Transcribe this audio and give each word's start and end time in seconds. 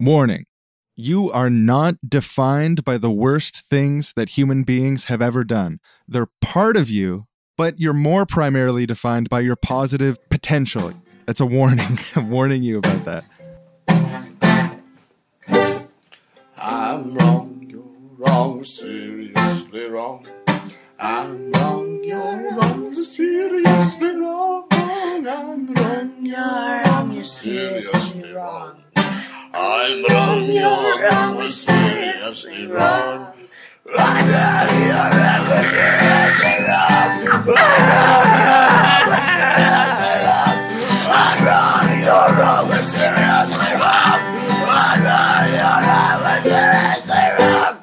Warning 0.00 0.44
You 0.96 1.30
are 1.30 1.50
not 1.50 1.94
defined 2.08 2.84
by 2.84 2.98
the 2.98 3.10
worst 3.10 3.56
things 3.68 4.12
that 4.14 4.30
human 4.30 4.62
beings 4.64 5.06
have 5.06 5.22
ever 5.22 5.44
done. 5.44 5.78
They're 6.08 6.28
part 6.40 6.76
of 6.76 6.90
you, 6.90 7.26
but 7.56 7.78
you're 7.78 7.92
more 7.92 8.26
primarily 8.26 8.86
defined 8.86 9.28
by 9.28 9.40
your 9.40 9.56
positive 9.56 10.18
potential. 10.28 10.92
It's 11.28 11.40
a 11.40 11.46
warning. 11.46 11.98
I'm 12.16 12.30
warning 12.30 12.62
you 12.62 12.78
about 12.78 13.04
that. 13.04 13.24
I'm 16.56 17.14
wrong, 17.14 17.64
you're 17.68 17.82
wrong, 18.18 18.64
seriously 18.64 19.84
wrong. 19.86 20.26
I'm 20.98 21.50
wrong, 21.52 22.04
you're 22.04 22.56
wrong, 22.56 22.94
seriously 22.94 24.16
wrong. 24.16 24.66
I'm 24.70 25.66
wrong, 25.66 26.24
You're 26.24 26.82
wrong, 26.84 27.12
you're 27.12 27.24
seriously 27.24 28.32
wrong. 28.32 28.81
I'm 29.54 30.02
wrong, 30.04 30.46
you're 30.46 31.02
wrong, 31.02 31.46
seriously 31.46 32.66
wrong. 32.68 33.26
I'm 33.98 34.28
wrong, 34.30 34.68
you're 34.80 35.10
wrong, 35.20 35.46
seriously 35.68 36.64
wrong. 36.64 37.22
I'm 41.04 41.44
wrong, 41.44 41.90
you're 42.00 42.32
wrong, 42.38 42.72
seriously 46.44 47.26
wrong. 47.38 47.76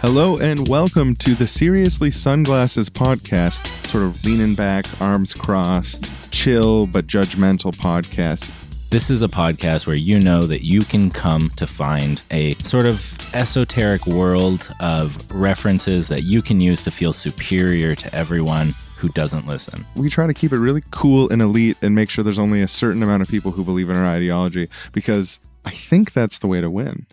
Hello 0.00 0.38
and 0.38 0.66
welcome 0.68 1.14
to 1.16 1.34
the 1.34 1.46
Seriously 1.46 2.10
Sunglasses 2.10 2.88
podcast, 2.88 3.66
sort 3.86 4.04
of 4.04 4.24
leaning 4.24 4.54
back, 4.54 4.86
arms 5.02 5.34
crossed, 5.34 6.15
chill 6.30 6.86
but 6.86 7.06
judgmental 7.06 7.74
podcast. 7.74 8.50
This 8.90 9.10
is 9.10 9.22
a 9.22 9.28
podcast 9.28 9.86
where 9.86 9.96
you 9.96 10.20
know 10.20 10.42
that 10.42 10.64
you 10.64 10.82
can 10.82 11.10
come 11.10 11.50
to 11.56 11.66
find 11.66 12.22
a 12.30 12.54
sort 12.54 12.86
of 12.86 13.18
esoteric 13.34 14.06
world 14.06 14.72
of 14.80 15.30
references 15.34 16.08
that 16.08 16.22
you 16.22 16.40
can 16.40 16.60
use 16.60 16.84
to 16.84 16.90
feel 16.90 17.12
superior 17.12 17.94
to 17.94 18.14
everyone 18.14 18.72
who 18.96 19.08
doesn't 19.10 19.46
listen. 19.46 19.84
We 19.94 20.08
try 20.08 20.26
to 20.26 20.34
keep 20.34 20.52
it 20.52 20.58
really 20.58 20.82
cool 20.90 21.28
and 21.30 21.42
elite 21.42 21.76
and 21.82 21.94
make 21.94 22.10
sure 22.10 22.24
there's 22.24 22.38
only 22.38 22.62
a 22.62 22.68
certain 22.68 23.02
amount 23.02 23.22
of 23.22 23.28
people 23.28 23.50
who 23.50 23.64
believe 23.64 23.90
in 23.90 23.96
our 23.96 24.06
ideology 24.06 24.68
because 24.92 25.40
I 25.64 25.70
think 25.70 26.12
that's 26.12 26.38
the 26.38 26.46
way 26.46 26.60
to 26.60 26.70
win. 26.70 27.06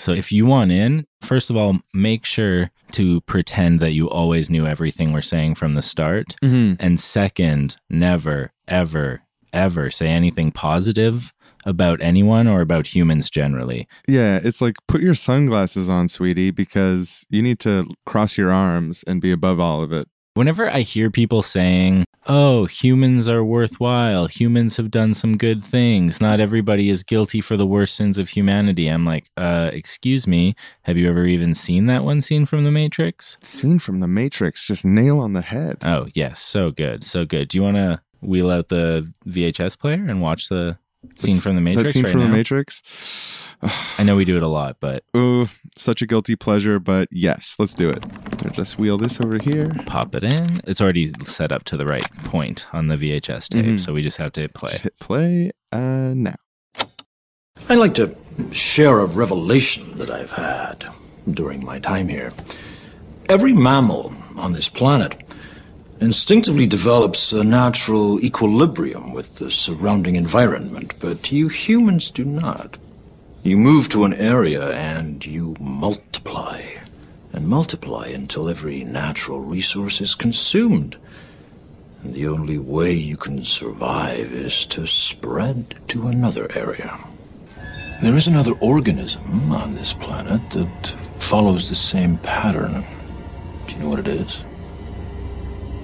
So 0.00 0.12
if 0.12 0.32
you 0.32 0.46
want 0.46 0.72
in, 0.72 1.06
first 1.20 1.50
of 1.50 1.56
all, 1.56 1.78
make 1.92 2.24
sure 2.24 2.70
to 2.92 3.20
pretend 3.22 3.80
that 3.80 3.92
you 3.92 4.08
always 4.08 4.48
knew 4.48 4.66
everything 4.66 5.12
we're 5.12 5.20
saying 5.20 5.56
from 5.56 5.74
the 5.74 5.82
start. 5.82 6.36
Mm-hmm. 6.42 6.74
And 6.80 6.98
second, 6.98 7.76
never, 7.90 8.52
ever, 8.66 9.22
ever 9.52 9.90
say 9.90 10.08
anything 10.08 10.52
positive 10.52 11.34
about 11.66 12.00
anyone 12.00 12.46
or 12.46 12.62
about 12.62 12.94
humans 12.94 13.28
generally. 13.28 13.86
Yeah, 14.08 14.40
it's 14.42 14.62
like 14.62 14.76
put 14.88 15.02
your 15.02 15.14
sunglasses 15.14 15.90
on, 15.90 16.08
sweetie, 16.08 16.50
because 16.50 17.26
you 17.28 17.42
need 17.42 17.58
to 17.60 17.86
cross 18.06 18.38
your 18.38 18.50
arms 18.50 19.04
and 19.06 19.20
be 19.20 19.30
above 19.30 19.60
all 19.60 19.82
of 19.82 19.92
it. 19.92 20.08
Whenever 20.34 20.70
I 20.70 20.80
hear 20.82 21.10
people 21.10 21.42
saying, 21.42 22.04
oh, 22.26 22.66
humans 22.66 23.28
are 23.28 23.42
worthwhile, 23.42 24.26
humans 24.26 24.76
have 24.76 24.90
done 24.90 25.12
some 25.12 25.36
good 25.36 25.62
things, 25.64 26.20
not 26.20 26.38
everybody 26.38 26.88
is 26.88 27.02
guilty 27.02 27.40
for 27.40 27.56
the 27.56 27.66
worst 27.66 27.96
sins 27.96 28.16
of 28.16 28.28
humanity, 28.28 28.86
I'm 28.86 29.04
like, 29.04 29.28
uh, 29.36 29.70
excuse 29.72 30.28
me, 30.28 30.54
have 30.82 30.96
you 30.96 31.08
ever 31.08 31.26
even 31.26 31.54
seen 31.56 31.86
that 31.86 32.04
one 32.04 32.20
scene 32.20 32.46
from 32.46 32.62
The 32.62 32.70
Matrix? 32.70 33.38
Scene 33.42 33.80
from 33.80 33.98
The 33.98 34.06
Matrix, 34.06 34.68
just 34.68 34.84
nail 34.84 35.18
on 35.18 35.32
the 35.32 35.42
head. 35.42 35.78
Oh, 35.82 36.06
yes, 36.14 36.40
so 36.40 36.70
good, 36.70 37.02
so 37.02 37.24
good. 37.24 37.48
Do 37.48 37.58
you 37.58 37.64
want 37.64 37.76
to 37.78 38.00
wheel 38.20 38.50
out 38.50 38.68
the 38.68 39.12
VHS 39.26 39.78
player 39.80 39.94
and 39.94 40.22
watch 40.22 40.48
the 40.48 40.78
scene 41.16 41.40
from 41.40 41.56
The 41.56 41.60
Matrix 41.60 41.88
that 41.88 41.92
scene 41.92 42.04
right 42.04 42.12
from 42.12 42.20
now? 42.20 42.26
The 42.28 42.36
Matrix. 42.36 42.82
I 43.62 44.02
know 44.04 44.16
we 44.16 44.24
do 44.24 44.36
it 44.36 44.42
a 44.42 44.48
lot, 44.48 44.76
but 44.80 45.04
Oh, 45.12 45.48
such 45.76 46.00
a 46.02 46.06
guilty 46.06 46.34
pleasure, 46.36 46.78
but 46.80 47.08
yes, 47.10 47.56
let's 47.58 47.74
do 47.74 47.90
it. 47.90 48.00
Let's 48.56 48.78
wheel 48.78 48.96
this 48.96 49.20
over 49.20 49.38
here. 49.38 49.70
pop 49.86 50.14
it 50.14 50.24
in. 50.24 50.60
It's 50.66 50.80
already 50.80 51.12
set 51.24 51.52
up 51.52 51.64
to 51.64 51.76
the 51.76 51.84
right 51.84 52.06
point 52.24 52.66
on 52.72 52.86
the 52.86 52.96
VHS 52.96 53.48
tape, 53.48 53.64
Mhm. 53.66 53.80
so 53.80 53.92
we 53.92 54.00
just 54.02 54.16
have 54.16 54.32
to 54.32 54.40
hit 54.42 54.54
play. 54.54 54.70
Just 54.70 54.84
hit 54.84 54.98
play 54.98 55.50
uh, 55.72 56.12
now. 56.14 56.36
I'd 57.68 57.78
like 57.78 57.94
to 57.94 58.16
share 58.52 59.00
a 59.00 59.06
revelation 59.06 59.98
that 59.98 60.10
I've 60.10 60.32
had 60.32 60.86
during 61.30 61.62
my 61.64 61.78
time 61.78 62.08
here. 62.08 62.32
Every 63.28 63.52
mammal 63.52 64.12
on 64.36 64.52
this 64.52 64.68
planet 64.70 65.22
instinctively 66.00 66.66
develops 66.66 67.32
a 67.34 67.44
natural 67.44 68.18
equilibrium 68.24 69.12
with 69.12 69.36
the 69.36 69.50
surrounding 69.50 70.16
environment, 70.16 70.94
but 70.98 71.30
you 71.30 71.48
humans 71.48 72.10
do 72.10 72.24
not. 72.24 72.78
You 73.42 73.56
move 73.56 73.88
to 73.90 74.04
an 74.04 74.12
area 74.12 74.70
and 74.72 75.24
you 75.24 75.56
multiply 75.58 76.62
and 77.32 77.48
multiply 77.48 78.08
until 78.08 78.50
every 78.50 78.84
natural 78.84 79.40
resource 79.40 80.02
is 80.02 80.14
consumed. 80.14 80.96
And 82.02 82.12
the 82.12 82.28
only 82.28 82.58
way 82.58 82.92
you 82.92 83.16
can 83.16 83.42
survive 83.44 84.30
is 84.30 84.66
to 84.66 84.86
spread 84.86 85.74
to 85.88 86.06
another 86.06 86.48
area. 86.54 86.98
There 88.02 88.14
is 88.14 88.26
another 88.26 88.52
organism 88.60 89.50
on 89.50 89.74
this 89.74 89.94
planet 89.94 90.50
that 90.50 90.86
follows 91.18 91.70
the 91.70 91.74
same 91.74 92.18
pattern. 92.18 92.84
Do 93.66 93.74
you 93.74 93.82
know 93.82 93.88
what 93.88 94.00
it 94.00 94.08
is? 94.08 94.44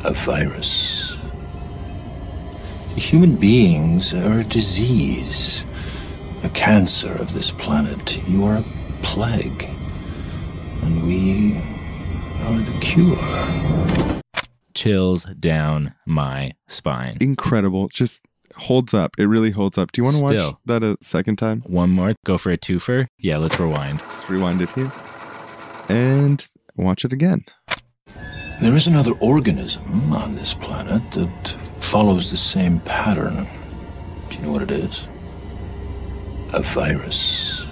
A 0.04 0.12
virus. 0.12 1.16
Human 2.96 3.36
beings 3.36 4.12
are 4.12 4.40
a 4.40 4.44
disease, 4.44 5.64
a 6.46 6.50
cancer 6.50 7.12
of 7.12 7.32
this 7.32 7.50
planet. 7.50 8.26
You 8.28 8.44
are 8.44 8.56
a 8.56 8.64
plague. 9.02 9.68
And 10.82 11.02
we 11.02 11.56
are 12.44 12.58
the 12.58 12.78
cure. 12.80 14.20
Chills 14.74 15.24
down 15.24 15.94
my 16.06 16.52
spine. 16.68 17.16
Incredible. 17.20 17.88
Just 17.88 18.22
holds 18.56 18.94
up. 18.94 19.16
It 19.18 19.26
really 19.26 19.50
holds 19.50 19.76
up. 19.76 19.90
Do 19.90 20.00
you 20.00 20.04
want 20.04 20.18
to 20.18 20.22
watch 20.22 20.34
Still. 20.34 20.60
that 20.66 20.84
a 20.84 20.96
second 21.00 21.36
time? 21.36 21.62
One 21.62 21.90
more. 21.90 22.14
Go 22.24 22.38
for 22.38 22.52
a 22.52 22.56
twofer. 22.56 23.08
Yeah, 23.18 23.38
let's 23.38 23.58
rewind. 23.58 24.00
Let's 24.02 24.30
rewind 24.30 24.62
it 24.62 24.70
here. 24.70 24.92
And 25.88 26.46
watch 26.76 27.04
it 27.04 27.12
again. 27.12 27.44
There 28.62 28.76
is 28.76 28.86
another 28.86 29.12
organism 29.20 30.12
on 30.12 30.36
this 30.36 30.54
planet 30.54 31.10
that 31.12 31.48
follows 31.80 32.30
the 32.30 32.36
same 32.36 32.78
pattern. 32.80 33.48
Do 34.30 34.36
you 34.36 34.42
know 34.42 34.52
what 34.52 34.62
it 34.62 34.70
is? 34.70 35.08
A 36.52 36.62
virus. 36.62 37.66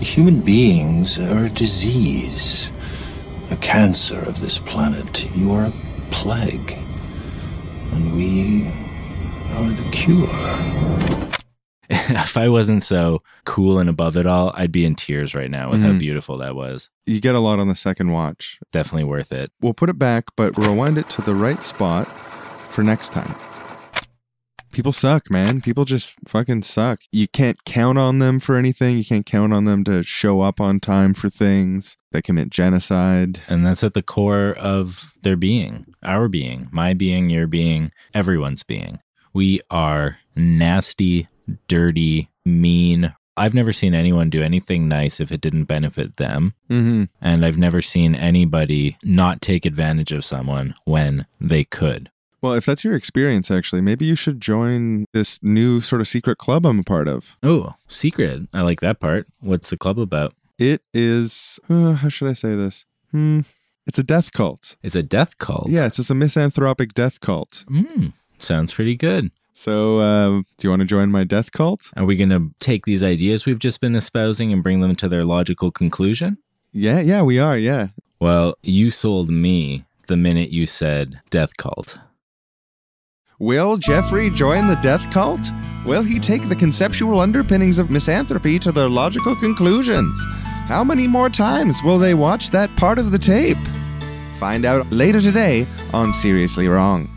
Human 0.00 0.40
beings 0.40 1.18
are 1.18 1.44
a 1.44 1.48
disease, 1.50 2.72
a 3.50 3.56
cancer 3.56 4.18
of 4.20 4.40
this 4.40 4.58
planet. 4.58 5.34
You 5.36 5.52
are 5.52 5.64
a 5.66 5.72
plague. 6.10 6.72
And 7.92 8.14
we 8.14 8.68
are 9.54 9.68
the 9.68 9.88
cure. 9.90 11.30
if 11.90 12.36
I 12.36 12.48
wasn't 12.48 12.82
so 12.82 13.22
cool 13.44 13.78
and 13.78 13.90
above 13.90 14.16
it 14.16 14.24
all, 14.26 14.52
I'd 14.54 14.72
be 14.72 14.84
in 14.84 14.94
tears 14.94 15.34
right 15.34 15.50
now 15.50 15.68
with 15.70 15.82
how 15.82 15.90
Mhm. 15.90 15.98
beautiful 15.98 16.38
that 16.38 16.54
was. 16.54 16.88
You 17.04 17.20
get 17.20 17.34
a 17.34 17.40
lot 17.40 17.58
on 17.58 17.68
the 17.68 17.74
second 17.74 18.10
watch. 18.12 18.58
Definitely 18.72 19.04
worth 19.04 19.32
it. 19.32 19.50
We'll 19.60 19.74
put 19.74 19.90
it 19.90 19.98
back, 19.98 20.24
but 20.36 20.56
rewind 20.56 20.96
it 20.98 21.10
to 21.10 21.22
the 21.22 21.34
right 21.34 21.62
spot 21.62 22.06
for 22.70 22.82
next 22.84 23.12
time. 23.12 23.34
People 24.72 24.92
suck, 24.92 25.30
man. 25.30 25.60
People 25.60 25.84
just 25.84 26.14
fucking 26.28 26.62
suck. 26.62 27.00
You 27.10 27.26
can't 27.28 27.64
count 27.64 27.98
on 27.98 28.18
them 28.18 28.38
for 28.38 28.56
anything. 28.56 28.98
You 28.98 29.04
can't 29.04 29.26
count 29.26 29.52
on 29.52 29.64
them 29.64 29.84
to 29.84 30.02
show 30.02 30.40
up 30.40 30.60
on 30.60 30.80
time 30.80 31.12
for 31.14 31.28
things. 31.28 31.96
They 32.12 32.22
commit 32.22 32.50
genocide. 32.50 33.40
And 33.48 33.66
that's 33.66 33.84
at 33.84 33.94
the 33.94 34.02
core 34.02 34.54
of 34.58 35.12
their 35.22 35.36
being, 35.36 35.86
our 36.02 36.28
being, 36.28 36.68
my 36.72 36.94
being, 36.94 37.30
your 37.30 37.46
being, 37.46 37.90
everyone's 38.14 38.62
being. 38.62 39.00
We 39.32 39.60
are 39.70 40.18
nasty, 40.34 41.28
dirty, 41.68 42.30
mean. 42.44 43.14
I've 43.36 43.54
never 43.54 43.72
seen 43.72 43.94
anyone 43.94 44.28
do 44.28 44.42
anything 44.42 44.86
nice 44.86 45.20
if 45.20 45.32
it 45.32 45.40
didn't 45.40 45.64
benefit 45.64 46.16
them. 46.16 46.54
Mm-hmm. 46.68 47.04
And 47.20 47.46
I've 47.46 47.58
never 47.58 47.80
seen 47.80 48.14
anybody 48.14 48.98
not 49.02 49.40
take 49.40 49.64
advantage 49.64 50.12
of 50.12 50.24
someone 50.24 50.74
when 50.84 51.26
they 51.40 51.64
could. 51.64 52.10
Well, 52.42 52.54
if 52.54 52.64
that's 52.64 52.84
your 52.84 52.94
experience, 52.94 53.50
actually, 53.50 53.82
maybe 53.82 54.06
you 54.06 54.14
should 54.14 54.40
join 54.40 55.04
this 55.12 55.38
new 55.42 55.80
sort 55.80 56.00
of 56.00 56.08
secret 56.08 56.38
club 56.38 56.64
I'm 56.64 56.80
a 56.80 56.84
part 56.84 57.08
of. 57.08 57.36
Oh, 57.42 57.74
secret. 57.88 58.48
I 58.52 58.62
like 58.62 58.80
that 58.80 59.00
part. 59.00 59.26
What's 59.40 59.70
the 59.70 59.76
club 59.76 59.98
about? 59.98 60.34
It 60.58 60.82
is, 60.92 61.58
uh, 61.68 61.92
how 61.92 62.08
should 62.08 62.28
I 62.28 62.34
say 62.34 62.54
this? 62.54 62.84
Hmm. 63.10 63.40
It's 63.86 63.98
a 63.98 64.02
death 64.02 64.32
cult. 64.32 64.76
It's 64.82 64.94
a 64.94 65.02
death 65.02 65.38
cult. 65.38 65.68
Yeah, 65.68 65.86
it's 65.86 65.96
just 65.96 66.10
a 66.10 66.14
misanthropic 66.14 66.94
death 66.94 67.20
cult. 67.20 67.64
Mm, 67.68 68.12
sounds 68.38 68.72
pretty 68.72 68.94
good. 68.94 69.30
So, 69.54 70.00
um, 70.00 70.46
do 70.56 70.66
you 70.66 70.70
want 70.70 70.80
to 70.80 70.86
join 70.86 71.10
my 71.10 71.24
death 71.24 71.52
cult? 71.52 71.90
Are 71.96 72.04
we 72.04 72.16
going 72.16 72.30
to 72.30 72.54
take 72.60 72.84
these 72.86 73.02
ideas 73.02 73.46
we've 73.46 73.58
just 73.58 73.80
been 73.80 73.94
espousing 73.94 74.52
and 74.52 74.62
bring 74.62 74.80
them 74.80 74.94
to 74.96 75.08
their 75.08 75.24
logical 75.24 75.70
conclusion? 75.70 76.38
Yeah, 76.72 77.00
yeah, 77.00 77.22
we 77.22 77.38
are. 77.38 77.58
Yeah. 77.58 77.88
Well, 78.20 78.54
you 78.62 78.90
sold 78.90 79.28
me 79.28 79.84
the 80.06 80.16
minute 80.16 80.50
you 80.50 80.66
said 80.66 81.20
death 81.30 81.56
cult. 81.56 81.98
Will 83.42 83.78
Jeffrey 83.78 84.28
join 84.28 84.66
the 84.66 84.74
death 84.82 85.10
cult? 85.10 85.40
Will 85.86 86.02
he 86.02 86.18
take 86.18 86.46
the 86.50 86.54
conceptual 86.54 87.20
underpinnings 87.20 87.78
of 87.78 87.88
misanthropy 87.88 88.58
to 88.58 88.70
their 88.70 88.86
logical 88.86 89.34
conclusions? 89.34 90.22
How 90.66 90.84
many 90.84 91.08
more 91.08 91.30
times 91.30 91.82
will 91.82 91.98
they 91.98 92.12
watch 92.12 92.50
that 92.50 92.68
part 92.76 92.98
of 92.98 93.12
the 93.12 93.18
tape? 93.18 93.56
Find 94.38 94.66
out 94.66 94.92
later 94.92 95.22
today 95.22 95.66
on 95.94 96.12
Seriously 96.12 96.68
Wrong. 96.68 97.08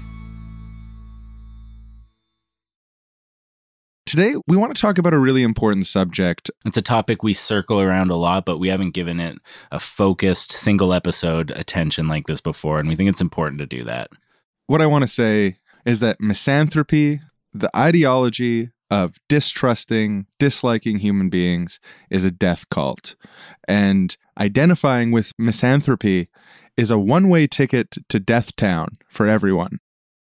Today, 4.06 4.36
we 4.48 4.56
want 4.56 4.74
to 4.74 4.82
talk 4.82 4.98
about 4.98 5.14
a 5.14 5.20
really 5.20 5.44
important 5.44 5.88
subject. 5.88 6.50
It's 6.64 6.78
a 6.78 6.82
topic 6.82 7.22
we 7.22 7.34
circle 7.34 7.82
around 7.82 8.12
a 8.12 8.16
lot, 8.16 8.46
but 8.46 8.60
we 8.60 8.70
haven't 8.70 8.94
given 8.94 9.20
it 9.20 9.40
a 9.74 9.80
focused 9.82 10.54
single 10.54 10.94
episode 10.94 11.52
attention 11.52 12.08
like 12.08 12.28
this 12.28 12.40
before. 12.40 12.80
And 12.80 12.88
we 12.88 12.96
think 12.96 13.10
it's 13.10 13.20
important 13.20 13.60
to 13.60 13.66
do 13.66 13.84
that. 13.84 14.10
What 14.68 14.82
I 14.82 14.86
want 14.86 15.02
to 15.02 15.08
say 15.10 15.58
is 15.86 16.00
that 16.00 16.20
misanthropy, 16.20 17.20
the 17.54 17.70
ideology 17.76 18.70
of 18.90 19.18
distrusting, 19.28 20.28
disliking 20.40 21.00
human 21.00 21.30
beings, 21.30 21.80
is 22.10 22.24
a 22.24 22.32
death 22.32 22.70
cult. 22.70 23.16
And 23.68 24.16
identifying 24.40 25.12
with 25.12 25.34
misanthropy 25.38 26.28
is 26.78 26.92
a 26.92 27.00
one 27.00 27.30
way 27.30 27.48
ticket 27.48 27.96
to 28.10 28.20
Death 28.20 28.56
Town 28.56 28.98
for 29.10 29.28
everyone. 29.28 29.80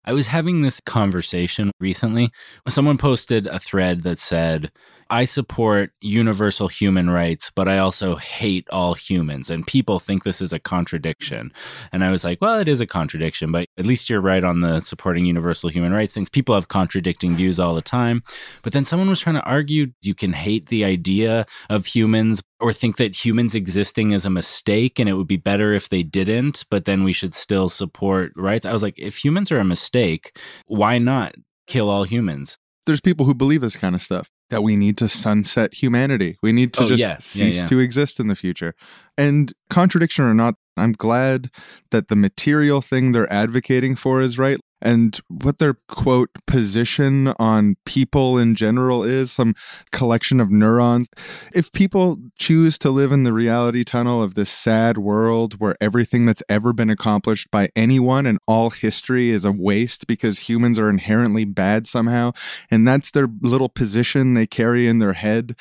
I 0.04 0.12
was 0.12 0.28
having 0.28 0.62
this 0.62 0.80
conversation 0.80 1.70
recently. 1.78 2.30
When 2.64 2.72
someone 2.72 2.98
posted 2.98 3.46
a 3.46 3.58
thread 3.58 4.00
that 4.00 4.18
said, 4.18 4.72
I 5.10 5.24
support 5.24 5.90
universal 6.00 6.68
human 6.68 7.10
rights, 7.10 7.50
but 7.50 7.66
I 7.66 7.78
also 7.78 8.14
hate 8.14 8.68
all 8.70 8.94
humans. 8.94 9.50
And 9.50 9.66
people 9.66 9.98
think 9.98 10.22
this 10.22 10.40
is 10.40 10.52
a 10.52 10.60
contradiction. 10.60 11.52
And 11.90 12.04
I 12.04 12.12
was 12.12 12.22
like, 12.22 12.40
well, 12.40 12.60
it 12.60 12.68
is 12.68 12.80
a 12.80 12.86
contradiction, 12.86 13.50
but 13.50 13.66
at 13.76 13.84
least 13.84 14.08
you're 14.08 14.20
right 14.20 14.44
on 14.44 14.60
the 14.60 14.78
supporting 14.78 15.24
universal 15.24 15.68
human 15.68 15.92
rights 15.92 16.14
things. 16.14 16.30
People 16.30 16.54
have 16.54 16.68
contradicting 16.68 17.34
views 17.34 17.58
all 17.58 17.74
the 17.74 17.82
time. 17.82 18.22
But 18.62 18.72
then 18.72 18.84
someone 18.84 19.08
was 19.08 19.20
trying 19.20 19.34
to 19.34 19.42
argue 19.42 19.88
you 20.00 20.14
can 20.14 20.32
hate 20.32 20.66
the 20.66 20.84
idea 20.84 21.44
of 21.68 21.86
humans 21.86 22.40
or 22.60 22.72
think 22.72 22.96
that 22.98 23.24
humans 23.24 23.56
existing 23.56 24.12
is 24.12 24.24
a 24.24 24.30
mistake 24.30 25.00
and 25.00 25.08
it 25.08 25.14
would 25.14 25.26
be 25.26 25.36
better 25.36 25.72
if 25.72 25.88
they 25.88 26.04
didn't, 26.04 26.64
but 26.70 26.84
then 26.84 27.02
we 27.02 27.12
should 27.12 27.34
still 27.34 27.68
support 27.68 28.32
rights. 28.36 28.64
I 28.64 28.72
was 28.72 28.84
like, 28.84 28.96
if 28.96 29.24
humans 29.24 29.50
are 29.50 29.58
a 29.58 29.64
mistake, 29.64 30.38
why 30.66 30.98
not 30.98 31.34
kill 31.66 31.90
all 31.90 32.04
humans? 32.04 32.58
There's 32.86 33.00
people 33.00 33.26
who 33.26 33.34
believe 33.34 33.60
this 33.60 33.76
kind 33.76 33.96
of 33.96 34.02
stuff 34.02 34.30
that 34.50 34.62
we 34.62 34.76
need 34.76 34.98
to 34.98 35.08
sunset 35.08 35.74
humanity. 35.74 36.36
We 36.42 36.52
need 36.52 36.74
to 36.74 36.82
Oh, 36.84 36.88
just 36.88 37.00
yes. 37.00 37.36
Yeah, 37.36 37.46
cease 37.46 37.58
yeah. 37.60 37.66
to 37.66 37.78
exist 37.78 38.20
in 38.20 38.28
the 38.28 38.36
future. 38.36 38.74
And 39.16 39.52
contradiction 39.70 40.24
or 40.24 40.34
not, 40.34 40.54
I'm 40.76 40.92
glad 40.92 41.50
that 41.90 42.08
the 42.08 42.16
material 42.16 42.80
thing 42.80 43.12
they're 43.12 43.32
advocating 43.32 43.96
for 43.96 44.20
is 44.20 44.38
right. 44.38 44.58
And 44.82 45.18
what 45.28 45.58
their 45.58 45.74
quote 45.88 46.30
position 46.46 47.28
on 47.38 47.76
people 47.84 48.38
in 48.38 48.54
general 48.54 49.04
is 49.04 49.30
some 49.30 49.54
collection 49.92 50.40
of 50.40 50.50
neurons. 50.50 51.08
If 51.54 51.72
people 51.72 52.18
choose 52.38 52.78
to 52.78 52.90
live 52.90 53.12
in 53.12 53.24
the 53.24 53.32
reality 53.32 53.84
tunnel 53.84 54.22
of 54.22 54.34
this 54.34 54.50
sad 54.50 54.98
world 54.98 55.60
where 55.60 55.76
everything 55.80 56.26
that's 56.26 56.42
ever 56.48 56.72
been 56.72 56.90
accomplished 56.90 57.50
by 57.50 57.68
anyone 57.76 58.26
and 58.26 58.38
all 58.46 58.70
history 58.70 59.30
is 59.30 59.44
a 59.44 59.52
waste 59.52 60.06
because 60.06 60.48
humans 60.48 60.78
are 60.78 60.88
inherently 60.88 61.44
bad 61.44 61.86
somehow, 61.86 62.32
and 62.70 62.86
that's 62.86 63.10
their 63.10 63.28
little 63.40 63.68
position 63.68 64.34
they 64.34 64.46
carry 64.46 64.88
in 64.88 64.98
their 64.98 65.12
head. 65.12 65.56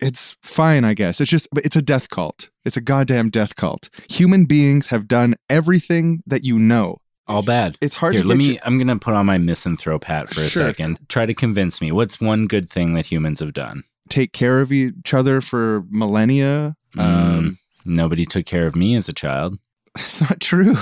It's 0.00 0.36
fine, 0.42 0.84
I 0.84 0.94
guess. 0.94 1.20
It's 1.20 1.30
just, 1.30 1.48
it's 1.56 1.74
a 1.74 1.82
death 1.82 2.08
cult. 2.08 2.50
It's 2.64 2.76
a 2.76 2.80
goddamn 2.80 3.30
death 3.30 3.56
cult. 3.56 3.88
Human 4.08 4.44
beings 4.44 4.88
have 4.88 5.08
done 5.08 5.34
everything 5.50 6.22
that 6.26 6.44
you 6.44 6.58
know. 6.58 6.98
All 7.28 7.42
bad. 7.42 7.76
It's 7.80 7.94
hard 7.96 8.14
Here, 8.14 8.22
to 8.22 8.28
let 8.28 8.38
me. 8.38 8.44
your- 8.46 8.56
I'm 8.64 8.78
gonna 8.78 8.98
put 8.98 9.14
on 9.14 9.26
my 9.26 9.36
misanthrope 9.38 10.04
hat 10.04 10.28
for 10.30 10.40
a 10.40 10.48
Sure. 10.48 10.62
second. 10.62 10.98
Try 11.08 11.26
to 11.26 11.34
convince 11.34 11.80
me. 11.80 11.92
What's 11.92 12.20
one 12.20 12.46
good 12.46 12.68
thing 12.70 12.94
that 12.94 13.06
humans 13.06 13.40
have 13.40 13.52
done? 13.52 13.84
take 14.08 14.32
care 14.32 14.62
of 14.62 14.72
each 14.72 15.12
other 15.12 15.42
for 15.42 15.84
millennia. 15.90 16.74
Um, 16.96 17.04
Um, 17.06 17.58
nobody 17.84 18.24
took 18.24 18.46
care 18.46 18.66
of 18.66 18.74
me 18.74 18.94
as 18.96 19.06
a 19.10 19.12
child. 19.12 19.58
it's 19.98 20.22
not 20.22 20.40
true. 20.40 20.76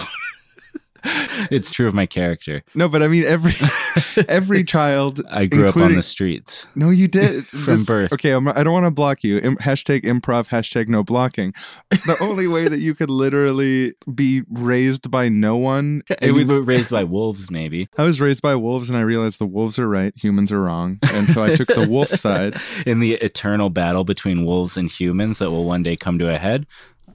It's 1.50 1.73
true 1.73 1.87
of 1.87 1.94
my 1.94 2.06
character. 2.06 2.62
No, 2.75 2.88
but 2.88 3.03
I 3.03 3.08
mean 3.08 3.25
every 3.25 3.53
every 4.29 4.64
child. 4.64 5.23
I 5.31 5.47
grew 5.47 5.69
up 5.69 5.76
on 5.76 5.94
the 5.94 6.03
streets. 6.03 6.67
No, 6.75 6.91
you 6.91 7.08
did 7.08 7.47
From 7.47 7.85
birth. 7.85 8.12
Okay, 8.12 8.31
I'm, 8.31 8.49
I 8.49 8.62
don't 8.62 8.73
want 8.73 8.87
to 8.87 8.91
block 8.91 9.23
you. 9.23 9.38
Im- 9.38 9.56
hashtag 9.58 10.03
improv. 10.03 10.49
Hashtag 10.49 10.88
no 10.88 11.03
blocking. 11.03 11.53
The 11.91 12.17
only 12.20 12.49
way 12.49 12.69
that 12.69 12.79
you 12.79 12.94
could 12.94 13.11
literally 13.11 13.94
be 14.12 14.43
raised 14.50 15.11
by 15.11 15.29
no 15.29 15.56
one. 15.56 16.03
It 16.08 16.32
we 16.32 16.44
would, 16.44 16.49
were 16.49 16.62
raised 16.62 16.91
by 16.91 17.05
wolves, 17.05 17.50
maybe. 17.50 17.88
I 17.97 18.02
was 18.02 18.20
raised 18.20 18.43
by 18.43 18.55
wolves, 18.56 18.91
and 18.91 18.99
I 18.99 19.02
realized 19.02 19.38
the 19.38 19.47
wolves 19.47 19.79
are 19.79 19.88
right, 19.88 20.12
humans 20.17 20.50
are 20.50 20.62
wrong, 20.62 20.99
and 21.12 21.29
so 21.29 21.44
I 21.44 21.55
took 21.55 21.69
the 21.69 21.88
wolf 21.88 22.09
side. 22.09 22.56
In 22.85 23.00
the 23.00 23.14
eternal 23.14 23.70
battle 23.70 24.05
between 24.05 24.44
wolves 24.44 24.76
and 24.76 24.91
humans 24.91 25.38
that 25.38 25.50
will 25.50 25.64
one 25.64 25.82
day 25.82 25.97
come 25.97 26.19
to 26.19 26.32
a 26.32 26.38
head, 26.38 26.67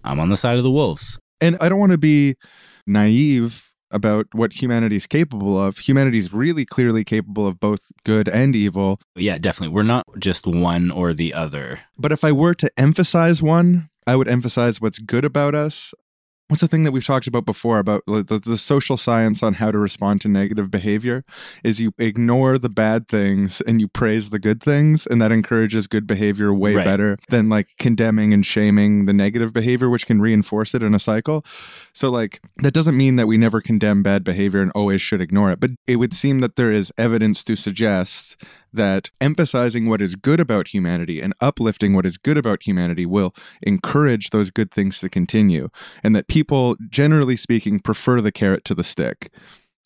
I'm 0.03 0.19
on 0.19 0.29
the 0.29 0.37
side 0.37 0.57
of 0.57 0.63
the 0.63 0.71
wolves. 0.71 1.19
And 1.39 1.57
I 1.59 1.69
don't 1.69 1.79
want 1.79 1.91
to 1.91 1.97
be 1.97 2.35
naive 2.85 3.70
about 3.91 4.27
what 4.33 4.61
humanity 4.61 4.95
is 4.95 5.07
capable 5.07 5.61
of. 5.61 5.77
Humanity 5.79 6.17
is 6.17 6.33
really 6.33 6.65
clearly 6.65 7.03
capable 7.03 7.47
of 7.47 7.59
both 7.59 7.91
good 8.03 8.27
and 8.27 8.55
evil. 8.55 8.99
Yeah, 9.15 9.37
definitely. 9.37 9.73
We're 9.73 9.83
not 9.83 10.05
just 10.19 10.47
one 10.47 10.91
or 10.91 11.13
the 11.13 11.33
other. 11.33 11.81
But 11.97 12.11
if 12.11 12.23
I 12.23 12.31
were 12.31 12.53
to 12.55 12.71
emphasize 12.77 13.41
one, 13.41 13.89
I 14.07 14.15
would 14.15 14.27
emphasize 14.27 14.81
what's 14.81 14.99
good 14.99 15.25
about 15.25 15.53
us. 15.55 15.93
What's 16.51 16.59
the 16.59 16.67
thing 16.67 16.83
that 16.83 16.91
we've 16.91 17.05
talked 17.05 17.27
about 17.27 17.45
before 17.45 17.79
about 17.79 18.03
the, 18.05 18.41
the, 18.43 18.57
social 18.57 18.97
science 18.97 19.41
on 19.41 19.53
how 19.53 19.71
to 19.71 19.77
respond 19.77 20.19
to 20.19 20.27
negative 20.27 20.69
behavior 20.69 21.23
is 21.63 21.79
you 21.79 21.93
ignore 21.97 22.57
the 22.57 22.67
bad 22.67 23.07
things 23.07 23.61
and 23.61 23.79
you 23.79 23.87
praise 23.87 24.31
the 24.31 24.37
good 24.37 24.61
things 24.61 25.07
and 25.07 25.21
that 25.21 25.31
encourages 25.31 25.87
good 25.87 26.05
behavior 26.05 26.53
way 26.53 26.75
Right. 26.75 26.83
better 26.83 27.17
than 27.29 27.47
like 27.47 27.69
condemning 27.79 28.33
and 28.33 28.45
shaming 28.45 29.05
the 29.05 29.13
negative 29.13 29.53
behavior 29.53 29.89
which 29.89 30.05
can 30.05 30.19
reinforce 30.19 30.75
it 30.75 30.83
in 30.83 30.93
a 30.93 30.99
cycle. 30.99 31.45
So 31.93 32.09
like 32.09 32.41
that 32.57 32.73
doesn't 32.73 32.97
mean 32.97 33.15
that 33.15 33.27
we 33.27 33.37
never 33.37 33.61
condemn 33.61 34.03
bad 34.03 34.25
behavior 34.25 34.61
and 34.61 34.73
always 34.75 35.01
should 35.01 35.21
ignore 35.21 35.51
it, 35.51 35.61
but 35.61 35.71
it 35.87 35.95
would 35.95 36.13
seem 36.13 36.39
that 36.39 36.57
there 36.57 36.73
is 36.73 36.91
evidence 36.97 37.45
to 37.45 37.55
suggest 37.55 38.35
that 38.73 39.09
emphasizing 39.19 39.87
what 39.87 40.01
is 40.01 40.15
good 40.15 40.39
about 40.39 40.69
humanity 40.69 41.21
and 41.21 41.33
uplifting 41.41 41.93
what 41.93 42.05
is 42.05 42.17
good 42.17 42.37
about 42.37 42.63
humanity 42.63 43.05
will 43.05 43.33
encourage 43.61 44.29
those 44.29 44.49
good 44.51 44.71
things 44.71 44.99
to 44.99 45.09
continue, 45.09 45.69
and 46.03 46.15
that 46.15 46.27
people, 46.27 46.75
generally 46.89 47.35
speaking, 47.35 47.79
prefer 47.79 48.21
the 48.21 48.31
carrot 48.31 48.63
to 48.65 48.75
the 48.75 48.83
stick. 48.83 49.31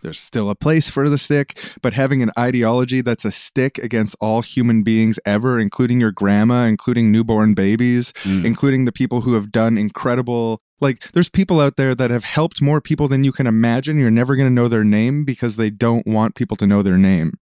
There's 0.02 0.20
still 0.20 0.52
a 0.52 0.56
place 0.56 0.88
for 0.88 1.10
the 1.10 1.18
stick, 1.18 1.58
but 1.82 1.94
having 1.94 2.22
an 2.22 2.30
ideology 2.38 3.02
that's 3.02 3.26
a 3.26 3.32
stick 3.32 3.80
against 3.80 4.16
all 4.22 4.44
human 4.44 4.84
beings 4.84 5.20
ever, 5.25 5.60
including 5.60 6.00
your 6.00 6.12
grandma, 6.12 6.65
including 6.65 7.12
newborn 7.12 7.56
babies, 7.56 8.13
Mm. 8.24 8.46
including 8.46 8.86
the 8.86 8.92
people 8.92 9.22
who 9.22 9.34
have 9.34 9.51
done 9.51 9.80
incredible. 9.80 10.60
Like, 10.80 11.12
there's 11.13 11.30
people 11.30 11.60
out 11.60 11.77
there 11.77 11.96
that 11.96 12.12
have 12.12 12.25
helped 12.25 12.62
more 12.62 12.82
people 12.82 13.08
than 13.08 13.24
you 13.24 13.32
can 13.32 13.48
imagine. 13.48 13.98
You're 13.98 14.12
never 14.12 14.36
going 14.36 14.48
to 14.48 14.54
know 14.54 14.68
their 14.68 14.84
name 14.84 15.24
because 15.25 15.56
they 15.56 15.72
don't 15.72 16.06
want 16.06 16.36
people 16.36 16.58
to 16.58 16.68
know 16.68 16.84
their 16.84 16.98
name. 16.98 17.39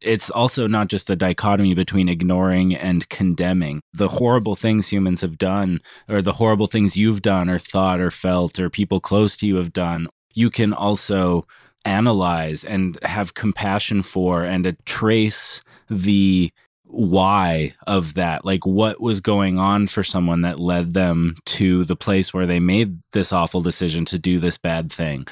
It's 0.00 0.30
also 0.30 0.66
not 0.66 0.88
just 0.88 1.10
a 1.10 1.16
dichotomy 1.16 1.74
between 1.74 2.08
ignoring 2.08 2.74
and 2.74 3.08
condemning. 3.08 3.80
The 3.92 4.08
horrible 4.08 4.54
things 4.54 4.88
humans 4.88 5.22
have 5.22 5.38
done, 5.38 5.80
or 6.08 6.22
the 6.22 6.34
horrible 6.34 6.66
things 6.66 6.96
you've 6.96 7.22
done, 7.22 7.48
or 7.48 7.58
thought, 7.58 8.00
or 8.00 8.10
felt, 8.10 8.58
or 8.58 8.70
people 8.70 9.00
close 9.00 9.36
to 9.38 9.46
you 9.46 9.56
have 9.56 9.72
done, 9.72 10.08
you 10.34 10.50
can 10.50 10.72
also 10.72 11.46
analyze 11.84 12.64
and 12.64 12.98
have 13.02 13.34
compassion 13.34 14.02
for 14.02 14.42
and 14.42 14.76
trace 14.84 15.62
the 15.88 16.52
why 16.88 17.74
of 17.86 18.14
that? 18.14 18.44
Like 18.44 18.66
what 18.66 19.00
was 19.00 19.20
going 19.20 19.58
on 19.58 19.86
for 19.86 20.02
someone 20.02 20.42
that 20.42 20.58
led 20.58 20.94
them 20.94 21.36
to 21.46 21.84
the 21.84 21.96
place 21.96 22.32
where 22.32 22.46
they 22.46 22.60
made 22.60 23.00
this 23.12 23.32
awful 23.32 23.60
decision 23.60 24.04
to 24.06 24.18
do 24.18 24.38
this 24.38 24.58
bad 24.58 24.90
thing? 24.90 25.26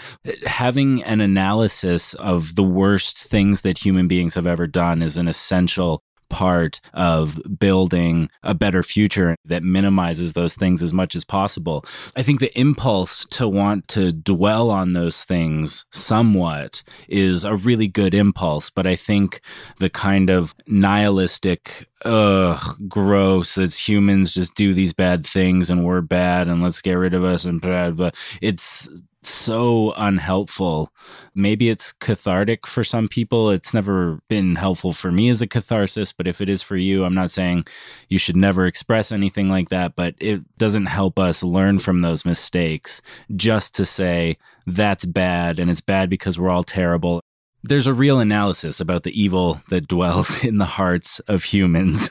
Having 0.46 1.02
an 1.04 1.20
analysis 1.20 2.14
of 2.14 2.54
the 2.54 2.62
worst 2.62 3.25
things 3.25 3.62
that 3.62 3.84
human 3.84 4.08
beings 4.08 4.34
have 4.34 4.46
ever 4.46 4.66
done 4.66 5.02
is 5.02 5.16
an 5.16 5.28
essential 5.28 6.03
part 6.28 6.80
of 6.92 7.40
building 7.58 8.28
a 8.42 8.54
better 8.54 8.82
future 8.82 9.36
that 9.44 9.62
minimizes 9.62 10.32
those 10.32 10.54
things 10.54 10.82
as 10.82 10.92
much 10.92 11.14
as 11.14 11.24
possible. 11.24 11.84
I 12.16 12.22
think 12.22 12.40
the 12.40 12.58
impulse 12.58 13.24
to 13.32 13.48
want 13.48 13.88
to 13.88 14.12
dwell 14.12 14.70
on 14.70 14.92
those 14.92 15.24
things 15.24 15.84
somewhat 15.92 16.82
is 17.08 17.44
a 17.44 17.56
really 17.56 17.88
good 17.88 18.14
impulse, 18.14 18.70
but 18.70 18.86
I 18.86 18.96
think 18.96 19.40
the 19.78 19.90
kind 19.90 20.30
of 20.30 20.54
nihilistic 20.66 21.88
ugh 22.04 22.76
gross 22.86 23.56
it's 23.56 23.88
humans 23.88 24.34
just 24.34 24.54
do 24.54 24.74
these 24.74 24.92
bad 24.92 25.24
things 25.24 25.70
and 25.70 25.84
we're 25.84 26.02
bad 26.02 26.48
and 26.48 26.62
let's 26.62 26.82
get 26.82 26.94
rid 26.94 27.14
of 27.14 27.24
us 27.24 27.46
and 27.46 27.62
blah, 27.62 27.90
blah. 27.90 28.10
it's 28.42 28.88
so 29.30 29.92
unhelpful. 29.96 30.92
Maybe 31.34 31.68
it's 31.68 31.92
cathartic 31.92 32.66
for 32.66 32.84
some 32.84 33.08
people. 33.08 33.50
It's 33.50 33.74
never 33.74 34.20
been 34.28 34.56
helpful 34.56 34.92
for 34.92 35.10
me 35.12 35.28
as 35.30 35.42
a 35.42 35.46
catharsis, 35.46 36.12
but 36.12 36.26
if 36.26 36.40
it 36.40 36.48
is 36.48 36.62
for 36.62 36.76
you, 36.76 37.04
I'm 37.04 37.14
not 37.14 37.30
saying 37.30 37.66
you 38.08 38.18
should 38.18 38.36
never 38.36 38.66
express 38.66 39.12
anything 39.12 39.48
like 39.48 39.68
that, 39.70 39.96
but 39.96 40.14
it 40.18 40.42
doesn't 40.58 40.86
help 40.86 41.18
us 41.18 41.42
learn 41.42 41.78
from 41.78 42.00
those 42.00 42.24
mistakes 42.24 43.02
just 43.34 43.74
to 43.76 43.86
say 43.86 44.36
that's 44.66 45.04
bad 45.04 45.58
and 45.58 45.70
it's 45.70 45.80
bad 45.80 46.08
because 46.10 46.38
we're 46.38 46.50
all 46.50 46.64
terrible. 46.64 47.20
there's 47.66 47.86
a 47.86 47.94
real 47.94 48.20
analysis 48.20 48.78
about 48.78 49.04
the 49.04 49.20
evil 49.20 49.60
that 49.70 49.88
dwells 49.88 50.44
in 50.50 50.58
the 50.58 50.66
hearts 50.66 51.18
of 51.20 51.44
humans. 51.44 52.10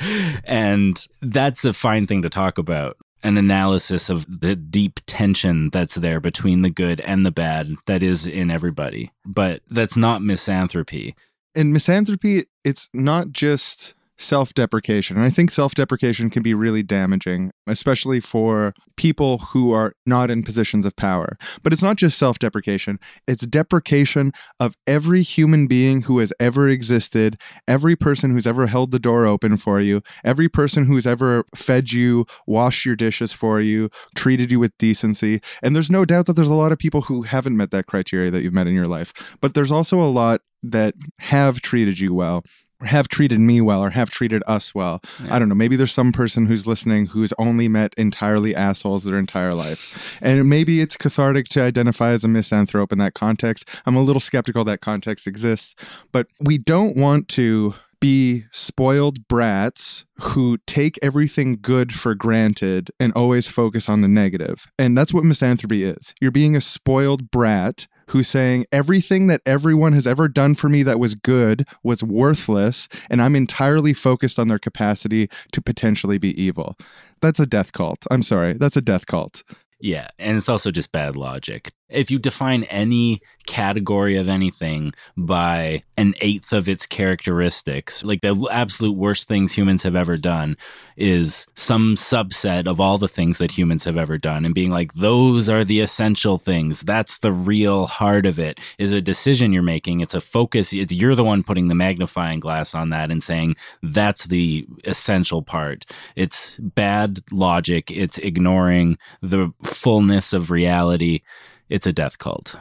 and 0.44 1.06
that's 1.20 1.64
a 1.64 1.74
fine 1.74 2.06
thing 2.06 2.22
to 2.22 2.30
talk 2.30 2.56
about. 2.58 2.96
An 3.24 3.36
analysis 3.38 4.10
of 4.10 4.40
the 4.40 4.54
deep 4.54 5.00
tension 5.06 5.70
that's 5.70 5.96
there 5.96 6.20
between 6.20 6.62
the 6.62 6.70
good 6.70 7.00
and 7.00 7.24
the 7.24 7.32
bad 7.32 7.74
that 7.86 8.02
is 8.02 8.26
in 8.26 8.50
everybody. 8.50 9.10
But 9.24 9.62
that's 9.68 9.96
not 9.96 10.20
misanthropy. 10.22 11.14
in 11.54 11.72
misanthropy, 11.72 12.44
it's 12.64 12.90
not 12.92 13.30
just 13.30 13.94
self 14.18 14.54
deprecation. 14.54 15.16
And 15.16 15.24
I 15.24 15.30
think 15.30 15.50
self 15.50 15.74
deprecation 15.74 16.30
can 16.30 16.42
be 16.42 16.54
really 16.54 16.82
damaging, 16.82 17.50
especially 17.66 18.20
for 18.20 18.74
people 18.96 19.38
who 19.38 19.72
are 19.72 19.92
not 20.06 20.30
in 20.30 20.42
positions 20.42 20.86
of 20.86 20.96
power. 20.96 21.36
But 21.62 21.72
it's 21.72 21.82
not 21.82 21.96
just 21.96 22.18
self 22.18 22.38
deprecation, 22.38 22.98
it's 23.26 23.46
deprecation 23.46 24.32
of 24.60 24.76
every 24.86 25.22
human 25.22 25.66
being 25.66 26.02
who 26.02 26.18
has 26.18 26.32
ever 26.38 26.68
existed, 26.68 27.38
every 27.66 27.96
person 27.96 28.30
who's 28.30 28.46
ever 28.46 28.66
held 28.66 28.90
the 28.90 28.98
door 28.98 29.26
open 29.26 29.56
for 29.56 29.80
you, 29.80 30.02
every 30.24 30.48
person 30.48 30.86
who's 30.86 31.06
ever 31.06 31.44
fed 31.54 31.92
you, 31.92 32.26
washed 32.46 32.86
your 32.86 32.96
dishes 32.96 33.32
for 33.32 33.60
you, 33.60 33.90
treated 34.14 34.50
you 34.50 34.58
with 34.58 34.76
decency. 34.78 35.40
And 35.62 35.74
there's 35.74 35.90
no 35.90 36.04
doubt 36.04 36.26
that 36.26 36.34
there's 36.34 36.48
a 36.48 36.54
lot 36.54 36.72
of 36.72 36.78
people 36.78 37.02
who 37.02 37.22
haven't 37.22 37.56
met 37.56 37.70
that 37.72 37.86
criteria 37.86 38.30
that 38.30 38.42
you've 38.42 38.54
met 38.54 38.66
in 38.66 38.74
your 38.74 38.86
life. 38.86 39.12
But 39.40 39.54
there's 39.54 39.72
also 39.72 40.00
a 40.00 40.04
lot 40.04 40.40
that 40.62 40.94
have 41.18 41.60
treated 41.60 41.98
you 41.98 42.14
well 42.14 42.42
have 42.86 43.08
treated 43.08 43.40
me 43.40 43.60
well 43.60 43.82
or 43.82 43.90
have 43.90 44.10
treated 44.10 44.42
us 44.46 44.74
well. 44.74 45.00
I 45.28 45.38
don't 45.38 45.48
know. 45.48 45.54
Maybe 45.54 45.76
there's 45.76 45.92
some 45.92 46.12
person 46.12 46.46
who's 46.46 46.66
listening 46.66 47.06
who's 47.06 47.32
only 47.38 47.68
met 47.68 47.94
entirely 47.96 48.54
assholes 48.54 49.04
their 49.04 49.18
entire 49.18 49.54
life. 49.54 50.18
And 50.20 50.48
maybe 50.48 50.80
it's 50.80 50.96
cathartic 50.96 51.48
to 51.48 51.62
identify 51.62 52.10
as 52.10 52.24
a 52.24 52.28
misanthrope 52.28 52.92
in 52.92 52.98
that 52.98 53.14
context. 53.14 53.68
I'm 53.86 53.96
a 53.96 54.02
little 54.02 54.20
skeptical 54.20 54.64
that 54.64 54.80
context 54.80 55.26
exists, 55.26 55.74
but 56.12 56.26
we 56.40 56.58
don't 56.58 56.96
want 56.96 57.28
to 57.28 57.74
be 58.04 58.44
spoiled 58.50 59.26
brats 59.28 60.04
who 60.20 60.58
take 60.66 60.98
everything 61.00 61.58
good 61.62 61.94
for 61.94 62.14
granted 62.14 62.90
and 63.00 63.14
always 63.14 63.48
focus 63.48 63.88
on 63.88 64.02
the 64.02 64.08
negative. 64.08 64.70
And 64.78 64.96
that's 64.96 65.14
what 65.14 65.24
misanthropy 65.24 65.84
is. 65.84 66.14
You're 66.20 66.30
being 66.30 66.54
a 66.54 66.60
spoiled 66.60 67.30
brat 67.30 67.86
who's 68.08 68.28
saying 68.28 68.66
everything 68.72 69.26
that 69.28 69.40
everyone 69.46 69.92
has 69.92 70.06
ever 70.06 70.28
done 70.28 70.54
for 70.54 70.68
me 70.68 70.82
that 70.82 70.98
was 70.98 71.14
good 71.14 71.66
was 71.82 72.02
worthless, 72.02 72.88
and 73.10 73.22
I'm 73.22 73.36
entirely 73.36 73.94
focused 73.94 74.38
on 74.38 74.48
their 74.48 74.58
capacity 74.58 75.28
to 75.52 75.62
potentially 75.62 76.18
be 76.18 76.40
evil. 76.40 76.76
That's 77.20 77.40
a 77.40 77.46
death 77.46 77.72
cult. 77.72 78.04
I'm 78.10 78.22
sorry. 78.22 78.54
That's 78.54 78.76
a 78.76 78.82
death 78.82 79.06
cult. 79.06 79.42
Yeah, 79.80 80.08
and 80.18 80.36
it's 80.36 80.48
also 80.48 80.70
just 80.70 80.92
bad 80.92 81.16
logic. 81.16 81.70
If 81.90 82.10
you 82.10 82.18
define 82.18 82.64
any 82.64 83.20
category 83.46 84.16
of 84.16 84.26
anything 84.26 84.94
by 85.18 85.82
an 85.98 86.14
eighth 86.22 86.52
of 86.52 86.66
its 86.66 86.86
characteristics, 86.86 88.02
like 88.02 88.22
the 88.22 88.48
absolute 88.50 88.96
worst 88.96 89.28
things 89.28 89.52
humans 89.52 89.82
have 89.82 89.94
ever 89.94 90.16
done 90.16 90.56
is 90.96 91.46
some 91.54 91.94
subset 91.94 92.66
of 92.66 92.80
all 92.80 92.96
the 92.96 93.06
things 93.06 93.36
that 93.38 93.58
humans 93.58 93.84
have 93.84 93.98
ever 93.98 94.16
done, 94.16 94.46
and 94.46 94.54
being 94.54 94.70
like, 94.70 94.94
those 94.94 95.48
are 95.48 95.62
the 95.62 95.80
essential 95.80 96.38
things. 96.38 96.80
That's 96.80 97.18
the 97.18 97.32
real 97.32 97.86
heart 97.86 98.24
of 98.24 98.38
it, 98.38 98.58
is 98.78 98.92
a 98.92 99.02
decision 99.02 99.52
you're 99.52 99.62
making. 99.62 100.00
It's 100.00 100.14
a 100.14 100.20
focus. 100.22 100.72
It's, 100.72 100.92
you're 100.92 101.14
the 101.14 101.22
one 101.22 101.42
putting 101.42 101.68
the 101.68 101.74
magnifying 101.74 102.40
glass 102.40 102.74
on 102.74 102.90
that 102.90 103.10
and 103.10 103.22
saying, 103.22 103.56
that's 103.82 104.24
the 104.24 104.66
essential 104.84 105.42
part. 105.42 105.84
It's 106.16 106.56
bad 106.58 107.22
logic. 107.30 107.90
It's 107.90 108.18
ignoring 108.18 108.96
the 109.20 109.52
fullness 109.62 110.32
of 110.32 110.50
reality. 110.50 111.20
It's 111.68 111.86
a 111.86 111.92
death 111.92 112.18
cult. 112.18 112.56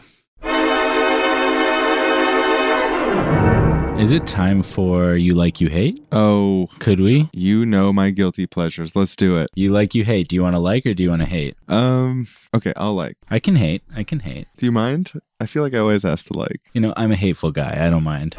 Is 4.00 4.12
it 4.12 4.26
time 4.26 4.64
for 4.64 5.16
You 5.16 5.34
Like 5.34 5.62
You 5.62 5.70
Hate? 5.70 6.04
Oh, 6.12 6.68
Could 6.80 7.00
we? 7.00 7.30
you 7.32 7.66
know 7.66 7.94
my 7.94 8.10
guilty 8.10 8.46
pleasures. 8.48 8.96
Let's 8.96 9.16
do 9.16 9.38
it. 9.38 9.50
You 9.56 9.72
like 9.72 9.94
you 9.96 10.04
hate. 10.04 10.28
Do 10.28 10.36
you 10.36 10.42
want 10.44 10.56
to 10.56 10.60
like 10.60 10.86
or 10.86 10.94
do 10.94 11.04
you 11.04 11.10
want 11.10 11.22
to 11.22 11.28
hate? 11.28 11.56
Um, 11.70 12.28
okay, 12.54 12.74
I'll 12.76 12.96
like. 12.96 13.16
I 13.30 13.40
can 13.40 13.56
hate. 13.56 13.84
I 13.96 14.04
can 14.04 14.20
hate. 14.22 14.48
Do 14.58 14.66
you 14.66 14.72
mind? 14.72 15.12
I 15.40 15.46
feel 15.46 15.64
like 15.64 15.74
I 15.74 15.78
always 15.78 16.04
ask 16.04 16.26
to 16.28 16.34
like. 16.38 16.60
You 16.74 16.82
know, 16.82 16.94
I'm 16.98 17.12
a 17.12 17.16
hateful 17.16 17.52
guy. 17.52 17.78
I 17.86 17.90
don't 17.90 18.04
mind. 18.04 18.36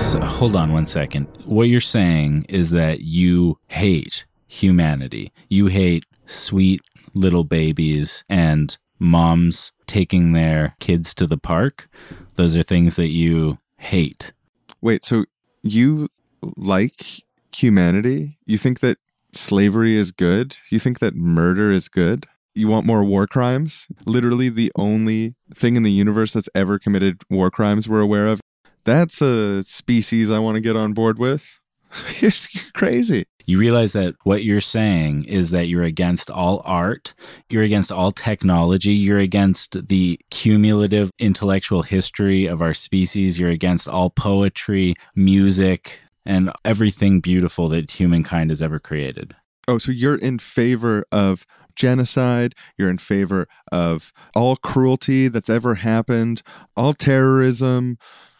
So, 0.00 0.20
hold 0.20 0.54
on 0.54 0.72
one 0.72 0.86
second. 0.86 1.26
What 1.44 1.68
you're 1.68 1.80
saying 1.80 2.46
is 2.48 2.70
that 2.70 3.00
you 3.00 3.58
hate 3.66 4.24
humanity. 4.46 5.32
You 5.48 5.66
hate 5.66 6.04
sweet 6.28 6.80
little 7.14 7.44
babies 7.44 8.24
and 8.28 8.78
moms 8.98 9.72
taking 9.86 10.32
their 10.32 10.74
kids 10.80 11.14
to 11.14 11.26
the 11.26 11.38
park. 11.38 11.88
Those 12.36 12.56
are 12.56 12.62
things 12.62 12.96
that 12.96 13.08
you 13.08 13.58
hate. 13.78 14.32
Wait, 14.80 15.04
so 15.04 15.24
you 15.62 16.08
like 16.56 17.22
humanity? 17.54 18.38
You 18.46 18.58
think 18.58 18.80
that 18.80 18.98
slavery 19.32 19.96
is 19.96 20.12
good? 20.12 20.56
You 20.70 20.78
think 20.78 20.98
that 21.00 21.14
murder 21.14 21.70
is 21.70 21.88
good? 21.88 22.26
You 22.54 22.68
want 22.68 22.86
more 22.86 23.04
war 23.04 23.26
crimes? 23.26 23.86
Literally 24.04 24.48
the 24.48 24.72
only 24.76 25.34
thing 25.54 25.76
in 25.76 25.82
the 25.82 25.92
universe 25.92 26.32
that's 26.32 26.48
ever 26.54 26.78
committed 26.78 27.22
war 27.30 27.50
crimes 27.50 27.88
we're 27.88 28.00
aware 28.00 28.26
of. 28.26 28.40
That's 28.84 29.20
a 29.20 29.62
species 29.64 30.30
I 30.30 30.38
want 30.38 30.56
to 30.56 30.60
get 30.60 30.76
on 30.76 30.92
board 30.92 31.18
with. 31.18 31.60
You're 32.20 32.32
crazy. 32.74 33.26
You 33.48 33.58
realize 33.58 33.94
that 33.94 34.14
what 34.24 34.44
you're 34.44 34.60
saying 34.60 35.24
is 35.24 35.52
that 35.52 35.68
you're 35.68 35.82
against 35.82 36.30
all 36.30 36.60
art, 36.66 37.14
you're 37.48 37.62
against 37.62 37.90
all 37.90 38.12
technology, 38.12 38.92
you're 38.92 39.18
against 39.18 39.88
the 39.88 40.20
cumulative 40.30 41.10
intellectual 41.18 41.80
history 41.80 42.44
of 42.44 42.60
our 42.60 42.74
species, 42.74 43.38
you're 43.38 43.48
against 43.48 43.88
all 43.88 44.10
poetry, 44.10 44.96
music, 45.16 46.02
and 46.26 46.52
everything 46.62 47.20
beautiful 47.20 47.70
that 47.70 47.92
humankind 47.92 48.50
has 48.50 48.60
ever 48.60 48.78
created. 48.78 49.34
Oh, 49.66 49.78
so 49.78 49.92
you're 49.92 50.18
in 50.18 50.38
favor 50.38 51.06
of 51.10 51.46
genocide, 51.74 52.54
you're 52.76 52.90
in 52.90 52.98
favor 52.98 53.48
of 53.72 54.12
all 54.34 54.56
cruelty 54.56 55.26
that's 55.28 55.48
ever 55.48 55.76
happened, 55.76 56.42
all 56.76 56.92
terrorism. 56.92 57.96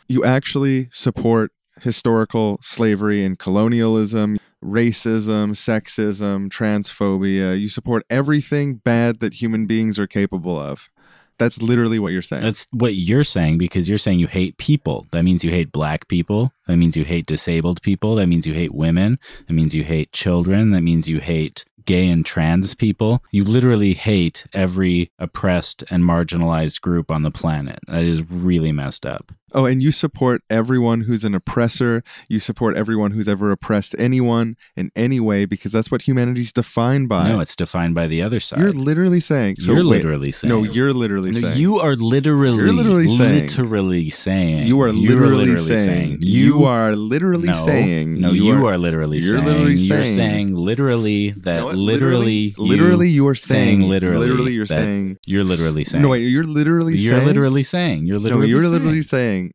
You 0.06 0.22
actually 0.22 0.90
support 0.92 1.50
historical 1.80 2.58
slavery 2.62 3.24
and 3.24 3.38
colonialism, 3.38 4.38
racism, 4.62 5.50
sexism, 5.52 6.48
transphobia. 6.48 7.58
You 7.58 7.68
support 7.68 8.04
everything 8.10 8.76
bad 8.76 9.20
that 9.20 9.34
human 9.34 9.66
beings 9.66 9.98
are 9.98 10.06
capable 10.06 10.58
of. 10.58 10.90
That's 11.38 11.62
literally 11.62 12.00
what 12.00 12.12
you're 12.12 12.20
saying. 12.20 12.42
That's 12.42 12.66
what 12.72 12.96
you're 12.96 13.22
saying 13.24 13.58
because 13.58 13.88
you're 13.88 13.96
saying 13.96 14.18
you 14.18 14.26
hate 14.26 14.58
people. 14.58 15.06
That 15.12 15.22
means 15.22 15.44
you 15.44 15.52
hate 15.52 15.70
black 15.70 16.08
people. 16.08 16.52
That 16.66 16.76
means 16.76 16.96
you 16.96 17.04
hate 17.04 17.26
disabled 17.26 17.80
people. 17.82 18.16
That 18.16 18.26
means 18.26 18.46
you 18.46 18.54
hate 18.54 18.74
women. 18.74 19.20
That 19.46 19.54
means 19.54 19.72
you 19.74 19.84
hate 19.84 20.12
children. 20.12 20.72
That 20.72 20.82
means 20.82 21.08
you 21.08 21.20
hate 21.20 21.64
gay 21.88 22.06
and 22.08 22.24
trans 22.24 22.74
people. 22.74 23.24
You 23.32 23.44
literally 23.44 23.94
hate 23.94 24.44
every 24.52 25.10
oppressed 25.18 25.82
and 25.90 26.04
marginalized 26.04 26.82
group 26.82 27.10
on 27.10 27.22
the 27.22 27.30
planet. 27.30 27.78
That 27.88 28.04
is 28.04 28.30
really 28.30 28.72
messed 28.72 29.06
up. 29.06 29.32
Oh, 29.54 29.64
and 29.64 29.80
you 29.80 29.92
support 29.92 30.42
everyone 30.50 31.00
who's 31.02 31.24
an 31.24 31.34
oppressor. 31.34 32.02
You 32.28 32.38
support 32.38 32.76
everyone 32.76 33.12
who's 33.12 33.30
ever 33.30 33.50
oppressed 33.50 33.94
anyone 33.98 34.56
in 34.76 34.90
any 34.94 35.20
way 35.20 35.46
because 35.46 35.72
that's 35.72 35.90
what 35.90 36.02
humanity's 36.02 36.52
defined 36.52 37.08
by. 37.08 37.28
No, 37.30 37.40
it's 37.40 37.56
defined 37.56 37.94
by 37.94 38.08
the 38.08 38.20
other 38.20 38.40
side. 38.40 38.60
You're 38.60 38.74
literally 38.74 39.20
saying. 39.20 39.56
So 39.60 39.72
You're 39.72 39.76
wait, 39.88 40.04
literally 40.04 40.32
saying. 40.32 40.50
No, 40.50 40.64
you're 40.64 40.92
literally 40.92 41.30
No, 41.30 41.40
saying. 41.40 41.56
you 41.56 41.78
are 41.78 41.96
literally, 41.96 42.62
You're 42.62 42.72
literally 42.74 43.08
saying- 43.08 43.40
literally 43.46 44.10
saying. 44.10 44.66
You 44.66 44.80
are 44.82 44.88
You're 44.88 45.16
literally, 45.16 45.56
saying. 45.56 46.18
You 46.20 46.64
are 46.64 46.94
literally 46.94 47.48
no, 47.48 47.64
saying. 47.64 48.20
No, 48.20 48.32
you, 48.32 48.66
are, 48.66 48.76
literally 48.76 49.20
you're 49.20 49.38
saying. 49.38 49.46
literally 49.46 49.74
you're 49.76 50.04
saying- 50.04 50.16
saying 50.16 50.54
literally 50.54 51.30
that 51.30 51.64
what? 51.78 51.86
literally, 51.86 52.54
literally, 52.58 53.10
you 53.10 53.26
are 53.28 53.34
saying. 53.34 53.82
literally. 53.82 54.26
Literally, 54.26 54.52
you're 54.52 54.66
saying. 54.66 55.18
You're 55.26 55.44
literally 55.44 55.84
saying. 55.84 56.02
No, 56.02 56.08
wait, 56.08 56.20
you're 56.20 56.44
literally 56.44 56.96
saying. 56.96 57.04
You're 57.04 57.16
saying. 57.16 57.26
literally 57.26 57.62
saying. 57.62 58.06
You're 58.06 58.18
literally, 58.18 58.46
saying. 58.48 58.50
No, 58.52 58.60
you're 58.60 58.62
saying. 58.62 58.72
literally 58.72 59.02
saying. 59.02 59.52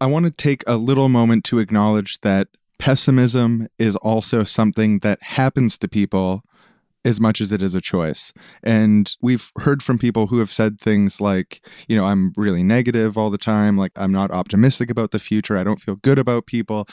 I 0.00 0.06
want 0.06 0.26
to 0.26 0.30
take 0.30 0.62
a 0.66 0.76
little 0.76 1.08
moment 1.08 1.44
to 1.46 1.58
acknowledge 1.58 2.20
that 2.20 2.48
pessimism 2.78 3.66
is 3.78 3.96
also 3.96 4.44
something 4.44 5.00
that 5.00 5.18
happens 5.22 5.76
to 5.78 5.88
people 5.88 6.42
as 7.08 7.20
much 7.20 7.40
as 7.40 7.52
it 7.52 7.62
is 7.62 7.74
a 7.74 7.80
choice. 7.80 8.32
And 8.62 9.16
we've 9.20 9.50
heard 9.58 9.82
from 9.82 9.98
people 9.98 10.26
who 10.28 10.38
have 10.38 10.50
said 10.50 10.78
things 10.80 11.20
like, 11.20 11.66
you 11.88 11.96
know, 11.96 12.04
I'm 12.04 12.32
really 12.36 12.62
negative 12.62 13.16
all 13.16 13.30
the 13.30 13.38
time. 13.38 13.76
Like, 13.76 13.92
I'm 13.96 14.12
not 14.12 14.30
optimistic 14.30 14.90
about 14.90 15.10
the 15.10 15.18
future. 15.18 15.56
I 15.56 15.64
don't 15.64 15.80
feel 15.80 15.96
good 15.96 16.18
about 16.18 16.46
people. 16.46 16.86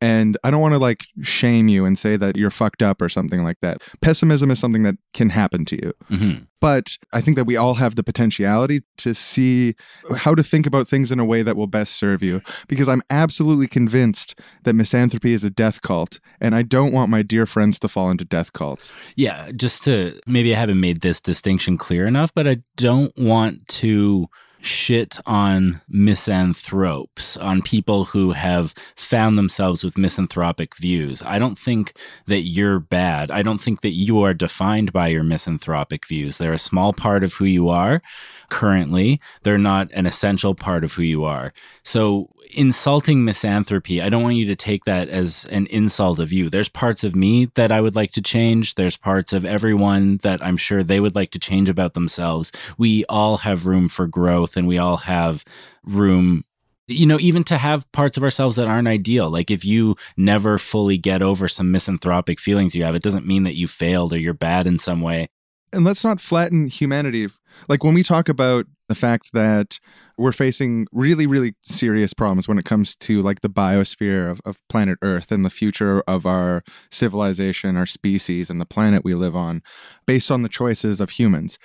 And 0.00 0.36
I 0.44 0.50
don't 0.50 0.60
want 0.60 0.74
to 0.74 0.80
like 0.80 1.04
shame 1.22 1.68
you 1.68 1.84
and 1.84 1.98
say 1.98 2.16
that 2.16 2.36
you're 2.36 2.50
fucked 2.50 2.82
up 2.82 3.00
or 3.00 3.08
something 3.08 3.44
like 3.44 3.60
that. 3.62 3.82
Pessimism 4.00 4.50
is 4.50 4.58
something 4.58 4.82
that 4.82 4.96
can 5.14 5.30
happen 5.30 5.64
to 5.66 5.76
you. 5.76 5.92
Mhm. 6.10 6.46
But 6.60 6.98
I 7.12 7.20
think 7.20 7.36
that 7.36 7.44
we 7.44 7.56
all 7.56 7.74
have 7.74 7.94
the 7.94 8.02
potentiality 8.02 8.82
to 8.98 9.14
see 9.14 9.74
how 10.16 10.34
to 10.34 10.42
think 10.42 10.66
about 10.66 10.86
things 10.86 11.10
in 11.10 11.18
a 11.18 11.24
way 11.24 11.42
that 11.42 11.56
will 11.56 11.66
best 11.66 11.94
serve 11.94 12.22
you. 12.22 12.42
Because 12.68 12.88
I'm 12.88 13.02
absolutely 13.08 13.66
convinced 13.66 14.38
that 14.64 14.74
misanthropy 14.74 15.32
is 15.32 15.42
a 15.42 15.50
death 15.50 15.80
cult, 15.80 16.20
and 16.40 16.54
I 16.54 16.62
don't 16.62 16.92
want 16.92 17.10
my 17.10 17.22
dear 17.22 17.46
friends 17.46 17.78
to 17.80 17.88
fall 17.88 18.10
into 18.10 18.24
death 18.24 18.52
cults. 18.52 18.94
Yeah, 19.16 19.50
just 19.56 19.84
to 19.84 20.20
maybe 20.26 20.54
I 20.54 20.58
haven't 20.58 20.80
made 20.80 21.00
this 21.00 21.20
distinction 21.20 21.78
clear 21.78 22.06
enough, 22.06 22.32
but 22.34 22.46
I 22.46 22.58
don't 22.76 23.16
want 23.16 23.66
to 23.68 24.28
shit 24.60 25.18
on 25.26 25.80
misanthropes, 25.88 27.36
on 27.36 27.62
people 27.62 28.06
who 28.06 28.32
have 28.32 28.74
found 28.96 29.36
themselves 29.36 29.82
with 29.82 29.98
misanthropic 29.98 30.76
views. 30.76 31.22
I 31.24 31.38
don't 31.38 31.58
think 31.58 31.94
that 32.26 32.42
you're 32.42 32.78
bad. 32.78 33.30
I 33.30 33.42
don't 33.42 33.60
think 33.60 33.80
that 33.80 33.92
you 33.92 34.22
are 34.22 34.34
defined 34.34 34.92
by 34.92 35.08
your 35.08 35.22
misanthropic 35.22 36.06
views. 36.06 36.38
They're 36.38 36.52
a 36.52 36.58
small 36.58 36.92
part 36.92 37.24
of 37.24 37.34
who 37.34 37.44
you 37.44 37.68
are 37.68 38.02
currently, 38.48 39.20
they're 39.42 39.58
not 39.58 39.90
an 39.92 40.06
essential 40.06 40.54
part 40.54 40.84
of 40.84 40.94
who 40.94 41.02
you 41.02 41.24
are. 41.24 41.52
So, 41.82 42.28
insulting 42.52 43.24
misanthropy, 43.24 44.02
I 44.02 44.08
don't 44.08 44.22
want 44.22 44.36
you 44.36 44.46
to 44.46 44.56
take 44.56 44.84
that 44.84 45.08
as 45.08 45.46
an 45.46 45.66
insult 45.66 46.18
of 46.18 46.32
you. 46.32 46.50
There's 46.50 46.68
parts 46.68 47.04
of 47.04 47.14
me 47.14 47.46
that 47.54 47.70
I 47.70 47.80
would 47.80 47.94
like 47.94 48.10
to 48.12 48.22
change. 48.22 48.74
There's 48.74 48.96
parts 48.96 49.32
of 49.32 49.44
everyone 49.44 50.18
that 50.18 50.42
I'm 50.44 50.56
sure 50.56 50.82
they 50.82 51.00
would 51.00 51.14
like 51.14 51.30
to 51.30 51.38
change 51.38 51.68
about 51.68 51.94
themselves. 51.94 52.50
We 52.76 53.04
all 53.06 53.38
have 53.38 53.66
room 53.66 53.88
for 53.88 54.06
growth 54.06 54.49
and 54.56 54.68
we 54.68 54.78
all 54.78 54.98
have 54.98 55.44
room 55.84 56.44
you 56.90 57.06
know, 57.06 57.18
even 57.20 57.44
to 57.44 57.56
have 57.56 57.90
parts 57.92 58.16
of 58.16 58.24
ourselves 58.24 58.56
that 58.56 58.66
aren't 58.66 58.88
ideal. 58.88 59.30
Like 59.30 59.50
if 59.50 59.64
you 59.64 59.94
never 60.16 60.58
fully 60.58 60.98
get 60.98 61.22
over 61.22 61.46
some 61.46 61.70
misanthropic 61.70 62.40
feelings 62.40 62.74
you 62.74 62.82
have, 62.82 62.96
it 62.96 63.02
doesn't 63.02 63.26
mean 63.26 63.44
that 63.44 63.56
you 63.56 63.68
failed 63.68 64.12
or 64.12 64.18
you're 64.18 64.34
bad 64.34 64.66
in 64.66 64.78
some 64.78 65.00
way. 65.00 65.28
And 65.72 65.84
let's 65.84 66.02
not 66.02 66.20
flatten 66.20 66.66
humanity. 66.66 67.28
Like 67.68 67.84
when 67.84 67.94
we 67.94 68.02
talk 68.02 68.28
about 68.28 68.66
the 68.88 68.94
fact 68.96 69.32
that 69.32 69.78
we're 70.18 70.32
facing 70.32 70.88
really, 70.92 71.26
really 71.26 71.54
serious 71.60 72.12
problems 72.12 72.48
when 72.48 72.58
it 72.58 72.64
comes 72.64 72.96
to 72.96 73.22
like 73.22 73.40
the 73.40 73.48
biosphere 73.48 74.28
of, 74.28 74.40
of 74.44 74.60
planet 74.68 74.98
Earth 75.00 75.30
and 75.30 75.44
the 75.44 75.50
future 75.50 76.02
of 76.08 76.26
our 76.26 76.62
civilization, 76.90 77.76
our 77.76 77.86
species, 77.86 78.50
and 78.50 78.60
the 78.60 78.66
planet 78.66 79.04
we 79.04 79.14
live 79.14 79.36
on, 79.36 79.62
based 80.06 80.30
on 80.30 80.42
the 80.42 80.48
choices 80.48 81.00
of 81.00 81.10
humans. 81.10 81.58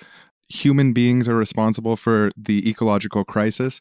Human 0.48 0.92
beings 0.92 1.28
are 1.28 1.36
responsible 1.36 1.96
for 1.96 2.30
the 2.36 2.68
ecological 2.68 3.24
crisis 3.24 3.80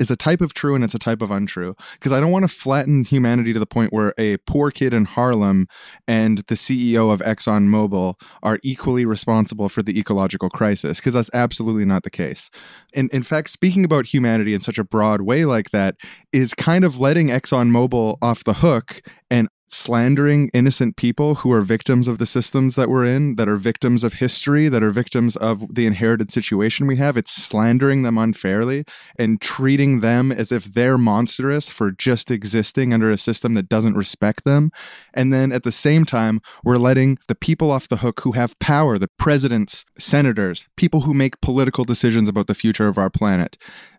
is 0.00 0.10
a 0.10 0.16
type 0.16 0.40
of 0.40 0.54
true 0.54 0.74
and 0.74 0.82
it's 0.82 0.94
a 0.94 0.98
type 0.98 1.20
of 1.20 1.30
untrue. 1.30 1.76
Because 1.92 2.12
I 2.12 2.20
don't 2.20 2.32
want 2.32 2.44
to 2.44 2.48
flatten 2.48 3.04
humanity 3.04 3.52
to 3.52 3.58
the 3.58 3.66
point 3.66 3.92
where 3.92 4.14
a 4.18 4.38
poor 4.38 4.70
kid 4.70 4.94
in 4.94 5.04
Harlem 5.04 5.68
and 6.08 6.38
the 6.48 6.54
CEO 6.54 7.12
of 7.12 7.20
ExxonMobil 7.20 8.14
are 8.42 8.58
equally 8.64 9.04
responsible 9.04 9.68
for 9.68 9.82
the 9.82 9.98
ecological 9.98 10.48
crisis, 10.48 10.98
because 10.98 11.12
that's 11.12 11.30
absolutely 11.34 11.84
not 11.84 12.02
the 12.02 12.10
case. 12.10 12.50
And 12.94 13.12
in 13.12 13.22
fact, 13.22 13.50
speaking 13.50 13.84
about 13.84 14.06
humanity 14.06 14.54
in 14.54 14.62
such 14.62 14.78
a 14.78 14.84
broad 14.84 15.20
way 15.20 15.44
like 15.44 15.70
that 15.70 15.96
is 16.32 16.54
kind 16.54 16.84
of 16.84 16.98
letting 16.98 17.28
ExxonMobil 17.28 18.16
off 18.22 18.42
the 18.42 18.54
hook 18.54 19.02
and 19.30 19.48
slandering 19.70 20.50
innocent 20.52 20.96
people 20.96 21.36
who 21.36 21.52
are 21.52 21.60
victims 21.60 22.08
of 22.08 22.18
the 22.18 22.26
systems 22.26 22.74
that 22.74 22.88
we're 22.88 23.04
in, 23.04 23.36
that 23.36 23.48
are 23.48 23.56
victims 23.56 24.02
of 24.02 24.14
history, 24.14 24.68
that 24.68 24.82
are 24.82 24.90
victims 24.90 25.36
of 25.36 25.74
the 25.74 25.86
inherited 25.86 26.30
situation 26.30 26.86
we 26.86 26.96
have. 26.96 27.16
It's 27.16 27.32
slandering 27.32 28.02
them 28.02 28.18
unfairly 28.18 28.84
and 29.16 29.40
treating 29.40 30.00
them 30.00 30.32
as 30.32 30.50
if 30.50 30.64
they're 30.64 30.98
monstrous 30.98 31.68
for 31.68 31.90
just 31.90 32.30
existing 32.30 32.92
under 32.92 33.10
a 33.10 33.16
system 33.16 33.54
that 33.54 33.68
doesn't 33.68 33.94
respect 33.94 34.44
them. 34.44 34.70
And 35.14 35.32
then 35.32 35.52
at 35.52 35.62
the 35.62 35.72
same 35.72 36.04
time, 36.04 36.40
we're 36.64 36.76
letting 36.76 37.18
the 37.28 37.34
people 37.34 37.70
off 37.70 37.88
the 37.88 37.98
hook 37.98 38.20
who 38.20 38.32
have 38.32 38.58
power, 38.58 38.98
the 38.98 39.08
presidents, 39.18 39.84
senators, 39.96 40.66
people 40.76 41.02
who 41.02 41.14
make 41.14 41.40
political 41.40 41.84
decisions 41.84 42.28
about 42.28 42.48
the 42.48 42.54
future 42.54 42.88
of 42.88 42.98
our 42.98 43.10
planet 43.10 43.56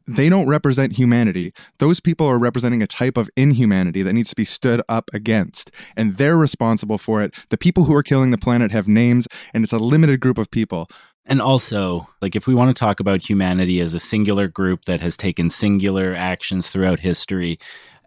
they 0.08 0.30
don't 0.30 0.48
represent 0.48 0.94
humanity. 0.94 1.54
Those 1.78 2.00
people 2.00 2.28
are 2.28 2.40
representing 2.40 2.82
a 2.82 2.88
type 2.88 3.18
of 3.18 3.30
inhumanity 3.36 4.04
that 4.04 4.14
needs 4.14 4.30
to 4.30 4.36
be 4.36 4.46
stood 4.46 4.82
up 4.90 5.10
against, 5.14 5.72
and 5.96 6.16
they're 6.16 6.38
responsible 6.38 6.98
for 6.98 7.22
it. 7.22 7.34
The 7.50 7.58
people 7.58 7.86
who 7.86 7.96
are 7.96 8.04
killing 8.04 8.32
the 8.32 8.38
planet 8.38 8.72
have 8.72 8.88
names, 8.88 9.28
and 9.54 9.64
it's 9.64 9.74
a 9.74 9.78
limited 9.80 10.20
group 10.20 10.38
of 10.38 10.52
people. 10.52 10.90
And 11.26 11.42
also, 11.42 12.08
like, 12.22 12.36
if 12.36 12.48
we 12.48 12.56
want 12.56 12.76
to 12.76 12.80
talk 12.80 13.00
about 13.00 13.30
humanity 13.30 13.80
as 13.80 13.94
a 13.94 14.00
singular 14.00 14.48
group 14.48 14.86
that 14.86 15.02
has 15.02 15.16
taken 15.16 15.50
singular 15.50 16.14
actions 16.16 16.70
throughout 16.70 17.02
history, 17.02 17.60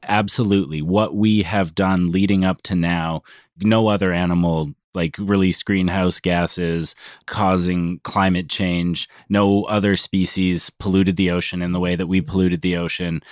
absolutely. 0.02 0.83
What 0.83 1.14
we 1.14 1.42
have 1.42 1.74
done 1.74 2.11
leading 2.11 2.44
up 2.44 2.61
to 2.62 2.74
now, 2.74 3.22
no 3.61 3.87
other 3.87 4.12
animal 4.12 4.74
like 4.94 5.16
release 5.18 5.62
greenhouse 5.62 6.20
gases, 6.20 6.94
causing 7.26 8.00
climate 8.00 8.48
change. 8.48 9.09
No 9.28 9.64
other 9.64 9.96
species 9.96 10.70
polluted 10.70 11.16
the 11.16 11.30
ocean 11.30 11.62
in 11.62 11.72
the 11.72 11.80
way 11.80 11.96
that 11.96 12.07
we 12.07 12.20
polluted 12.20 12.61
the 12.61 12.76
ocean. 12.76 13.22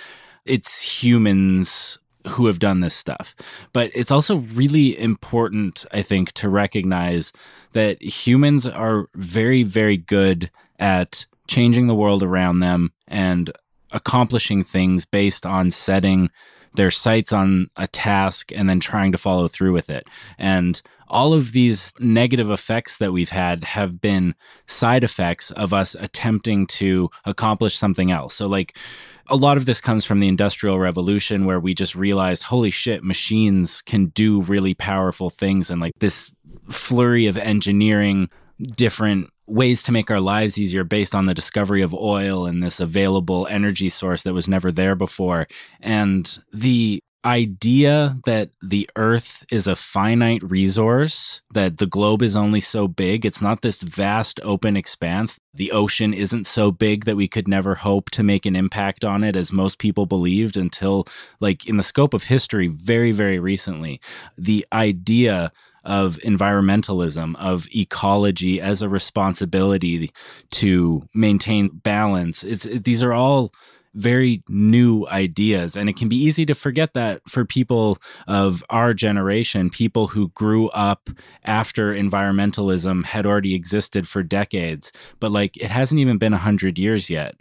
It's 0.45 1.03
humans 1.03 1.97
who 2.27 2.45
have 2.47 2.59
done 2.59 2.79
this 2.79 2.93
stuff. 2.93 3.35
But 3.73 3.91
it's 3.93 4.11
also 4.11 4.37
really 4.37 4.97
important, 4.97 5.85
I 5.91 6.01
think, 6.01 6.31
to 6.33 6.49
recognize 6.49 7.33
that 7.73 8.01
humans 8.01 8.65
are 8.65 9.09
very, 9.15 9.63
very 9.63 9.97
good 9.97 10.49
at 10.79 11.25
changing 11.47 11.87
the 11.87 11.95
world 11.95 12.23
around 12.23 12.59
them 12.59 12.93
and 13.07 13.51
accomplishing 13.91 14.63
things 14.63 15.05
based 15.05 15.45
on 15.45 15.71
setting 15.71 16.29
their 16.75 16.91
sights 16.91 17.31
on 17.31 17.69
a 17.75 17.87
task 17.87 18.51
and 18.51 18.69
then 18.69 18.79
trying 18.79 19.11
to 19.11 19.17
follow 19.17 19.47
through 19.47 19.73
with 19.73 19.89
it. 19.89 20.07
And 20.37 20.81
all 21.07 21.33
of 21.33 21.51
these 21.51 21.93
negative 21.99 22.49
effects 22.49 22.97
that 22.97 23.11
we've 23.11 23.29
had 23.29 23.63
have 23.63 24.01
been 24.01 24.35
side 24.67 25.03
effects 25.03 25.51
of 25.51 25.73
us 25.73 25.95
attempting 25.95 26.67
to 26.67 27.09
accomplish 27.25 27.75
something 27.75 28.11
else. 28.11 28.33
So, 28.33 28.47
like, 28.47 28.77
a 29.27 29.35
lot 29.35 29.57
of 29.57 29.65
this 29.65 29.79
comes 29.81 30.05
from 30.05 30.19
the 30.19 30.27
Industrial 30.27 30.79
Revolution, 30.79 31.45
where 31.45 31.59
we 31.59 31.73
just 31.73 31.95
realized, 31.95 32.43
holy 32.43 32.69
shit, 32.69 33.03
machines 33.03 33.81
can 33.81 34.07
do 34.07 34.41
really 34.41 34.73
powerful 34.73 35.29
things. 35.29 35.69
And 35.69 35.79
like 35.79 35.93
this 35.99 36.35
flurry 36.69 37.27
of 37.27 37.37
engineering 37.37 38.29
different 38.75 39.29
ways 39.45 39.83
to 39.83 39.91
make 39.91 40.09
our 40.09 40.19
lives 40.19 40.57
easier 40.57 40.83
based 40.83 41.13
on 41.13 41.25
the 41.25 41.33
discovery 41.33 41.81
of 41.81 41.93
oil 41.93 42.45
and 42.45 42.63
this 42.63 42.79
available 42.79 43.47
energy 43.47 43.89
source 43.89 44.23
that 44.23 44.33
was 44.33 44.47
never 44.47 44.71
there 44.71 44.95
before. 44.95 45.47
And 45.81 46.39
the 46.51 47.01
idea 47.25 48.17
that 48.25 48.49
the 48.61 48.89
earth 48.95 49.45
is 49.49 49.67
a 49.67 49.75
finite 49.75 50.43
resource, 50.43 51.41
that 51.53 51.77
the 51.77 51.85
globe 51.85 52.21
is 52.21 52.35
only 52.35 52.59
so 52.59 52.87
big, 52.87 53.25
it's 53.25 53.41
not 53.41 53.61
this 53.61 53.81
vast 53.81 54.39
open 54.43 54.75
expanse. 54.75 55.39
The 55.53 55.71
ocean 55.71 56.13
isn't 56.13 56.45
so 56.45 56.71
big 56.71 57.05
that 57.05 57.15
we 57.15 57.27
could 57.27 57.47
never 57.47 57.75
hope 57.75 58.09
to 58.11 58.23
make 58.23 58.45
an 58.45 58.55
impact 58.55 59.05
on 59.05 59.23
it 59.23 59.35
as 59.35 59.53
most 59.53 59.79
people 59.79 60.05
believed 60.05 60.57
until, 60.57 61.05
like, 61.39 61.65
in 61.65 61.77
the 61.77 61.83
scope 61.83 62.13
of 62.13 62.23
history, 62.23 62.67
very, 62.67 63.11
very 63.11 63.39
recently. 63.39 64.01
The 64.37 64.65
idea 64.73 65.51
of 65.83 66.17
environmentalism, 66.19 67.35
of 67.35 67.67
ecology 67.75 68.61
as 68.61 68.81
a 68.81 68.89
responsibility 68.89 70.11
to 70.49 71.07
maintain 71.13 71.67
balance. 71.67 72.43
It's 72.43 72.63
these 72.63 73.03
are 73.03 73.13
all 73.13 73.51
very 73.93 74.43
new 74.49 75.07
ideas. 75.07 75.75
And 75.75 75.89
it 75.89 75.95
can 75.95 76.09
be 76.09 76.15
easy 76.15 76.45
to 76.45 76.53
forget 76.53 76.93
that 76.93 77.21
for 77.27 77.45
people 77.45 77.97
of 78.27 78.63
our 78.69 78.93
generation, 78.93 79.69
people 79.69 80.07
who 80.07 80.29
grew 80.29 80.69
up 80.69 81.09
after 81.43 81.93
environmentalism 81.93 83.05
had 83.05 83.25
already 83.25 83.53
existed 83.53 84.07
for 84.07 84.23
decades. 84.23 84.91
But 85.19 85.31
like 85.31 85.57
it 85.57 85.71
hasn't 85.71 85.99
even 85.99 86.17
been 86.17 86.33
a 86.33 86.37
hundred 86.37 86.79
years 86.79 87.09
yet 87.09 87.35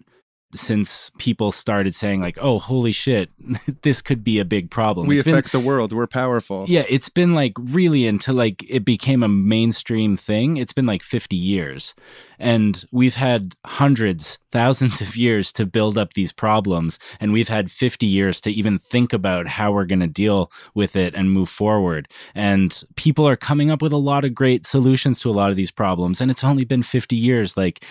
since 0.55 1.11
people 1.19 1.51
started 1.51 1.95
saying 1.95 2.21
like 2.21 2.37
oh 2.41 2.59
holy 2.59 2.93
shit 2.93 3.31
this 3.83 4.03
could 4.03 4.23
be 4.23 4.39
a 4.39 4.45
big 4.45 4.71
problem 4.71 5.07
We 5.07 5.17
It's 5.17 5.25
been- 5.25 5.35
affect 5.35 5.53
the 5.53 5.61
world. 5.61 5.93
We're 5.93 6.07
powerful. 6.07 6.65
yeah, 6.69 6.85
it's 6.89 7.09
been 7.09 7.33
like 7.35 7.55
really 7.59 8.07
until 8.07 8.35
like 8.35 8.65
it 8.69 8.85
became 8.85 9.23
a 9.23 9.29
mainstream 9.29 10.17
thing. 10.17 10.57
It's 10.59 10.73
been 10.73 10.87
like 10.87 11.03
50 11.03 11.37
years. 11.37 11.95
And 12.39 12.85
we've 12.91 13.15
had 13.15 13.55
hundreds, 13.65 14.39
thousands 14.51 15.01
of 15.01 15.17
years 15.17 15.53
to 15.55 15.65
build 15.65 15.97
up 15.97 16.15
these 16.15 16.33
problems. 16.33 16.99
And 17.21 17.33
we've 17.33 17.49
had 17.49 17.71
50 17.71 18.07
years 18.07 18.41
to 18.41 18.51
even 18.51 18.79
think 18.79 19.13
about 19.13 19.47
how 19.47 19.71
we're 19.73 19.85
going 19.85 20.01
to 20.01 20.07
deal 20.09 20.51
with 20.75 20.97
it 20.97 21.15
and 21.15 21.31
move 21.31 21.49
forward. 21.49 22.09
And 22.35 22.83
people 22.97 23.29
are 23.29 23.37
coming 23.37 23.71
up 23.71 23.81
with 23.81 23.93
a 23.93 23.97
lot 23.97 24.25
of 24.25 24.35
great 24.35 24.67
solutions 24.67 25.21
to 25.21 25.31
a 25.31 25.33
lot 25.41 25.51
of 25.51 25.57
these 25.57 25.71
problems. 25.71 26.21
And 26.21 26.31
it's 26.33 26.43
only 26.45 26.65
been 26.65 26.83
50 26.83 27.15
years. 27.17 27.57
Like, 27.57 27.85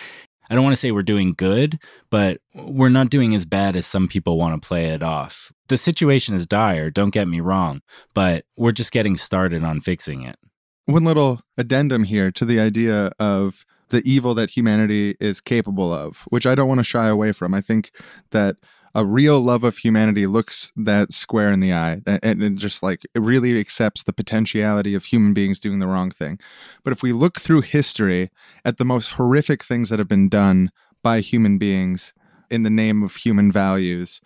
I 0.52 0.54
don't 0.54 0.64
want 0.64 0.76
to 0.76 0.80
say 0.80 0.90
we're 0.90 1.02
doing 1.02 1.32
good, 1.32 1.80
but 2.10 2.42
we're 2.54 2.90
not 2.90 3.08
doing 3.08 3.34
as 3.34 3.46
bad 3.46 3.74
as 3.74 3.86
some 3.86 4.06
people 4.06 4.36
want 4.36 4.60
to 4.60 4.68
play 4.68 4.90
it 4.90 5.02
off. 5.02 5.50
The 5.68 5.78
situation 5.78 6.34
is 6.34 6.46
dire, 6.46 6.90
don't 6.90 7.08
get 7.08 7.26
me 7.26 7.40
wrong, 7.40 7.80
but 8.12 8.44
we're 8.54 8.72
just 8.72 8.92
getting 8.92 9.16
started 9.16 9.64
on 9.64 9.80
fixing 9.80 10.24
it. 10.24 10.36
One 10.84 11.04
little 11.04 11.40
addendum 11.56 12.04
here 12.04 12.30
to 12.32 12.44
the 12.44 12.60
idea 12.60 13.12
of 13.18 13.64
the 13.88 14.02
evil 14.04 14.34
that 14.34 14.50
humanity 14.50 15.16
is 15.18 15.40
capable 15.40 15.90
of, 15.90 16.26
which 16.28 16.46
I 16.46 16.54
don't 16.54 16.68
want 16.68 16.80
to 16.80 16.84
shy 16.84 17.06
away 17.06 17.32
from. 17.32 17.54
I 17.54 17.62
think 17.62 17.90
that 18.32 18.56
a 18.94 19.04
real 19.06 19.40
love 19.40 19.64
of 19.64 19.78
humanity 19.78 20.26
looks 20.26 20.72
that 20.76 21.12
square 21.12 21.50
in 21.50 21.60
the 21.60 21.72
eye 21.72 22.00
and, 22.06 22.42
and 22.42 22.58
just 22.58 22.82
like 22.82 23.04
it 23.14 23.20
really 23.20 23.58
accepts 23.58 24.02
the 24.02 24.12
potentiality 24.12 24.94
of 24.94 25.06
human 25.06 25.32
beings 25.32 25.58
doing 25.58 25.78
the 25.78 25.86
wrong 25.86 26.10
thing. 26.10 26.38
But 26.84 26.92
if 26.92 27.02
we 27.02 27.12
look 27.12 27.40
through 27.40 27.62
history 27.62 28.30
at 28.64 28.76
the 28.76 28.84
most 28.84 29.12
horrific 29.12 29.64
things 29.64 29.88
that 29.88 29.98
have 29.98 30.08
been 30.08 30.28
done 30.28 30.70
by 31.02 31.20
human 31.20 31.58
beings 31.58 32.12
in 32.50 32.62
the 32.62 32.70
name 32.70 33.02
of 33.02 33.16
human 33.16 33.50
values, 33.50 34.20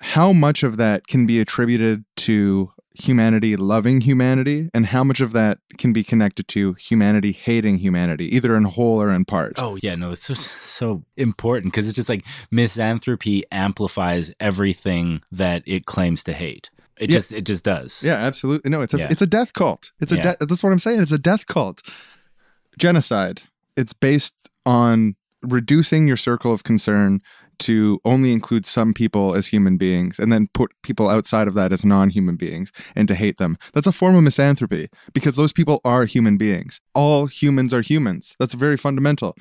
how 0.00 0.32
much 0.32 0.62
of 0.62 0.76
that 0.76 1.06
can 1.06 1.26
be 1.26 1.40
attributed 1.40 2.04
to 2.16 2.70
humanity 2.94 3.56
loving 3.56 4.00
humanity 4.02 4.68
and 4.74 4.86
how 4.86 5.02
much 5.02 5.20
of 5.20 5.32
that 5.32 5.58
can 5.78 5.92
be 5.92 6.04
connected 6.04 6.46
to 6.48 6.74
humanity 6.74 7.32
hating 7.32 7.78
humanity 7.78 8.34
either 8.36 8.54
in 8.54 8.64
whole 8.64 9.00
or 9.02 9.10
in 9.10 9.24
part 9.24 9.54
Oh 9.56 9.78
yeah, 9.82 9.94
no, 9.94 10.10
it's 10.12 10.26
so 10.26 10.34
so 10.34 11.04
important 11.16 11.72
because 11.72 11.88
it's 11.88 11.96
just 11.96 12.08
like 12.08 12.24
misanthropy 12.50 13.44
amplifies 13.50 14.30
everything 14.40 15.22
that 15.32 15.62
it 15.66 15.86
claims 15.86 16.22
to 16.24 16.32
hate. 16.32 16.70
It 16.98 17.08
Yeah. 17.10 17.16
just 17.16 17.32
it 17.32 17.46
just 17.46 17.64
does. 17.64 18.02
yeah 18.02 18.14
absolutely 18.16 18.70
no 18.70 18.80
it's 18.82 18.94
a 18.94 18.98
Yeah. 18.98 19.08
it's 19.10 19.22
a 19.22 19.26
death 19.26 19.52
cult 19.54 19.92
it's 20.00 20.12
a 20.12 20.16
Yeah. 20.16 20.34
de- 20.38 20.46
that's 20.46 20.62
what 20.62 20.72
i'm 20.72 20.78
saying 20.78 21.00
it's 21.00 21.10
a 21.12 21.18
death 21.18 21.46
cult 21.46 21.82
genocide 22.78 23.42
it's 23.76 23.92
based 23.92 24.50
on 24.66 25.16
reducing 25.42 26.06
your 26.06 26.16
circle 26.16 26.52
of 26.52 26.62
concern 26.64 27.20
to 27.62 28.00
only 28.04 28.32
include 28.32 28.66
some 28.66 28.92
people 28.94 29.34
as 29.34 29.48
human 29.48 29.76
beings 29.76 30.18
and 30.18 30.32
then 30.32 30.48
put 30.52 30.70
people 30.82 31.08
outside 31.08 31.48
of 31.48 31.54
that 31.54 31.72
as 31.72 31.84
non-human 31.84 32.36
beings 32.36 32.72
and 32.94 33.08
to 33.08 33.14
hate 33.14 33.38
them 33.38 33.56
that's 33.72 33.86
a 33.86 33.92
form 33.92 34.14
of 34.14 34.22
misanthropy 34.22 34.88
because 35.12 35.36
those 35.36 35.52
people 35.52 35.80
are 35.84 36.04
human 36.04 36.36
beings 36.36 36.80
all 36.94 37.26
humans 37.26 37.72
are 37.72 37.82
humans 37.82 38.36
that's 38.38 38.54
very 38.54 38.76
fundamental 38.76 39.34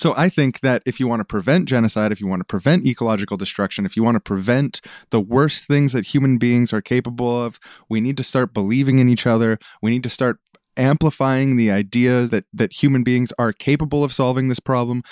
so 0.00 0.14
I 0.16 0.30
think 0.30 0.60
that 0.60 0.82
if 0.86 0.98
you 0.98 1.06
want 1.06 1.20
to 1.20 1.26
prevent 1.26 1.68
genocide, 1.68 2.10
if 2.10 2.22
you 2.22 2.26
want 2.26 2.40
to 2.40 2.46
prevent 2.46 2.86
ecological 2.86 3.36
destruction, 3.36 3.84
if 3.84 3.98
you 3.98 4.02
want 4.02 4.14
to 4.14 4.20
prevent 4.20 4.80
the 5.10 5.20
worst 5.20 5.66
things 5.66 5.92
that 5.92 6.06
human 6.06 6.38
beings 6.38 6.72
are 6.72 6.80
capable 6.80 7.42
of, 7.42 7.60
we 7.90 8.00
need 8.00 8.16
to 8.16 8.22
start 8.22 8.54
believing 8.54 8.98
in 8.98 9.10
each 9.10 9.26
other. 9.26 9.58
We 9.82 9.90
need 9.90 10.02
to 10.04 10.08
start 10.08 10.38
amplifying 10.74 11.56
the 11.56 11.70
idea 11.70 12.22
that 12.22 12.44
that 12.54 12.82
human 12.82 13.02
beings 13.02 13.30
are 13.38 13.52
capable 13.52 14.02
of 14.02 14.10
solving 14.10 14.48
this 14.48 14.58
problem. 14.58 15.02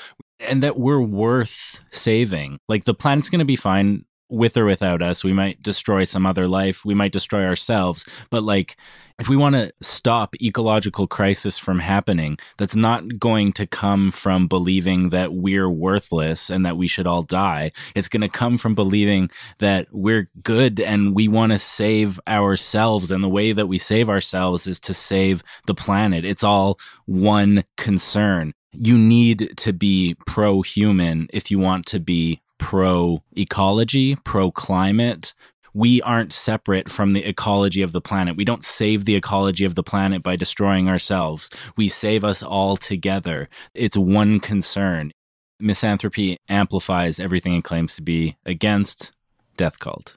And 0.40 0.62
that 0.62 0.78
we're 0.78 1.00
worth 1.00 1.84
saving. 1.90 2.58
Like 2.68 2.84
the 2.84 2.94
planet's 2.94 3.30
going 3.30 3.40
to 3.40 3.44
be 3.44 3.56
fine 3.56 4.04
with 4.30 4.56
or 4.56 4.64
without 4.64 5.02
us. 5.02 5.24
We 5.24 5.32
might 5.32 5.62
destroy 5.62 6.04
some 6.04 6.26
other 6.26 6.46
life, 6.46 6.84
we 6.84 6.94
might 6.94 7.12
destroy 7.12 7.46
ourselves, 7.46 8.06
but 8.30 8.42
like 8.42 8.76
if 9.18 9.28
we 9.28 9.36
want 9.36 9.56
to 9.56 9.72
stop 9.82 10.36
ecological 10.40 11.08
crisis 11.08 11.58
from 11.58 11.80
happening, 11.80 12.38
that's 12.56 12.76
not 12.76 13.18
going 13.18 13.52
to 13.54 13.66
come 13.66 14.12
from 14.12 14.46
believing 14.46 15.10
that 15.10 15.32
we're 15.32 15.68
worthless 15.68 16.50
and 16.50 16.64
that 16.64 16.76
we 16.76 16.86
should 16.86 17.06
all 17.06 17.24
die. 17.24 17.72
It's 17.96 18.08
going 18.08 18.20
to 18.20 18.28
come 18.28 18.58
from 18.58 18.76
believing 18.76 19.28
that 19.58 19.88
we're 19.90 20.30
good 20.44 20.78
and 20.78 21.16
we 21.16 21.26
want 21.26 21.50
to 21.50 21.58
save 21.58 22.20
ourselves. 22.28 23.10
And 23.10 23.24
the 23.24 23.28
way 23.28 23.50
that 23.50 23.66
we 23.66 23.78
save 23.78 24.08
ourselves 24.08 24.68
is 24.68 24.78
to 24.80 24.94
save 24.94 25.42
the 25.66 25.74
planet. 25.74 26.24
It's 26.24 26.44
all 26.44 26.78
one 27.06 27.64
concern. 27.76 28.54
You 28.72 28.98
need 28.98 29.56
to 29.56 29.72
be 29.72 30.16
pro 30.26 30.62
human 30.62 31.28
if 31.32 31.50
you 31.50 31.58
want 31.58 31.86
to 31.86 31.98
be 31.98 32.42
pro 32.58 33.22
ecology, 33.36 34.16
pro 34.16 34.50
climate. 34.50 35.34
We 35.72 36.02
aren't 36.02 36.32
separate 36.32 36.90
from 36.90 37.12
the 37.12 37.24
ecology 37.24 37.82
of 37.82 37.92
the 37.92 38.00
planet. 38.00 38.36
We 38.36 38.44
don't 38.44 38.64
save 38.64 39.04
the 39.04 39.14
ecology 39.14 39.64
of 39.64 39.74
the 39.74 39.82
planet 39.82 40.22
by 40.22 40.36
destroying 40.36 40.88
ourselves. 40.88 41.50
We 41.76 41.88
save 41.88 42.24
us 42.24 42.42
all 42.42 42.76
together. 42.76 43.48
It's 43.74 43.96
one 43.96 44.40
concern. 44.40 45.12
Misanthropy 45.60 46.36
amplifies 46.48 47.18
everything 47.18 47.54
it 47.54 47.64
claims 47.64 47.96
to 47.96 48.02
be 48.02 48.36
against 48.44 49.12
death 49.56 49.78
cult. 49.78 50.16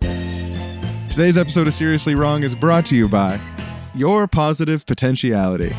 Today's 0.00 1.38
episode 1.38 1.66
of 1.66 1.74
Seriously 1.74 2.14
Wrong 2.14 2.42
is 2.42 2.54
brought 2.54 2.86
to 2.86 2.96
you 2.96 3.08
by 3.08 3.40
Your 3.94 4.26
Positive 4.26 4.84
Potentiality. 4.84 5.72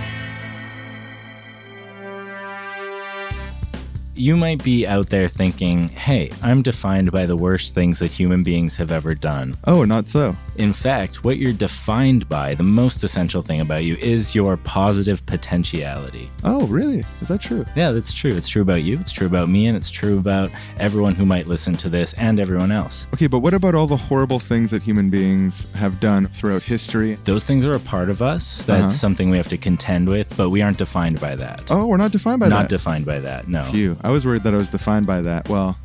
You 4.18 4.38
might 4.38 4.64
be 4.64 4.88
out 4.88 5.10
there 5.10 5.28
thinking, 5.28 5.90
hey, 5.90 6.32
I'm 6.42 6.62
defined 6.62 7.12
by 7.12 7.26
the 7.26 7.36
worst 7.36 7.74
things 7.74 8.00
that 8.00 8.14
human 8.14 8.44
beings 8.44 8.78
have 8.78 8.90
ever 8.90 9.14
done. 9.14 9.56
Oh, 9.66 9.84
not 9.84 10.08
so. 10.08 10.38
In 10.58 10.72
fact, 10.72 11.24
what 11.24 11.38
you're 11.38 11.52
defined 11.54 12.30
by, 12.30 12.54
the 12.56 12.64
most 12.64 13.04
essential 13.04 13.42
thing 13.42 13.60
about 13.62 13.84
you, 13.84 13.96
is 13.98 14.34
your 14.34 14.56
positive 14.58 15.26
potentiality. 15.26 16.30
Oh, 16.44 16.66
really? 16.68 17.04
Is 17.22 17.28
that 17.28 17.42
true? 17.42 17.66
Yeah, 17.76 17.92
that's 17.92 18.14
true. 18.14 18.32
It's 18.32 18.48
true 18.48 18.62
about 18.62 18.84
you, 18.84 18.98
it's 19.00 19.12
true 19.12 19.28
about 19.28 19.50
me, 19.50 19.68
and 19.68 19.76
it's 19.76 19.90
true 19.92 20.18
about 20.18 20.50
everyone 20.80 21.14
who 21.16 21.26
might 21.26 21.48
listen 21.48 21.76
to 21.78 21.90
this 21.90 22.14
and 22.14 22.40
everyone 22.40 22.72
else. 22.72 23.06
Okay, 23.14 23.28
but 23.28 23.40
what 23.40 23.54
about 23.54 23.76
all 23.76 23.88
the 23.88 23.98
horrible 23.98 24.40
things 24.40 24.72
that 24.72 24.82
human 24.84 25.10
beings 25.10 25.68
have 25.76 26.00
done 26.00 26.28
throughout 26.28 26.62
history? 26.64 27.18
Those 27.26 27.46
things 27.46 27.66
are 27.66 27.74
a 27.74 27.80
part 27.80 28.10
of 28.10 28.22
us. 28.22 28.64
That's 28.64 28.80
Uh-huh. 28.80 28.90
something 28.90 29.30
we 29.30 29.38
have 29.38 29.48
to 29.50 29.58
contend 29.58 30.08
with, 30.08 30.36
but 30.38 30.50
we 30.52 30.62
aren't 30.62 30.78
defined 30.78 31.20
by 31.20 31.36
that. 31.36 31.64
Oh, 31.70 31.86
we're 31.86 31.98
not 31.98 32.12
defined 32.12 32.40
by 32.40 32.48
Not 32.48 32.56
that. 32.56 32.62
Not 32.64 32.70
defined 32.70 33.06
by 33.06 33.20
that, 33.20 33.48
no. 33.50 33.64
Phew. 33.64 33.98
I 34.04 34.10
was 34.10 34.26
worried 34.26 34.44
that 34.44 34.54
I 34.54 34.58
was 34.58 34.70
defined 34.70 35.06
by 35.06 35.22
that. 35.22 35.50
Well, 35.50 35.78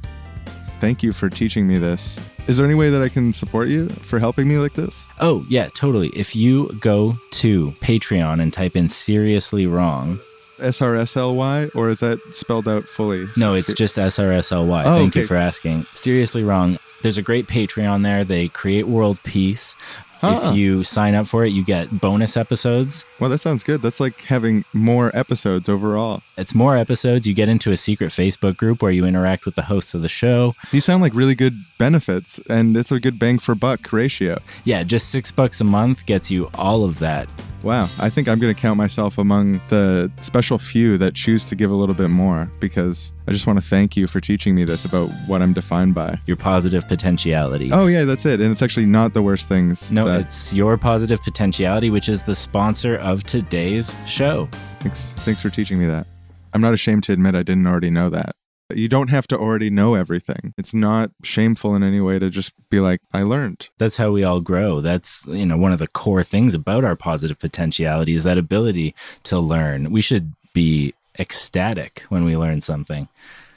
thank 0.80 1.02
you 1.02 1.12
for 1.12 1.28
teaching 1.28 1.66
me 1.66 1.78
this. 1.78 2.20
Is 2.50 2.56
there 2.56 2.66
any 2.66 2.74
way 2.74 2.90
that 2.90 3.00
I 3.00 3.08
can 3.08 3.32
support 3.32 3.68
you 3.68 3.88
for 3.88 4.18
helping 4.18 4.48
me 4.48 4.58
like 4.58 4.72
this? 4.72 5.06
Oh, 5.20 5.46
yeah, 5.48 5.68
totally. 5.68 6.08
If 6.08 6.34
you 6.34 6.76
go 6.80 7.14
to 7.30 7.70
Patreon 7.80 8.42
and 8.42 8.52
type 8.52 8.74
in 8.74 8.88
seriously 8.88 9.68
wrong, 9.68 10.18
SRSLY, 10.58 11.72
or 11.76 11.90
is 11.90 12.00
that 12.00 12.18
spelled 12.34 12.66
out 12.66 12.88
fully? 12.88 13.28
no, 13.36 13.54
it's 13.54 13.72
just 13.72 13.98
SRSLY. 13.98 14.84
Oh, 14.84 14.98
Thank 14.98 15.14
you 15.14 15.26
for 15.26 15.36
asking. 15.36 15.86
Seriously 15.94 16.42
wrong. 16.42 16.80
There's 17.02 17.18
a 17.18 17.22
great 17.22 17.46
Patreon 17.46 18.02
there. 18.02 18.24
They 18.24 18.48
create 18.48 18.88
world 18.88 19.18
peace. 19.22 19.76
If 20.22 20.54
you 20.54 20.84
sign 20.84 21.14
up 21.14 21.26
for 21.26 21.44
it, 21.44 21.50
you 21.50 21.64
get 21.64 22.00
bonus 22.00 22.36
episodes. 22.36 23.04
Well, 23.18 23.30
that 23.30 23.38
sounds 23.38 23.64
good. 23.64 23.82
That's 23.82 24.00
like 24.00 24.20
having 24.22 24.64
more 24.72 25.10
episodes 25.14 25.68
overall. 25.68 26.22
It's 26.36 26.54
more 26.54 26.76
episodes. 26.76 27.26
You 27.26 27.34
get 27.34 27.48
into 27.48 27.72
a 27.72 27.76
secret 27.76 28.10
Facebook 28.10 28.56
group 28.56 28.82
where 28.82 28.92
you 28.92 29.04
interact 29.04 29.44
with 29.46 29.54
the 29.54 29.62
hosts 29.62 29.94
of 29.94 30.02
the 30.02 30.08
show. 30.08 30.54
These 30.70 30.84
sound 30.84 31.02
like 31.02 31.14
really 31.14 31.34
good 31.34 31.54
benefits, 31.78 32.38
and 32.48 32.76
it's 32.76 32.92
a 32.92 33.00
good 33.00 33.18
bang 33.18 33.38
for 33.38 33.54
buck 33.54 33.92
ratio. 33.92 34.38
Yeah, 34.64 34.82
just 34.82 35.10
six 35.10 35.32
bucks 35.32 35.60
a 35.60 35.64
month 35.64 36.06
gets 36.06 36.30
you 36.30 36.50
all 36.54 36.84
of 36.84 36.98
that. 36.98 37.28
Wow, 37.62 37.88
I 37.98 38.08
think 38.08 38.26
I'm 38.26 38.38
going 38.38 38.54
to 38.54 38.58
count 38.58 38.78
myself 38.78 39.18
among 39.18 39.60
the 39.68 40.10
special 40.18 40.58
few 40.58 40.96
that 40.98 41.14
choose 41.14 41.44
to 41.50 41.54
give 41.54 41.70
a 41.70 41.74
little 41.74 41.94
bit 41.94 42.08
more 42.08 42.50
because 42.58 43.12
I 43.28 43.32
just 43.32 43.46
want 43.46 43.60
to 43.60 43.64
thank 43.64 43.96
you 43.96 44.06
for 44.06 44.20
teaching 44.20 44.54
me 44.54 44.64
this 44.64 44.84
about 44.84 45.06
what 45.26 45.40
I'm 45.42 45.52
defined 45.52 45.94
by. 45.94 46.18
Your 46.26 46.36
positive 46.36 46.88
potentiality. 46.88 47.70
Oh, 47.72 47.86
yeah, 47.86 48.04
that's 48.04 48.26
it. 48.26 48.40
And 48.40 48.50
it's 48.50 48.62
actually 48.62 48.86
not 48.86 49.12
the 49.14 49.22
worst 49.22 49.46
things. 49.48 49.92
No, 49.92 50.06
that- 50.06 50.22
it's 50.22 50.52
your 50.52 50.76
positive 50.76 51.22
potentiality, 51.22 51.90
which 51.90 52.08
is 52.08 52.22
the 52.22 52.34
sponsor 52.34 52.96
of 52.96 53.22
today's 53.24 53.94
show. 54.06 54.48
Thanks, 54.80 55.12
thanks 55.18 55.42
for 55.42 55.50
teaching 55.50 55.78
me 55.78 55.86
that. 55.86 56.06
I'm 56.54 56.60
not 56.60 56.74
ashamed 56.74 57.04
to 57.04 57.12
admit 57.12 57.34
I 57.36 57.42
didn't 57.44 57.66
already 57.66 57.90
know 57.90 58.10
that. 58.10 58.34
You 58.74 58.88
don't 58.88 59.10
have 59.10 59.26
to 59.28 59.38
already 59.38 59.68
know 59.68 59.94
everything. 59.94 60.54
It's 60.56 60.72
not 60.72 61.10
shameful 61.22 61.74
in 61.76 61.82
any 61.82 62.00
way 62.00 62.18
to 62.20 62.30
just 62.30 62.52
be 62.70 62.80
like, 62.80 63.00
I 63.12 63.22
learned. 63.22 63.68
That's 63.78 63.96
how 63.96 64.10
we 64.12 64.22
all 64.24 64.40
grow. 64.40 64.80
That's, 64.80 65.24
you 65.26 65.44
know, 65.46 65.56
one 65.56 65.72
of 65.72 65.78
the 65.80 65.88
core 65.88 66.22
things 66.22 66.54
about 66.54 66.84
our 66.84 66.94
positive 66.96 67.38
potentiality 67.38 68.14
is 68.14 68.24
that 68.24 68.38
ability 68.38 68.94
to 69.24 69.38
learn. 69.40 69.90
We 69.90 70.00
should 70.00 70.32
be 70.54 70.94
ecstatic 71.20 72.04
when 72.08 72.24
we 72.24 72.36
learn 72.36 72.60
something. 72.62 73.08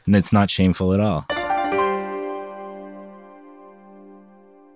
And 0.05 0.15
it's 0.15 0.33
not 0.33 0.49
shameful 0.49 0.93
at 0.93 0.99
all. 0.99 1.25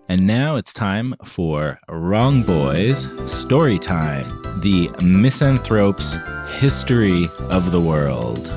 And 0.09 0.25
now 0.25 0.55
it's 0.55 0.71
time 0.71 1.15
for 1.25 1.79
Wrong 1.89 2.41
Boys 2.41 3.09
Story 3.29 3.77
Time, 3.77 4.25
the 4.61 4.89
misanthrope's 5.03 6.17
history 6.59 7.29
of 7.49 7.71
the 7.73 7.81
world. 7.81 8.47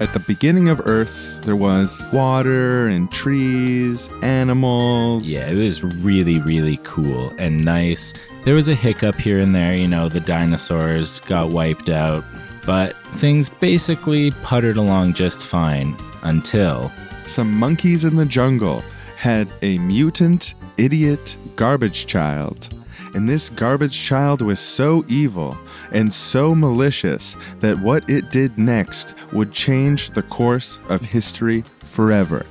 At 0.00 0.12
the 0.12 0.20
beginning 0.20 0.68
of 0.68 0.80
Earth, 0.84 1.40
there 1.42 1.56
was 1.56 2.00
water 2.12 2.86
and 2.86 3.10
trees, 3.10 4.08
animals. 4.22 5.24
Yeah, 5.24 5.48
it 5.48 5.56
was 5.56 5.82
really, 5.82 6.40
really 6.40 6.78
cool 6.84 7.32
and 7.38 7.64
nice. 7.64 8.14
There 8.44 8.54
was 8.54 8.68
a 8.68 8.76
hiccup 8.76 9.16
here 9.16 9.38
and 9.38 9.54
there, 9.54 9.76
you 9.76 9.88
know, 9.88 10.08
the 10.08 10.20
dinosaurs 10.20 11.20
got 11.20 11.50
wiped 11.50 11.88
out, 11.88 12.24
but 12.68 12.94
things 13.12 13.48
basically 13.48 14.30
puttered 14.42 14.76
along 14.76 15.14
just 15.14 15.46
fine 15.46 15.96
until. 16.22 16.92
Some 17.26 17.50
monkeys 17.50 18.04
in 18.04 18.16
the 18.16 18.26
jungle 18.26 18.84
had 19.16 19.50
a 19.62 19.78
mutant, 19.78 20.52
idiot 20.76 21.34
garbage 21.56 22.04
child. 22.04 22.68
And 23.14 23.26
this 23.26 23.48
garbage 23.48 23.98
child 23.98 24.42
was 24.42 24.60
so 24.60 25.02
evil 25.08 25.56
and 25.92 26.12
so 26.12 26.54
malicious 26.54 27.38
that 27.60 27.78
what 27.78 28.08
it 28.10 28.30
did 28.30 28.58
next 28.58 29.14
would 29.32 29.50
change 29.50 30.10
the 30.10 30.22
course 30.22 30.78
of 30.90 31.00
history 31.00 31.64
forever. 31.86 32.44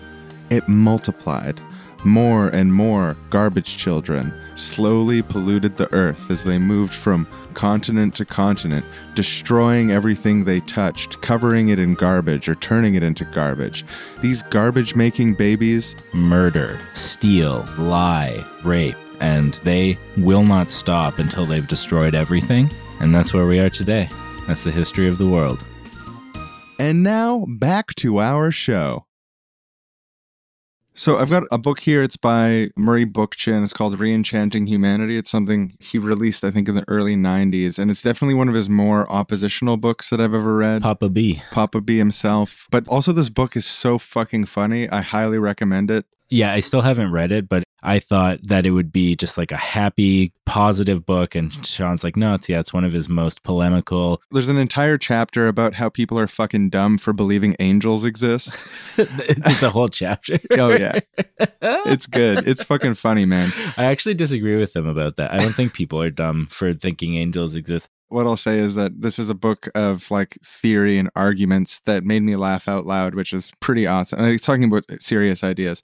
It 0.49 0.67
multiplied, 0.67 1.61
more 2.03 2.47
and 2.47 2.73
more 2.73 3.15
garbage 3.29 3.77
children 3.77 4.33
slowly 4.57 5.21
polluted 5.21 5.77
the 5.77 5.91
earth 5.93 6.29
as 6.29 6.43
they 6.43 6.57
moved 6.57 6.93
from 6.93 7.27
continent 7.53 8.13
to 8.15 8.25
continent, 8.25 8.85
destroying 9.15 9.91
everything 9.91 10.43
they 10.43 10.59
touched, 10.61 11.21
covering 11.21 11.69
it 11.69 11.79
in 11.79 11.93
garbage 11.93 12.47
or 12.47 12.55
turning 12.55 12.95
it 12.95 13.03
into 13.03 13.25
garbage. 13.25 13.85
These 14.21 14.43
garbage 14.43 14.95
making 14.95 15.35
babies, 15.35 15.95
Murder, 16.13 16.79
steal, 16.93 17.67
lie, 17.77 18.45
rape, 18.63 18.95
and 19.19 19.55
they 19.63 19.97
will 20.17 20.43
not 20.43 20.69
stop 20.69 21.17
until 21.17 21.45
they've 21.45 21.67
destroyed 21.67 22.13
everything. 22.13 22.69
And 22.99 23.13
that's 23.13 23.33
where 23.33 23.47
we 23.47 23.59
are 23.59 23.69
today. 23.69 24.09
That's 24.47 24.63
the 24.63 24.71
history 24.71 25.07
of 25.07 25.17
the 25.17 25.27
world. 25.27 25.63
And 26.79 27.01
now 27.01 27.45
back 27.47 27.95
to 27.95 28.19
our 28.19 28.51
show. 28.51 29.06
So 30.97 31.19
I've 31.19 31.29
got 31.29 31.43
a 31.51 31.59
book 31.59 31.81
here. 31.81 32.01
It's 32.01 32.17
by 32.17 32.71
Murray 32.75 33.05
Bookchin. 33.05 33.61
It's 33.61 33.71
called 33.71 33.99
Reenchanting 33.99 34.67
Humanity. 34.67 35.15
It's 35.15 35.29
something 35.29 35.77
he 35.79 35.99
released, 35.99 36.43
I 36.43 36.49
think, 36.49 36.67
in 36.67 36.73
the 36.73 36.83
early 36.87 37.15
'90s, 37.15 37.77
and 37.77 37.91
it's 37.91 38.01
definitely 38.01 38.33
one 38.33 38.49
of 38.49 38.55
his 38.55 38.67
more 38.67 39.07
oppositional 39.11 39.77
books 39.77 40.09
that 40.09 40.19
I've 40.19 40.33
ever 40.33 40.57
read. 40.57 40.81
Papa 40.81 41.09
B. 41.09 41.43
Papa 41.51 41.81
B 41.81 41.99
himself. 41.99 42.67
But 42.71 42.87
also, 42.87 43.11
this 43.11 43.29
book 43.29 43.55
is 43.55 43.67
so 43.67 43.99
fucking 43.99 44.45
funny. 44.45 44.89
I 44.89 45.01
highly 45.01 45.37
recommend 45.37 45.91
it. 45.91 46.07
Yeah, 46.29 46.51
I 46.51 46.61
still 46.61 46.81
haven't 46.81 47.11
read 47.11 47.31
it, 47.31 47.47
but 47.47 47.63
I 47.83 47.99
thought 47.99 48.39
that 48.43 48.65
it 48.65 48.71
would 48.71 48.91
be 48.91 49.15
just 49.15 49.37
like 49.37 49.51
a 49.51 49.57
happy, 49.57 50.33
positive 50.45 51.05
book. 51.05 51.35
And 51.35 51.65
Sean's 51.65 52.03
like, 52.03 52.15
no, 52.15 52.33
it's 52.33 52.49
yeah, 52.49 52.59
it's 52.59 52.73
one 52.73 52.83
of 52.83 52.93
his 52.93 53.07
most 53.07 53.43
polemical. 53.43 54.21
There's 54.31 54.49
an 54.49 54.57
entire 54.57 54.97
chapter 54.97 55.47
about 55.47 55.75
how 55.75 55.89
people 55.89 56.17
are 56.17 56.27
fucking 56.27 56.69
dumb 56.69 56.97
for 56.97 57.13
believing 57.13 57.55
angels 57.59 58.03
exist. 58.03 58.71
it's 58.97 59.63
a 59.63 59.69
whole 59.69 59.89
chapter. 59.89 60.39
oh 60.51 60.75
yeah, 60.75 60.99
it's 61.59 62.07
good. 62.07 62.47
It's 62.47 62.63
fucking 62.63 62.95
funny, 62.95 63.25
man. 63.25 63.51
I 63.77 63.85
actually 63.85 64.15
disagree 64.15 64.57
with 64.57 64.75
him 64.75 64.87
about 64.87 65.15
that. 65.17 65.31
I 65.31 65.37
don't 65.37 65.53
think 65.53 65.73
people 65.73 66.01
are 66.01 66.09
dumb 66.09 66.47
for 66.49 66.73
thinking 66.73 67.15
angels 67.15 67.55
exist. 67.55 67.89
What 68.09 68.25
I'll 68.25 68.37
say 68.37 68.59
is 68.59 68.75
that 68.75 69.01
this 69.01 69.19
is 69.19 69.29
a 69.29 69.35
book 69.35 69.67
of 69.75 70.09
like 70.09 70.37
theory 70.41 70.97
and 70.97 71.09
arguments 71.13 71.81
that 71.81 72.05
made 72.05 72.23
me 72.23 72.37
laugh 72.37 72.69
out 72.69 72.85
loud, 72.85 73.15
which 73.15 73.33
is 73.33 73.51
pretty 73.59 73.85
awesome. 73.85 74.19
And 74.19 74.29
he's 74.29 74.43
talking 74.43 74.63
about 74.63 74.85
serious 75.01 75.43
ideas. 75.43 75.83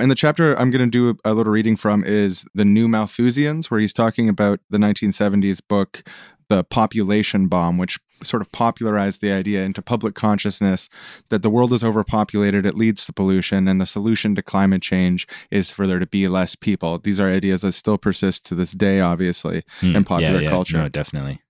And 0.00 0.10
the 0.10 0.16
chapter 0.16 0.58
I'm 0.58 0.70
going 0.70 0.90
to 0.90 0.90
do 0.90 1.18
a 1.24 1.34
little 1.34 1.52
reading 1.52 1.76
from 1.76 2.02
is 2.04 2.44
The 2.54 2.64
New 2.64 2.88
Malthusians, 2.88 3.70
where 3.70 3.78
he's 3.80 3.92
talking 3.92 4.28
about 4.28 4.60
the 4.68 4.78
1970s 4.78 5.60
book, 5.68 6.02
The 6.48 6.64
Population 6.64 7.46
Bomb, 7.46 7.78
which 7.78 8.00
sort 8.24 8.40
of 8.40 8.50
popularized 8.50 9.20
the 9.20 9.30
idea 9.30 9.62
into 9.64 9.82
public 9.82 10.14
consciousness 10.14 10.88
that 11.28 11.42
the 11.42 11.50
world 11.50 11.72
is 11.72 11.84
overpopulated, 11.84 12.66
it 12.66 12.74
leads 12.74 13.06
to 13.06 13.12
pollution, 13.12 13.68
and 13.68 13.80
the 13.80 13.86
solution 13.86 14.34
to 14.34 14.42
climate 14.42 14.82
change 14.82 15.28
is 15.50 15.70
for 15.70 15.86
there 15.86 15.98
to 16.00 16.06
be 16.06 16.26
less 16.26 16.56
people. 16.56 16.98
These 16.98 17.20
are 17.20 17.28
ideas 17.28 17.62
that 17.62 17.72
still 17.72 17.98
persist 17.98 18.46
to 18.46 18.54
this 18.54 18.72
day, 18.72 19.00
obviously, 19.00 19.62
Hmm, 19.80 19.94
in 19.94 20.04
popular 20.04 20.38
yeah, 20.38 20.44
yeah, 20.44 20.50
culture. 20.50 20.78
No, 20.78 20.88
definitely. 20.88 21.40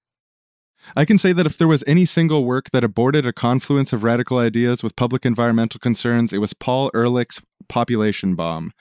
I 0.97 1.05
can 1.05 1.17
say 1.17 1.33
that 1.33 1.47
if 1.47 1.57
there 1.57 1.69
was 1.69 1.83
any 1.87 2.05
single 2.05 2.45
work 2.45 2.71
that 2.73 2.85
aborted 2.85 3.25
a 3.25 3.33
confluence 3.33 3.93
of 3.93 4.03
radical 4.03 4.39
ideas 4.39 4.83
with 4.83 4.97
public 4.97 5.25
environmental 5.25 5.81
concerns, 5.81 6.33
it 6.33 6.39
was 6.39 6.53
Paul 6.53 6.91
Ehrlich's 6.93 7.41
Population 7.68 8.35
Bomb. 8.35 8.72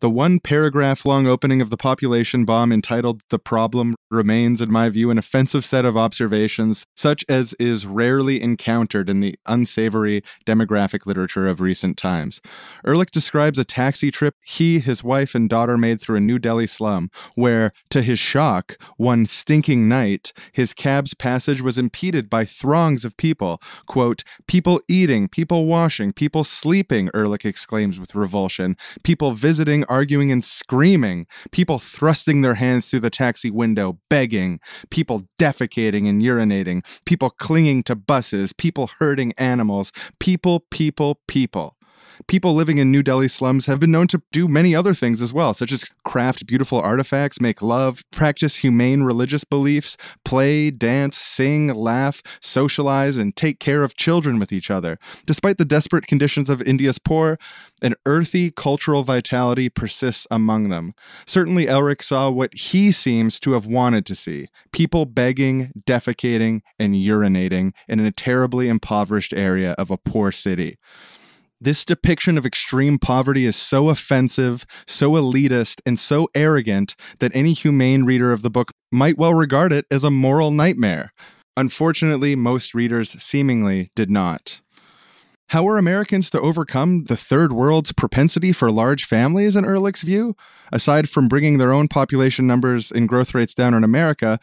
The 0.00 0.08
one 0.08 0.40
paragraph 0.40 1.04
long 1.04 1.26
opening 1.26 1.60
of 1.60 1.68
the 1.68 1.76
population 1.76 2.46
bomb 2.46 2.72
entitled 2.72 3.20
The 3.28 3.38
Problem 3.38 3.96
remains, 4.10 4.62
in 4.62 4.72
my 4.72 4.88
view, 4.88 5.10
an 5.10 5.18
offensive 5.18 5.62
set 5.62 5.84
of 5.84 5.94
observations, 5.94 6.86
such 6.96 7.22
as 7.28 7.52
is 7.60 7.84
rarely 7.86 8.40
encountered 8.40 9.10
in 9.10 9.20
the 9.20 9.34
unsavory 9.44 10.22
demographic 10.46 11.04
literature 11.04 11.46
of 11.46 11.60
recent 11.60 11.98
times. 11.98 12.40
Ehrlich 12.86 13.10
describes 13.10 13.58
a 13.58 13.64
taxi 13.64 14.10
trip 14.10 14.36
he, 14.46 14.78
his 14.78 15.04
wife, 15.04 15.34
and 15.34 15.50
daughter 15.50 15.76
made 15.76 16.00
through 16.00 16.16
a 16.16 16.20
New 16.20 16.38
Delhi 16.38 16.66
slum, 16.66 17.10
where, 17.34 17.70
to 17.90 18.00
his 18.00 18.18
shock, 18.18 18.78
one 18.96 19.26
stinking 19.26 19.86
night, 19.86 20.32
his 20.50 20.72
cab's 20.72 21.12
passage 21.12 21.60
was 21.60 21.76
impeded 21.76 22.30
by 22.30 22.46
throngs 22.46 23.04
of 23.04 23.18
people. 23.18 23.60
Quote, 23.84 24.24
people 24.46 24.80
eating, 24.88 25.28
people 25.28 25.66
washing, 25.66 26.14
people 26.14 26.42
sleeping, 26.42 27.10
Ehrlich 27.12 27.44
exclaims 27.44 28.00
with 28.00 28.14
revulsion. 28.14 28.78
People 29.04 29.32
visiting, 29.32 29.84
arguing, 29.90 30.32
and 30.32 30.44
screaming. 30.44 31.26
People 31.50 31.78
thrusting 31.78 32.40
their 32.40 32.54
hands 32.54 32.88
through 32.88 33.00
the 33.00 33.10
taxi 33.10 33.50
window, 33.50 33.98
begging. 34.08 34.60
People 34.90 35.24
defecating 35.38 36.08
and 36.08 36.22
urinating. 36.22 36.84
People 37.04 37.30
clinging 37.30 37.82
to 37.82 37.94
buses. 37.96 38.52
People 38.52 38.88
hurting 38.98 39.32
animals. 39.36 39.92
People, 40.18 40.60
people, 40.70 41.20
people. 41.26 41.76
People 42.26 42.54
living 42.54 42.78
in 42.78 42.90
New 42.90 43.02
Delhi 43.02 43.28
slums 43.28 43.66
have 43.66 43.80
been 43.80 43.90
known 43.90 44.06
to 44.08 44.22
do 44.32 44.48
many 44.48 44.74
other 44.74 44.94
things 44.94 45.20
as 45.20 45.32
well, 45.32 45.54
such 45.54 45.72
as 45.72 45.84
craft 46.04 46.46
beautiful 46.46 46.80
artifacts, 46.80 47.40
make 47.40 47.62
love, 47.62 48.04
practice 48.10 48.56
humane 48.56 49.02
religious 49.02 49.44
beliefs, 49.44 49.96
play, 50.24 50.70
dance, 50.70 51.16
sing, 51.16 51.72
laugh, 51.74 52.22
socialize, 52.40 53.16
and 53.16 53.36
take 53.36 53.58
care 53.58 53.82
of 53.82 53.96
children 53.96 54.38
with 54.38 54.52
each 54.52 54.70
other. 54.70 54.98
Despite 55.26 55.58
the 55.58 55.64
desperate 55.64 56.06
conditions 56.06 56.50
of 56.50 56.62
India's 56.62 56.98
poor, 56.98 57.38
an 57.82 57.94
earthy 58.06 58.50
cultural 58.50 59.02
vitality 59.02 59.68
persists 59.68 60.26
among 60.30 60.68
them. 60.68 60.94
Certainly, 61.26 61.68
Ehrlich 61.68 62.02
saw 62.02 62.30
what 62.30 62.54
he 62.54 62.92
seems 62.92 63.40
to 63.40 63.52
have 63.52 63.66
wanted 63.66 64.04
to 64.06 64.14
see 64.14 64.48
people 64.72 65.06
begging, 65.06 65.72
defecating, 65.86 66.60
and 66.78 66.94
urinating 66.94 67.72
in 67.88 68.00
a 68.00 68.10
terribly 68.10 68.68
impoverished 68.68 69.32
area 69.32 69.72
of 69.72 69.90
a 69.90 69.96
poor 69.96 70.32
city. 70.32 70.76
This 71.62 71.84
depiction 71.84 72.38
of 72.38 72.46
extreme 72.46 72.98
poverty 72.98 73.44
is 73.44 73.54
so 73.54 73.90
offensive, 73.90 74.64
so 74.86 75.10
elitist, 75.10 75.82
and 75.84 75.98
so 75.98 76.26
arrogant 76.34 76.94
that 77.18 77.32
any 77.34 77.52
humane 77.52 78.04
reader 78.04 78.32
of 78.32 78.40
the 78.40 78.48
book 78.48 78.70
might 78.90 79.18
well 79.18 79.34
regard 79.34 79.70
it 79.70 79.84
as 79.90 80.02
a 80.02 80.10
moral 80.10 80.52
nightmare. 80.52 81.12
Unfortunately, 81.58 82.34
most 82.34 82.72
readers 82.72 83.10
seemingly 83.22 83.90
did 83.94 84.10
not. 84.10 84.62
How 85.48 85.68
are 85.68 85.76
Americans 85.76 86.30
to 86.30 86.40
overcome 86.40 87.04
the 87.04 87.16
third 87.16 87.52
world's 87.52 87.92
propensity 87.92 88.52
for 88.52 88.70
large 88.70 89.04
families, 89.04 89.54
in 89.54 89.66
Ehrlich's 89.66 90.00
view? 90.00 90.36
Aside 90.72 91.10
from 91.10 91.28
bringing 91.28 91.58
their 91.58 91.72
own 91.72 91.88
population 91.88 92.46
numbers 92.46 92.90
and 92.90 93.06
growth 93.06 93.34
rates 93.34 93.52
down 93.52 93.74
in 93.74 93.84
America, 93.84 94.38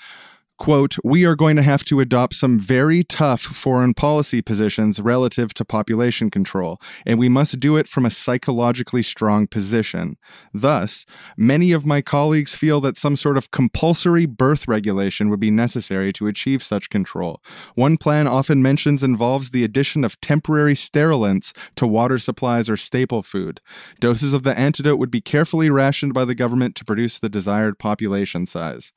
quote, 0.57 0.95
we 1.03 1.25
are 1.25 1.35
going 1.35 1.55
to 1.55 1.61
have 1.61 1.83
to 1.85 1.99
adopt 1.99 2.33
some 2.33 2.59
very 2.59 3.03
tough 3.03 3.41
foreign 3.41 3.93
policy 3.93 4.41
positions 4.41 4.99
relative 4.99 5.53
to 5.53 5.65
population 5.65 6.29
control, 6.29 6.79
and 7.05 7.19
we 7.19 7.29
must 7.29 7.59
do 7.59 7.77
it 7.77 7.87
from 7.87 8.05
a 8.05 8.09
psychologically 8.09 9.03
strong 9.03 9.47
position. 9.47 10.17
Thus, 10.53 11.05
many 11.37 11.71
of 11.71 11.85
my 11.85 12.01
colleagues 12.01 12.55
feel 12.55 12.81
that 12.81 12.97
some 12.97 13.15
sort 13.15 13.37
of 13.37 13.51
compulsory 13.51 14.25
birth 14.25 14.67
regulation 14.67 15.29
would 15.29 15.39
be 15.39 15.51
necessary 15.51 16.11
to 16.13 16.27
achieve 16.27 16.63
such 16.63 16.89
control. 16.89 17.41
One 17.75 17.97
plan 17.97 18.27
often 18.27 18.61
mentions 18.61 19.03
involves 19.03 19.51
the 19.51 19.63
addition 19.63 20.03
of 20.03 20.19
temporary 20.21 20.75
sterilants 20.75 21.53
to 21.75 21.87
water 21.87 22.19
supplies 22.19 22.69
or 22.69 22.77
staple 22.77 23.23
food. 23.23 23.61
Doses 23.99 24.33
of 24.33 24.43
the 24.43 24.57
antidote 24.57 24.99
would 24.99 25.11
be 25.11 25.21
carefully 25.21 25.69
rationed 25.69 26.13
by 26.13 26.25
the 26.25 26.35
government 26.35 26.75
to 26.75 26.85
produce 26.85 27.19
the 27.19 27.29
desired 27.29 27.79
population 27.79 28.45
size. 28.45 28.91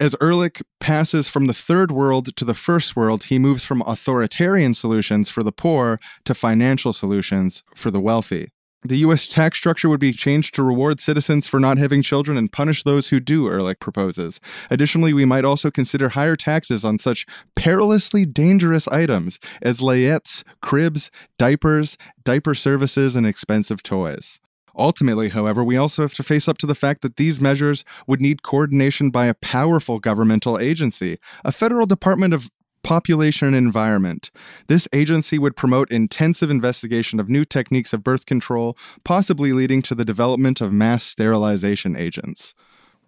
As 0.00 0.16
Ehrlich 0.20 0.60
passes 0.80 1.28
from 1.28 1.46
the 1.46 1.54
third 1.54 1.92
world 1.92 2.34
to 2.36 2.44
the 2.44 2.54
first 2.54 2.96
world, 2.96 3.24
he 3.24 3.38
moves 3.38 3.64
from 3.64 3.80
authoritarian 3.82 4.74
solutions 4.74 5.30
for 5.30 5.44
the 5.44 5.52
poor 5.52 6.00
to 6.24 6.34
financial 6.34 6.92
solutions 6.92 7.62
for 7.76 7.92
the 7.92 8.00
wealthy. 8.00 8.48
The 8.82 8.98
U.S. 8.98 9.28
tax 9.28 9.56
structure 9.56 9.88
would 9.88 10.00
be 10.00 10.12
changed 10.12 10.54
to 10.56 10.64
reward 10.64 10.98
citizens 10.98 11.46
for 11.46 11.60
not 11.60 11.78
having 11.78 12.02
children 12.02 12.36
and 12.36 12.52
punish 12.52 12.82
those 12.82 13.08
who 13.08 13.20
do, 13.20 13.48
Ehrlich 13.48 13.78
proposes. 13.78 14.40
Additionally, 14.68 15.14
we 15.14 15.24
might 15.24 15.44
also 15.44 15.70
consider 15.70 16.10
higher 16.10 16.36
taxes 16.36 16.84
on 16.84 16.98
such 16.98 17.24
perilously 17.54 18.26
dangerous 18.26 18.88
items 18.88 19.38
as 19.62 19.80
layettes, 19.80 20.42
cribs, 20.60 21.10
diapers, 21.38 21.96
diaper 22.24 22.54
services, 22.54 23.14
and 23.14 23.26
expensive 23.26 23.82
toys. 23.82 24.40
Ultimately, 24.76 25.28
however, 25.28 25.62
we 25.62 25.76
also 25.76 26.02
have 26.02 26.14
to 26.14 26.22
face 26.22 26.48
up 26.48 26.58
to 26.58 26.66
the 26.66 26.74
fact 26.74 27.02
that 27.02 27.16
these 27.16 27.40
measures 27.40 27.84
would 28.06 28.20
need 28.20 28.42
coordination 28.42 29.10
by 29.10 29.26
a 29.26 29.34
powerful 29.34 29.98
governmental 29.98 30.58
agency, 30.58 31.18
a 31.44 31.52
federal 31.52 31.86
Department 31.86 32.34
of 32.34 32.50
Population 32.82 33.48
and 33.48 33.56
Environment. 33.56 34.30
This 34.68 34.86
agency 34.92 35.38
would 35.38 35.56
promote 35.56 35.90
intensive 35.90 36.50
investigation 36.50 37.18
of 37.18 37.28
new 37.28 37.44
techniques 37.44 37.92
of 37.92 38.04
birth 38.04 38.26
control, 38.26 38.76
possibly 39.04 39.52
leading 39.52 39.82
to 39.82 39.94
the 39.94 40.04
development 40.04 40.60
of 40.60 40.72
mass 40.72 41.02
sterilization 41.02 41.96
agents. 41.96 42.54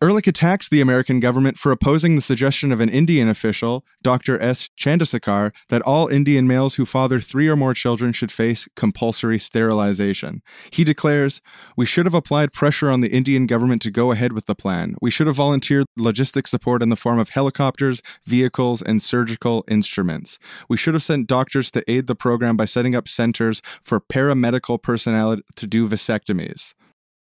Ehrlich 0.03 0.27
attacks 0.27 0.69
the 0.69 0.83
American 0.83 1.21
government 1.21 1.57
for 1.57 1.73
opposing 1.73 2.17
the 2.17 2.21
suggestion 2.21 2.71
of 2.71 2.81
an 2.81 2.91
Indian 2.91 3.31
official, 3.31 3.83
Dr. 4.03 4.39
S. 4.43 4.69
Chandrasekhar, 4.79 5.53
that 5.71 5.81
all 5.83 6.09
Indian 6.09 6.47
males 6.47 6.75
who 6.75 6.85
father 6.85 7.19
three 7.19 7.49
or 7.49 7.57
more 7.57 7.73
children 7.73 8.13
should 8.13 8.31
face 8.31 8.69
compulsory 8.77 9.39
sterilization. 9.39 10.43
He 10.71 10.85
declares, 10.85 11.41
We 11.79 11.87
should 11.87 12.05
have 12.05 12.13
applied 12.13 12.53
pressure 12.53 12.91
on 12.91 13.01
the 13.01 13.11
Indian 13.11 13.47
government 13.47 13.81
to 13.83 13.91
go 13.91 14.13
ahead 14.13 14.35
with 14.35 14.45
the 14.45 14.55
plan. 14.55 14.97
We 15.01 15.11
should 15.11 15.29
have 15.29 15.37
volunteered 15.37 15.87
logistic 15.99 16.47
support 16.47 16.83
in 16.83 16.91
the 16.91 16.97
form 16.97 17.19
of 17.19 17.31
helicopters, 17.31 18.03
vehicles, 18.27 18.83
and 18.83 19.01
surgical 19.01 19.65
instruments. 19.67 20.39
We 20.69 20.77
should 20.77 20.93
have 20.93 21.03
sent 21.03 21.27
doctors 21.27 21.71
to 21.71 21.91
aid 21.91 22.07
the 22.07 22.15
program 22.15 22.55
by 22.55 22.67
setting 22.67 22.95
up 22.95 23.09
centers 23.09 23.63
for 23.83 23.99
paramedical 23.99 24.83
personnel 24.83 25.39
to 25.55 25.67
do 25.67 25.89
vasectomies. 25.89 26.75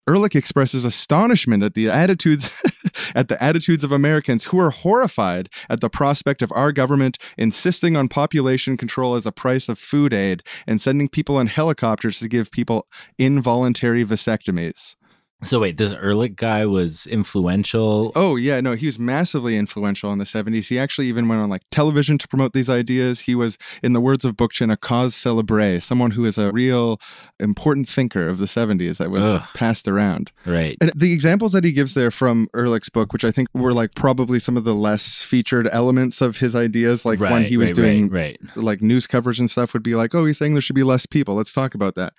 Ehrlich 0.07 0.35
expresses 0.35 0.85
astonishment 0.85 1.63
at 1.63 1.73
the 1.73 1.89
attitudes 1.89 2.49
at 3.15 3.27
the 3.27 3.41
attitudes 3.41 3.83
of 3.83 3.91
Americans 3.91 4.45
who 4.45 4.59
are 4.59 4.69
horrified 4.69 5.49
at 5.69 5.81
the 5.81 5.89
prospect 5.89 6.41
of 6.41 6.51
our 6.53 6.71
government 6.71 7.17
insisting 7.37 7.95
on 7.95 8.07
population 8.07 8.77
control 8.77 9.15
as 9.15 9.25
a 9.25 9.31
price 9.31 9.69
of 9.69 9.79
food 9.79 10.13
aid 10.13 10.43
and 10.65 10.81
sending 10.81 11.09
people 11.09 11.39
in 11.39 11.47
helicopters 11.47 12.19
to 12.19 12.27
give 12.27 12.51
people 12.51 12.87
involuntary 13.17 14.03
vasectomies. 14.05 14.96
So 15.43 15.59
wait, 15.59 15.77
this 15.77 15.93
Ehrlich 15.93 16.35
guy 16.35 16.65
was 16.65 17.05
influential. 17.05 18.11
Oh 18.15 18.37
yeah, 18.37 18.59
no, 18.59 18.73
he 18.73 18.87
was 18.87 18.97
massively 18.97 19.55
influential 19.55 20.11
in 20.11 20.17
the 20.17 20.25
70s. 20.25 20.69
He 20.69 20.79
actually 20.79 21.07
even 21.07 21.27
went 21.27 21.41
on 21.41 21.49
like 21.49 21.61
television 21.69 22.17
to 22.17 22.27
promote 22.27 22.53
these 22.53 22.71
ideas. 22.71 23.21
He 23.21 23.35
was, 23.35 23.59
in 23.83 23.93
the 23.93 24.01
words 24.01 24.25
of 24.25 24.35
Bookchin, 24.35 24.71
a 24.71 24.77
cause 24.77 25.13
celebre, 25.13 25.79
someone 25.79 26.11
who 26.11 26.25
is 26.25 26.39
a 26.39 26.51
real 26.51 26.99
important 27.39 27.87
thinker 27.87 28.27
of 28.27 28.39
the 28.39 28.47
70s 28.47 28.97
that 28.97 29.11
was 29.11 29.21
Ugh. 29.21 29.43
passed 29.53 29.87
around. 29.87 30.31
Right. 30.43 30.75
And 30.81 30.91
the 30.95 31.13
examples 31.13 31.51
that 31.51 31.63
he 31.63 31.71
gives 31.71 31.93
there 31.93 32.09
from 32.09 32.49
Ehrlich's 32.55 32.89
book, 32.89 33.13
which 33.13 33.23
I 33.23 33.29
think 33.29 33.47
were 33.53 33.73
like 33.73 33.93
probably 33.93 34.39
some 34.39 34.57
of 34.57 34.63
the 34.63 34.73
less 34.73 35.21
featured 35.21 35.69
elements 35.71 36.19
of 36.19 36.37
his 36.37 36.55
ideas, 36.55 37.05
like 37.05 37.19
when 37.19 37.43
he 37.43 37.57
was 37.57 37.69
right, 37.69 37.75
doing 37.75 38.09
right, 38.09 38.37
right. 38.41 38.57
like 38.57 38.81
news 38.81 39.05
coverage 39.05 39.39
and 39.39 39.51
stuff, 39.51 39.73
would 39.73 39.83
be 39.83 39.93
like, 39.93 40.15
oh, 40.15 40.25
he's 40.25 40.39
saying 40.39 40.53
there 40.53 40.61
should 40.61 40.75
be 40.75 40.83
less 40.83 41.05
people. 41.05 41.35
Let's 41.35 41.53
talk 41.53 41.75
about 41.75 41.93
that. 41.93 42.13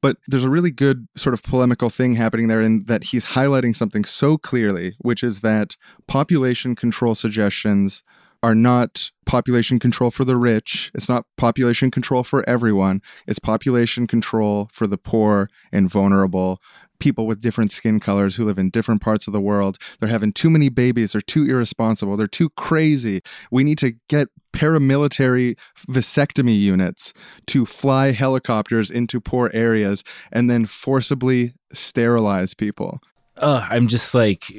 But 0.00 0.18
there's 0.26 0.44
a 0.44 0.50
really 0.50 0.70
good 0.70 1.08
sort 1.16 1.32
of 1.32 1.42
polemical 1.42 1.88
thing 1.88 2.16
happening 2.16 2.48
there 2.48 2.63
in 2.64 2.84
that 2.86 3.04
he's 3.04 3.26
highlighting 3.26 3.76
something 3.76 4.04
so 4.04 4.36
clearly, 4.36 4.96
which 4.98 5.22
is 5.22 5.40
that 5.40 5.76
population 6.06 6.74
control 6.74 7.14
suggestions 7.14 8.02
are 8.42 8.54
not 8.54 9.10
population 9.24 9.78
control 9.78 10.10
for 10.10 10.24
the 10.24 10.36
rich. 10.36 10.90
It's 10.94 11.08
not 11.08 11.24
population 11.38 11.90
control 11.90 12.22
for 12.22 12.46
everyone. 12.48 13.00
It's 13.26 13.38
population 13.38 14.06
control 14.06 14.68
for 14.70 14.86
the 14.86 14.98
poor 14.98 15.48
and 15.72 15.88
vulnerable. 15.88 16.60
People 17.04 17.26
with 17.26 17.42
different 17.42 17.70
skin 17.70 18.00
colors 18.00 18.36
who 18.36 18.46
live 18.46 18.58
in 18.58 18.70
different 18.70 19.02
parts 19.02 19.26
of 19.26 19.34
the 19.34 19.40
world. 19.40 19.76
They're 20.00 20.08
having 20.08 20.32
too 20.32 20.48
many 20.48 20.70
babies. 20.70 21.12
They're 21.12 21.20
too 21.20 21.44
irresponsible. 21.44 22.16
They're 22.16 22.26
too 22.26 22.48
crazy. 22.56 23.20
We 23.50 23.62
need 23.62 23.76
to 23.78 23.92
get 24.08 24.28
paramilitary 24.54 25.58
vasectomy 25.86 26.58
units 26.58 27.12
to 27.48 27.66
fly 27.66 28.12
helicopters 28.12 28.90
into 28.90 29.20
poor 29.20 29.50
areas 29.52 30.02
and 30.32 30.48
then 30.48 30.64
forcibly 30.64 31.52
sterilize 31.74 32.54
people. 32.54 33.00
Ugh, 33.36 33.66
I'm 33.68 33.86
just 33.86 34.14
like, 34.14 34.50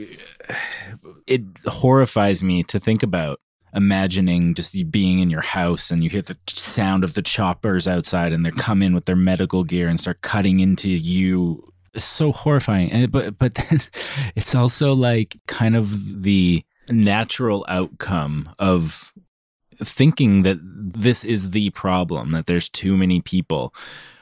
it 1.26 1.42
horrifies 1.66 2.44
me 2.44 2.62
to 2.62 2.80
think 2.80 3.02
about 3.02 3.40
imagining 3.74 4.54
just 4.54 4.78
being 4.92 5.18
in 5.18 5.32
your 5.32 5.42
house 5.42 5.90
and 5.90 6.04
you 6.04 6.12
hear 6.12 6.22
the 6.22 6.38
sound 6.48 7.04
of 7.04 7.16
the 7.16 7.24
choppers 7.24 7.88
outside 7.88 8.34
and 8.34 8.46
they 8.46 8.52
come 8.52 8.84
in 8.84 8.94
with 8.94 9.06
their 9.06 9.16
medical 9.16 9.64
gear 9.64 9.88
and 9.88 10.00
start 10.00 10.22
cutting 10.22 10.60
into 10.60 10.92
you. 10.92 11.68
So 11.98 12.32
horrifying. 12.32 12.92
And, 12.92 13.12
but 13.12 13.38
but 13.38 13.56
then 13.56 13.80
it's 14.36 14.56
also 14.56 14.94
like 14.94 15.38
kind 15.48 15.76
of 15.76 16.24
the 16.24 16.64
natural 16.90 17.66
outcome 17.68 18.50
of 18.60 19.14
thinking 19.84 20.44
that 20.44 20.60
this 20.62 21.26
is 21.26 21.52
the 21.52 21.70
problem 21.72 22.32
that 22.32 22.46
there's 22.46 22.70
too 22.70 22.96
many 22.98 23.22
people. 23.22 23.74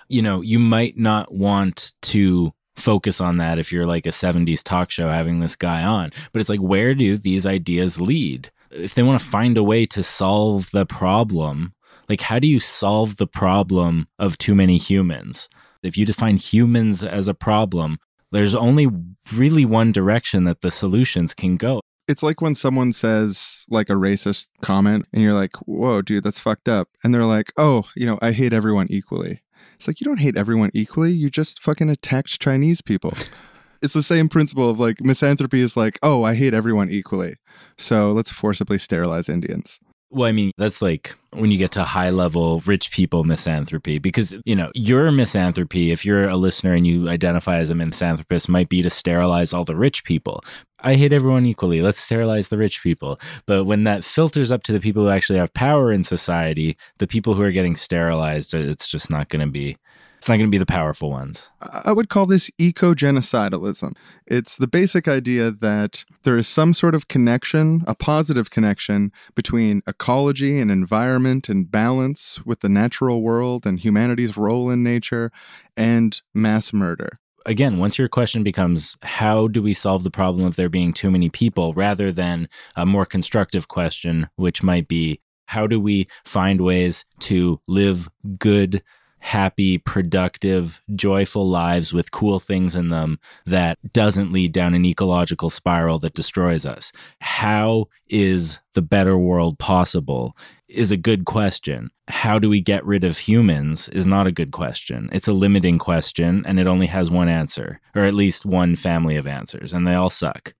You 0.07 0.21
know 0.21 0.41
you 0.41 0.59
might 0.59 0.97
not 0.97 1.33
want 1.33 1.93
to 2.03 2.53
focus 2.75 3.21
on 3.21 3.37
that 3.37 3.59
if 3.59 3.71
you're 3.71 3.85
like 3.85 4.07
a 4.07 4.09
70s 4.09 4.63
talk 4.63 4.89
show 4.89 5.09
having 5.09 5.39
this 5.39 5.55
guy 5.55 5.83
on. 5.83 6.11
But 6.31 6.39
it's 6.39 6.49
like 6.49 6.59
where 6.59 6.95
do 6.95 7.15
these 7.17 7.45
ideas 7.45 8.01
lead? 8.01 8.51
If 8.71 8.95
they 8.95 9.03
want 9.03 9.19
to 9.19 9.25
find 9.25 9.57
a 9.57 9.63
way 9.63 9.85
to 9.87 10.01
solve 10.01 10.71
the 10.71 10.85
problem 10.85 11.73
like 12.09 12.21
how 12.21 12.39
do 12.39 12.47
you 12.47 12.59
solve 12.59 13.17
the 13.17 13.27
problem 13.27 14.07
of 14.19 14.37
too 14.37 14.55
many 14.55 14.77
humans 14.77 15.49
if 15.83 15.97
you 15.97 16.05
define 16.05 16.37
humans 16.37 17.03
as 17.03 17.27
a 17.27 17.33
problem 17.33 17.97
there's 18.31 18.55
only 18.55 18.87
really 19.35 19.63
one 19.63 19.91
direction 19.91 20.43
that 20.45 20.61
the 20.61 20.71
solutions 20.71 21.33
can 21.33 21.55
go 21.55 21.81
It's 22.07 22.23
like 22.23 22.41
when 22.41 22.55
someone 22.55 22.91
says 22.91 23.63
like 23.69 23.89
a 23.89 23.93
racist 23.93 24.47
comment 24.61 25.05
and 25.13 25.21
you're 25.21 25.33
like, 25.33 25.55
whoa, 25.67 26.01
dude, 26.01 26.23
that's 26.23 26.39
fucked 26.39 26.67
up. 26.67 26.89
And 27.03 27.13
they're 27.13 27.25
like, 27.25 27.53
oh, 27.57 27.85
you 27.95 28.05
know, 28.05 28.19
I 28.21 28.31
hate 28.33 28.51
everyone 28.51 28.87
equally. 28.89 29.41
It's 29.75 29.87
like, 29.87 30.01
you 30.01 30.05
don't 30.05 30.19
hate 30.19 30.35
everyone 30.35 30.69
equally. 30.73 31.11
You 31.13 31.29
just 31.29 31.61
fucking 31.61 31.89
attacked 31.89 32.41
Chinese 32.41 32.81
people. 32.81 33.13
it's 33.81 33.93
the 33.93 34.03
same 34.03 34.29
principle 34.29 34.69
of 34.69 34.79
like 34.79 34.97
misanthropy 34.97 35.59
is 35.59 35.77
like, 35.77 35.99
oh, 36.01 36.23
I 36.23 36.35
hate 36.35 36.53
everyone 36.53 36.89
equally. 36.89 37.35
So 37.77 38.11
let's 38.11 38.31
forcibly 38.31 38.77
sterilize 38.77 39.29
Indians. 39.29 39.79
Well, 40.13 40.29
I 40.29 40.31
mean, 40.31 40.51
that's 40.59 40.79
like 40.79 41.15
when 41.31 41.49
you 41.49 41.57
get 41.57 41.71
to 41.71 41.83
high 41.83 42.11
level 42.11 42.59
rich 42.67 42.91
people 42.91 43.23
misanthropy, 43.23 43.97
because, 43.97 44.35
you 44.45 44.55
know, 44.55 44.71
your 44.75 45.11
misanthropy, 45.11 45.91
if 45.91 46.05
you're 46.05 46.29
a 46.29 46.37
listener 46.37 46.75
and 46.75 46.85
you 46.85 47.09
identify 47.09 47.57
as 47.57 47.71
a 47.71 47.75
misanthropist, 47.75 48.47
might 48.47 48.69
be 48.69 48.83
to 48.83 48.91
sterilize 48.91 49.53
all 49.53 49.65
the 49.65 49.75
rich 49.75 50.03
people. 50.03 50.43
I 50.81 50.95
hate 50.95 51.13
everyone 51.13 51.47
equally. 51.47 51.81
Let's 51.81 51.99
sterilize 51.99 52.49
the 52.49 52.59
rich 52.59 52.83
people. 52.83 53.19
But 53.47 53.63
when 53.63 53.85
that 53.85 54.03
filters 54.03 54.51
up 54.51 54.61
to 54.63 54.71
the 54.71 54.79
people 54.79 55.03
who 55.03 55.09
actually 55.09 55.39
have 55.39 55.53
power 55.55 55.91
in 55.91 56.03
society, 56.03 56.77
the 56.99 57.07
people 57.07 57.33
who 57.33 57.41
are 57.41 57.51
getting 57.51 57.75
sterilized, 57.75 58.53
it's 58.53 58.87
just 58.87 59.09
not 59.09 59.29
going 59.29 59.43
to 59.43 59.51
be. 59.51 59.77
It's 60.23 60.29
not 60.29 60.37
going 60.37 60.47
to 60.47 60.55
be 60.55 60.57
the 60.57 60.65
powerful 60.65 61.09
ones. 61.09 61.49
I 61.83 61.91
would 61.91 62.07
call 62.07 62.25
this 62.25 62.49
eco 62.57 62.93
genocidalism. 62.93 63.91
It's 64.25 64.55
the 64.55 64.69
basic 64.69 65.05
idea 65.05 65.51
that 65.51 66.05
there 66.23 66.37
is 66.37 66.47
some 66.47 66.71
sort 66.71 66.95
of 66.95 67.09
connection, 67.09 67.83
a 67.87 67.93
positive 67.93 68.49
connection 68.49 69.11
between 69.35 69.81
ecology 69.85 70.61
and 70.61 70.71
environment 70.71 71.49
and 71.49 71.69
balance 71.69 72.39
with 72.45 72.61
the 72.61 72.69
natural 72.69 73.21
world 73.21 73.65
and 73.65 73.81
humanity's 73.81 74.37
role 74.37 74.69
in 74.69 74.81
nature 74.81 75.29
and 75.75 76.21
mass 76.33 76.71
murder. 76.71 77.19
again, 77.45 77.77
once 77.77 77.97
your 77.97 78.07
question 78.07 78.43
becomes 78.43 78.97
how 79.03 79.47
do 79.47 79.61
we 79.61 79.73
solve 79.73 80.03
the 80.03 80.11
problem 80.11 80.45
of 80.45 80.55
there 80.55 80.69
being 80.69 80.93
too 80.93 81.11
many 81.11 81.29
people, 81.29 81.73
rather 81.73 82.11
than 82.11 82.47
a 82.75 82.85
more 82.85 83.05
constructive 83.05 83.67
question, 83.67 84.29
which 84.35 84.63
might 84.63 84.87
be 84.87 85.19
how 85.47 85.67
do 85.67 85.79
we 85.79 86.07
find 86.23 86.61
ways 86.61 87.05
to 87.19 87.59
live 87.67 88.07
good, 88.39 88.81
happy, 89.23 89.77
productive, 89.77 90.81
joyful 90.95 91.47
lives 91.47 91.93
with 91.93 92.11
cool 92.11 92.39
things 92.39 92.75
in 92.75 92.89
them 92.89 93.17
that 93.45 93.77
doesn't 93.93 94.33
lead 94.33 94.51
down 94.51 94.73
an 94.73 94.85
ecological 94.85 95.49
spiral 95.49 95.97
that 95.97 96.13
destroys 96.13 96.65
us? 96.65 96.91
How 97.19 97.87
is 98.09 98.59
the 98.73 98.81
better 98.81 99.17
world 99.17 99.57
possible? 99.57 100.35
Is 100.67 100.91
a 100.91 100.97
good 100.97 101.23
question. 101.23 101.89
How 102.09 102.37
do 102.37 102.49
we 102.49 102.59
get 102.59 102.85
rid 102.85 103.03
of 103.05 103.17
humans 103.19 103.87
is 103.89 104.05
not 104.05 104.27
a 104.27 104.31
good 104.31 104.51
question. 104.51 105.09
It's 105.13 105.27
a 105.27 105.33
limiting 105.33 105.77
question 105.77 106.43
and 106.45 106.59
it 106.59 106.67
only 106.67 106.87
has 106.87 107.09
one 107.09 107.29
answer, 107.29 107.79
or 107.95 108.03
at 108.03 108.13
least 108.13 108.45
one 108.45 108.75
family 108.75 109.15
of 109.15 109.25
answers, 109.25 109.71
and 109.71 109.87
they 109.87 109.95
all 109.95 110.09
suck. 110.09 110.53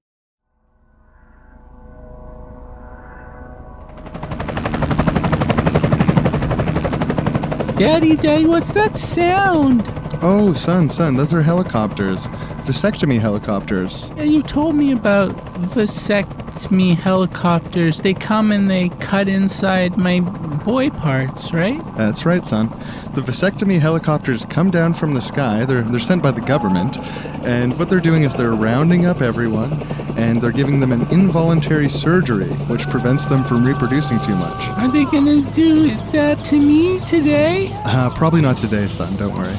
Daddy, 7.84 8.16
Daddy, 8.16 8.46
what's 8.46 8.74
that 8.76 8.98
sound? 8.98 9.84
Oh, 10.22 10.54
son, 10.54 10.88
son, 10.88 11.18
those 11.18 11.34
are 11.34 11.42
helicopters. 11.42 12.30
Vasectomy 12.66 13.20
helicopters. 13.20 14.10
Yeah, 14.16 14.24
you 14.24 14.42
told 14.42 14.76
me 14.76 14.94
about 14.94 15.32
vasectomy 15.76 16.96
helicopters. 16.96 18.00
They 18.00 18.14
come 18.14 18.54
and 18.54 18.70
they 18.70 18.88
cut 18.88 19.28
inside 19.28 19.98
my 19.98 20.22
boy 20.22 20.90
parts, 20.90 21.52
right? 21.52 21.82
That's 21.98 22.26
right, 22.26 22.46
son. 22.46 22.70
The 23.16 23.22
vasectomy 23.22 23.80
helicopters 23.80 24.46
come 24.46 24.72
down 24.72 24.94
from 24.94 25.14
the 25.14 25.20
sky. 25.20 25.66
They're, 25.66 25.82
they're 25.82 26.00
sent 26.00 26.24
by 26.24 26.32
the 26.32 26.40
government. 26.40 26.98
And 27.46 27.78
what 27.78 27.90
they're 27.90 28.00
doing 28.00 28.24
is 28.24 28.34
they're 28.34 28.52
rounding 28.54 29.06
up 29.06 29.22
everyone 29.22 29.74
and 30.18 30.42
they're 30.42 30.52
giving 30.52 30.80
them 30.80 30.94
an 30.94 31.02
involuntary 31.12 31.90
surgery, 31.90 32.54
which 32.72 32.88
prevents 32.88 33.26
them 33.26 33.44
from 33.44 33.66
reproducing 33.66 34.20
too 34.22 34.36
much. 34.36 34.68
Are 34.80 34.90
they 34.90 35.04
gonna 35.04 35.42
do 35.52 35.94
that 36.14 36.46
to 36.46 36.58
me 36.58 37.00
today? 37.02 37.68
Uh, 37.84 38.10
probably 38.12 38.42
not 38.42 38.56
today, 38.56 38.88
son, 38.88 39.18
don't 39.18 39.34
worry. 39.34 39.56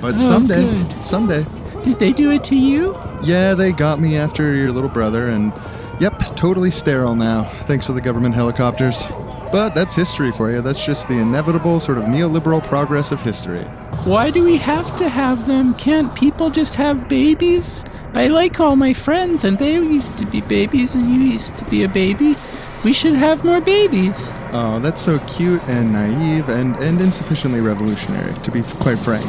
But 0.00 0.14
Oh, 0.14 0.18
someday, 0.18 0.62
good. 0.62 1.06
someday. 1.06 1.44
Did 1.86 2.00
they 2.00 2.12
do 2.12 2.32
it 2.32 2.42
to 2.44 2.56
you? 2.56 3.00
Yeah, 3.22 3.54
they 3.54 3.70
got 3.70 4.00
me 4.00 4.16
after 4.16 4.56
your 4.56 4.72
little 4.72 4.90
brother, 4.90 5.28
and 5.28 5.52
yep, 6.00 6.18
totally 6.34 6.72
sterile 6.72 7.14
now, 7.14 7.44
thanks 7.44 7.86
to 7.86 7.92
the 7.92 8.00
government 8.00 8.34
helicopters. 8.34 9.06
But 9.52 9.76
that's 9.76 9.94
history 9.94 10.32
for 10.32 10.50
you. 10.50 10.62
That's 10.62 10.84
just 10.84 11.06
the 11.06 11.14
inevitable 11.14 11.78
sort 11.78 11.98
of 11.98 12.04
neoliberal 12.04 12.60
progress 12.60 13.12
of 13.12 13.20
history. 13.20 13.62
Why 14.02 14.32
do 14.32 14.42
we 14.42 14.56
have 14.56 14.96
to 14.96 15.08
have 15.08 15.46
them? 15.46 15.74
Can't 15.74 16.12
people 16.16 16.50
just 16.50 16.74
have 16.74 17.08
babies? 17.08 17.84
I 18.14 18.26
like 18.26 18.58
all 18.58 18.74
my 18.74 18.92
friends, 18.92 19.44
and 19.44 19.56
they 19.56 19.74
used 19.74 20.16
to 20.16 20.26
be 20.26 20.40
babies, 20.40 20.96
and 20.96 21.08
you 21.08 21.20
used 21.20 21.56
to 21.58 21.64
be 21.66 21.84
a 21.84 21.88
baby. 21.88 22.34
We 22.82 22.92
should 22.92 23.14
have 23.14 23.44
more 23.44 23.60
babies. 23.60 24.32
Oh, 24.50 24.80
that's 24.80 25.00
so 25.00 25.20
cute 25.20 25.62
and 25.68 25.92
naive 25.92 26.48
and, 26.48 26.74
and 26.76 27.00
insufficiently 27.00 27.60
revolutionary, 27.60 28.34
to 28.42 28.50
be 28.50 28.62
quite 28.62 28.98
frank. 28.98 29.24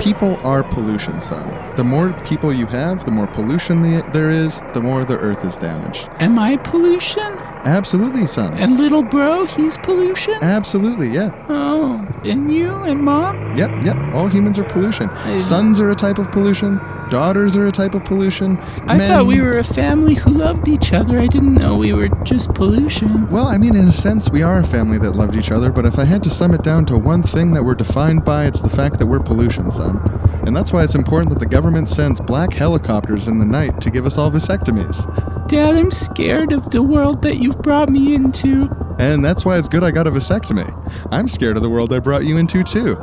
People 0.00 0.38
are 0.46 0.62
pollution, 0.62 1.20
son. 1.20 1.54
The 1.76 1.84
more 1.84 2.12
people 2.24 2.52
you 2.52 2.66
have, 2.66 3.04
the 3.04 3.10
more 3.10 3.26
pollution 3.26 3.82
the, 3.82 4.02
there 4.12 4.30
is, 4.30 4.60
the 4.74 4.80
more 4.80 5.04
the 5.04 5.16
earth 5.16 5.44
is 5.44 5.56
damaged. 5.56 6.08
Am 6.20 6.38
I 6.38 6.56
pollution? 6.58 7.38
Absolutely, 7.64 8.26
son. 8.26 8.54
And 8.58 8.76
little 8.78 9.02
bro, 9.02 9.46
he's 9.46 9.78
pollution? 9.78 10.34
Absolutely, 10.42 11.08
yeah. 11.10 11.32
Oh, 11.48 12.06
and 12.24 12.52
you 12.52 12.74
and 12.84 13.02
mom? 13.02 13.56
Yep, 13.56 13.84
yep. 13.84 13.96
All 14.14 14.28
humans 14.28 14.58
are 14.58 14.64
pollution. 14.64 15.08
I- 15.10 15.38
Sons 15.38 15.80
are 15.80 15.90
a 15.90 15.94
type 15.94 16.18
of 16.18 16.30
pollution. 16.30 16.80
Daughters 17.10 17.54
are 17.56 17.66
a 17.66 17.72
type 17.72 17.94
of 17.94 18.04
pollution. 18.04 18.58
I 18.86 18.96
Men- 18.96 19.08
thought 19.08 19.26
we 19.26 19.40
were 19.40 19.58
a 19.58 19.64
family 19.64 20.14
who 20.14 20.30
loved 20.30 20.68
each 20.68 20.92
other. 20.92 21.18
I 21.18 21.26
didn't 21.26 21.54
know 21.54 21.76
we 21.76 21.92
were 21.92 22.08
just 22.24 22.54
pollution. 22.54 23.28
Well, 23.30 23.46
I 23.46 23.58
mean, 23.58 23.76
in 23.76 23.86
a 23.88 23.92
sense, 23.92 24.30
we 24.30 24.42
are 24.42 24.58
a 24.58 24.64
family 24.64 24.98
that 24.98 25.12
loved 25.14 25.36
each 25.36 25.50
other, 25.50 25.70
but 25.70 25.84
if 25.86 25.98
I 25.98 26.04
had 26.04 26.22
to 26.24 26.30
sum 26.30 26.52
it 26.54 26.62
down 26.62 26.86
to 26.86 26.98
one 26.98 27.22
thing 27.22 27.52
that 27.52 27.62
we're 27.64 27.74
defined 27.74 28.24
by, 28.24 28.44
it's 28.46 28.60
the 28.60 28.70
fact 28.70 28.98
that 28.98 29.06
we're 29.06 29.20
pollution, 29.20 29.70
son. 29.70 30.00
And 30.46 30.54
that's 30.54 30.72
why 30.72 30.84
it's 30.84 30.94
important 30.94 31.30
that 31.30 31.38
the 31.38 31.46
government 31.46 31.88
sends 31.88 32.20
black 32.20 32.52
helicopters 32.52 33.28
in 33.28 33.38
the 33.38 33.46
night 33.46 33.80
to 33.80 33.90
give 33.90 34.04
us 34.04 34.18
all 34.18 34.30
vasectomies. 34.30 35.48
Dad, 35.48 35.76
I'm 35.76 35.90
scared 35.90 36.52
of 36.52 36.70
the 36.70 36.82
world 36.82 37.22
that 37.22 37.36
you've 37.36 37.62
brought 37.62 37.88
me 37.88 38.14
into. 38.14 38.68
And 38.98 39.24
that's 39.24 39.44
why 39.44 39.58
it's 39.58 39.68
good 39.68 39.82
I 39.82 39.90
got 39.90 40.06
a 40.06 40.10
vasectomy. 40.10 40.70
I'm 41.10 41.28
scared 41.28 41.56
of 41.56 41.62
the 41.62 41.70
world 41.70 41.92
I 41.92 41.98
brought 41.98 42.24
you 42.24 42.36
into, 42.36 42.62
too. 42.62 42.96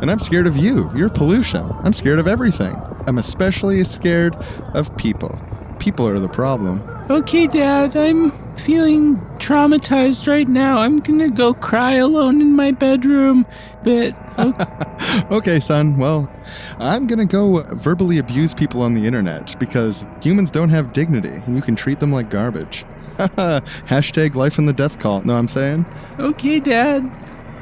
And 0.00 0.10
I'm 0.10 0.18
scared 0.18 0.46
of 0.46 0.56
you. 0.56 0.90
You're 0.94 1.10
pollution. 1.10 1.70
I'm 1.82 1.92
scared 1.92 2.18
of 2.18 2.26
everything. 2.26 2.80
I'm 3.06 3.18
especially 3.18 3.84
scared 3.84 4.34
of 4.74 4.96
people. 4.96 5.38
People 5.78 6.08
are 6.08 6.18
the 6.18 6.28
problem. 6.28 6.82
Okay, 7.10 7.48
Dad, 7.48 7.96
I'm 7.96 8.30
feeling 8.54 9.16
traumatized 9.38 10.28
right 10.28 10.46
now. 10.46 10.78
I'm 10.78 10.98
gonna 10.98 11.28
go 11.28 11.52
cry 11.52 11.94
alone 11.94 12.40
in 12.40 12.54
my 12.54 12.70
bedroom. 12.70 13.46
But 13.82 14.14
okay, 14.38 15.26
Okay, 15.32 15.60
son. 15.60 15.98
Well, 15.98 16.30
I'm 16.78 17.08
gonna 17.08 17.26
go 17.26 17.64
verbally 17.74 18.18
abuse 18.18 18.54
people 18.54 18.80
on 18.82 18.94
the 18.94 19.08
internet 19.08 19.58
because 19.58 20.06
humans 20.22 20.52
don't 20.52 20.68
have 20.68 20.92
dignity 20.92 21.42
and 21.46 21.56
you 21.56 21.62
can 21.62 21.74
treat 21.74 21.98
them 21.98 22.12
like 22.12 22.30
garbage. 22.30 22.84
Hashtag 23.18 24.36
life 24.36 24.56
in 24.56 24.66
the 24.66 24.72
death 24.72 25.00
cult. 25.00 25.24
Know 25.24 25.32
what 25.32 25.40
I'm 25.40 25.48
saying? 25.48 25.86
okay, 26.20 26.60
Dad. 26.60 27.10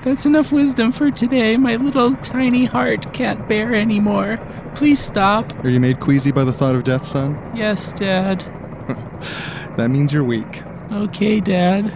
That's 0.03 0.27
enough 0.27 0.53
wisdom 0.53 0.93
for 0.93 1.11
today. 1.11 1.57
My 1.57 1.77
little 1.77 2.15
tiny 2.17 2.67
heart 2.67 3.15
can't 3.15 3.49
bear 3.49 3.75
anymore. 3.75 4.39
Please 4.75 5.01
stop. 5.01 5.55
Are 5.65 5.71
you 5.71 5.81
made 5.81 6.01
queasy 6.01 6.33
by 6.33 6.45
the 6.45 6.53
thought 6.53 6.75
of 6.75 6.85
death, 6.85 7.07
son? 7.07 7.41
Yes, 7.57 7.93
Dad. 7.93 8.45
That 9.77 9.89
means 9.91 10.13
you're 10.13 10.25
weak. 10.25 10.63
Okay, 10.91 11.41
Dad. 11.41 11.93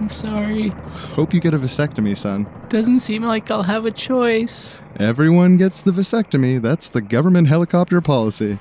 I'm 0.00 0.10
sorry. 0.10 0.68
Hope 1.14 1.32
you 1.32 1.40
get 1.40 1.54
a 1.54 1.58
vasectomy, 1.58 2.16
son. 2.16 2.46
Doesn't 2.68 2.98
seem 2.98 3.22
like 3.22 3.50
I'll 3.50 3.62
have 3.62 3.86
a 3.86 3.90
choice. 3.90 4.78
Everyone 4.98 5.56
gets 5.56 5.80
the 5.80 5.90
vasectomy. 5.90 6.60
That's 6.60 6.88
the 6.88 7.00
government 7.00 7.48
helicopter 7.48 8.00
policy. 8.00 8.58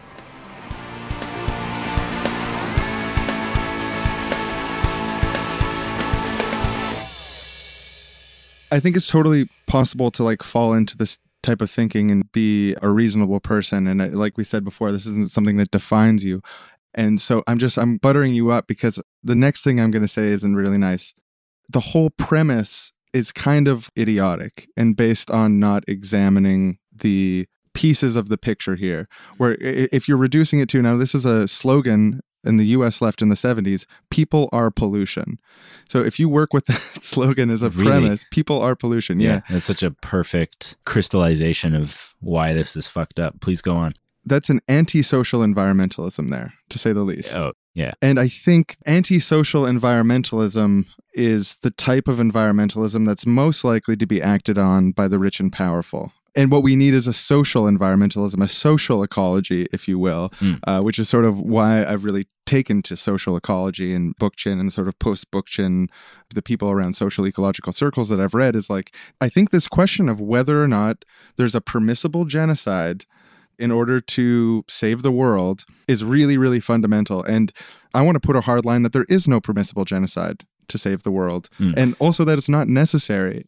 I 8.71 8.79
think 8.79 8.95
it's 8.95 9.07
totally 9.07 9.47
possible 9.67 10.11
to 10.11 10.23
like 10.23 10.43
fall 10.43 10.73
into 10.73 10.97
this 10.97 11.19
type 11.43 11.61
of 11.61 11.69
thinking 11.69 12.11
and 12.11 12.31
be 12.31 12.75
a 12.81 12.89
reasonable 12.89 13.39
person. 13.39 13.87
And 13.87 14.01
uh, 14.01 14.07
like 14.07 14.37
we 14.37 14.43
said 14.43 14.63
before, 14.63 14.91
this 14.91 15.05
isn't 15.05 15.31
something 15.31 15.57
that 15.57 15.71
defines 15.71 16.25
you. 16.25 16.41
And 16.95 17.19
so 17.21 17.43
I'm 17.45 17.59
just, 17.59 17.77
I'm 17.77 17.97
buttering 17.97 18.33
you 18.33 18.49
up 18.51 18.67
because 18.67 19.01
the 19.21 19.35
next 19.35 19.63
thing 19.63 19.79
I'm 19.79 19.91
going 19.91 20.01
to 20.01 20.07
say 20.07 20.27
isn't 20.27 20.55
really 20.55 20.77
nice. 20.77 21.13
The 21.71 21.81
whole 21.81 22.09
premise 22.09 22.91
is 23.13 23.31
kind 23.31 23.67
of 23.67 23.89
idiotic 23.97 24.67
and 24.77 24.95
based 24.95 25.29
on 25.29 25.59
not 25.59 25.83
examining 25.87 26.77
the 26.95 27.47
pieces 27.73 28.15
of 28.15 28.29
the 28.29 28.37
picture 28.37 28.75
here. 28.75 29.07
Where 29.37 29.57
if 29.59 30.07
you're 30.07 30.17
reducing 30.17 30.59
it 30.61 30.69
to 30.69 30.81
now, 30.81 30.95
this 30.95 31.13
is 31.13 31.25
a 31.25 31.47
slogan 31.47 32.21
in 32.45 32.57
the 32.57 32.65
US 32.67 33.01
left 33.01 33.21
in 33.21 33.29
the 33.29 33.35
70s 33.35 33.85
people 34.11 34.47
are 34.53 34.69
pollution. 34.69 35.39
So 35.89 35.99
if 36.03 36.19
you 36.19 36.29
work 36.29 36.53
with 36.53 36.65
that 36.67 36.75
slogan 37.01 37.49
as 37.49 37.63
a 37.63 37.69
Really? 37.71 37.89
premise, 37.89 38.25
people 38.31 38.61
are 38.61 38.75
pollution. 38.75 39.19
yeah. 39.19 39.41
That's 39.49 39.65
such 39.65 39.83
a 39.83 39.91
perfect 39.91 40.75
crystallization 40.85 41.73
of 41.75 42.13
why 42.19 42.53
this 42.53 42.77
is 42.77 42.87
fucked 42.87 43.19
up. 43.19 43.41
Please 43.41 43.61
go 43.61 43.75
on. 43.75 43.95
That's 44.25 44.49
an 44.49 44.59
antisocial 44.67 45.41
environmentalism 45.41 46.31
there, 46.31 46.53
to 46.69 46.79
say 46.79 46.93
the 46.93 47.03
least. 47.03 47.35
Oh, 47.35 47.53
yeah. 47.73 47.91
And 48.01 48.19
I 48.19 48.27
think 48.27 48.77
antisocial 48.87 49.63
environmentalism 49.63 50.85
is 51.13 51.57
the 51.61 51.71
type 51.71 52.07
of 52.07 52.17
environmentalism 52.17 53.05
that's 53.05 53.25
most 53.25 53.63
likely 53.63 53.95
to 53.97 54.05
be 54.05 54.21
acted 54.21 54.57
on 54.57 54.91
by 54.91 55.07
the 55.07 55.19
rich 55.19 55.39
and 55.39 55.51
powerful. 55.51 56.11
And 56.37 56.51
what 56.51 56.63
we 56.63 56.75
need 56.75 56.93
is 56.93 57.07
a 57.07 57.13
social 57.13 57.63
environmentalism, 57.63 58.43
a 58.43 58.47
social 58.49 59.03
ecology, 59.03 59.67
if 59.71 59.87
you 59.87 59.97
will, 59.97 60.31
Mm. 60.41 60.59
uh, 60.67 60.81
which 60.81 60.99
is 60.99 61.07
sort 61.07 61.23
of 61.23 61.39
why 61.39 61.85
I've 61.85 62.03
really 62.03 62.27
taken 62.45 62.81
to 62.83 62.97
social 62.97 63.37
ecology 63.37 63.93
and 63.93 64.15
Bookchin 64.17 64.59
and 64.59 64.71
sort 64.73 64.89
of 64.89 64.99
post 64.99 65.31
Bookchin, 65.31 65.87
the 66.33 66.41
people 66.41 66.69
around 66.69 66.95
social 66.97 67.25
ecological 67.25 67.71
circles 67.71 68.09
that 68.09 68.19
I've 68.19 68.33
read 68.33 68.53
is 68.53 68.69
like, 68.69 68.93
I 69.21 69.29
think 69.29 69.51
this 69.51 69.69
question 69.69 70.09
of 70.09 70.19
whether 70.19 70.61
or 70.61 70.67
not 70.67 71.05
there's 71.37 71.55
a 71.55 71.61
permissible 71.61 72.25
genocide 72.25 73.05
in 73.59 73.71
order 73.71 73.99
to 73.99 74.63
save 74.67 75.01
the 75.01 75.11
world 75.11 75.63
is 75.87 76.03
really, 76.03 76.37
really 76.37 76.59
fundamental. 76.59 77.23
And 77.23 77.51
I 77.93 78.01
want 78.01 78.15
to 78.15 78.19
put 78.19 78.35
a 78.35 78.41
hard 78.41 78.65
line 78.65 78.83
that 78.83 78.93
there 78.93 79.05
is 79.09 79.27
no 79.27 79.39
permissible 79.39 79.85
genocide 79.85 80.43
to 80.67 80.77
save 80.77 81.03
the 81.03 81.11
world, 81.11 81.49
Mm. 81.59 81.73
and 81.77 81.95
also 81.99 82.25
that 82.25 82.37
it's 82.37 82.49
not 82.49 82.67
necessary. 82.67 83.45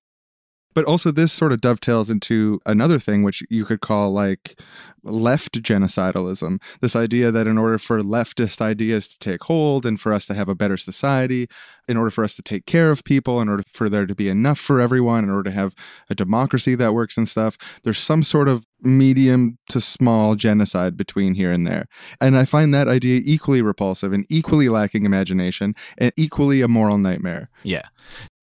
But 0.78 0.86
also, 0.86 1.10
this 1.10 1.34
sort 1.34 1.54
of 1.54 1.60
dovetails 1.60 2.12
into 2.12 2.62
another 2.64 3.00
thing, 3.00 3.24
which 3.24 3.42
you 3.50 3.66
could 3.66 3.82
call 3.82 4.12
like 4.12 4.62
left 5.02 5.64
genocidalism. 5.64 6.62
This 6.82 6.96
idea 6.96 7.32
that 7.32 7.48
in 7.48 7.58
order 7.58 7.80
for 7.80 8.04
leftist 8.04 8.62
ideas 8.62 9.08
to 9.08 9.18
take 9.18 9.46
hold 9.46 9.88
and 9.88 10.00
for 10.00 10.14
us 10.14 10.28
to 10.28 10.36
have 10.36 10.48
a 10.48 10.54
better 10.54 10.78
society, 10.78 11.48
in 11.88 11.98
order 11.98 12.12
for 12.12 12.24
us 12.24 12.36
to 12.36 12.44
take 12.44 12.68
care 12.68 12.92
of 12.92 13.04
people, 13.04 13.42
in 13.42 13.50
order 13.50 13.64
for 13.68 13.90
there 13.90 14.06
to 14.06 14.14
be 14.14 14.30
enough 14.30 14.60
for 14.60 14.80
everyone, 14.80 15.24
in 15.24 15.32
order 15.32 15.50
to 15.50 15.56
have 15.56 15.74
a 16.12 16.16
democracy 16.16 16.76
that 16.76 16.94
works 16.94 17.18
and 17.18 17.28
stuff, 17.28 17.58
there's 17.82 17.98
some 17.98 18.22
sort 18.22 18.48
of 18.48 18.64
medium 18.82 19.58
to 19.70 19.82
small 19.82 20.36
genocide 20.36 20.96
between 20.96 21.34
here 21.34 21.52
and 21.52 21.66
there. 21.66 21.88
And 22.22 22.38
I 22.38 22.46
find 22.46 22.72
that 22.76 22.88
idea 22.88 23.22
equally 23.24 23.64
repulsive 23.64 24.14
and 24.14 24.28
equally 24.30 24.70
lacking 24.70 25.06
imagination 25.06 25.74
and 25.98 26.12
equally 26.16 26.62
a 26.62 26.68
moral 26.68 27.00
nightmare. 27.00 27.50
Yeah. 27.64 27.88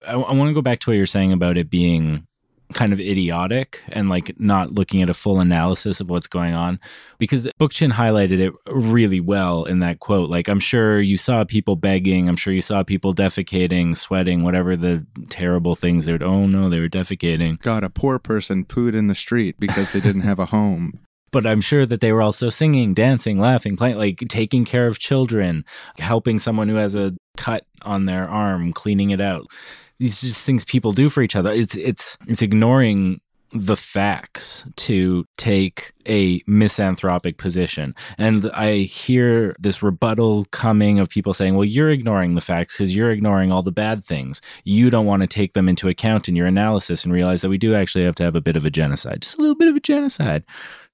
I, 0.07 0.13
I 0.13 0.33
want 0.33 0.49
to 0.49 0.55
go 0.55 0.63
back 0.63 0.79
to 0.81 0.91
what 0.91 0.97
you're 0.97 1.07
saying 1.07 1.33
about 1.33 1.57
it 1.57 1.71
being 1.71 2.27
kind 2.73 2.93
of 2.93 3.01
idiotic 3.01 3.83
and 3.89 4.09
like 4.09 4.39
not 4.39 4.71
looking 4.71 5.03
at 5.03 5.09
a 5.09 5.15
full 5.15 5.41
analysis 5.41 6.01
of 6.01 6.09
what's 6.09 6.27
going 6.27 6.55
on 6.55 6.81
because 7.19 7.47
Bookchin 7.61 7.93
highlighted 7.93 8.39
it 8.39 8.53
really 8.67 9.21
well 9.21 9.65
in 9.65 9.81
that 9.81 10.01
quote. 10.01 10.31
Like, 10.31 10.49
I'm 10.49 10.61
sure 10.61 11.01
you 11.01 11.17
saw 11.17 11.45
people 11.45 11.77
begging, 11.77 12.29
I'm 12.29 12.37
sure 12.37 12.53
you 12.53 12.61
saw 12.61 12.83
people 12.83 13.15
defecating, 13.15 13.97
sweating, 13.97 14.43
whatever 14.43 14.77
the 14.77 15.07
terrible 15.29 15.75
things 15.75 16.07
they 16.07 16.13
would, 16.13 16.23
oh 16.23 16.47
no, 16.47 16.69
they 16.69 16.81
were 16.81 16.89
defecating. 16.89 17.61
God, 17.61 17.85
a 17.85 17.91
poor 17.91 18.19
person 18.19 18.65
pooed 18.65 18.95
in 18.95 19.07
the 19.07 19.15
street 19.15 19.57
because 19.59 19.93
they 19.93 20.01
didn't 20.01 20.23
have 20.23 20.39
a 20.39 20.47
home. 20.47 21.01
But 21.35 21.47
I'm 21.47 21.61
sure 21.61 21.85
that 21.85 22.01
they 22.01 22.13
were 22.13 22.23
also 22.23 22.49
singing, 22.49 22.95
dancing, 22.95 23.41
laughing, 23.41 23.77
playing, 23.77 23.97
like 23.97 24.19
taking 24.29 24.65
care 24.65 24.87
of 24.87 25.01
children, 25.01 25.65
helping 25.99 26.39
someone 26.39 26.69
who 26.69 26.77
has 26.77 26.95
a 26.95 27.15
cut 27.37 27.67
on 27.83 28.05
their 28.05 28.29
arm, 28.29 28.73
cleaning 28.73 29.11
it 29.11 29.21
out. 29.21 29.49
These 29.99 30.21
just 30.21 30.45
things 30.45 30.65
people 30.65 30.93
do 30.93 31.09
for 31.09 31.23
each 31.23 31.37
other. 31.37 31.51
It's 31.51 31.77
it's 31.77 32.19
it's 32.27 32.43
ignoring 32.43 33.21
the 33.55 33.77
facts 33.77 34.65
to 34.75 35.25
take 35.37 35.93
a 36.09 36.43
misanthropic 36.47 37.39
position. 37.39 37.95
And 38.19 38.51
I 38.53 38.79
hear 38.79 39.55
this 39.61 39.81
rebuttal 39.81 40.47
coming 40.47 40.99
of 40.99 41.09
people 41.09 41.33
saying, 41.33 41.55
well, 41.55 41.65
you're 41.65 41.91
ignoring 41.91 42.35
the 42.35 42.41
facts 42.41 42.77
because 42.77 42.97
you're 42.97 43.13
ignoring 43.13 43.53
all 43.53 43.63
the 43.63 43.71
bad 43.71 44.05
things. 44.05 44.43
You 44.65 44.91
don't 44.91 45.07
want 45.07 45.23
to 45.23 45.29
take 45.29 45.53
them 45.53 45.69
into 45.69 45.89
account 45.89 46.29
in 46.29 46.35
your 46.35 46.49
analysis 46.49 47.05
and 47.05 47.13
realize 47.13 47.43
that 47.43 47.49
we 47.49 47.59
do 47.59 47.77
actually 47.77 48.05
have 48.05 48.17
to 48.17 48.25
have 48.25 48.35
a 48.35 48.41
bit 48.41 48.57
of 48.57 48.65
a 48.65 48.71
genocide, 48.71 49.23
just 49.23 49.39
a 49.39 49.41
little 49.41 49.57
bit 49.57 49.69
of 49.69 49.77
a 49.77 49.81
genocide. 49.81 50.45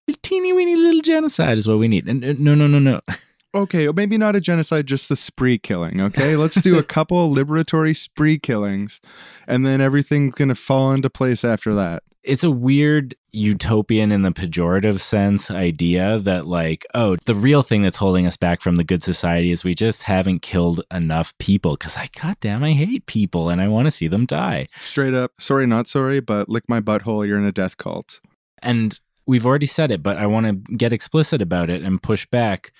A 0.06 0.12
teeny 0.12 0.52
weeny 0.52 0.76
little 0.76 1.00
genocide 1.00 1.56
is 1.56 1.66
what 1.66 1.78
we 1.78 1.88
need. 1.88 2.06
And 2.06 2.22
uh, 2.22 2.34
no, 2.38 2.54
no, 2.54 2.66
no, 2.66 2.78
no. 2.78 3.00
Okay, 3.54 3.88
maybe 3.94 4.16
not 4.16 4.36
a 4.36 4.40
genocide, 4.40 4.86
just 4.86 5.08
the 5.08 5.16
spree 5.16 5.58
killing. 5.58 6.00
Okay, 6.00 6.36
let's 6.36 6.60
do 6.60 6.78
a 6.78 6.82
couple 6.96 7.34
liberatory 7.34 7.96
spree 7.96 8.38
killings, 8.38 9.00
and 9.46 9.66
then 9.66 9.80
everything's 9.80 10.34
gonna 10.34 10.54
fall 10.54 10.92
into 10.92 11.10
place 11.10 11.44
after 11.44 11.74
that. 11.74 12.02
It's 12.22 12.44
a 12.44 12.50
weird 12.50 13.14
utopian 13.32 14.12
in 14.12 14.22
the 14.22 14.30
pejorative 14.30 15.00
sense 15.00 15.50
idea 15.50 16.18
that, 16.18 16.46
like, 16.46 16.86
oh, 16.94 17.16
the 17.24 17.34
real 17.34 17.62
thing 17.62 17.82
that's 17.82 17.96
holding 17.96 18.26
us 18.26 18.36
back 18.36 18.60
from 18.60 18.76
the 18.76 18.84
good 18.84 19.02
society 19.02 19.50
is 19.50 19.64
we 19.64 19.74
just 19.74 20.04
haven't 20.04 20.42
killed 20.42 20.82
enough 20.92 21.36
people. 21.38 21.72
Because 21.72 21.96
I, 21.96 22.08
goddamn, 22.20 22.62
I 22.62 22.72
hate 22.72 23.06
people 23.06 23.48
and 23.48 23.60
I 23.60 23.68
want 23.68 23.86
to 23.86 23.90
see 23.90 24.06
them 24.06 24.26
die. 24.26 24.66
Straight 24.80 25.14
up, 25.14 25.32
sorry, 25.38 25.66
not 25.66 25.88
sorry, 25.88 26.20
but 26.20 26.48
lick 26.48 26.64
my 26.68 26.80
butthole. 26.80 27.26
You're 27.26 27.38
in 27.38 27.46
a 27.46 27.52
death 27.52 27.78
cult. 27.78 28.20
And 28.62 29.00
we've 29.26 29.46
already 29.46 29.66
said 29.66 29.90
it, 29.90 30.02
but 30.02 30.18
I 30.18 30.26
want 30.26 30.46
to 30.46 30.76
get 30.76 30.92
explicit 30.92 31.40
about 31.40 31.70
it 31.70 31.82
and 31.82 32.02
push 32.02 32.26
back. 32.26 32.72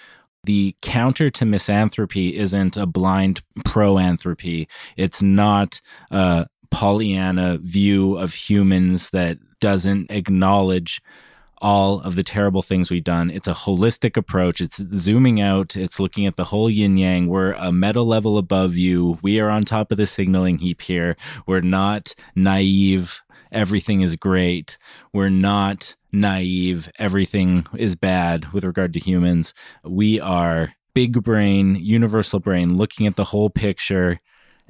The 0.44 0.74
counter 0.80 1.30
to 1.30 1.44
misanthropy 1.44 2.36
isn't 2.36 2.76
a 2.76 2.86
blind 2.86 3.42
proanthropy. 3.58 4.68
It's 4.96 5.22
not 5.22 5.80
a 6.10 6.46
Pollyanna 6.70 7.58
view 7.58 8.16
of 8.16 8.32
humans 8.32 9.10
that 9.10 9.38
doesn't 9.60 10.10
acknowledge 10.10 11.02
all 11.62 12.00
of 12.00 12.14
the 12.14 12.22
terrible 12.22 12.62
things 12.62 12.90
we've 12.90 13.04
done. 13.04 13.30
It's 13.30 13.48
a 13.48 13.52
holistic 13.52 14.16
approach. 14.16 14.62
It's 14.62 14.82
zooming 14.96 15.40
out. 15.40 15.76
It's 15.76 16.00
looking 16.00 16.24
at 16.24 16.36
the 16.36 16.44
whole 16.44 16.70
yin 16.70 16.96
yang. 16.96 17.26
We're 17.26 17.52
a 17.52 17.70
meta 17.70 18.00
level 18.00 18.38
above 18.38 18.76
you. 18.76 19.18
We 19.20 19.40
are 19.40 19.50
on 19.50 19.62
top 19.62 19.92
of 19.92 19.98
the 19.98 20.06
signaling 20.06 20.58
heap 20.58 20.80
here. 20.80 21.16
We're 21.46 21.60
not 21.60 22.14
naive. 22.34 23.20
Everything 23.52 24.00
is 24.00 24.16
great. 24.16 24.78
We're 25.12 25.28
not 25.28 25.96
naive. 26.12 26.90
Everything 26.98 27.66
is 27.76 27.96
bad 27.96 28.52
with 28.52 28.64
regard 28.64 28.92
to 28.94 29.00
humans. 29.00 29.54
We 29.84 30.20
are 30.20 30.74
big 30.94 31.22
brain, 31.22 31.76
universal 31.76 32.40
brain, 32.40 32.76
looking 32.76 33.06
at 33.06 33.16
the 33.16 33.24
whole 33.24 33.50
picture 33.50 34.20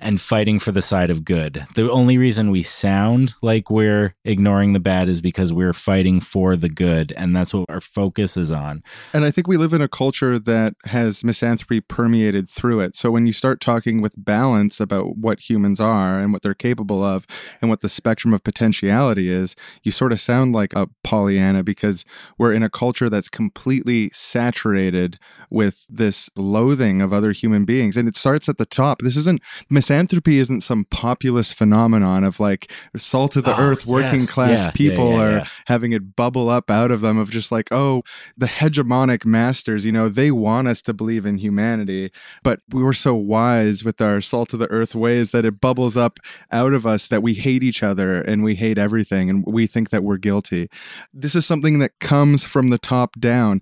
and 0.01 0.21
fighting 0.21 0.59
for 0.59 0.73
the 0.73 0.83
side 0.83 1.11
of 1.11 1.25
good. 1.25 1.65
The 1.75 1.91
only 1.91 2.19
reason 2.19 2.51
we 2.51 2.63
sound 2.63 3.35
like 3.43 3.71
we're 3.71 4.15
ignoring 4.25 4.73
the 4.73 4.81
bad 4.81 5.09
is 5.09 5.21
because 5.21 5.53
we're 5.53 5.73
fighting 5.73 6.21
for 6.21 6.57
the 6.57 6.69
good, 6.69 7.13
and 7.17 7.37
that's 7.37 7.55
what 7.55 7.69
our 7.69 7.81
focus 7.81 8.37
is 8.37 8.51
on. 8.51 8.83
And 9.13 9.25
I 9.25 9.31
think 9.31 9.47
we 9.47 9.57
live 9.57 9.73
in 9.73 9.83
a 9.83 9.89
culture 9.89 10.39
that 10.39 10.75
has 10.87 11.23
misanthropy 11.23 11.81
permeated 11.81 12.49
through 12.49 12.81
it. 12.81 12.95
So 12.97 13.11
when 13.11 13.27
you 13.27 13.33
start 13.33 13.61
talking 13.61 14.01
with 14.01 14.25
balance 14.25 14.81
about 14.81 15.17
what 15.17 15.51
humans 15.51 15.81
are 15.81 16.19
and 16.19 16.33
what 16.33 16.43
they're 16.43 16.55
capable 16.55 17.03
of 17.03 17.27
and 17.61 17.71
what 17.71 17.81
the 17.81 17.89
spectrum 17.89 18.33
of 18.33 18.43
potentiality 18.43 19.29
is, 19.29 19.55
you 19.83 19.93
sort 19.93 20.13
of 20.13 20.21
sound 20.21 20.55
like 20.55 20.75
a 20.75 20.89
Pollyanna 21.05 21.63
because 21.63 22.05
we're 22.39 22.53
in 22.53 22.63
a 22.63 22.71
culture 22.71 23.09
that's 23.11 23.29
completely 23.29 24.11
saturated 24.13 25.19
with 25.51 25.87
this 25.89 26.31
loathing 26.37 27.03
of 27.03 27.13
other 27.13 27.33
human 27.33 27.65
beings. 27.65 27.97
And 27.97 28.09
it 28.09 28.17
starts 28.17 28.49
at 28.49 28.59
the 28.59 28.65
top. 28.65 29.03
This 29.03 29.17
isn't 29.17 29.43
misanthropy 29.91 30.39
isn't 30.39 30.61
some 30.63 30.85
populist 30.91 31.55
phenomenon 31.55 32.23
of 32.23 32.39
like 32.39 32.71
salt 32.97 33.35
of 33.37 33.45
the 33.45 33.57
Oh, 33.57 33.61
earth 33.61 33.87
working 33.87 34.21
yes. 34.21 34.31
class 34.31 34.59
Yeah, 34.67 34.71
people 34.71 35.11
yeah, 35.11 35.21
are 35.23 35.31
yeah. 35.39 35.45
having 35.67 35.91
it 35.93 36.15
bubble 36.15 36.49
up 36.49 36.71
out 36.71 36.91
of 36.93 37.01
them 37.01 37.19
of 37.19 37.31
just 37.31 37.51
like, 37.51 37.69
oh, 37.73 38.03
the 38.37 38.47
hegemonic 38.47 39.25
masters, 39.25 39.85
you 39.85 39.91
know, 39.93 40.09
they 40.09 40.31
want 40.31 40.69
us 40.69 40.81
to 40.83 40.95
believe 40.95 41.27
in 41.27 41.39
humanity, 41.39 42.11
but 42.45 42.61
we 42.71 42.83
were 42.83 42.93
so 42.95 43.15
wise 43.15 43.83
with 43.83 44.01
our 44.01 44.21
salt 44.21 44.53
of 44.53 44.61
the 44.61 44.71
earth 44.71 44.95
ways 44.95 45.33
that 45.33 45.45
it 45.45 45.61
bubbles 45.61 45.97
up 45.97 46.19
out 46.53 46.73
of 46.73 46.87
us 46.87 47.09
that 47.09 47.23
we 47.23 47.35
hate 47.35 47.63
each 47.65 47.83
other 47.83 48.21
and 48.23 48.45
we 48.45 48.55
hate 48.55 48.79
everything 48.79 49.29
and 49.29 49.45
we 49.47 49.67
think 49.67 49.91
that 49.91 50.05
we're 50.05 50.19
guilty. 50.19 50.69
This 51.13 51.35
is 51.35 51.45
something 51.47 51.81
that 51.81 51.99
comes 51.99 52.45
from 52.45 52.71
the 52.71 52.79
top 52.79 53.19
down. 53.19 53.61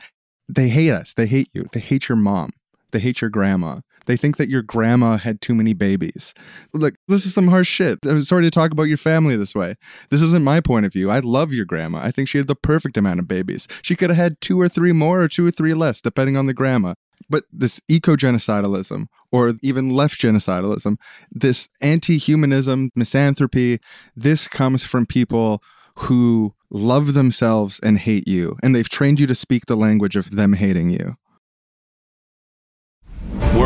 They 0.49 0.68
hate 0.68 0.93
us. 0.93 1.14
They 1.14 1.26
hate 1.26 1.49
you. 1.55 1.64
They 1.72 1.81
hate 1.81 2.09
your 2.09 2.16
mom. 2.16 2.51
They 2.91 3.01
hate 3.01 3.20
your 3.20 3.31
grandma. 3.31 3.81
They 4.09 4.16
think 4.16 4.38
that 4.38 4.48
your 4.48 4.62
grandma 4.62 5.18
had 5.18 5.42
too 5.42 5.54
many 5.54 5.74
babies. 5.74 6.32
Look, 6.72 6.94
this 7.09 7.26
is 7.26 7.34
some 7.34 7.48
harsh 7.48 7.68
shit. 7.68 7.98
I'm 8.04 8.22
sorry 8.24 8.42
to 8.44 8.50
talk 8.50 8.72
about 8.72 8.84
your 8.84 8.96
family 8.96 9.36
this 9.36 9.54
way. 9.54 9.74
This 10.09 10.22
isn't 10.22 10.42
my 10.42 10.62
point 10.62 10.86
of 10.86 10.94
view. 10.94 11.11
I 11.11 11.18
love 11.18 11.52
your 11.52 11.66
grandma. 11.66 11.98
I 11.98 12.11
think 12.11 12.26
she 12.26 12.38
had 12.38 12.46
the 12.46 12.54
perfect 12.54 12.96
amount 12.96 13.20
of 13.20 13.28
babies. 13.28 13.68
She 13.82 13.94
could 13.94 14.09
have 14.09 14.16
had 14.16 14.40
two 14.40 14.59
or 14.59 14.66
three 14.66 14.92
more 14.92 15.20
or 15.20 15.28
two 15.28 15.46
or 15.46 15.50
three 15.50 15.74
less, 15.74 16.00
depending 16.00 16.38
on 16.38 16.46
the 16.46 16.54
grandma. 16.54 16.94
But 17.28 17.44
this 17.52 17.82
eco 17.86 18.16
genocidalism 18.16 19.09
or 19.30 19.52
even 19.61 19.90
left 19.90 20.18
genocidalism, 20.18 20.96
this 21.30 21.68
anti 21.82 22.16
humanism, 22.16 22.90
misanthropy, 22.94 23.78
this 24.16 24.48
comes 24.48 24.86
from 24.86 25.04
people 25.04 25.62
who 25.96 26.54
love 26.70 27.12
themselves 27.12 27.78
and 27.82 27.98
hate 27.98 28.26
you. 28.26 28.56
And 28.62 28.74
they've 28.74 28.88
trained 28.88 29.20
you 29.20 29.26
to 29.26 29.34
speak 29.34 29.66
the 29.66 29.76
language 29.76 30.16
of 30.16 30.30
them 30.30 30.54
hating 30.54 30.88
you. 30.88 31.16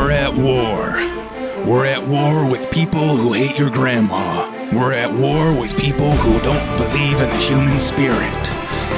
We're 0.02 0.10
at 0.10 0.34
war. 0.34 1.64
We're 1.64 1.86
at 1.86 2.04
war 2.08 2.50
with 2.50 2.72
people 2.72 3.16
who 3.16 3.34
hate 3.34 3.56
your 3.56 3.70
grandma. 3.70 4.50
We're 4.72 4.92
at 4.94 5.12
war 5.12 5.54
with 5.54 5.78
people 5.78 6.10
who 6.10 6.40
don't 6.40 6.76
believe 6.76 7.22
in 7.22 7.30
the 7.30 7.36
human 7.36 7.78
spirit. 7.78 8.48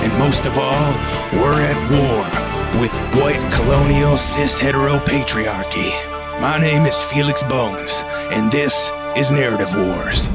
And 0.00 0.18
most 0.18 0.46
of 0.46 0.56
all, 0.56 0.92
we're 1.34 1.60
at 1.60 1.78
war 1.90 2.80
with 2.80 2.90
white 3.20 3.52
colonial 3.52 4.16
cis 4.16 4.58
hetero 4.58 4.96
patriarchy. 5.00 5.92
My 6.40 6.58
name 6.58 6.86
is 6.86 7.04
Felix 7.04 7.42
Bones, 7.42 8.02
and 8.32 8.50
this 8.50 8.90
is 9.14 9.30
Narrative 9.30 9.74
Wars. 9.76 10.30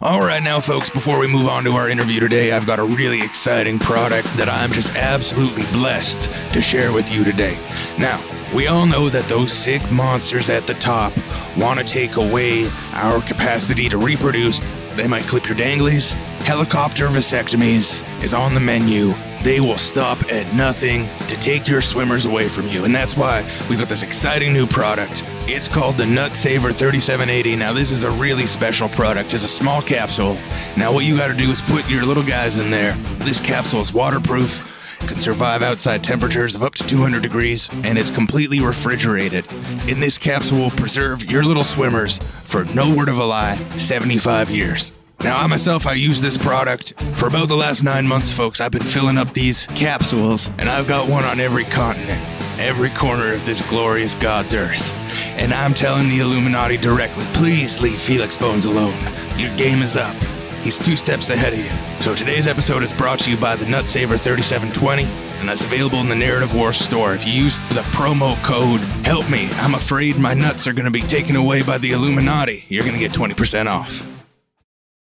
All 0.00 0.20
right, 0.20 0.42
now, 0.42 0.60
folks, 0.60 0.88
before 0.88 1.18
we 1.18 1.26
move 1.26 1.46
on 1.46 1.62
to 1.64 1.72
our 1.72 1.90
interview 1.90 2.20
today, 2.20 2.52
I've 2.52 2.66
got 2.66 2.78
a 2.78 2.84
really 2.84 3.20
exciting 3.20 3.78
product 3.78 4.28
that 4.38 4.48
I'm 4.48 4.72
just 4.72 4.96
absolutely 4.96 5.64
blessed 5.72 6.30
to 6.54 6.62
share 6.62 6.90
with 6.90 7.12
you 7.12 7.22
today. 7.22 7.58
Now, 7.98 8.18
we 8.54 8.66
all 8.66 8.86
know 8.86 9.08
that 9.08 9.24
those 9.26 9.52
sick 9.52 9.82
monsters 9.90 10.48
at 10.48 10.66
the 10.66 10.74
top 10.74 11.12
want 11.56 11.78
to 11.78 11.84
take 11.84 12.16
away 12.16 12.68
our 12.92 13.20
capacity 13.20 13.88
to 13.88 13.98
reproduce. 13.98 14.60
They 14.96 15.06
might 15.06 15.24
clip 15.24 15.48
your 15.48 15.56
danglies. 15.56 16.14
Helicopter 16.42 17.08
vasectomies 17.08 18.02
is 18.22 18.32
on 18.32 18.54
the 18.54 18.60
menu. 18.60 19.14
They 19.42 19.60
will 19.60 19.76
stop 19.76 20.32
at 20.32 20.52
nothing 20.54 21.08
to 21.28 21.36
take 21.36 21.68
your 21.68 21.80
swimmers 21.80 22.24
away 22.24 22.48
from 22.48 22.66
you. 22.68 22.84
And 22.84 22.94
that's 22.94 23.16
why 23.16 23.42
we've 23.68 23.78
got 23.78 23.88
this 23.88 24.02
exciting 24.02 24.52
new 24.52 24.66
product. 24.66 25.22
It's 25.46 25.68
called 25.68 25.96
the 25.98 26.06
Nut 26.06 26.34
Saver 26.34 26.72
3780. 26.72 27.54
Now, 27.54 27.72
this 27.72 27.90
is 27.90 28.02
a 28.02 28.10
really 28.10 28.46
special 28.46 28.88
product. 28.88 29.34
It's 29.34 29.44
a 29.44 29.48
small 29.48 29.82
capsule. 29.82 30.34
Now, 30.76 30.92
what 30.92 31.04
you 31.04 31.16
got 31.16 31.28
to 31.28 31.34
do 31.34 31.50
is 31.50 31.60
put 31.60 31.88
your 31.88 32.04
little 32.04 32.24
guys 32.24 32.56
in 32.56 32.70
there. 32.70 32.94
This 33.18 33.40
capsule 33.40 33.80
is 33.80 33.92
waterproof 33.92 34.77
can 35.00 35.20
survive 35.20 35.62
outside 35.62 36.02
temperatures 36.02 36.54
of 36.54 36.62
up 36.62 36.74
to 36.74 36.86
200 36.86 37.22
degrees, 37.22 37.70
and 37.84 37.96
is 37.96 38.10
completely 38.10 38.60
refrigerated. 38.60 39.44
In 39.86 40.00
this 40.00 40.18
capsule 40.18 40.58
will 40.58 40.70
preserve 40.70 41.24
your 41.24 41.44
little 41.44 41.64
swimmers 41.64 42.18
for 42.18 42.64
no 42.66 42.94
word 42.94 43.08
of 43.08 43.18
a 43.18 43.24
lie, 43.24 43.56
75 43.76 44.50
years. 44.50 44.92
Now, 45.20 45.38
I 45.38 45.46
myself, 45.48 45.86
I 45.86 45.94
use 45.94 46.22
this 46.22 46.38
product 46.38 46.92
for 47.16 47.26
about 47.26 47.48
the 47.48 47.56
last 47.56 47.82
nine 47.82 48.06
months, 48.06 48.32
folks. 48.32 48.60
I've 48.60 48.70
been 48.70 48.82
filling 48.82 49.18
up 49.18 49.34
these 49.34 49.66
capsules, 49.68 50.48
and 50.58 50.68
I've 50.68 50.86
got 50.86 51.08
one 51.08 51.24
on 51.24 51.40
every 51.40 51.64
continent, 51.64 52.22
every 52.60 52.90
corner 52.90 53.32
of 53.32 53.44
this 53.44 53.60
glorious 53.68 54.14
God's 54.14 54.54
earth. 54.54 54.92
And 55.36 55.52
I'm 55.52 55.74
telling 55.74 56.08
the 56.08 56.20
Illuminati 56.20 56.76
directly, 56.76 57.24
please 57.34 57.80
leave 57.80 58.00
Felix 58.00 58.38
Bones 58.38 58.64
alone. 58.64 58.96
Your 59.36 59.54
game 59.56 59.82
is 59.82 59.96
up. 59.96 60.16
He's 60.62 60.78
two 60.78 60.96
steps 60.96 61.30
ahead 61.30 61.52
of 61.52 61.58
you. 61.58 62.02
So 62.02 62.14
today's 62.14 62.48
episode 62.48 62.82
is 62.82 62.92
brought 62.92 63.20
to 63.20 63.30
you 63.30 63.36
by 63.36 63.56
the 63.56 63.64
Nutsaver 63.64 64.18
3720, 64.18 65.04
and 65.38 65.48
that's 65.48 65.62
available 65.62 65.98
in 65.98 66.08
the 66.08 66.14
Narrative 66.14 66.54
War 66.54 66.72
store. 66.72 67.14
If 67.14 67.26
you 67.26 67.32
use 67.32 67.58
the 67.68 67.82
promo 67.92 68.36
code 68.42 68.80
HELP 69.04 69.30
ME, 69.30 69.48
I'm 69.54 69.74
afraid 69.74 70.18
my 70.18 70.34
nuts 70.34 70.66
are 70.66 70.72
going 70.72 70.84
to 70.84 70.90
be 70.90 71.02
taken 71.02 71.36
away 71.36 71.62
by 71.62 71.78
the 71.78 71.92
Illuminati. 71.92 72.64
You're 72.68 72.82
going 72.82 72.94
to 72.94 72.98
get 72.98 73.12
20% 73.12 73.66
off. 73.66 74.02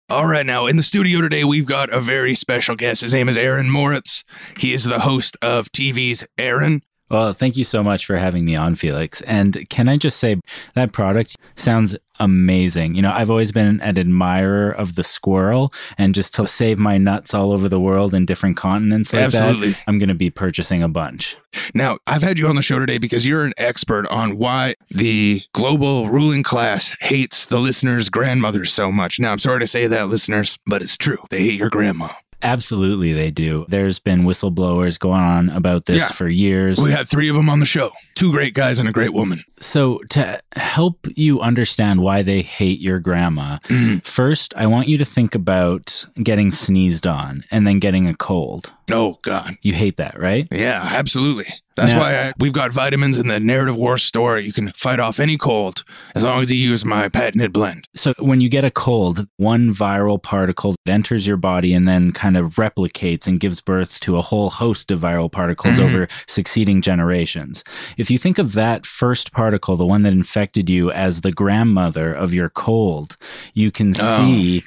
All 0.10 0.28
right, 0.28 0.46
now 0.46 0.68
in 0.68 0.78
the 0.78 0.84
studio 0.84 1.22
today, 1.22 1.44
we've 1.44 1.66
got 1.66 1.91
a 1.91 2.00
very 2.00 2.36
special 2.36 2.76
guest. 2.76 3.02
His 3.02 3.14
name 3.14 3.30
is 3.30 3.38
Aaron 3.38 3.70
Moritz. 3.70 4.24
He 4.58 4.74
is 4.74 4.84
the 4.84 5.00
host 5.00 5.38
of 5.41 5.72
TV's 5.72 6.26
Aaron. 6.38 6.82
Well, 7.10 7.32
thank 7.32 7.58
you 7.58 7.64
so 7.64 7.84
much 7.84 8.06
for 8.06 8.18
having 8.18 8.44
me 8.44 8.56
on, 8.56 8.76
Felix. 8.76 9.22
And 9.22 9.68
can 9.70 9.88
I 9.88 9.98
just 9.98 10.18
say 10.18 10.38
that 10.74 10.91
product 10.91 11.36
sounds 11.56 11.96
amazing. 12.20 12.95
You 12.95 13.01
know, 13.01 13.11
I've 13.11 13.30
always 13.30 13.51
been 13.51 13.82
an 13.82 13.97
admirer 13.97 14.72
of 14.72 14.95
the 14.95 15.03
squirrel, 15.03 15.74
and 15.97 16.16
just 16.16 16.34
to 16.36 16.47
save 16.47 16.78
my 16.80 16.97
nuts 16.97 17.34
all 17.34 17.51
over 17.51 17.68
the 17.70 17.80
world 17.80 18.14
in 18.14 18.26
different 18.26 18.57
continents 18.57 19.14
like 19.14 19.24
Absolutely. 19.24 19.72
that, 19.72 19.84
I'm 19.88 19.99
going 19.99 20.09
to 20.09 20.16
be 20.16 20.30
purchasing 20.30 20.84
a 20.84 20.88
bunch. 20.88 21.38
Now, 21.74 21.97
I've 22.07 22.24
had 22.24 22.39
you 22.39 22.47
on 22.47 22.55
the 22.55 22.61
show 22.61 22.80
today 22.80 22.97
because 22.97 23.28
you're 23.28 23.45
an 23.45 23.53
expert 23.57 24.07
on 24.07 24.38
why 24.38 24.76
the 24.89 25.43
global 25.53 26.07
ruling 26.07 26.43
class 26.43 26.95
hates 27.01 27.45
the 27.45 27.59
listeners' 27.59 28.09
grandmothers 28.09 28.74
so 28.74 28.91
much. 28.91 29.20
Now, 29.20 29.32
I'm 29.32 29.39
sorry 29.39 29.59
to 29.59 29.68
say 29.68 29.88
that, 29.88 30.07
listeners, 30.07 30.57
but 30.66 30.82
it's 30.82 30.97
true. 30.97 31.18
They 31.30 31.41
hate 31.41 31.59
your 31.59 31.70
grandma. 31.70 32.09
Absolutely, 32.44 33.14
they 33.14 33.32
do. 33.32 33.66
There's 33.70 34.00
been 34.00 34.24
whistleblowers 34.24 35.00
going 35.00 35.22
on 35.22 35.50
about 35.50 35.86
this 35.86 36.10
Yeah. 36.10 36.10
for 36.10 36.28
years. 36.28 36.80
We 36.80 36.91
had 36.91 37.08
three 37.08 37.30
of 37.30 37.36
them 37.36 37.50
on 37.50 37.60
the 37.60 37.66
show 37.66 37.91
two 38.16 38.32
great 38.32 38.54
guys 38.54 38.80
and 38.80 38.88
a 38.88 38.91
great 38.91 39.14
woman. 39.14 39.44
So, 39.60 40.00
to 40.10 40.39
help 40.56 41.08
you 41.16 41.41
understand 41.41 42.02
why 42.02 42.22
they 42.22 42.41
hate 42.41 42.80
your 42.80 43.00
grandma, 43.00 43.58
mm-hmm. 43.68 44.00
first, 44.00 44.54
I 44.56 44.68
want 44.68 44.88
you 44.88 44.98
to 44.98 45.06
think 45.06 45.36
about 45.36 46.06
getting 46.22 46.52
sneezed 46.52 47.08
on 47.08 47.44
and 47.50 47.66
then 47.66 47.80
getting 47.80 48.08
a 48.08 48.16
cold. 48.16 48.72
Oh, 48.91 49.18
God. 49.24 49.58
You 49.62 49.74
hate 49.74 49.98
that, 49.98 50.20
right? 50.20 50.48
Yeah, 50.52 50.82
absolutely. 50.84 51.54
That's 51.76 51.94
Now- 51.94 52.00
why 52.00 52.16
I, 52.28 52.34
we've 52.40 52.54
got 52.54 52.72
vitamins 52.72 53.18
in 53.18 53.28
the 53.28 53.40
Narrative 53.40 53.76
War 53.76 53.98
store. 53.98 54.38
You 54.38 54.54
can 54.54 54.72
fight 54.74 55.00
off 55.00 55.20
any 55.20 55.38
cold 55.38 55.84
as 56.14 56.24
long 56.24 56.42
as 56.42 56.52
you 56.52 56.58
use 56.58 56.86
my 56.86 57.10
patented 57.10 57.52
blend. 57.52 57.88
So, 57.96 58.14
when 58.20 58.42
you 58.42 58.50
get 58.50 58.64
a 58.64 58.70
cold, 58.72 59.28
one 59.38 59.74
viral 59.74 60.22
particle 60.22 60.76
enters 60.88 61.26
your 61.26 61.38
body 61.38 61.74
and 61.74 61.88
then 61.88 62.12
kind 62.12 62.38
of 62.38 62.56
replicates 62.56 63.28
and 63.28 63.40
gives 63.40 63.60
birth 63.62 64.00
to 64.02 64.18
a 64.18 64.22
whole 64.22 64.50
host 64.52 64.92
of 64.92 65.00
viral 65.02 65.32
particles 65.32 65.78
mm-hmm. 65.78 65.96
over 65.96 66.08
succeeding 66.28 66.82
generations. 66.82 67.64
If 67.98 68.12
you 68.12 68.18
think 68.18 68.38
of 68.38 68.54
that 68.54 68.86
first 68.86 69.32
particle, 69.32 69.76
the 69.76 69.86
one 69.86 70.04
that 70.04 70.14
infected 70.14 70.70
you, 70.70 70.92
as 70.92 71.22
the 71.22 71.32
grandmother 71.32 72.14
of 72.14 72.34
your 72.34 72.50
cold, 72.50 73.18
you 73.54 73.72
can 73.72 73.94
Oh. 74.00 74.18
see 74.18 74.64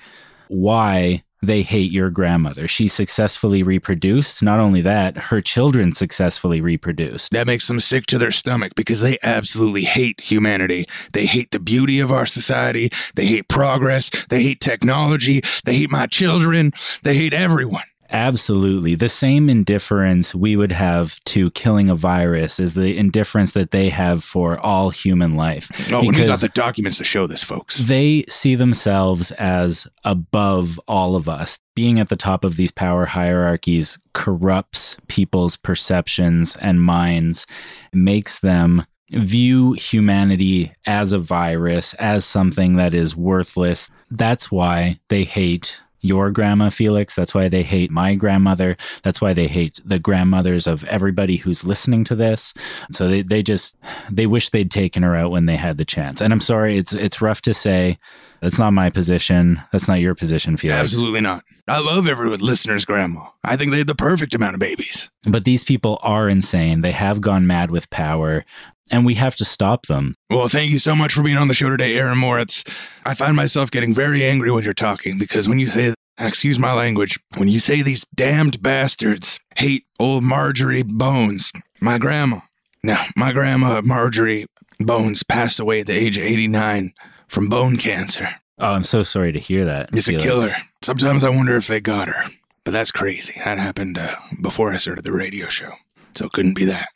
why 0.49 1.23
they 1.47 1.63
hate 1.63 1.91
your 1.91 2.11
grandmother. 2.11 2.69
She 2.69 2.89
successfully 2.89 3.63
reproduced. 3.63 4.43
Not 4.43 4.59
only 4.59 4.81
that, 4.83 5.17
her 5.17 5.41
children 5.41 5.93
successfully 5.93 6.61
reproduced. 6.61 7.33
That 7.33 7.47
makes 7.47 7.69
them 7.69 7.81
sick 7.81 8.07
to 8.07 8.19
their 8.19 8.33
stomach 8.33 8.75
because 8.75 9.01
they 9.01 9.19
absolutely 9.23 9.85
hate 9.85 10.21
humanity. 10.21 10.87
They 11.13 11.27
hate 11.27 11.51
the 11.51 11.59
beauty 11.59 12.01
of 12.01 12.11
our 12.11 12.27
society. 12.27 12.91
They 13.15 13.27
hate 13.27 13.49
progress. 13.49 14.11
They 14.29 14.43
hate 14.43 14.61
technology. 14.61 15.43
They 15.65 15.77
hate 15.77 15.91
my 15.91 16.07
children. 16.07 16.73
They 17.03 17.17
hate 17.17 17.33
everyone. 17.33 17.85
Absolutely. 18.11 18.95
The 18.95 19.09
same 19.09 19.49
indifference 19.49 20.35
we 20.35 20.57
would 20.57 20.73
have 20.73 21.23
to 21.25 21.51
killing 21.51 21.89
a 21.89 21.97
virus 21.97 22.61
is 22.61 22.75
the 22.75 22.97
indifference 22.97 23.53
that 23.53 23.71
they 23.71 23.89
have 23.89 24.23
for 24.23 24.59
all 24.61 24.91
human 24.91 25.35
life. 25.35 25.71
Oh, 25.93 26.01
we 26.01 26.11
got 26.13 26.41
the 26.41 26.49
documents 26.49 26.99
to 26.99 27.05
show 27.05 27.27
this, 27.27 27.43
folks. 27.43 27.79
they 27.79 28.25
see 28.29 28.55
themselves 28.55 29.33
as 29.33 29.87
above 30.05 30.81
all 30.87 31.17
of 31.17 31.29
us. 31.29 31.59
Being 31.75 32.01
at 32.01 32.09
the 32.09 32.17
top 32.17 32.45
of 32.45 32.57
these 32.57 32.71
power 32.71 33.07
hierarchies 33.07 33.99
corrupts 34.15 34.97
people's 35.09 35.57
perceptions 35.57 36.57
and 36.61 36.81
minds, 36.81 37.47
makes 37.93 38.39
them 38.39 38.87
view 39.11 39.73
humanity 39.73 40.73
as 40.87 41.13
a 41.13 41.19
virus, 41.19 41.95
as 41.95 42.25
something 42.25 42.75
that 42.75 42.95
is 42.95 43.17
worthless. 43.17 43.91
That's 44.11 44.51
why 44.51 45.01
they 45.09 45.25
hate 45.25 45.81
your 46.07 46.31
grandma, 46.31 46.71
Felix. 46.71 47.15
That's 47.15 47.35
why 47.35 47.49
they 47.49 47.63
hate 47.63 47.91
my 47.91 48.15
grandmother. 48.15 48.77
That's 49.03 49.21
why 49.21 49.33
they 49.35 49.49
hate 49.49 49.81
the 49.85 49.99
grandmothers 49.99 50.67
of 50.67 50.85
everybody 50.85 51.37
who's 51.37 51.65
listening 51.65 52.05
to 52.05 52.15
this. 52.15 52.55
So 52.91 53.09
they, 53.09 53.23
they 53.23 53.43
just 53.43 53.77
they 54.11 54.27
wish 54.27 54.51
they'd 54.51 54.71
taken 54.71 55.03
her 55.03 55.15
out 55.15 55.31
when 55.31 55.47
they 55.47 55.57
had 55.57 55.79
the 55.79 55.85
chance. 55.85 56.21
And 56.21 56.33
I'm 56.33 56.41
sorry, 56.41 56.79
it's 56.79 56.95
it's 56.95 57.21
rough 57.21 57.43
to 57.43 57.55
say. 57.55 57.99
That's 58.41 58.59
not 58.59 58.73
my 58.73 58.91
position. 58.91 59.63
That's 59.73 59.89
not 59.89 60.01
your 60.01 60.15
position, 60.15 60.59
Felix. 60.59 60.79
Absolutely 60.79 61.23
not. 61.23 61.43
I 61.67 61.81
love 61.81 62.07
every 62.07 62.29
listener's 62.37 62.85
grandma. 62.85 63.29
I 63.43 63.57
think 63.57 63.71
they 63.71 63.79
had 63.79 63.87
the 63.87 63.95
perfect 63.95 64.35
amount 64.35 64.55
of 64.55 64.61
babies. 64.61 65.11
But 65.25 65.45
these 65.45 65.65
people 65.65 65.99
are 66.03 66.29
insane. 66.29 66.83
They 66.83 66.93
have 66.93 67.21
gone 67.21 67.47
mad 67.47 67.71
with 67.71 67.89
power, 67.91 68.45
and 68.91 69.05
we 69.05 69.15
have 69.15 69.37
to 69.37 69.45
stop 69.45 69.87
them. 69.87 70.15
Well, 70.31 70.49
thank 70.49 70.71
you 70.71 70.79
so 70.79 70.95
much 70.95 71.13
for 71.13 71.23
being 71.23 71.37
on 71.37 71.49
the 71.49 71.55
show 71.55 71.71
today, 71.71 71.97
Aaron 71.97 72.19
Moritz. 72.19 72.65
I 73.05 73.15
find 73.15 73.37
myself 73.37 73.71
getting 73.71 73.93
very 73.93 74.25
angry 74.25 74.51
when 74.51 74.65
you're 74.65 74.75
talking 74.75 75.19
because 75.19 75.49
when 75.49 75.59
you 75.59 75.67
say, 75.67 75.95
excuse 76.19 76.59
my 76.59 76.73
language, 76.73 77.19
when 77.37 77.49
you 77.49 77.61
say 77.61 77.83
these 77.83 78.05
damned 78.15 78.63
bastards 78.63 79.41
hate 79.57 79.85
old 79.99 80.25
Marjorie 80.25 80.83
Bones, 80.83 81.53
my 81.81 81.99
grandma. 81.99 82.41
Now, 82.83 83.05
my 83.17 83.33
grandma, 83.33 83.81
Marjorie 83.83 84.47
Bones, 84.79 85.23
passed 85.23 85.59
away 85.59 85.81
at 85.81 85.87
the 85.87 85.95
age 85.95 86.19
of 86.19 86.25
89 86.25 86.93
from 87.27 87.49
bone 87.49 87.77
cancer. 87.77 88.29
Oh, 88.59 88.73
I'm 88.73 88.85
so 88.85 89.03
sorry 89.03 89.33
to 89.33 89.39
hear 89.39 89.65
that. 89.65 89.91
It's 89.93 90.09
a 90.09 90.17
killer. 90.17 90.49
Sometimes 90.83 91.25
I 91.25 91.29
wonder 91.29 91.57
if 91.57 91.67
they 91.67 91.81
got 91.81 92.09
her. 92.09 92.25
But 92.65 92.73
that's 92.73 92.91
crazy. 92.91 93.35
That 93.45 93.59
happened 93.59 93.99
uh, 93.99 94.17
before 94.41 94.73
I 94.73 94.77
started 94.77 95.05
the 95.05 95.13
radio 95.13 95.49
show. 95.49 95.73
So 96.15 96.27
it 96.27 96.33
couldn't 96.33 96.55
be 96.55 96.65
that. 96.65 96.89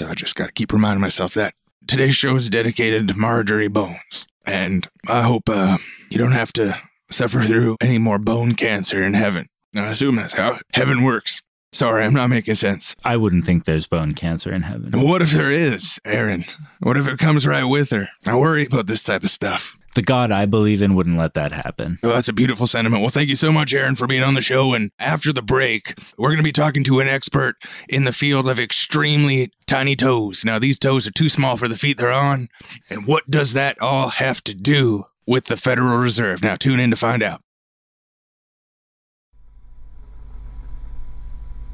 So 0.00 0.08
I 0.08 0.14
just 0.14 0.34
got 0.34 0.46
to 0.46 0.52
keep 0.52 0.72
reminding 0.72 1.02
myself 1.02 1.34
that 1.34 1.52
today's 1.86 2.14
show 2.14 2.34
is 2.34 2.48
dedicated 2.48 3.06
to 3.08 3.14
Marjorie 3.18 3.68
Bones. 3.68 4.26
And 4.46 4.88
I 5.06 5.20
hope 5.20 5.42
uh, 5.46 5.76
you 6.08 6.16
don't 6.16 6.32
have 6.32 6.54
to 6.54 6.80
suffer 7.10 7.42
through 7.42 7.76
any 7.82 7.98
more 7.98 8.18
bone 8.18 8.54
cancer 8.54 9.04
in 9.04 9.12
heaven. 9.12 9.48
I 9.76 9.90
assume 9.90 10.16
that's 10.16 10.32
how 10.32 10.60
heaven 10.72 11.02
works. 11.02 11.42
Sorry, 11.72 12.02
I'm 12.02 12.14
not 12.14 12.30
making 12.30 12.54
sense. 12.54 12.96
I 13.04 13.18
wouldn't 13.18 13.44
think 13.44 13.66
there's 13.66 13.86
bone 13.86 14.14
cancer 14.14 14.50
in 14.54 14.62
heaven. 14.62 14.90
What 15.06 15.20
if 15.20 15.32
there 15.32 15.50
is, 15.50 16.00
Aaron? 16.06 16.46
What 16.78 16.96
if 16.96 17.06
it 17.06 17.18
comes 17.18 17.46
right 17.46 17.64
with 17.64 17.90
her? 17.90 18.08
I 18.26 18.36
worry 18.36 18.64
about 18.64 18.86
this 18.86 19.04
type 19.04 19.22
of 19.22 19.28
stuff. 19.28 19.76
The 19.94 20.02
God 20.02 20.30
I 20.30 20.46
believe 20.46 20.82
in 20.82 20.94
wouldn't 20.94 21.18
let 21.18 21.34
that 21.34 21.52
happen. 21.52 21.98
Well, 22.02 22.14
that's 22.14 22.28
a 22.28 22.32
beautiful 22.32 22.66
sentiment. 22.66 23.02
Well, 23.02 23.10
thank 23.10 23.28
you 23.28 23.36
so 23.36 23.50
much, 23.50 23.74
Aaron, 23.74 23.96
for 23.96 24.06
being 24.06 24.22
on 24.22 24.34
the 24.34 24.40
show. 24.40 24.72
And 24.72 24.92
after 24.98 25.32
the 25.32 25.42
break, 25.42 25.94
we're 26.16 26.28
going 26.28 26.38
to 26.38 26.44
be 26.44 26.52
talking 26.52 26.84
to 26.84 27.00
an 27.00 27.08
expert 27.08 27.56
in 27.88 28.04
the 28.04 28.12
field 28.12 28.48
of 28.48 28.60
extremely 28.60 29.50
tiny 29.66 29.96
toes. 29.96 30.44
Now, 30.44 30.58
these 30.58 30.78
toes 30.78 31.06
are 31.06 31.12
too 31.12 31.28
small 31.28 31.56
for 31.56 31.66
the 31.66 31.76
feet 31.76 31.98
they're 31.98 32.12
on. 32.12 32.48
And 32.88 33.06
what 33.06 33.30
does 33.30 33.52
that 33.54 33.80
all 33.80 34.10
have 34.10 34.42
to 34.44 34.54
do 34.54 35.04
with 35.26 35.46
the 35.46 35.56
Federal 35.56 35.98
Reserve? 35.98 36.42
Now, 36.42 36.54
tune 36.54 36.78
in 36.80 36.90
to 36.90 36.96
find 36.96 37.22
out. 37.22 37.42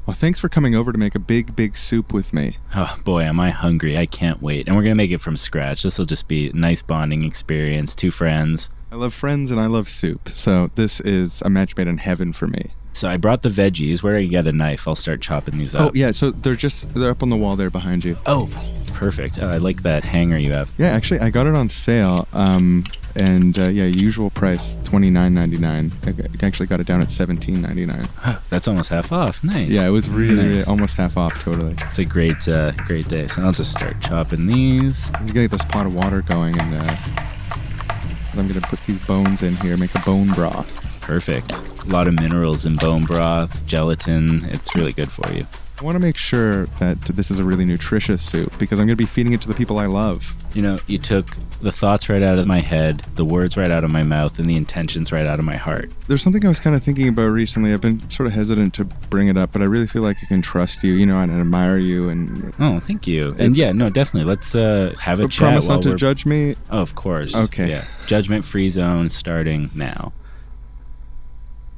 Well, 0.07 0.15
thanks 0.15 0.39
for 0.39 0.47
coming 0.47 0.73
over 0.73 0.93
to 0.93 0.97
make 0.97 1.15
a 1.15 1.19
big, 1.19 1.53
big 1.53 1.77
soup 1.77 2.13
with 2.13 2.31
me. 2.31 2.59
Oh 2.73 2.97
boy, 3.03 3.23
am 3.23 3.41
I 3.41 3.49
hungry. 3.49 3.97
I 3.97 4.05
can't 4.05 4.41
wait. 4.41 4.65
And 4.65 4.75
we're 4.77 4.83
going 4.83 4.93
to 4.93 4.95
make 4.95 5.11
it 5.11 5.19
from 5.19 5.35
scratch. 5.35 5.83
This 5.83 5.99
will 5.99 6.05
just 6.05 6.29
be 6.29 6.49
a 6.49 6.53
nice 6.53 6.81
bonding 6.81 7.25
experience. 7.25 7.93
Two 7.93 8.09
friends. 8.09 8.69
I 8.89 8.95
love 8.95 9.13
friends 9.13 9.51
and 9.51 9.59
I 9.59 9.65
love 9.65 9.89
soup. 9.89 10.29
So 10.29 10.71
this 10.75 11.01
is 11.01 11.41
a 11.41 11.49
match 11.49 11.75
made 11.75 11.87
in 11.87 11.97
heaven 11.97 12.31
for 12.31 12.47
me. 12.47 12.71
So 12.93 13.09
I 13.09 13.17
brought 13.17 13.41
the 13.41 13.49
veggies. 13.49 14.01
Where 14.01 14.17
do 14.17 14.23
I 14.23 14.27
get 14.27 14.47
a 14.47 14.53
knife? 14.53 14.87
I'll 14.87 14.95
start 14.95 15.21
chopping 15.21 15.57
these 15.57 15.75
oh, 15.75 15.79
up. 15.79 15.89
Oh, 15.89 15.91
yeah. 15.93 16.11
So 16.11 16.31
they're 16.31 16.55
just, 16.55 16.93
they're 16.93 17.11
up 17.11 17.21
on 17.21 17.29
the 17.29 17.35
wall 17.35 17.57
there 17.57 17.69
behind 17.69 18.05
you. 18.05 18.17
Oh, 18.25 18.47
perfect. 18.97 19.39
Oh, 19.41 19.47
I 19.47 19.57
like 19.57 19.83
that 19.83 20.03
hanger 20.03 20.37
you 20.37 20.53
have. 20.53 20.71
Yeah, 20.77 20.87
actually, 20.87 21.19
I 21.19 21.29
got 21.29 21.47
it 21.47 21.55
on 21.55 21.69
sale. 21.69 22.27
Um, 22.33 22.83
and 23.15 23.57
uh, 23.57 23.69
yeah, 23.69 23.85
usual 23.85 24.29
price 24.29 24.77
twenty 24.83 25.09
nine 25.09 25.33
ninety 25.33 25.57
nine. 25.57 25.91
I 26.05 26.13
actually 26.45 26.67
got 26.67 26.79
it 26.79 26.87
down 26.87 27.01
at 27.01 27.09
seventeen 27.09 27.61
ninety 27.61 27.85
nine. 27.85 28.07
That's 28.49 28.67
almost 28.67 28.89
half 28.89 29.11
off. 29.11 29.43
Nice. 29.43 29.69
Yeah, 29.69 29.87
it 29.87 29.91
was 29.91 30.09
really, 30.09 30.47
really 30.47 30.63
almost 30.65 30.97
half 30.97 31.17
off. 31.17 31.33
Totally. 31.41 31.75
It's 31.81 31.99
a 31.99 32.05
great, 32.05 32.47
uh, 32.47 32.71
great 32.71 33.07
day. 33.07 33.27
So 33.27 33.41
I'll 33.41 33.51
just 33.51 33.71
start 33.71 34.01
chopping 34.01 34.47
these. 34.47 35.11
I'm 35.15 35.27
gonna 35.27 35.47
get 35.47 35.51
this 35.51 35.65
pot 35.65 35.85
of 35.85 35.93
water 35.93 36.21
going, 36.21 36.59
and 36.59 36.75
uh, 36.75 36.95
I'm 38.35 38.47
gonna 38.47 38.61
put 38.61 38.79
these 38.85 39.03
bones 39.05 39.41
in 39.41 39.55
here, 39.57 39.77
make 39.77 39.95
a 39.95 39.99
bone 39.99 40.27
broth. 40.33 41.01
Perfect. 41.01 41.53
A 41.53 41.85
lot 41.85 42.07
of 42.07 42.15
minerals 42.15 42.65
in 42.65 42.75
bone 42.75 43.03
broth, 43.03 43.65
gelatin. 43.65 44.45
It's 44.45 44.75
really 44.75 44.93
good 44.93 45.11
for 45.11 45.31
you. 45.33 45.45
I 45.79 45.83
want 45.83 45.93
to 45.95 45.99
make 45.99 46.17
sure 46.17 46.65
that 46.79 47.01
this 47.01 47.29
is 47.29 47.37
a 47.37 47.43
really 47.43 47.63
nutritious 47.63 48.23
soup 48.23 48.57
because 48.57 48.79
I'm 48.79 48.87
gonna 48.87 48.95
be 48.95 49.05
feeding 49.05 49.33
it 49.33 49.41
to 49.41 49.47
the 49.47 49.53
people 49.53 49.77
I 49.77 49.85
love. 49.85 50.33
You 50.55 50.63
know, 50.63 50.79
you 50.87 50.97
took 50.97 51.37
the 51.61 51.71
thoughts 51.71 52.09
right 52.09 52.23
out 52.23 52.39
of 52.39 52.47
my 52.47 52.61
head, 52.61 52.99
the 53.15 53.23
words 53.23 53.57
right 53.57 53.69
out 53.69 53.83
of 53.83 53.91
my 53.91 54.01
mouth, 54.01 54.39
and 54.39 54.49
the 54.49 54.55
intentions 54.55 55.11
right 55.11 55.27
out 55.27 55.37
of 55.37 55.45
my 55.45 55.55
heart. 55.55 55.91
There's 56.07 56.23
something 56.23 56.43
I 56.43 56.47
was 56.47 56.59
kind 56.59 56.75
of 56.75 56.81
thinking 56.81 57.07
about 57.09 57.27
recently. 57.29 57.73
I've 57.73 57.81
been 57.81 58.09
sort 58.09 58.25
of 58.25 58.33
hesitant 58.33 58.73
to 58.75 58.85
bring 58.85 59.27
it 59.27 59.37
up, 59.37 59.51
but 59.51 59.61
I 59.61 59.65
really 59.65 59.85
feel 59.85 60.01
like 60.01 60.17
I 60.23 60.25
can 60.25 60.41
trust 60.41 60.83
you, 60.83 60.93
you 60.93 61.05
know, 61.05 61.19
and 61.19 61.31
I 61.31 61.39
admire 61.39 61.77
you, 61.77 62.09
and 62.09 62.55
Oh, 62.57 62.79
thank 62.79 63.05
you. 63.05 63.35
And 63.37 63.55
yeah, 63.55 63.71
no, 63.71 63.89
definitely. 63.89 64.27
Let's 64.27 64.55
uh, 64.55 64.95
have 64.99 65.19
a 65.19 65.27
chat. 65.27 65.37
promise 65.49 65.67
not 65.67 65.83
to 65.83 65.89
we're- 65.89 65.97
judge 65.99 66.25
me. 66.25 66.55
Oh, 66.71 66.81
of 66.81 66.95
course. 66.95 67.35
Okay. 67.35 67.69
Yeah. 67.69 67.85
Judgment 68.07 68.45
free 68.45 68.69
zone 68.69 69.09
starting 69.09 69.69
now. 69.75 70.11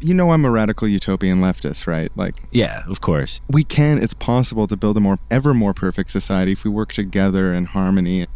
You 0.02 0.14
know, 0.14 0.32
I'm 0.32 0.45
a 0.45 0.52
radical 0.52 0.88
utopian 0.88 1.39
leftist, 1.41 1.86
right? 1.88 2.10
Like 2.16 2.36
Yeah, 2.52 2.84
of 2.88 3.02
course. 3.02 3.41
we 3.50 3.64
can. 3.64 4.02
It's 4.02 4.14
possible 4.14 4.66
to 4.68 4.78
build 4.78 4.95
a 4.97 5.00
more, 5.00 5.20
ever 5.30 5.54
more 5.54 5.74
perfect 5.74 6.12
society 6.12 6.54
if 6.54 6.64
we 6.64 6.70
work 6.70 6.93
together 6.93 7.54
in 7.54 7.66
harmony. 7.66 8.28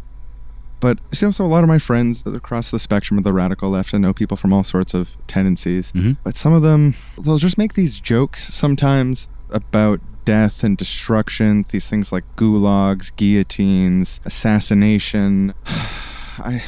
But 0.80 0.98
I 1.10 1.14
see 1.14 1.24
also 1.24 1.46
a 1.46 1.48
lot 1.48 1.62
of 1.64 1.68
my 1.68 1.78
friends 1.78 2.22
across 2.26 2.70
the 2.70 2.78
spectrum 2.78 3.16
of 3.16 3.24
the 3.24 3.32
radical 3.32 3.70
left. 3.70 3.94
I 3.94 3.98
know 3.98 4.12
people 4.12 4.36
from 4.36 4.52
all 4.52 4.64
sorts 4.64 4.92
of 4.92 5.16
tendencies. 5.26 5.90
Mhm. 5.92 6.18
But 6.22 6.36
some 6.36 6.52
of 6.52 6.60
them, 6.60 6.94
they'll 7.22 7.38
just 7.38 7.56
make 7.56 7.72
these 7.72 7.98
jokes 7.98 8.52
sometimes 8.52 9.28
about 9.50 10.00
death 10.26 10.62
and 10.62 10.76
destruction. 10.76 11.64
These 11.70 11.88
things 11.88 12.12
like 12.12 12.24
gulags, 12.36 13.12
guillotines, 13.16 14.20
assassination. 14.26 15.54
I, 16.38 16.62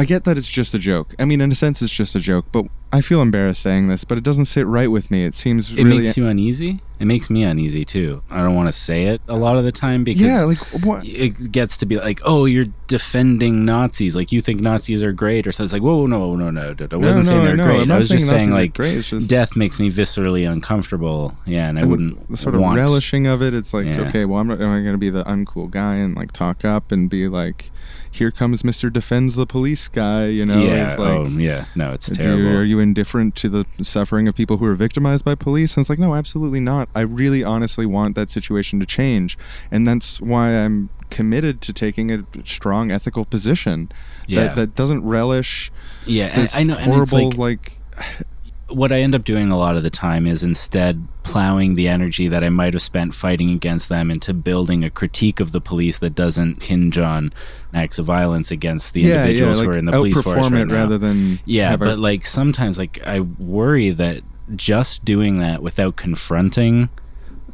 I 0.00 0.04
get 0.04 0.24
that 0.24 0.38
it's 0.38 0.48
just 0.48 0.74
a 0.74 0.78
joke. 0.78 1.14
I 1.18 1.24
mean, 1.24 1.40
in 1.40 1.52
a 1.52 1.54
sense, 1.54 1.82
it's 1.82 1.92
just 1.92 2.14
a 2.14 2.20
joke. 2.20 2.46
But 2.52 2.66
I 2.92 3.00
feel 3.02 3.20
embarrassed 3.22 3.62
saying 3.62 3.88
this, 3.88 4.04
but 4.04 4.18
it 4.18 4.24
doesn't 4.24 4.46
sit 4.46 4.66
right 4.66 4.90
with 4.90 5.10
me. 5.10 5.24
It 5.24 5.34
seems 5.34 5.70
It 5.70 5.84
really. 5.84 5.98
makes 5.98 6.16
you 6.16 6.26
uneasy. 6.26 6.80
It 6.98 7.06
makes 7.06 7.30
me 7.30 7.44
uneasy 7.44 7.84
too. 7.84 8.22
I 8.30 8.42
don't 8.42 8.54
want 8.54 8.68
to 8.68 8.72
say 8.72 9.04
it 9.06 9.22
a 9.28 9.36
lot 9.36 9.56
of 9.56 9.64
the 9.64 9.72
time 9.72 10.04
because 10.04 10.20
yeah, 10.22 10.42
like 10.42 10.58
what? 10.84 11.04
it 11.06 11.50
gets 11.52 11.76
to 11.78 11.86
be 11.86 11.94
like, 11.94 12.20
oh, 12.24 12.44
you're 12.44 12.66
defending 12.88 13.64
Nazis. 13.64 14.14
Like 14.16 14.32
you 14.32 14.40
think 14.42 14.60
Nazis 14.60 15.02
are 15.02 15.12
great, 15.12 15.46
or 15.46 15.52
so. 15.52 15.64
It's 15.64 15.72
like, 15.72 15.82
whoa, 15.82 16.06
no, 16.06 16.34
no, 16.36 16.50
no, 16.50 16.74
no. 16.78 16.88
I 16.90 16.96
wasn't 16.96 17.26
no, 17.26 17.30
saying 17.30 17.44
they're 17.44 17.56
know. 17.56 17.64
great. 17.64 17.88
Not 17.88 17.94
I 17.94 17.98
was 17.98 18.08
just 18.08 18.28
saying 18.28 18.50
saying 18.50 18.50
Nazis 18.50 18.80
are 18.80 18.96
like. 18.96 19.04
Just- 19.04 19.30
death 19.30 19.56
makes 19.56 19.80
me 19.80 19.90
viscerally 19.90 20.50
uncomfortable. 20.50 21.36
Yeah, 21.46 21.68
and 21.68 21.78
I 21.78 21.82
And 21.82 21.90
wouldn't 21.90 22.28
the 22.30 22.36
sort 22.36 22.54
of 22.54 22.60
want. 22.60 22.76
relishing 22.76 23.26
of 23.26 23.40
it. 23.42 23.54
It's 23.54 23.72
like, 23.72 23.86
Yeah. 23.86 24.00
okay, 24.02 24.24
well, 24.24 24.40
I'm 24.40 24.50
am 24.50 24.60
I 24.60 24.80
going 24.80 24.92
to 24.92 24.98
be 24.98 25.10
the 25.10 25.24
uncool 25.24 25.70
guy 25.70 25.94
and 25.96 26.14
like 26.16 26.32
talk 26.32 26.64
up 26.64 26.92
and 26.92 27.08
be 27.08 27.28
like, 27.28 27.70
here 28.10 28.30
comes 28.30 28.62
Mr. 28.62 28.92
Defends 28.92 29.36
the 29.36 29.46
Police 29.46 29.86
guy, 29.88 30.26
you 30.26 30.44
know? 30.44 30.60
yeah. 30.60 30.90
It's 30.90 30.98
like, 30.98 31.10
oh, 31.10 31.26
yeah. 31.26 31.66
No, 31.74 31.92
it's 31.92 32.10
terrible. 32.10 32.56
are 32.56 32.64
you 32.64 32.80
indifferent 32.80 33.36
to 33.36 33.48
the 33.48 33.66
suffering 33.82 34.26
of 34.26 34.34
people 34.34 34.56
who 34.56 34.66
are 34.66 34.74
victimized 34.74 35.24
by 35.24 35.36
police? 35.36 35.76
And 35.76 35.82
it's 35.82 35.90
like, 35.90 35.98
no, 35.98 36.14
absolutely 36.14 36.60
not. 36.60 36.88
I 36.94 37.02
really 37.02 37.44
honestly 37.44 37.86
want 37.86 38.16
that 38.16 38.30
situation 38.30 38.80
to 38.80 38.86
change. 38.86 39.38
And 39.70 39.86
that's 39.86 40.20
why 40.20 40.50
I'm 40.50 40.90
committed 41.10 41.60
to 41.62 41.72
taking 41.72 42.10
a 42.10 42.24
strong 42.44 42.90
ethical 42.90 43.24
position 43.24 43.90
yeah. 44.26 44.44
that, 44.44 44.56
that 44.56 44.74
doesn't 44.74 45.04
relish 45.04 45.70
yeah. 46.04 46.34
this 46.34 46.54
I, 46.54 46.60
I 46.60 46.62
know. 46.64 46.76
And 46.76 46.92
it's 46.92 47.10
horrible, 47.12 47.30
like, 47.30 47.78
like 47.96 48.26
what 48.68 48.92
I 48.92 49.00
end 49.00 49.14
up 49.14 49.24
doing 49.24 49.50
a 49.50 49.56
lot 49.56 49.76
of 49.76 49.82
the 49.82 49.90
time 49.90 50.26
is 50.26 50.42
instead 50.42 51.06
plowing 51.30 51.76
the 51.76 51.86
energy 51.86 52.26
that 52.26 52.42
I 52.42 52.48
might 52.48 52.74
have 52.74 52.82
spent 52.82 53.14
fighting 53.14 53.50
against 53.50 53.88
them 53.88 54.10
into 54.10 54.34
building 54.34 54.82
a 54.82 54.90
critique 54.90 55.38
of 55.38 55.52
the 55.52 55.60
police 55.60 56.00
that 56.00 56.14
doesn't 56.14 56.64
hinge 56.64 56.98
on 56.98 57.32
acts 57.72 58.00
of 58.00 58.06
violence 58.06 58.50
against 58.50 58.94
the 58.94 59.02
yeah, 59.02 59.22
individuals 59.22 59.58
yeah, 59.58 59.64
who 59.64 59.70
are 59.70 59.78
in 59.78 59.84
the 59.84 59.92
police 59.92 60.20
force 60.20 60.50
right 60.50 60.66
now. 60.66 60.74
rather 60.74 60.98
than 60.98 61.38
yeah, 61.44 61.76
but 61.76 61.98
like 62.00 62.26
sometimes 62.26 62.78
like 62.78 63.00
I 63.06 63.20
worry 63.20 63.90
that 63.90 64.22
just 64.56 65.04
doing 65.04 65.38
that 65.38 65.62
without 65.62 65.94
confronting 65.94 66.88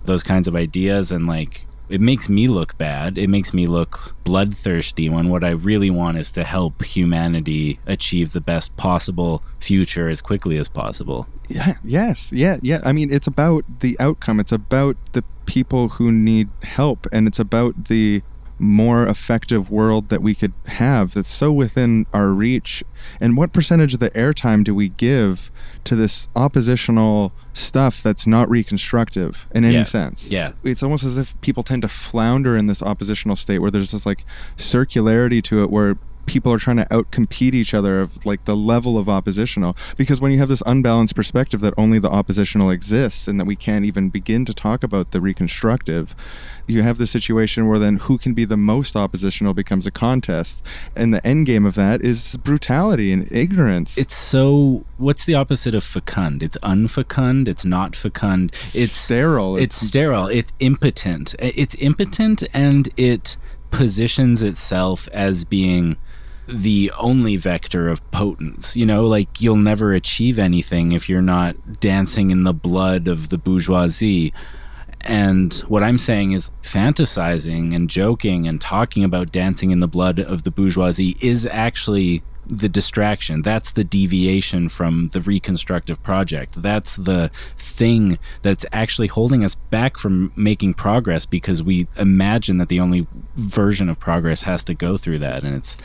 those 0.04 0.22
kinds 0.22 0.48
of 0.48 0.56
ideas 0.56 1.12
and 1.12 1.26
like 1.26 1.66
it 1.88 2.00
makes 2.00 2.28
me 2.28 2.48
look 2.48 2.76
bad. 2.78 3.18
It 3.18 3.28
makes 3.28 3.54
me 3.54 3.66
look 3.66 4.14
bloodthirsty 4.24 5.08
when 5.08 5.28
what 5.28 5.44
I 5.44 5.50
really 5.50 5.90
want 5.90 6.18
is 6.18 6.32
to 6.32 6.44
help 6.44 6.82
humanity 6.84 7.78
achieve 7.86 8.32
the 8.32 8.40
best 8.40 8.76
possible 8.76 9.42
future 9.60 10.08
as 10.08 10.20
quickly 10.20 10.56
as 10.58 10.68
possible. 10.68 11.26
Yeah, 11.48 11.74
yes, 11.84 12.32
yeah, 12.32 12.58
yeah. 12.62 12.80
I 12.84 12.92
mean, 12.92 13.12
it's 13.12 13.26
about 13.26 13.64
the 13.80 13.96
outcome. 14.00 14.40
It's 14.40 14.52
about 14.52 14.96
the 15.12 15.22
people 15.46 15.90
who 15.90 16.10
need 16.10 16.48
help, 16.62 17.06
and 17.12 17.28
it's 17.28 17.38
about 17.38 17.86
the 17.86 18.22
more 18.58 19.06
effective 19.06 19.70
world 19.70 20.08
that 20.08 20.22
we 20.22 20.34
could 20.34 20.52
have 20.66 21.12
that's 21.14 21.28
so 21.28 21.52
within 21.52 22.06
our 22.12 22.28
reach. 22.28 22.82
And 23.20 23.36
what 23.36 23.52
percentage 23.52 23.94
of 23.94 24.00
the 24.00 24.10
airtime 24.10 24.64
do 24.64 24.74
we 24.74 24.88
give 24.88 25.50
to 25.84 25.94
this 25.94 26.26
oppositional 26.34 27.32
stuff 27.52 28.02
that's 28.02 28.26
not 28.26 28.48
reconstructive 28.48 29.46
in 29.54 29.64
any 29.64 29.76
Yeah. 29.76 29.82
sense? 29.84 30.30
Yeah. 30.30 30.52
It's 30.64 30.82
almost 30.82 31.04
as 31.04 31.18
if 31.18 31.38
people 31.42 31.62
tend 31.62 31.82
to 31.82 31.88
flounder 31.88 32.56
in 32.56 32.66
this 32.66 32.82
oppositional 32.82 33.36
state 33.36 33.58
where 33.58 33.70
there's 33.70 33.90
this 33.92 34.06
like 34.06 34.24
circularity 34.56 35.42
to 35.44 35.62
it 35.62 35.70
where 35.70 35.96
people 36.26 36.52
are 36.52 36.58
trying 36.58 36.76
to 36.76 36.84
outcompete 36.86 37.54
each 37.54 37.72
other 37.72 38.00
of 38.00 38.24
like 38.26 38.44
the 38.44 38.56
level 38.56 38.98
of 38.98 39.08
oppositional 39.08 39.76
because 39.96 40.20
when 40.20 40.32
you 40.32 40.38
have 40.38 40.48
this 40.48 40.62
unbalanced 40.66 41.14
perspective 41.14 41.60
that 41.60 41.74
only 41.76 41.98
the 41.98 42.10
oppositional 42.10 42.70
exists 42.70 43.26
and 43.28 43.38
that 43.40 43.44
we 43.44 43.56
can't 43.56 43.84
even 43.84 44.08
begin 44.08 44.44
to 44.44 44.52
talk 44.52 44.82
about 44.82 45.12
the 45.12 45.20
reconstructive 45.20 46.14
you 46.66 46.82
have 46.82 46.98
the 46.98 47.06
situation 47.06 47.68
where 47.68 47.78
then 47.78 47.96
who 47.96 48.18
can 48.18 48.34
be 48.34 48.44
the 48.44 48.56
most 48.56 48.96
oppositional 48.96 49.54
becomes 49.54 49.86
a 49.86 49.90
contest 49.90 50.62
and 50.94 51.14
the 51.14 51.24
end 51.26 51.46
game 51.46 51.64
of 51.64 51.74
that 51.74 52.02
is 52.02 52.36
brutality 52.38 53.12
and 53.12 53.30
ignorance 53.32 53.96
It's 53.96 54.14
so. 54.14 54.84
What's 54.98 55.24
the 55.24 55.34
opposite 55.34 55.74
of 55.74 55.84
fecund? 55.84 56.42
It's 56.42 56.56
unfecund. 56.58 57.48
It's 57.48 57.64
not 57.64 57.94
fecund. 57.94 58.52
It's 58.74 58.92
sterile 58.92 59.56
It's 59.56 59.76
sterile. 59.76 60.26
It's 60.26 60.52
impotent. 60.58 61.34
It's 61.38 61.74
impotent, 61.76 62.42
and 62.52 62.88
it 62.96 63.36
positions 63.70 64.42
itself 64.42 65.08
as 65.12 65.44
being 65.44 65.96
the 66.48 66.92
only 66.98 67.36
vector 67.36 67.88
of 67.88 68.08
potence. 68.10 68.76
You 68.76 68.86
know, 68.86 69.06
like 69.06 69.40
you'll 69.40 69.56
never 69.56 69.92
achieve 69.92 70.38
anything 70.38 70.92
if 70.92 71.08
you're 71.08 71.22
not 71.22 71.80
dancing 71.80 72.30
in 72.30 72.44
the 72.44 72.52
blood 72.52 73.08
of 73.08 73.30
the 73.30 73.38
bourgeoisie. 73.38 74.32
And 75.02 75.54
what 75.68 75.84
I'm 75.84 75.98
saying 75.98 76.32
is 76.32 76.50
fantasizing 76.62 77.74
and 77.74 77.88
joking 77.88 78.48
and 78.48 78.60
talking 78.60 79.04
about 79.04 79.30
dancing 79.30 79.70
in 79.70 79.80
the 79.80 79.88
blood 79.88 80.18
of 80.18 80.42
the 80.42 80.50
bourgeoisie 80.50 81.16
is 81.20 81.46
actually 81.46 82.22
the 82.48 82.68
distraction. 82.68 83.42
That's 83.42 83.72
the 83.72 83.84
deviation 83.84 84.68
from 84.68 85.08
the 85.08 85.20
reconstructive 85.20 86.02
project. 86.02 86.62
That's 86.62 86.96
the 86.96 87.30
thing 87.56 88.18
that's 88.42 88.64
actually 88.72 89.08
holding 89.08 89.44
us 89.44 89.54
back 89.54 89.96
from 89.96 90.32
making 90.36 90.74
progress 90.74 91.26
because 91.26 91.62
we 91.62 91.88
imagine 91.96 92.58
that 92.58 92.68
the 92.68 92.80
only 92.80 93.06
version 93.34 93.88
of 93.88 93.98
progress 93.98 94.42
has 94.42 94.62
to 94.64 94.74
go 94.74 94.96
through 94.96 95.18
that. 95.20 95.42
And 95.42 95.56
it's, 95.56 95.76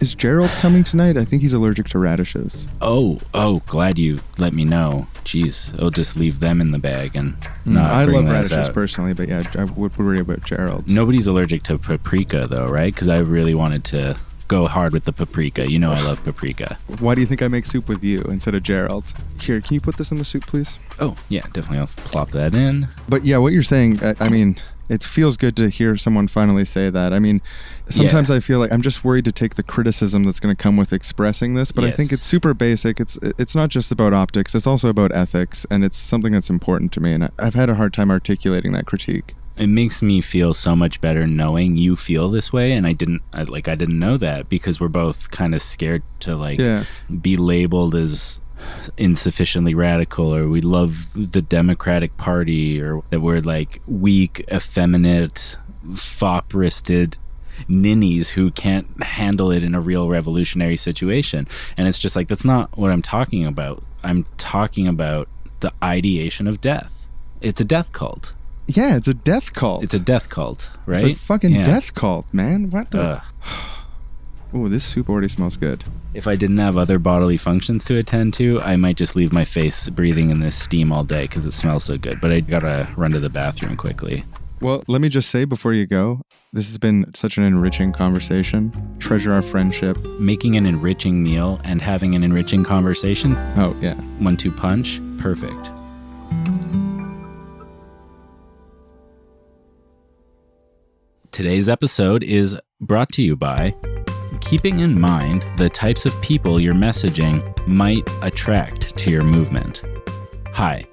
is 0.00 0.14
gerald 0.14 0.50
coming 0.60 0.84
tonight 0.84 1.16
i 1.16 1.24
think 1.24 1.42
he's 1.42 1.52
allergic 1.52 1.88
to 1.88 1.98
radishes 1.98 2.66
oh, 2.80 3.18
oh, 3.34 3.60
glad 3.66 3.98
you 3.98 4.18
let 4.38 4.52
me 4.52 4.64
know. 4.64 5.06
Jeez, 5.24 5.74
I'll 5.82 5.90
just 5.90 6.16
leave 6.16 6.38
them 6.38 6.60
in 6.60 6.70
the 6.70 6.78
bag 6.78 7.16
and 7.16 7.36
not 7.64 7.90
Mm, 7.90 7.94
i 7.94 8.04
love 8.04 8.24
radishes 8.26 8.52
out. 8.68 8.74
personally 8.74 9.12
but 9.14 9.28
yeah 9.28 9.42
i 9.56 9.64
would 9.64 9.96
worry 9.98 10.20
about 10.20 10.44
gerald 10.44 10.88
Nobody's 10.88 11.26
allergic 11.26 11.62
to 11.64 11.78
paprika 11.78 12.46
though, 12.46 12.66
right? 12.66 12.92
Because 12.94 13.08
I 13.08 13.18
really 13.18 13.54
wanted 13.54 13.84
to 13.86 14.16
go 14.48 14.66
hard 14.66 14.92
with 14.92 15.04
the 15.04 15.12
paprika. 15.12 15.68
You 15.68 15.80
know 15.80 15.90
I 15.90 16.00
love 16.02 16.22
paprika. 16.22 16.78
Why 17.00 17.16
do 17.16 17.20
you 17.20 17.26
think 17.26 17.42
I 17.42 17.48
make 17.48 17.66
soup 17.66 17.88
with 17.88 18.04
you 18.04 18.22
instead 18.24 18.54
of 18.54 18.62
Gerald? 18.62 19.12
Here, 19.40 19.60
can 19.60 19.74
you 19.74 19.80
put 19.80 19.96
this 19.96 20.12
in 20.12 20.18
the 20.18 20.24
soup, 20.24 20.46
please? 20.46 20.78
Oh 21.00 21.16
yeah, 21.28 21.40
definitely. 21.52 21.78
I'll 21.78 21.86
plop 21.88 22.30
that 22.30 22.54
in. 22.54 22.86
But 23.08 23.24
yeah, 23.24 23.38
what 23.38 23.52
you're 23.52 23.64
saying, 23.64 24.00
I, 24.04 24.14
I 24.20 24.28
mean, 24.28 24.56
it 24.88 25.02
feels 25.02 25.36
good 25.36 25.56
to 25.56 25.68
hear 25.68 25.96
someone 25.96 26.28
finally 26.28 26.64
say 26.64 26.90
that. 26.90 27.12
I 27.12 27.18
mean, 27.18 27.40
sometimes 27.88 28.30
I 28.30 28.40
feel 28.40 28.58
like 28.58 28.72
I'm 28.72 28.82
just 28.82 29.04
worried 29.04 29.24
to 29.26 29.32
take 29.32 29.54
the 29.56 29.62
criticism 29.62 30.24
that's 30.24 30.40
going 30.40 30.54
to 30.54 30.60
come 30.62 30.76
with 30.76 30.92
expressing 30.92 31.54
this, 31.54 31.72
but 31.72 31.84
I 31.84 31.90
think 31.90 32.12
it's 32.12 32.22
super 32.22 32.54
basic. 32.54 33.00
It's 33.00 33.18
it's 33.38 33.54
not 33.54 33.68
just 33.70 33.90
about 33.92 34.12
optics; 34.12 34.54
it's 34.54 34.66
also 34.66 34.88
about 34.88 35.12
ethics, 35.12 35.66
and 35.70 35.84
it's 35.84 35.96
something 35.98 36.32
that's 36.32 36.50
important 36.50 36.92
to 36.92 37.00
me. 37.00 37.12
And 37.12 37.24
I, 37.24 37.30
I've 37.38 37.54
had 37.54 37.68
a 37.70 37.74
hard 37.74 37.92
time 37.92 38.10
articulating 38.10 38.72
that 38.72 38.86
critique. 38.86 39.34
It 39.56 39.68
makes 39.68 40.02
me 40.02 40.20
feel 40.20 40.52
so 40.52 40.76
much 40.76 41.00
better 41.00 41.26
knowing 41.26 41.78
you 41.78 41.96
feel 41.96 42.28
this 42.28 42.52
way, 42.52 42.72
and 42.72 42.86
I 42.86 42.92
didn't 42.92 43.22
I, 43.32 43.44
like 43.44 43.68
I 43.68 43.74
didn't 43.74 43.98
know 43.98 44.16
that 44.18 44.48
because 44.50 44.78
we're 44.80 44.88
both 44.88 45.30
kind 45.30 45.54
of 45.54 45.62
scared 45.62 46.02
to 46.20 46.36
like 46.36 46.58
Yeah. 46.58 46.84
be 47.22 47.36
labeled 47.38 47.94
as 47.94 48.40
insufficiently 48.96 49.74
radical 49.74 50.34
or 50.34 50.48
we 50.48 50.60
love 50.60 51.08
the 51.14 51.42
democratic 51.42 52.16
party 52.16 52.80
or 52.80 53.02
that 53.10 53.20
we're 53.20 53.40
like 53.40 53.80
weak 53.86 54.44
effeminate 54.52 55.56
fop-wristed 55.94 57.16
ninnies 57.68 58.30
who 58.30 58.50
can't 58.50 59.02
handle 59.02 59.50
it 59.50 59.62
in 59.64 59.74
a 59.74 59.80
real 59.80 60.08
revolutionary 60.08 60.76
situation 60.76 61.46
and 61.76 61.88
it's 61.88 61.98
just 61.98 62.14
like 62.16 62.28
that's 62.28 62.44
not 62.44 62.76
what 62.76 62.90
i'm 62.90 63.00
talking 63.02 63.44
about 63.46 63.82
i'm 64.02 64.26
talking 64.36 64.86
about 64.86 65.28
the 65.60 65.72
ideation 65.82 66.46
of 66.46 66.60
death 66.60 67.06
it's 67.40 67.60
a 67.60 67.64
death 67.64 67.92
cult 67.92 68.32
Yeah, 68.66 68.96
it's 68.96 69.08
a 69.08 69.14
death 69.14 69.52
cult. 69.54 69.84
it's 69.84 69.94
a 69.94 69.98
death 69.98 70.28
cult 70.28 70.68
right 70.86 71.04
It's 71.04 71.20
a 71.20 71.24
fucking 71.24 71.52
Yeah. 71.54 71.64
death 71.64 71.94
cult, 71.94 72.26
man. 72.32 72.70
What 72.70 72.90
the? 72.90 73.22
Oh, 74.52 74.68
this 74.68 74.84
soup 74.84 75.08
already 75.08 75.28
smells 75.28 75.56
good. 75.56 75.84
If 76.16 76.26
I 76.26 76.34
didn't 76.34 76.56
have 76.56 76.78
other 76.78 76.98
bodily 76.98 77.36
functions 77.36 77.84
to 77.84 77.98
attend 77.98 78.32
to, 78.34 78.58
I 78.62 78.76
might 78.76 78.96
just 78.96 79.16
leave 79.16 79.34
my 79.34 79.44
face 79.44 79.90
breathing 79.90 80.30
in 80.30 80.40
this 80.40 80.54
steam 80.56 80.90
all 80.90 81.04
day 81.04 81.24
because 81.24 81.44
it 81.44 81.52
smells 81.52 81.84
so 81.84 81.98
good. 81.98 82.22
But 82.22 82.32
I 82.32 82.40
gotta 82.40 82.90
run 82.96 83.10
to 83.10 83.20
the 83.20 83.28
bathroom 83.28 83.76
quickly. 83.76 84.24
Well, 84.62 84.82
let 84.88 85.02
me 85.02 85.10
just 85.10 85.28
say 85.28 85.44
before 85.44 85.74
you 85.74 85.84
go, 85.86 86.22
this 86.54 86.68
has 86.68 86.78
been 86.78 87.12
such 87.14 87.36
an 87.36 87.44
enriching 87.44 87.92
conversation. 87.92 88.72
Treasure 88.98 89.34
our 89.34 89.42
friendship. 89.42 89.98
Making 90.18 90.56
an 90.56 90.64
enriching 90.64 91.22
meal 91.22 91.60
and 91.64 91.82
having 91.82 92.14
an 92.14 92.24
enriching 92.24 92.64
conversation, 92.64 93.34
Oh, 93.58 93.76
yeah. 93.82 93.92
one 94.18 94.38
two 94.38 94.50
punch, 94.50 95.02
perfect. 95.18 95.70
Today's 101.30 101.68
episode 101.68 102.22
is 102.22 102.56
brought 102.80 103.10
to 103.12 103.22
you 103.22 103.36
by 103.36 103.74
keeping 104.46 104.78
in 104.78 104.98
mind 105.00 105.44
the 105.56 105.68
types 105.68 106.06
of 106.06 106.22
people 106.22 106.60
your 106.60 106.72
messaging 106.72 107.42
might 107.66 108.08
attract 108.22 108.96
to 108.96 109.10
your 109.10 109.24
movement. 109.24 109.82
Hi, 110.52 110.84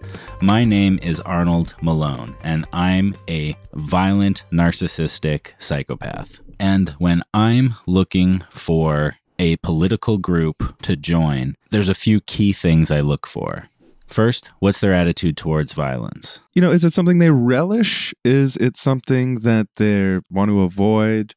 my 0.42 0.64
name 0.64 0.98
is 1.04 1.20
Arnold 1.20 1.76
Malone, 1.80 2.36
and 2.44 2.66
I'm 2.74 3.14
a 3.30 3.56
violent, 3.76 4.44
narcissistic 4.52 5.52
psychopath. 5.60 6.40
And 6.60 6.90
when 6.98 7.22
I'm 7.32 7.76
looking 7.86 8.44
for 8.50 9.18
a 9.38 9.58
political 9.58 10.18
group 10.18 10.82
to 10.82 10.96
join, 10.96 11.56
there's 11.70 11.90
a 11.90 11.94
few 11.94 12.22
key 12.22 12.54
things 12.54 12.90
I 12.90 13.02
look 13.02 13.28
for. 13.28 13.70
First, 14.08 14.50
what's 14.58 14.80
their 14.80 14.94
attitude 14.94 15.38
towards 15.38 15.74
violence? 15.74 16.40
You 16.54 16.62
know, 16.64 16.72
is 16.72 16.84
it 16.84 16.94
something 16.94 17.20
they 17.20 17.30
relish? 17.30 18.16
Is 18.26 18.58
it 18.58 18.78
something 18.78 19.42
that 19.42 19.68
they 19.76 20.22
want 20.32 20.50
to 20.50 20.62
avoid? 20.62 21.36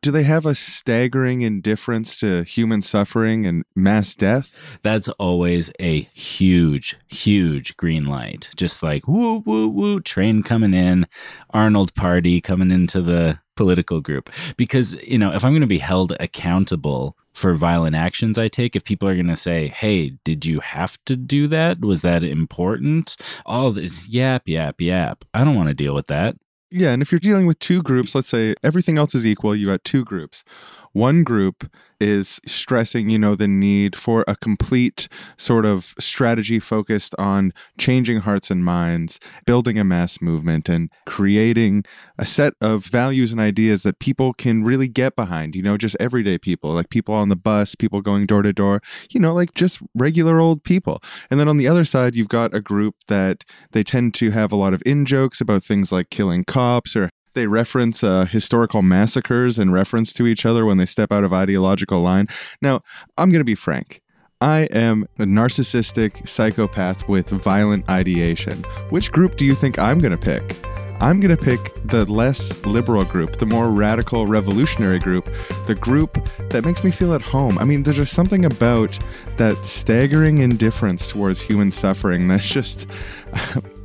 Do 0.00 0.12
they 0.12 0.22
have 0.22 0.46
a 0.46 0.54
staggering 0.54 1.42
indifference 1.42 2.16
to 2.18 2.44
human 2.44 2.82
suffering 2.82 3.44
and 3.46 3.64
mass 3.74 4.14
death? 4.14 4.78
That's 4.82 5.08
always 5.08 5.72
a 5.80 6.02
huge, 6.12 6.96
huge 7.08 7.76
green 7.76 8.06
light. 8.06 8.48
Just 8.56 8.80
like 8.80 9.08
woo, 9.08 9.42
woo, 9.44 9.66
woo, 9.66 10.00
train 10.00 10.44
coming 10.44 10.72
in, 10.72 11.08
Arnold 11.50 11.96
party 11.96 12.40
coming 12.40 12.70
into 12.70 13.02
the 13.02 13.40
political 13.56 14.00
group. 14.00 14.30
Because, 14.56 14.94
you 15.02 15.18
know, 15.18 15.32
if 15.32 15.44
I'm 15.44 15.50
going 15.50 15.62
to 15.62 15.66
be 15.66 15.78
held 15.78 16.14
accountable 16.20 17.16
for 17.34 17.54
violent 17.54 17.96
actions 17.96 18.38
I 18.38 18.46
take, 18.46 18.76
if 18.76 18.84
people 18.84 19.08
are 19.08 19.16
going 19.16 19.26
to 19.26 19.34
say, 19.36 19.66
hey, 19.66 20.10
did 20.22 20.46
you 20.46 20.60
have 20.60 20.96
to 21.06 21.16
do 21.16 21.48
that? 21.48 21.80
Was 21.80 22.02
that 22.02 22.22
important? 22.22 23.16
All 23.44 23.72
this 23.72 24.08
yap, 24.08 24.46
yap, 24.46 24.80
yap. 24.80 25.24
I 25.34 25.42
don't 25.42 25.56
want 25.56 25.70
to 25.70 25.74
deal 25.74 25.94
with 25.94 26.06
that. 26.06 26.36
Yeah, 26.70 26.92
and 26.92 27.00
if 27.00 27.10
you're 27.10 27.18
dealing 27.18 27.46
with 27.46 27.58
two 27.60 27.82
groups, 27.82 28.14
let's 28.14 28.28
say 28.28 28.54
everything 28.62 28.98
else 28.98 29.14
is 29.14 29.26
equal, 29.26 29.56
you 29.56 29.68
got 29.68 29.84
two 29.84 30.04
groups. 30.04 30.44
One 30.98 31.22
group 31.22 31.70
is 32.00 32.40
stressing, 32.44 33.08
you 33.08 33.20
know, 33.20 33.36
the 33.36 33.46
need 33.46 33.94
for 33.94 34.24
a 34.26 34.34
complete 34.34 35.06
sort 35.36 35.64
of 35.64 35.94
strategy 36.00 36.58
focused 36.58 37.14
on 37.20 37.52
changing 37.78 38.22
hearts 38.22 38.50
and 38.50 38.64
minds, 38.64 39.20
building 39.46 39.78
a 39.78 39.84
mass 39.84 40.20
movement, 40.20 40.68
and 40.68 40.90
creating 41.06 41.84
a 42.18 42.26
set 42.26 42.54
of 42.60 42.84
values 42.84 43.30
and 43.30 43.40
ideas 43.40 43.84
that 43.84 44.00
people 44.00 44.32
can 44.32 44.64
really 44.64 44.88
get 44.88 45.14
behind, 45.14 45.54
you 45.54 45.62
know, 45.62 45.76
just 45.76 45.96
everyday 46.00 46.36
people, 46.36 46.72
like 46.72 46.90
people 46.90 47.14
on 47.14 47.28
the 47.28 47.36
bus, 47.36 47.76
people 47.76 48.00
going 48.00 48.26
door 48.26 48.42
to 48.42 48.52
door, 48.52 48.80
you 49.12 49.20
know, 49.20 49.32
like 49.32 49.54
just 49.54 49.78
regular 49.94 50.40
old 50.40 50.64
people. 50.64 51.00
And 51.30 51.38
then 51.38 51.46
on 51.46 51.58
the 51.58 51.68
other 51.68 51.84
side, 51.84 52.16
you've 52.16 52.26
got 52.26 52.52
a 52.52 52.60
group 52.60 52.96
that 53.06 53.44
they 53.70 53.84
tend 53.84 54.14
to 54.14 54.32
have 54.32 54.50
a 54.50 54.56
lot 54.56 54.74
of 54.74 54.82
in 54.84 55.06
jokes 55.06 55.40
about 55.40 55.62
things 55.62 55.92
like 55.92 56.10
killing 56.10 56.42
cops 56.42 56.96
or 56.96 57.10
they 57.38 57.46
reference 57.46 58.02
uh, 58.02 58.24
historical 58.24 58.82
massacres 58.82 59.58
in 59.58 59.70
reference 59.70 60.12
to 60.14 60.26
each 60.26 60.44
other 60.44 60.66
when 60.66 60.76
they 60.76 60.86
step 60.86 61.12
out 61.12 61.22
of 61.22 61.32
ideological 61.32 62.00
line. 62.00 62.26
Now, 62.60 62.82
I'm 63.16 63.30
going 63.30 63.40
to 63.40 63.44
be 63.44 63.54
frank. 63.54 64.02
I 64.40 64.68
am 64.72 65.06
a 65.18 65.22
narcissistic 65.22 66.28
psychopath 66.28 67.08
with 67.08 67.28
violent 67.30 67.88
ideation. 67.88 68.64
Which 68.90 69.12
group 69.12 69.36
do 69.36 69.46
you 69.46 69.54
think 69.54 69.78
I'm 69.78 70.00
going 70.00 70.10
to 70.10 70.18
pick? 70.18 70.56
I'm 71.00 71.20
going 71.20 71.36
to 71.36 71.40
pick 71.40 71.72
the 71.84 72.04
less 72.10 72.64
liberal 72.66 73.04
group, 73.04 73.36
the 73.36 73.46
more 73.46 73.70
radical 73.70 74.26
revolutionary 74.26 74.98
group, 74.98 75.26
the 75.66 75.76
group 75.76 76.28
that 76.50 76.64
makes 76.64 76.82
me 76.82 76.90
feel 76.90 77.14
at 77.14 77.22
home. 77.22 77.56
I 77.58 77.64
mean, 77.64 77.84
there's 77.84 77.98
just 77.98 78.14
something 78.14 78.44
about 78.44 78.98
that 79.36 79.56
staggering 79.58 80.38
indifference 80.38 81.08
towards 81.08 81.40
human 81.40 81.70
suffering 81.70 82.26
that's 82.26 82.48
just 82.52 82.88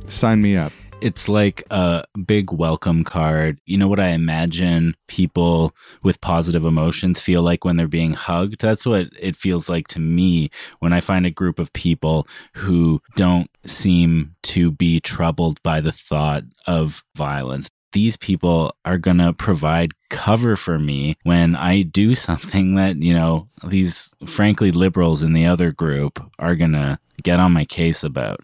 sign 0.08 0.42
me 0.42 0.56
up. 0.56 0.72
It's 1.04 1.28
like 1.28 1.62
a 1.70 2.06
big 2.24 2.50
welcome 2.50 3.04
card. 3.04 3.60
You 3.66 3.76
know 3.76 3.88
what 3.88 4.00
I 4.00 4.08
imagine 4.08 4.96
people 5.06 5.76
with 6.02 6.22
positive 6.22 6.64
emotions 6.64 7.20
feel 7.20 7.42
like 7.42 7.62
when 7.62 7.76
they're 7.76 7.86
being 7.86 8.14
hugged? 8.14 8.62
That's 8.62 8.86
what 8.86 9.08
it 9.20 9.36
feels 9.36 9.68
like 9.68 9.86
to 9.88 10.00
me 10.00 10.48
when 10.78 10.94
I 10.94 11.00
find 11.00 11.26
a 11.26 11.30
group 11.30 11.58
of 11.58 11.74
people 11.74 12.26
who 12.54 13.02
don't 13.16 13.50
seem 13.66 14.34
to 14.44 14.70
be 14.70 14.98
troubled 14.98 15.62
by 15.62 15.82
the 15.82 15.92
thought 15.92 16.44
of 16.66 17.04
violence. 17.14 17.68
These 17.92 18.16
people 18.16 18.74
are 18.86 18.96
going 18.96 19.18
to 19.18 19.34
provide 19.34 19.92
cover 20.08 20.56
for 20.56 20.78
me 20.78 21.18
when 21.22 21.54
I 21.54 21.82
do 21.82 22.14
something 22.28 22.76
that, 22.76 23.02
you 23.02 23.12
know, 23.12 23.50
these 23.62 24.10
frankly 24.24 24.70
liberals 24.70 25.22
in 25.22 25.34
the 25.34 25.44
other 25.44 25.70
group 25.70 26.18
are 26.38 26.54
going 26.54 26.72
to 26.72 26.98
get 27.22 27.40
on 27.40 27.52
my 27.52 27.66
case 27.66 28.02
about. 28.02 28.40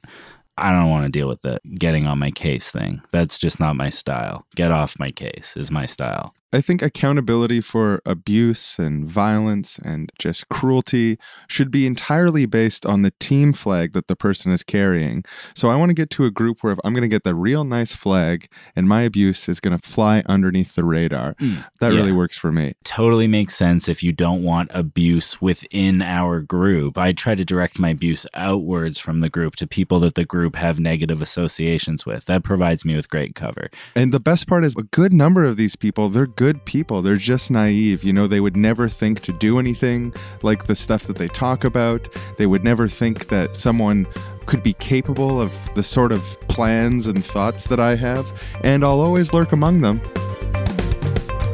I 0.61 0.73
don't 0.73 0.91
want 0.91 1.05
to 1.05 1.11
deal 1.11 1.27
with 1.27 1.41
the 1.41 1.59
getting 1.79 2.07
on 2.07 2.19
my 2.19 2.31
case 2.31 2.71
thing. 2.71 3.01
That's 3.11 3.39
just 3.39 3.59
not 3.61 3.77
my 3.77 3.89
style. 3.89 4.47
Get 4.57 4.71
off 4.71 4.99
my 4.99 5.09
case 5.09 5.57
is 5.57 5.71
my 5.71 5.87
style. 5.87 6.35
I 6.53 6.61
think 6.61 6.83
accountability 6.83 7.61
for 7.61 8.03
abuse 8.05 8.79
and 8.79 9.05
violence 9.05 9.79
and 9.79 10.11
just 10.19 10.49
cruelty 10.49 11.17
should 11.49 11.71
be 11.71 11.87
entirely 11.87 12.45
based 12.45 12.85
on 12.85 13.03
the 13.03 13.13
team 13.21 13.53
flag 13.53 13.93
that 13.93 14.09
the 14.09 14.17
person 14.17 14.51
is 14.51 14.65
carrying. 14.65 15.25
So 15.55 15.71
I 15.71 15.77
want 15.77 15.91
to 15.91 15.95
get 15.95 16.11
to 16.11 16.25
a 16.25 16.31
group 16.31 16.63
where 16.63 16.73
if 16.73 16.81
I'm 16.85 16.93
going 16.93 17.03
to 17.03 17.09
get 17.09 17.23
the 17.23 17.37
real 17.37 17.63
nice 17.63 17.95
flag 17.95 18.51
and 18.75 18.89
my 18.89 19.03
abuse 19.03 19.49
is 19.49 19.61
going 19.61 19.79
to 19.79 19.89
fly 19.89 20.25
underneath 20.27 20.75
the 20.75 20.85
radar. 20.85 21.35
Mm, 21.35 21.65
that 21.81 21.93
really 21.93 22.13
works 22.13 22.37
for 22.37 22.51
me. 22.51 22.75
Totally 22.83 23.29
makes 23.29 23.55
sense 23.55 23.89
if 23.89 24.03
you 24.03 24.13
don't 24.13 24.43
want 24.43 24.71
abuse 24.75 25.41
within 25.41 26.03
our 26.03 26.41
group. 26.41 26.99
I 26.99 27.13
try 27.13 27.37
to 27.37 27.45
direct 27.45 27.79
my 27.79 27.91
abuse 27.91 28.27
outwards 28.35 28.99
from 28.99 29.21
the 29.21 29.29
group 29.29 29.55
to 29.57 29.69
people 29.69 30.01
that 30.01 30.17
the 30.17 30.25
group 30.25 30.57
have 30.57 30.81
negative 30.81 31.23
associations 31.23 32.05
with. 32.05 32.25
That 32.25 32.43
provides 32.43 32.85
me 32.85 32.97
with 32.97 33.09
great 33.09 33.37
cover. 33.37 33.71
And 33.95 34.13
the 34.13 34.21
best 34.21 34.49
part 34.49 34.65
is 34.65 34.75
a 34.77 34.83
good 34.83 35.13
number 35.13 35.45
of 35.45 35.57
these 35.57 35.77
people, 35.77 36.09
they're 36.09 36.27
good 36.41 36.65
people. 36.65 37.03
They're 37.03 37.17
just 37.17 37.51
naive. 37.51 38.03
You 38.03 38.15
know, 38.15 38.27
they 38.27 38.41
would 38.41 38.57
never 38.57 38.89
think 38.89 39.21
to 39.25 39.33
do 39.35 39.59
anything 39.59 40.15
like 40.43 40.65
the 40.65 40.75
stuff 40.75 41.03
that 41.03 41.17
they 41.17 41.29
talk 41.29 41.65
about. 41.65 42.09
They 42.39 42.47
would 42.47 42.65
never 42.65 42.89
think 42.89 43.29
that 43.29 43.59
someone 43.59 44.07
could 44.47 44.63
be 44.63 44.73
capable 44.73 45.39
of 45.39 45.53
the 45.75 45.83
sort 45.83 46.13
of 46.13 46.23
plans 46.49 47.07
and 47.07 47.23
thoughts 47.23 47.67
that 47.67 47.79
I 47.79 47.95
have. 47.97 48.27
And 48.65 48.85
I'll 48.85 49.03
always 49.03 49.35
lurk 49.35 49.53
among 49.53 49.83
them. 49.83 50.01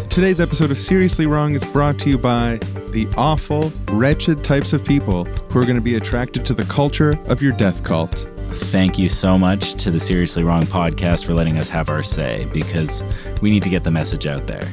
Today's 0.08 0.40
episode 0.40 0.70
of 0.70 0.78
Seriously 0.78 1.26
Wrong 1.26 1.56
is 1.56 1.64
brought 1.72 1.98
to 1.98 2.08
you 2.08 2.16
by 2.16 2.58
the 2.92 3.08
awful, 3.16 3.72
wretched 3.88 4.44
types 4.44 4.72
of 4.72 4.84
people 4.84 5.24
who 5.24 5.58
are 5.58 5.64
going 5.64 5.74
to 5.74 5.82
be 5.82 5.96
attracted 5.96 6.46
to 6.46 6.54
the 6.54 6.64
culture 6.66 7.12
of 7.26 7.42
your 7.42 7.54
death 7.54 7.82
cult. 7.82 8.35
Thank 8.50 8.98
you 8.98 9.08
so 9.08 9.36
much 9.36 9.74
to 9.74 9.90
the 9.90 10.00
Seriously 10.00 10.42
Wrong 10.42 10.62
podcast 10.62 11.24
for 11.24 11.34
letting 11.34 11.58
us 11.58 11.68
have 11.68 11.88
our 11.88 12.02
say 12.02 12.46
because 12.52 13.02
we 13.42 13.50
need 13.50 13.62
to 13.62 13.68
get 13.68 13.84
the 13.84 13.90
message 13.90 14.26
out 14.26 14.46
there. 14.46 14.66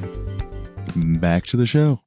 Back 0.95 1.45
to 1.47 1.57
the 1.57 1.65
show. 1.65 2.01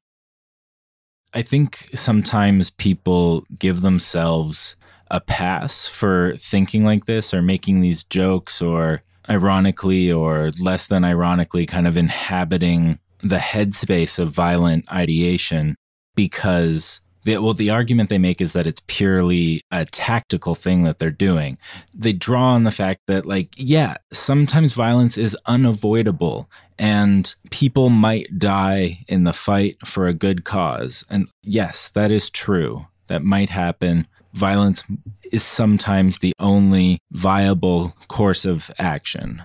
I 1.35 1.43
think 1.43 1.91
sometimes 1.95 2.71
people 2.71 3.45
give 3.59 3.83
themselves 3.83 4.77
a 5.11 5.21
pass 5.21 5.87
for 5.87 6.35
thinking 6.37 6.85
like 6.85 7.07
this 7.07 7.35
or 7.35 7.43
making 7.43 7.81
these 7.81 8.05
jokes 8.05 8.63
or 8.63 9.03
ironically 9.29 10.11
or 10.11 10.51
less 10.61 10.87
than 10.87 11.05
ironically 11.05 11.67
kind 11.67 11.87
of 11.87 11.97
inhabiting 11.97 12.99
the 13.21 13.39
headspace 13.39 14.19
of 14.19 14.33
violent 14.33 14.91
ideation 14.91 15.77
because 16.15 17.01
the, 17.27 17.39
well 17.39 17.53
the 17.53 17.71
argument 17.71 18.09
they 18.09 18.19
make 18.19 18.41
is 18.41 18.55
that 18.55 18.67
it's 18.67 18.83
purely 18.87 19.61
a 19.71 19.85
tactical 19.85 20.55
thing 20.55 20.85
that 20.85 20.99
they're 20.99 21.11
doing. 21.11 21.59
They 21.93 22.13
draw 22.13 22.55
on 22.55 22.65
the 22.65 22.71
fact 22.71 23.03
that 23.09 23.27
like 23.27 23.51
yeah 23.57 23.97
sometimes 24.13 24.73
violence 24.73 25.19
is 25.19 25.37
unavoidable 25.45 26.49
and 26.79 27.35
people 27.51 27.91
might 27.91 28.39
die 28.39 29.05
in 29.09 29.25
the 29.25 29.33
fight 29.33 29.77
for 29.85 30.07
a 30.07 30.15
good 30.15 30.45
cause. 30.45 31.05
And 31.11 31.29
yes 31.43 31.91
that 31.91 32.11
is 32.11 32.31
true. 32.31 32.87
That 33.09 33.23
might 33.23 33.51
happen. 33.51 34.07
Violence 34.33 34.85
is 35.33 35.43
sometimes 35.43 36.19
the 36.19 36.33
only 36.39 36.99
viable 37.11 37.95
course 38.09 38.45
of 38.45 38.71
action. 38.79 39.43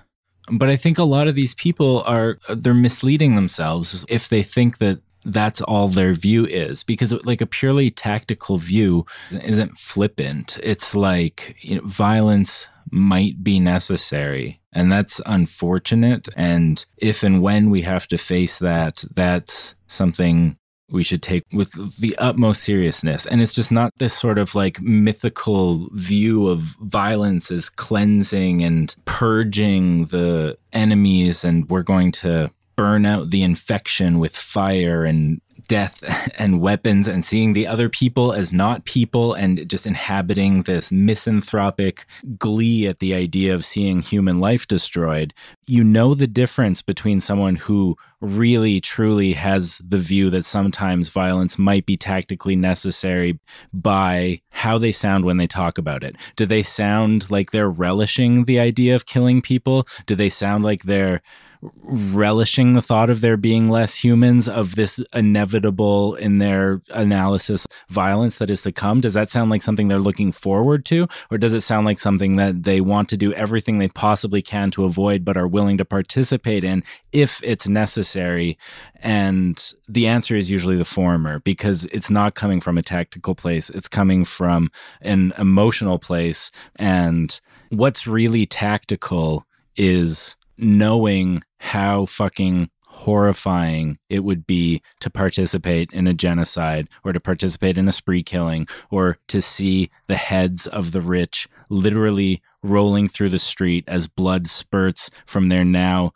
But 0.51 0.69
i 0.69 0.75
think 0.75 0.97
a 0.97 1.03
lot 1.03 1.27
of 1.27 1.35
these 1.35 1.55
people 1.55 2.03
are 2.05 2.37
they're 2.49 2.73
misleading 2.73 3.35
themselves 3.35 4.05
if 4.07 4.29
they 4.29 4.43
think 4.43 4.77
that 4.77 5.01
that's 5.23 5.61
all 5.61 5.87
their 5.87 6.13
view 6.13 6.45
is 6.45 6.83
because 6.83 7.13
like 7.25 7.41
a 7.41 7.45
purely 7.45 7.89
tactical 7.89 8.57
view 8.57 9.05
isn't 9.43 9.77
flippant 9.77 10.59
it's 10.63 10.95
like 10.95 11.55
you 11.59 11.75
know, 11.75 11.81
violence 11.85 12.67
might 12.89 13.43
be 13.43 13.59
necessary 13.59 14.59
and 14.73 14.91
that's 14.91 15.21
unfortunate 15.25 16.27
and 16.35 16.85
if 16.97 17.23
and 17.23 17.41
when 17.41 17.69
we 17.69 17.83
have 17.83 18.07
to 18.07 18.17
face 18.17 18.59
that 18.59 19.03
that's 19.13 19.75
something 19.87 20.57
we 20.91 21.03
should 21.03 21.21
take 21.21 21.43
with 21.51 21.99
the 21.99 22.15
utmost 22.17 22.63
seriousness. 22.63 23.25
And 23.25 23.41
it's 23.41 23.53
just 23.53 23.71
not 23.71 23.93
this 23.97 24.13
sort 24.13 24.37
of 24.37 24.53
like 24.53 24.81
mythical 24.81 25.89
view 25.93 26.47
of 26.47 26.59
violence 26.59 27.49
as 27.49 27.69
cleansing 27.69 28.61
and 28.63 28.93
purging 29.05 30.05
the 30.05 30.57
enemies, 30.73 31.43
and 31.43 31.69
we're 31.69 31.81
going 31.81 32.11
to 32.13 32.51
burn 32.81 33.05
out 33.05 33.29
the 33.29 33.43
infection 33.43 34.17
with 34.17 34.35
fire 34.35 35.05
and 35.05 35.39
death 35.67 36.03
and 36.39 36.59
weapons 36.59 37.07
and 37.07 37.23
seeing 37.23 37.53
the 37.53 37.67
other 37.67 37.89
people 37.89 38.33
as 38.33 38.51
not 38.51 38.85
people 38.85 39.35
and 39.35 39.69
just 39.69 39.85
inhabiting 39.85 40.63
this 40.63 40.91
misanthropic 40.91 42.07
glee 42.39 42.87
at 42.87 42.97
the 42.97 43.13
idea 43.13 43.53
of 43.53 43.63
seeing 43.63 44.01
human 44.01 44.39
life 44.39 44.67
destroyed, 44.67 45.31
you 45.67 45.83
know 45.83 46.15
the 46.15 46.25
difference 46.25 46.81
between 46.81 47.19
someone 47.19 47.55
who 47.55 47.95
really 48.19 48.81
truly 48.81 49.33
has 49.33 49.79
the 49.87 49.99
view 49.99 50.31
that 50.31 50.43
sometimes 50.43 51.09
violence 51.09 51.59
might 51.59 51.85
be 51.85 51.95
tactically 51.95 52.55
necessary 52.55 53.39
by 53.71 54.41
how 54.49 54.79
they 54.79 54.91
sound 54.91 55.23
when 55.23 55.37
they 55.37 55.45
talk 55.45 55.77
about 55.77 56.03
it. 56.03 56.15
Do 56.35 56.47
they 56.47 56.63
sound 56.63 57.29
like 57.29 57.51
they're 57.51 57.69
relishing 57.69 58.45
the 58.45 58.59
idea 58.59 58.95
of 58.95 59.05
killing 59.05 59.39
people? 59.39 59.85
Do 60.07 60.15
they 60.15 60.29
sound 60.29 60.63
like 60.63 60.81
they're 60.81 61.21
relishing 61.61 62.73
the 62.73 62.81
thought 62.81 63.09
of 63.09 63.21
there 63.21 63.37
being 63.37 63.69
less 63.69 64.03
humans 64.03 64.49
of 64.49 64.75
this 64.75 64.99
inevitable 65.13 66.15
in 66.15 66.39
their 66.39 66.81
analysis 66.89 67.67
violence 67.89 68.37
that 68.37 68.49
is 68.49 68.61
to 68.63 68.71
come? 68.71 69.01
Does 69.01 69.13
that 69.13 69.29
sound 69.29 69.49
like 69.49 69.61
something 69.61 69.87
they're 69.87 69.99
looking 69.99 70.31
forward 70.31 70.85
to? 70.85 71.07
Or 71.29 71.37
does 71.37 71.53
it 71.53 71.61
sound 71.61 71.85
like 71.85 71.99
something 71.99 72.35
that 72.37 72.63
they 72.63 72.81
want 72.81 73.09
to 73.09 73.17
do 73.17 73.33
everything 73.33 73.77
they 73.77 73.89
possibly 73.89 74.41
can 74.41 74.71
to 74.71 74.85
avoid 74.85 75.23
but 75.23 75.37
are 75.37 75.47
willing 75.47 75.77
to 75.77 75.85
participate 75.85 76.63
in 76.63 76.83
if 77.11 77.41
it's 77.43 77.67
necessary? 77.67 78.57
And 78.95 79.73
the 79.87 80.07
answer 80.07 80.35
is 80.35 80.49
usually 80.49 80.77
the 80.77 80.85
former 80.85 81.39
because 81.39 81.85
it's 81.85 82.09
not 82.09 82.35
coming 82.35 82.61
from 82.61 82.77
a 82.77 82.83
tactical 82.83 83.35
place. 83.35 83.69
It's 83.69 83.87
coming 83.87 84.25
from 84.25 84.71
an 85.01 85.33
emotional 85.37 85.99
place. 85.99 86.51
And 86.75 87.39
what's 87.69 88.07
really 88.07 88.45
tactical 88.45 89.45
is 89.75 90.35
knowing 90.57 91.41
how 91.61 92.05
fucking 92.07 92.69
horrifying 92.87 93.97
it 94.09 94.23
would 94.23 94.45
be 94.45 94.81
to 94.99 95.09
participate 95.09 95.89
in 95.93 96.07
a 96.07 96.13
genocide 96.13 96.89
or 97.05 97.13
to 97.13 97.19
participate 97.19 97.77
in 97.77 97.87
a 97.87 97.91
spree 97.91 98.23
killing 98.23 98.67
or 98.89 99.17
to 99.27 99.41
see 99.41 99.89
the 100.07 100.15
heads 100.15 100.67
of 100.67 100.91
the 100.91 100.99
rich 100.99 101.47
literally 101.69 102.41
rolling 102.61 103.07
through 103.07 103.29
the 103.29 103.39
street 103.39 103.83
as 103.87 104.07
blood 104.07 104.47
spurts 104.47 105.09
from 105.25 105.49
their 105.49 105.63
now 105.63 106.11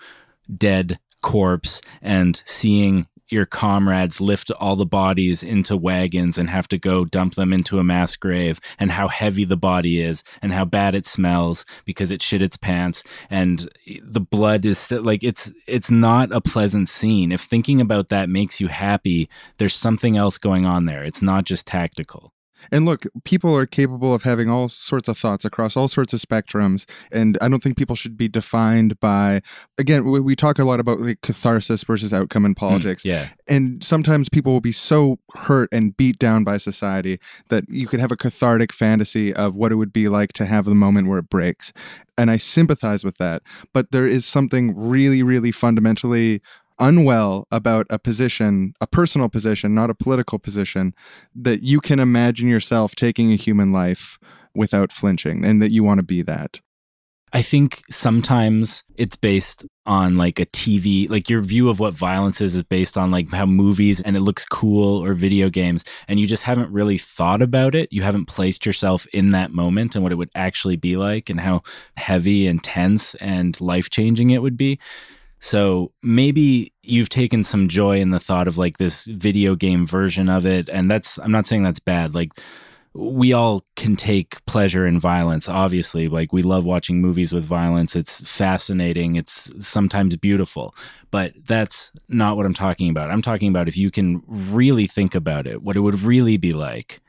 dead 0.53 0.99
corpse 1.21 1.79
and 2.01 2.43
seeing 2.45 3.07
your 3.29 3.45
comrades 3.45 4.21
lift 4.21 4.51
all 4.51 4.75
the 4.75 4.85
bodies 4.85 5.43
into 5.43 5.75
wagons 5.75 6.37
and 6.37 6.49
have 6.49 6.67
to 6.67 6.77
go 6.77 7.05
dump 7.05 7.35
them 7.35 7.51
into 7.51 7.79
a 7.79 7.83
mass 7.83 8.15
grave 8.15 8.59
and 8.77 8.91
how 8.91 9.07
heavy 9.07 9.45
the 9.45 9.57
body 9.57 9.99
is 10.01 10.23
and 10.41 10.53
how 10.53 10.65
bad 10.65 10.93
it 10.93 11.07
smells 11.07 11.65
because 11.85 12.11
it 12.11 12.21
shit 12.21 12.41
its 12.41 12.57
pants 12.57 13.03
and 13.29 13.69
the 14.03 14.19
blood 14.19 14.65
is 14.65 14.77
st- 14.77 15.03
like 15.03 15.23
it's 15.23 15.51
it's 15.67 15.89
not 15.89 16.31
a 16.31 16.41
pleasant 16.41 16.89
scene. 16.89 17.31
If 17.31 17.41
thinking 17.41 17.81
about 17.81 18.09
that 18.09 18.29
makes 18.29 18.61
you 18.61 18.67
happy 18.67 19.29
there's 19.57 19.75
something 19.75 20.15
else 20.17 20.37
going 20.37 20.65
on 20.65 20.85
there. 20.85 21.03
It's 21.03 21.21
not 21.21 21.45
just 21.45 21.67
tactical 21.67 22.34
And 22.71 22.85
look, 22.85 23.05
people 23.23 23.55
are 23.55 23.65
capable 23.65 24.13
of 24.13 24.23
having 24.23 24.49
all 24.49 24.69
sorts 24.69 25.07
of 25.07 25.17
thoughts 25.17 25.45
across 25.45 25.75
all 25.75 25.87
sorts 25.87 26.13
of 26.13 26.19
spectrums. 26.19 26.85
And 27.11 27.37
I 27.41 27.47
don't 27.47 27.61
think 27.61 27.77
people 27.77 27.95
should 27.95 28.17
be 28.17 28.27
defined 28.27 28.99
by, 28.99 29.41
again, 29.77 30.05
we, 30.05 30.19
we 30.19 30.35
talk 30.35 30.59
a 30.59 30.63
lot 30.63 30.79
about 30.79 30.99
like 30.99 31.21
catharsis 31.21 31.83
versus 31.83 32.13
outcome 32.13 32.45
in 32.45 32.51
hmm, 32.51 32.59
politics. 32.59 33.05
yeah. 33.05 33.29
And 33.47 33.83
sometimes 33.83 34.29
people 34.29 34.53
will 34.53 34.61
be 34.61 34.71
so 34.71 35.19
hurt 35.35 35.69
and 35.71 35.95
beat 35.95 36.19
down 36.19 36.43
by 36.43 36.57
society 36.57 37.19
that 37.49 37.63
you 37.69 37.87
could 37.87 37.99
have 37.99 38.11
a 38.11 38.17
cathartic 38.17 38.73
fantasy 38.73 39.33
of 39.33 39.55
what 39.55 39.71
it 39.71 39.75
would 39.75 39.93
be 39.93 40.07
like 40.07 40.33
to 40.33 40.45
have 40.45 40.65
the 40.65 40.75
moment 40.75 41.07
where 41.07 41.19
it 41.19 41.29
breaks. 41.29 41.71
And 42.17 42.31
I 42.31 42.37
sympathize 42.37 43.03
with 43.03 43.17
that. 43.17 43.41
But 43.73 43.91
there 43.91 44.07
is 44.07 44.25
something 44.25 44.73
really, 44.77 45.21
really 45.21 45.51
fundamentally 45.51 46.41
unwell 46.79 47.47
about 47.51 47.87
a 47.89 47.99
position, 47.99 48.73
a 48.81 48.87
personal 48.87 49.29
position, 49.29 49.73
not 49.73 49.89
a 49.89 49.95
political 49.95 50.39
position, 50.39 50.93
that 51.33 51.61
you 51.61 51.79
can 51.79 51.99
imagine 51.99 52.47
yourself 52.47 52.95
taking 52.95 53.31
a 53.31 53.35
human 53.35 53.71
life 53.71 54.17
without 54.53 54.91
flinching 54.91 55.45
and 55.45 55.61
that 55.61 55.71
you 55.71 55.83
want 55.83 55.99
to 55.99 56.05
be 56.05 56.21
that. 56.21 56.59
I 57.33 57.41
think 57.41 57.81
sometimes 57.91 58.85
it's 58.95 59.17
based 59.17 59.65
on 59.85 60.15
like 60.15 60.39
a 60.39 60.45
TV, 60.45 61.09
like 61.09 61.29
your 61.29 61.41
view 61.41 61.67
of 61.67 61.81
what 61.81 61.93
violence 61.93 62.39
is 62.39 62.55
is 62.55 62.63
based 62.63 62.97
on 62.97 63.11
like 63.11 63.29
how 63.29 63.45
movies 63.45 63.99
and 63.99 64.15
it 64.15 64.21
looks 64.21 64.45
cool 64.45 65.03
or 65.03 65.13
video 65.13 65.49
games, 65.49 65.83
and 66.07 66.17
you 66.17 66.27
just 66.27 66.43
haven't 66.43 66.71
really 66.71 66.97
thought 66.97 67.41
about 67.41 67.75
it. 67.75 67.91
You 67.91 68.03
haven't 68.03 68.27
placed 68.27 68.65
yourself 68.65 69.05
in 69.07 69.31
that 69.31 69.51
moment 69.51 69.95
and 69.95 70.03
what 70.03 70.13
it 70.13 70.15
would 70.15 70.29
actually 70.33 70.77
be 70.77 70.95
like 70.95 71.29
and 71.29 71.41
how 71.41 71.61
heavy 71.97 72.47
and 72.47 72.63
tense 72.63 73.15
and 73.15 73.59
life 73.59 73.89
changing 73.89 74.29
it 74.29 74.41
would 74.41 74.55
be. 74.55 74.79
So 75.39 75.91
maybe 76.01 76.73
you've 76.81 77.09
taken 77.09 77.43
some 77.43 77.67
joy 77.67 77.99
in 77.99 78.09
the 78.09 78.19
thought 78.19 78.47
of 78.47 78.57
like 78.57 78.77
this 78.77 79.05
video 79.05 79.55
game 79.55 79.85
version 79.85 80.29
of 80.29 80.45
it. 80.45 80.69
And 80.69 80.89
that's, 80.89 81.17
I'm 81.19 81.31
not 81.31 81.47
saying 81.47 81.63
that's 81.63 81.79
bad. 81.79 82.15
Like, 82.15 82.31
we 82.97 83.33
all 83.33 83.65
can 83.75 83.97
take 83.97 84.43
pleasure 84.45 84.87
in 84.87 85.01
violence, 85.01 85.49
obviously. 85.49 86.07
Like, 86.07 86.31
we 86.31 86.41
love 86.41 86.63
watching 86.63 87.01
movies 87.01 87.33
with 87.33 87.43
violence. 87.43 87.93
It's 87.93 88.21
fascinating. 88.21 89.17
It's 89.17 89.51
sometimes 89.59 90.15
beautiful. 90.15 90.73
But 91.11 91.33
that's 91.45 91.91
not 92.07 92.37
what 92.37 92.45
I'm 92.45 92.53
talking 92.53 92.89
about. 92.89 93.11
I'm 93.11 93.21
talking 93.21 93.49
about 93.49 93.67
if 93.67 93.75
you 93.75 93.91
can 93.91 94.23
really 94.27 94.87
think 94.87 95.13
about 95.13 95.45
it, 95.45 95.61
what 95.61 95.75
it 95.75 95.81
would 95.81 96.03
really 96.03 96.37
be 96.37 96.53
like. 96.53 97.01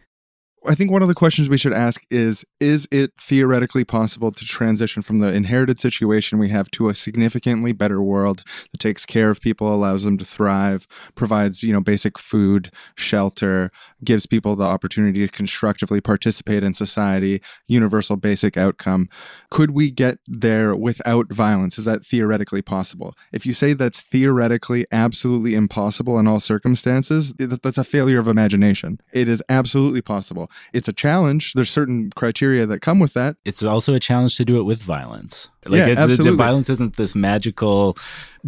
I 0.69 0.75
think 0.75 0.91
one 0.91 1.03
of 1.03 1.09
the 1.09 1.15
questions 1.15 1.49
we 1.49 1.59
should 1.59 1.73
ask 1.73 2.05
is 2.11 2.45
Is 2.61 2.89
it 2.91 3.13
theoretically 3.21 3.85
possible 3.85 4.33
to 4.33 4.45
transition 4.45 5.03
from 5.03 5.19
the 5.19 5.29
inherited 5.29 5.81
situation 5.81 6.39
we 6.39 6.49
have 6.49 6.71
to 6.73 6.89
a 6.89 6.95
significantly 6.95 7.73
better 7.73 8.03
world 8.03 8.43
that 8.73 8.79
takes 8.79 9.07
care 9.07 9.31
of 9.31 9.41
people, 9.41 9.73
allows 9.73 10.03
them 10.03 10.19
to 10.19 10.25
thrive, 10.25 10.87
provides, 11.15 11.63
you 11.63 11.73
know, 11.73 11.81
basic 11.81 12.19
food, 12.19 12.71
shelter, 12.97 13.71
gives 14.03 14.27
people 14.27 14.57
the 14.57 14.65
opportunity 14.65 15.27
to 15.27 15.33
constructively 15.33 16.01
participate 16.01 16.63
in 16.63 16.75
society, 16.75 17.41
universal 17.69 18.17
basic 18.17 18.57
outcome? 18.57 19.09
Could 19.51 19.71
we 19.71 19.91
get 19.91 20.19
there 20.27 20.75
without 20.75 21.33
violence? 21.33 21.79
Is 21.79 21.85
that 21.85 22.05
theoretically 22.05 22.63
possible? 22.63 23.15
If 23.33 23.47
you 23.47 23.55
say 23.55 23.73
that's 23.73 24.01
theoretically 24.01 24.87
absolutely 24.91 25.55
impossible 25.55 26.19
in 26.19 26.27
all 26.27 26.41
circumstances, 26.41 27.33
that's 27.35 27.79
a 27.79 27.85
failure 27.85 28.19
of 28.19 28.29
imagination. 28.29 29.01
It 29.13 29.29
is 29.29 29.43
absolutely 29.49 30.03
possible. 30.03 30.51
It's 30.73 30.89
a 30.89 30.93
challenge. 30.93 31.53
There's 31.53 31.71
certain 31.71 32.11
criteria 32.15 32.67
that 32.67 32.81
come 32.81 32.99
with 32.99 33.15
that. 33.15 33.37
It's 33.45 33.63
also 33.63 33.95
a 33.95 34.01
challenge 34.01 34.37
to 34.37 34.45
do 34.45 34.59
it 34.59 34.65
with 34.65 34.83
violence. 34.83 35.49
Like 35.65 35.79
Yeah, 35.79 35.87
it's, 35.87 35.93
it's- 35.93 36.11
absolutely. 36.11 36.37
violence 36.37 36.71
isn't 36.71 36.97
this 36.97 37.15
magical 37.15 37.97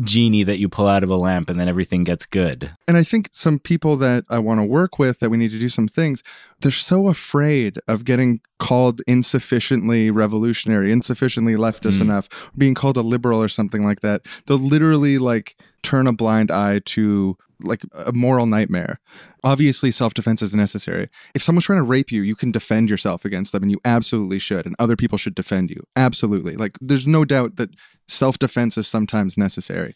genie 0.03 0.45
that 0.45 0.59
you 0.59 0.69
pull 0.69 0.87
out 0.87 1.03
of 1.03 1.11
a 1.11 1.17
lamp 1.17 1.51
and 1.51 1.59
then 1.59 1.69
everything 1.69 2.05
gets 2.05 2.25
good. 2.27 2.71
And 2.87 2.97
I 2.97 3.03
think 3.03 3.29
some 3.33 3.59
people 3.59 3.97
that 3.97 4.25
I 4.31 4.39
want 4.39 4.61
to 4.61 4.65
work 4.65 4.99
with, 4.99 5.19
that 5.21 5.31
we 5.31 5.37
need 5.37 5.51
to 5.51 5.59
do 5.59 5.69
some 5.69 5.89
things, 5.89 6.23
they're 6.61 6.71
so 6.71 7.09
afraid 7.09 7.79
of 7.89 8.05
getting 8.05 8.41
called 8.59 9.01
insufficiently 9.07 10.11
revolutionary, 10.11 10.93
insufficiently 10.93 11.55
leftist 11.55 11.99
mm. 11.99 12.03
enough, 12.03 12.29
being 12.57 12.75
called 12.75 12.97
a 12.97 13.03
liberal 13.03 13.41
or 13.43 13.49
something 13.49 13.85
like 13.85 14.01
that. 14.01 14.23
They'll 14.47 14.59
literally 14.59 15.19
like 15.19 15.57
turn 15.83 16.07
a 16.07 16.13
blind 16.13 16.51
eye 16.51 16.81
to 16.85 17.37
like 17.61 17.83
a 17.95 18.13
moral 18.13 18.47
nightmare. 18.47 19.01
Obviously, 19.45 19.91
self 19.91 20.15
defense 20.15 20.43
is 20.43 20.55
necessary. 20.55 21.09
If 21.35 21.43
someone's 21.43 21.67
trying 21.67 21.79
to 21.79 21.85
rape 21.85 22.11
you, 22.13 22.23
you 22.23 22.35
can 22.35 22.51
defend 22.51 22.91
yourself 22.91 23.25
against 23.25 23.53
them, 23.53 23.63
and 23.63 23.71
you 23.71 23.81
absolutely 23.85 24.39
should. 24.39 24.67
And 24.67 24.75
other 24.79 24.97
people 24.97 25.19
should 25.19 25.35
defend 25.35 25.71
you. 25.71 25.83
Absolutely. 25.97 26.57
Like, 26.57 26.79
there's 26.81 27.07
no 27.07 27.25
doubt 27.25 27.57
that 27.57 27.71
self 28.07 28.39
defense 28.39 28.77
is 28.77 28.87
sometimes 28.89 29.37
necessary. 29.37 29.95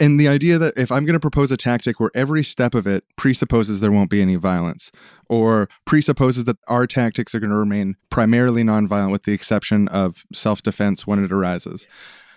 And 0.00 0.18
the 0.18 0.28
idea 0.28 0.56
that 0.56 0.78
if 0.78 0.90
I'm 0.90 1.04
going 1.04 1.12
to 1.12 1.20
propose 1.20 1.52
a 1.52 1.58
tactic 1.58 2.00
where 2.00 2.10
every 2.14 2.42
step 2.42 2.74
of 2.74 2.86
it 2.86 3.04
presupposes 3.16 3.80
there 3.80 3.92
won't 3.92 4.08
be 4.08 4.22
any 4.22 4.36
violence, 4.36 4.90
or 5.28 5.68
presupposes 5.84 6.44
that 6.44 6.56
our 6.68 6.86
tactics 6.86 7.34
are 7.34 7.40
going 7.40 7.50
to 7.50 7.56
remain 7.56 7.96
primarily 8.08 8.62
nonviolent 8.62 9.12
with 9.12 9.24
the 9.24 9.32
exception 9.32 9.88
of 9.88 10.24
self 10.32 10.62
defense 10.62 11.06
when 11.06 11.22
it 11.22 11.30
arises, 11.30 11.86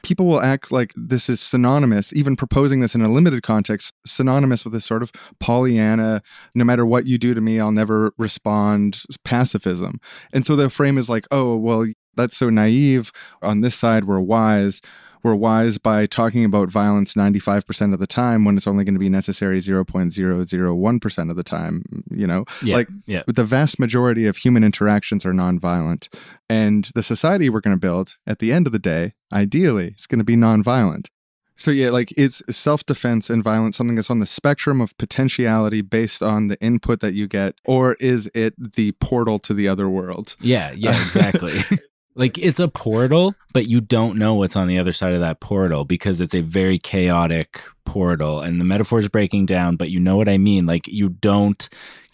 people 0.04 0.26
will 0.26 0.42
act 0.42 0.72
like 0.72 0.94
this 0.96 1.30
is 1.30 1.40
synonymous, 1.40 2.14
even 2.14 2.36
proposing 2.36 2.82
this 2.82 2.94
in 2.94 3.02
a 3.02 3.12
limited 3.12 3.42
context, 3.42 3.94
synonymous 4.06 4.64
with 4.64 4.74
this 4.74 4.86
sort 4.86 5.02
of 5.02 5.12
Pollyanna, 5.40 6.22
no 6.54 6.64
matter 6.64 6.86
what 6.86 7.06
you 7.06 7.18
do 7.18 7.34
to 7.34 7.42
me, 7.42 7.60
I'll 7.60 7.72
never 7.72 8.14
respond 8.18 9.04
pacifism. 9.24 10.00
And 10.34 10.46
so 10.46 10.56
the 10.56 10.70
frame 10.70 10.98
is 10.98 11.10
like, 11.10 11.26
oh, 11.32 11.56
well, 11.56 11.88
that's 12.16 12.38
so 12.38 12.50
naive. 12.50 13.12
On 13.42 13.62
this 13.62 13.76
side, 13.76 14.06
we're 14.06 14.20
wise. 14.20 14.82
We're 15.24 15.36
wise 15.36 15.78
by 15.78 16.06
talking 16.06 16.44
about 16.44 16.70
violence 16.70 17.14
95% 17.14 17.94
of 17.94 18.00
the 18.00 18.08
time 18.08 18.44
when 18.44 18.58
it's 18.58 18.68
only 18.68 18.84
going 18.84 18.96
to 18.96 19.00
be 19.00 19.10
necessary 19.10 19.60
0.001% 19.60 21.30
of 21.30 21.36
the 21.36 21.44
time, 21.44 22.04
you 22.12 22.28
know? 22.28 22.46
Yeah, 22.62 22.76
Like 22.76 22.90
yeah. 23.06 23.24
the 23.28 23.44
vast 23.44 23.80
majority 23.80 24.26
of 24.26 24.38
human 24.38 24.64
interactions 24.64 25.26
are 25.26 25.34
nonviolent. 25.34 26.14
And 26.50 26.86
the 26.94 27.04
society 27.04 27.50
we're 27.50 27.62
going 27.62 27.76
to 27.76 27.80
build 27.80 28.18
at 28.28 28.40
the 28.40 28.52
end 28.52 28.68
of 28.68 28.74
the 28.74 28.80
day, 28.80 29.14
ideally, 29.32 29.96
is 29.98 30.08
going 30.08 30.20
to 30.20 30.26
be 30.26 30.36
nonviolent. 30.36 31.08
So, 31.56 31.72
yeah, 31.72 31.92
like 31.92 32.12
it's 32.18 32.42
self 32.50 32.84
defense 32.86 33.30
and 33.30 33.44
violence 33.44 33.78
something 33.78 33.96
that's 33.96 34.10
on 34.10 34.20
the 34.20 34.26
spectrum 34.26 34.82
of 34.82 34.98
potentiality 34.98 35.82
based 35.82 36.24
on 36.24 36.48
the 36.48 36.60
input 36.60 37.00
that 37.02 37.14
you 37.14 37.28
get, 37.28 37.56
or 37.64 37.94
is 38.00 38.30
it 38.34 38.56
the 38.74 38.94
portal 38.94 39.38
to 39.40 39.54
the 39.54 39.68
other 39.68 39.88
world? 39.88 40.36
Yeah, 40.42 40.72
yeah, 40.72 40.92
exactly. 40.92 41.60
like 42.16 42.38
it's 42.38 42.60
a 42.60 42.68
portal, 42.68 43.36
but 43.54 43.68
you 43.68 43.82
don't 43.82 44.18
know 44.18 44.36
what's 44.36 44.56
on 44.56 44.68
the 44.68 44.78
other 44.78 44.94
side 44.94 45.14
of 45.14 45.22
that 45.22 45.40
portal 45.40 45.86
because 45.86 46.22
it's 46.22 46.36
a 46.36 46.42
very 46.42 46.78
chaotic 46.78 47.62
portal 47.86 48.42
and 48.42 48.60
the 48.60 48.66
metaphor 48.66 49.00
is 49.00 49.10
breaking 49.10 49.46
down, 49.46 49.76
but 49.76 49.90
you 49.90 50.00
know 50.00 50.16
what 50.16 50.30
I 50.30 50.38
mean? 50.38 50.66
Like 50.66 50.88
you 50.88 51.10
don't 51.10 51.68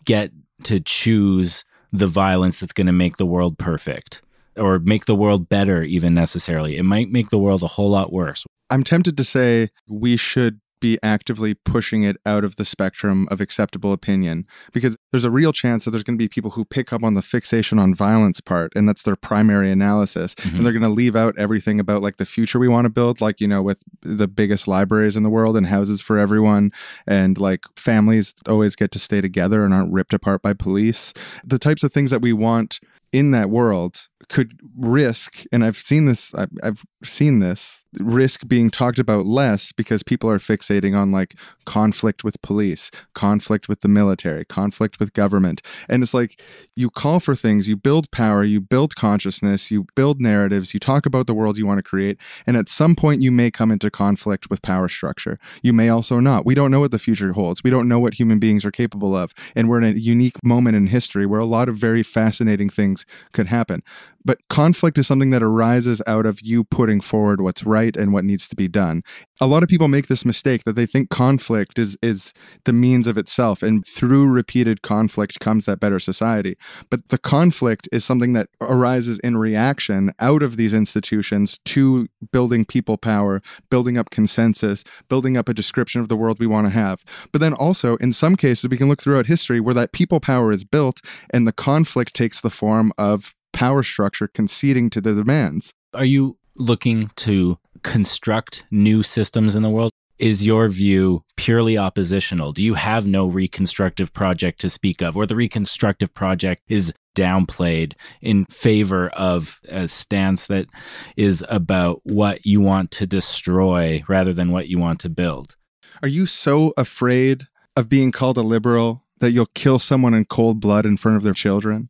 get 0.06 0.32
to 0.64 0.80
choose 0.80 1.64
the 1.91 2.08
violence 2.08 2.60
that's 2.60 2.74
going 2.74 2.88
to 2.88 2.93
make 2.93 3.18
the 3.18 3.26
world 3.26 3.58
perfect 3.58 4.22
or 4.56 4.80
make 4.80 5.06
the 5.06 5.16
world 5.16 5.50
better 5.50 5.84
even 5.84 6.14
necessarily. 6.14 6.78
It 6.78 6.84
might 6.84 7.10
make 7.10 7.30
the 7.30 7.39
world 7.39 7.64
a 7.64 7.68
whole 7.68 7.89
lot 7.89 8.12
worse. 8.12 8.45
I'm 8.70 8.84
tempted 8.84 9.18
to 9.18 9.24
say 9.24 9.70
we 9.88 10.18
should 10.18 10.60
be 10.80 10.98
actively 11.04 11.54
pushing 11.54 12.04
it 12.04 12.18
out 12.26 12.44
of 12.44 12.56
the 12.56 12.66
spectrum 12.66 13.28
of 13.32 13.42
acceptable 13.42 13.94
opinion. 13.94 14.46
Because 14.72 14.98
there's 15.12 15.26
a 15.26 15.32
real 15.32 15.52
chance 15.52 15.86
that 15.86 15.92
there's 15.92 16.04
going 16.04 16.18
to 16.18 16.24
be 16.24 16.30
people 16.30 16.52
who 16.52 16.66
pick 16.66 16.94
up 16.94 17.04
on 17.04 17.14
the 17.14 17.22
fixation 17.22 17.80
on 17.80 17.94
violence 17.94 18.42
part 18.42 18.72
and 18.76 18.88
that's 18.88 19.04
their 19.04 19.16
primary 19.16 19.72
analysis 19.72 20.36
and 20.44 20.54
mm-hmm. 20.54 20.64
they're 20.64 20.74
going 20.74 20.82
to 20.84 20.90
leave 20.90 21.16
out 21.16 21.38
everything 21.38 21.80
about 21.80 22.02
like 22.02 22.18
the 22.18 22.26
future 22.26 22.60
we 22.60 22.68
want 22.68 22.86
to 22.86 22.90
build 22.90 23.22
like 23.22 23.42
you 23.42 23.48
know 23.48 23.62
with 23.62 23.84
the 24.02 24.28
biggest 24.28 24.68
libraries 24.68 25.16
in 25.16 25.24
the 25.24 25.30
world 25.30 25.58
and 25.58 25.68
houses 25.68 26.02
for 26.02 26.18
everyone 26.18 26.72
and 27.08 27.38
like 27.38 27.64
families 27.76 28.34
always 28.48 28.76
get 28.76 28.92
to 28.92 29.00
stay 29.00 29.22
together 29.22 29.64
and 29.64 29.74
aren't 29.74 29.94
ripped 29.94 30.14
apart 30.14 30.42
by 30.42 30.54
police. 30.54 31.14
The 31.44 31.60
types 31.60 31.84
of 31.84 31.92
things 31.92 32.12
that 32.12 32.22
we 32.22 32.34
want 32.34 32.80
in 33.12 33.32
that 33.32 33.50
world 33.50 34.08
could 34.28 34.60
risk 34.78 35.44
and 35.52 35.64
i've 35.64 35.78
seen 35.78 36.06
this 36.06 36.34
I've, 36.62 36.84
seen 37.04 37.40
this 37.40 37.84
risk 38.00 38.48
being 38.48 38.70
talked 38.70 39.00
about 39.00 39.26
less 39.26 39.72
because 39.72 40.04
people 40.04 40.30
are 40.30 40.38
fixating 40.38 40.96
on 40.96 41.12
like 41.12 41.36
conflict 41.66 42.24
with 42.24 42.42
police 42.42 42.92
conflict 43.14 43.68
with 43.68 43.82
the 43.82 43.88
military 43.88 44.46
conflict 44.46 45.00
with 45.00 45.14
government. 45.14 45.62
And 45.88 46.04
it's 46.04 46.14
like 46.14 46.42
you 46.76 46.90
call 46.90 47.20
for 47.20 47.36
things 47.36 47.68
you 47.68 47.76
build 47.76 48.12
power 48.12 48.44
you 48.44 48.62
build 48.62 48.96
consciousness 48.96 49.72
you 49.72 49.88
build 49.96 50.22
narratives 50.22 50.74
you 50.74 50.80
talk 50.80 51.06
about 51.06 51.26
the 51.26 51.34
world 51.34 51.58
you 51.58 51.66
want 51.66 51.80
to 51.80 51.84
create 51.84 52.18
and 52.46 52.56
at 52.58 52.70
some 52.70 52.96
point 52.96 53.22
you 53.22 53.32
may 53.32 53.50
come 53.50 53.72
into 53.72 53.90
conflict 53.90 54.50
with 54.50 54.62
power 54.62 54.90
structure. 54.90 55.40
You 55.64 55.74
may 55.74 55.90
also 55.90 56.20
not. 56.20 56.46
We 56.46 56.56
don't 56.56 56.72
know 56.72 56.80
what 56.80 56.92
the 56.92 57.00
future 57.00 57.34
holds. 57.34 57.64
We 57.64 57.70
don't 57.70 57.88
know 57.88 58.00
what 58.00 58.16
human 58.16 58.40
beings 58.40 58.66
are 58.66 58.72
capable 58.72 59.16
of. 59.16 59.34
And 59.56 59.68
we're 59.68 59.82
in 59.82 59.96
a 59.96 60.00
unique 60.00 60.36
moment 60.44 60.76
in 60.76 60.88
history 60.88 61.26
where 61.26 61.40
a 61.40 61.46
lot 61.46 61.70
of 61.70 61.76
very 61.76 62.04
fascinating 62.04 62.70
things 62.70 63.06
could 63.34 63.48
happen 63.48 63.84
But 64.26 64.40
conflict 64.50 64.98
is 64.98 65.08
something 65.08 65.30
that 65.30 65.44
arises 65.44 66.02
out 66.06 66.26
of 66.26 66.42
you 66.42 66.64
putting 66.64 67.02
forward 67.02 67.42
what's 67.42 67.64
right 67.64 67.96
and 67.96 68.12
what 68.12 68.26
needs 68.26 68.48
to 68.50 68.56
be 68.56 68.68
done. 68.68 69.02
A 69.42 69.48
lot 69.48 69.64
of 69.64 69.70
people 69.70 69.88
make 69.88 70.08
this 70.08 70.26
mistake 70.26 70.64
that 70.66 70.74
they 70.74 70.86
think 70.86 71.10
conflict 71.10 71.80
is 71.80 71.98
is 72.02 72.34
the 72.66 72.74
means 72.74 73.08
of 73.08 73.18
itself 73.18 73.64
and 73.64 73.86
through 73.86 74.30
repeated 74.30 74.82
conflict 74.82 75.40
comes 75.40 75.66
that 75.66 75.80
better 75.80 76.00
society. 76.00 76.58
But 76.90 77.08
the 77.10 77.18
conflict 77.18 77.88
is 77.92 78.04
something 78.04 78.34
that 78.34 78.50
arises 78.62 79.20
in 79.20 79.38
reaction 79.38 80.12
out 80.20 80.44
of 80.44 80.58
these 80.58 80.74
institutions 80.74 81.60
to 81.66 82.08
building 82.32 82.66
people 82.66 82.98
power, 82.98 83.42
building 83.70 83.98
up 83.98 84.10
consensus, 84.10 84.84
building 85.08 85.38
up 85.38 85.48
a 85.48 85.54
description 85.54 86.02
of 86.02 86.10
the 86.10 86.18
world 86.18 86.40
we 86.40 86.48
want 86.48 86.68
to 86.68 86.72
have. 86.72 87.06
But 87.32 87.40
then 87.40 87.54
also 87.54 87.96
in 87.98 88.12
some 88.12 88.36
cases 88.36 88.70
we 88.70 88.78
can 88.78 88.90
look 88.90 89.02
throughout 89.02 89.28
history 89.28 89.62
where 89.62 89.76
that 89.76 89.94
people 89.94 90.20
power 90.20 90.52
is 90.52 90.66
built 90.66 91.02
and 91.30 91.48
the 91.48 91.54
conflict 91.54 92.14
takes 92.14 92.42
the 92.42 92.50
form 92.50 92.92
of 92.98 93.34
power 93.54 93.84
structure 93.84 94.28
conceding 94.28 94.89
to 94.91 95.02
the 95.02 95.14
demands. 95.14 95.74
Are 95.93 96.06
you 96.06 96.38
looking 96.56 97.12
to 97.18 97.58
construct 97.84 98.66
new 98.70 99.04
systems 99.04 99.56
in 99.56 99.62
the 99.62 99.70
world? 99.70 99.91
Is 100.18 100.45
your 100.45 100.68
view 100.68 101.24
purely 101.38 101.78
oppositional? 101.78 102.52
Do 102.52 102.64
you 102.64 102.74
have 102.74 103.08
no 103.08 103.26
reconstructive 103.26 104.12
project 104.12 104.60
to 104.62 104.70
speak 104.70 105.02
of, 105.02 105.16
or 105.16 105.26
the 105.26 105.36
reconstructive 105.36 106.14
project 106.14 106.64
is 106.68 106.93
downplayed 107.16 107.93
in 108.22 108.45
favor 108.45 109.10
of 109.10 109.60
a 109.70 109.88
stance 109.88 110.47
that 110.47 110.68
is 111.16 111.43
about 111.50 112.02
what 112.04 112.45
you 112.45 112.60
want 112.60 112.91
to 112.91 113.08
destroy 113.08 114.04
rather 114.08 114.34
than 114.34 114.52
what 114.52 114.68
you 114.68 114.78
want 114.78 115.00
to 115.00 115.10
build? 115.10 115.56
Are 116.02 116.08
you 116.08 116.26
so 116.26 116.74
afraid 116.78 117.47
of 117.76 117.89
being 117.89 118.12
called 118.12 118.38
a 118.38 118.41
liberal 118.41 119.06
that 119.20 119.32
you'll 119.32 119.47
kill 119.47 119.80
someone 119.80 120.14
in 120.14 120.26
cold 120.26 120.60
blood 120.60 120.86
in 120.86 120.97
front 120.97 121.18
of 121.18 121.24
their 121.24 121.34
children? 121.34 121.89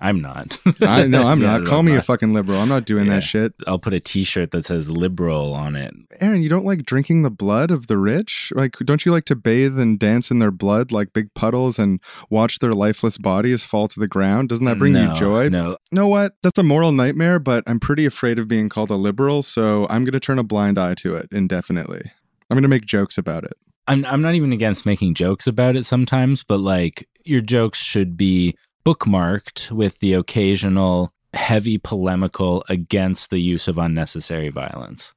I'm 0.00 0.20
not. 0.20 0.58
I 0.80 1.06
no, 1.06 1.26
I'm 1.26 1.40
Yeah, 1.42 1.58
not. 1.58 1.66
Call 1.66 1.80
I'm 1.80 1.86
me 1.86 1.96
a 1.96 2.02
fucking 2.02 2.32
liberal. 2.32 2.60
I'm 2.60 2.68
not 2.68 2.84
doing 2.84 3.06
Yeah. 3.06 3.14
that 3.14 3.22
shit. 3.22 3.54
I'll 3.66 3.80
put 3.80 3.92
a 3.94 3.98
T-shirt 4.00 4.52
that 4.52 4.64
says 4.64 4.90
"liberal" 4.90 5.54
on 5.54 5.74
it. 5.74 5.92
Aaron, 6.20 6.40
you 6.42 6.48
don't 6.48 6.64
like 6.64 6.84
drinking 6.84 7.22
the 7.22 7.30
blood 7.30 7.70
of 7.72 7.88
the 7.88 7.96
rich? 7.98 8.52
Like, 8.54 8.76
don't 8.84 9.04
you 9.04 9.10
like 9.10 9.24
to 9.24 9.34
bathe 9.36 9.76
and 9.78 9.98
dance 9.98 10.30
in 10.30 10.38
their 10.38 10.52
blood 10.52 10.92
like 10.92 11.12
big 11.12 11.34
puddles 11.34 11.78
and 11.80 12.00
watch 12.30 12.60
their 12.60 12.74
lifeless 12.74 13.18
bodies 13.18 13.64
fall 13.64 13.88
to 13.88 13.98
the 13.98 14.06
ground? 14.08 14.50
Doesn't 14.50 14.64
that 14.66 14.78
bring 14.78 14.92
No, 14.92 15.08
you 15.08 15.14
joy? 15.18 15.48
No, 15.48 15.76
know 15.90 16.06
what? 16.06 16.34
That's 16.44 16.58
a 16.58 16.62
moral 16.62 16.92
nightmare, 16.92 17.38
but 17.40 17.64
I'm 17.66 17.80
pretty 17.80 18.06
afraid 18.06 18.38
of 18.38 18.46
being 18.46 18.68
called 18.68 18.90
a 18.90 18.96
liberal, 18.96 19.42
so 19.42 19.86
I'm 19.90 20.04
going 20.04 20.12
to 20.12 20.20
turn 20.20 20.38
a 20.38 20.44
blind 20.44 20.78
eye 20.78 20.94
to 20.98 21.16
it 21.16 21.26
indefinitely. 21.32 22.02
I'm 22.50 22.54
going 22.54 22.62
to 22.62 22.68
make 22.68 22.86
jokes 22.86 23.18
about 23.18 23.42
it. 23.44 23.54
I'm 23.88 24.04
I'm 24.04 24.20
not 24.22 24.34
even 24.34 24.52
against 24.52 24.86
making 24.86 25.14
jokes 25.14 25.46
about 25.46 25.74
it 25.74 25.84
sometimes, 25.86 26.44
but 26.44 26.60
like 26.60 27.08
your 27.24 27.40
jokes 27.40 27.82
should 27.82 28.16
be 28.16 28.54
bookmarked 28.84 29.70
with 29.70 30.00
the 30.00 30.14
occasional 30.14 31.12
heavy 31.34 31.78
polemical 31.78 32.64
against 32.68 33.30
the 33.30 33.38
use 33.38 33.68
of 33.68 33.78
unnecessary 33.78 34.48
violence 34.48 35.14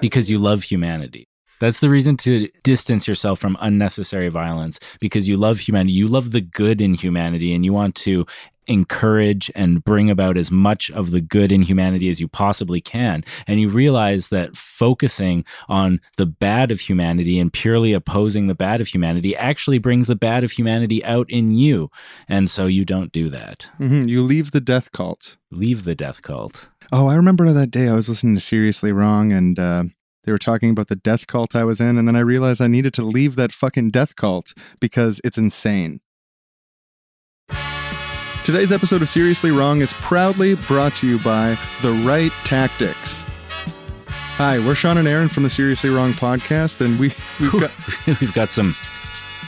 because 0.00 0.30
you 0.30 0.38
love 0.38 0.64
humanity. 0.64 1.28
That's 1.58 1.80
the 1.80 1.88
reason 1.88 2.18
to 2.18 2.48
distance 2.62 3.08
yourself 3.08 3.38
from 3.38 3.56
unnecessary 3.60 4.28
violence 4.28 4.78
because 5.00 5.26
you 5.26 5.38
love 5.38 5.60
humanity. 5.60 5.94
You 5.94 6.08
love 6.08 6.32
the 6.32 6.42
good 6.42 6.82
in 6.82 6.94
humanity 6.94 7.54
and 7.54 7.64
you 7.64 7.72
want 7.72 7.94
to 7.96 8.26
encourage 8.66 9.50
and 9.54 9.84
bring 9.84 10.10
about 10.10 10.36
as 10.36 10.50
much 10.50 10.90
of 10.90 11.10
the 11.10 11.20
good 11.20 11.52
in 11.52 11.62
humanity 11.62 12.08
as 12.08 12.20
you 12.20 12.28
possibly 12.28 12.80
can. 12.80 13.24
And 13.46 13.60
you 13.60 13.68
realize 13.68 14.28
that 14.30 14.56
focusing 14.56 15.44
on 15.68 16.00
the 16.16 16.26
bad 16.26 16.70
of 16.70 16.80
humanity 16.80 17.38
and 17.38 17.52
purely 17.52 17.92
opposing 17.92 18.46
the 18.46 18.54
bad 18.54 18.80
of 18.80 18.88
humanity 18.88 19.36
actually 19.36 19.78
brings 19.78 20.06
the 20.06 20.16
bad 20.16 20.44
of 20.44 20.52
humanity 20.52 21.04
out 21.04 21.30
in 21.30 21.54
you. 21.54 21.90
And 22.28 22.50
so 22.50 22.66
you 22.66 22.84
don't 22.84 23.12
do 23.12 23.28
that. 23.30 23.68
hmm 23.78 24.02
You 24.06 24.22
leave 24.22 24.50
the 24.50 24.60
death 24.60 24.92
cult. 24.92 25.36
Leave 25.50 25.84
the 25.84 25.94
death 25.94 26.22
cult. 26.22 26.68
Oh, 26.92 27.08
I 27.08 27.14
remember 27.14 27.52
that 27.52 27.70
day 27.70 27.88
I 27.88 27.94
was 27.94 28.08
listening 28.08 28.34
to 28.36 28.40
Seriously 28.40 28.92
Wrong 28.92 29.32
and 29.32 29.58
uh, 29.58 29.84
they 30.24 30.32
were 30.32 30.38
talking 30.38 30.70
about 30.70 30.88
the 30.88 30.96
death 30.96 31.26
cult 31.26 31.56
I 31.56 31.64
was 31.64 31.80
in. 31.80 31.98
And 31.98 32.06
then 32.06 32.16
I 32.16 32.20
realized 32.20 32.60
I 32.60 32.66
needed 32.66 32.94
to 32.94 33.02
leave 33.02 33.36
that 33.36 33.52
fucking 33.52 33.90
death 33.90 34.16
cult 34.16 34.52
because 34.80 35.20
it's 35.24 35.38
insane. 35.38 36.00
Today's 38.46 38.70
episode 38.70 39.02
of 39.02 39.08
Seriously 39.08 39.50
Wrong 39.50 39.80
is 39.80 39.92
proudly 39.94 40.54
brought 40.54 40.94
to 40.98 41.06
you 41.08 41.18
by 41.18 41.58
The 41.82 41.90
Right 41.90 42.30
Tactics. 42.44 43.24
Hi, 44.06 44.60
we're 44.60 44.76
Sean 44.76 44.98
and 44.98 45.08
Aaron 45.08 45.26
from 45.26 45.42
the 45.42 45.50
Seriously 45.50 45.90
Wrong 45.90 46.12
podcast, 46.12 46.80
and 46.80 46.96
we, 46.96 47.10
we've 47.40 47.50
got. 47.50 47.72
We've 48.20 48.32
got 48.32 48.50
some 48.50 48.72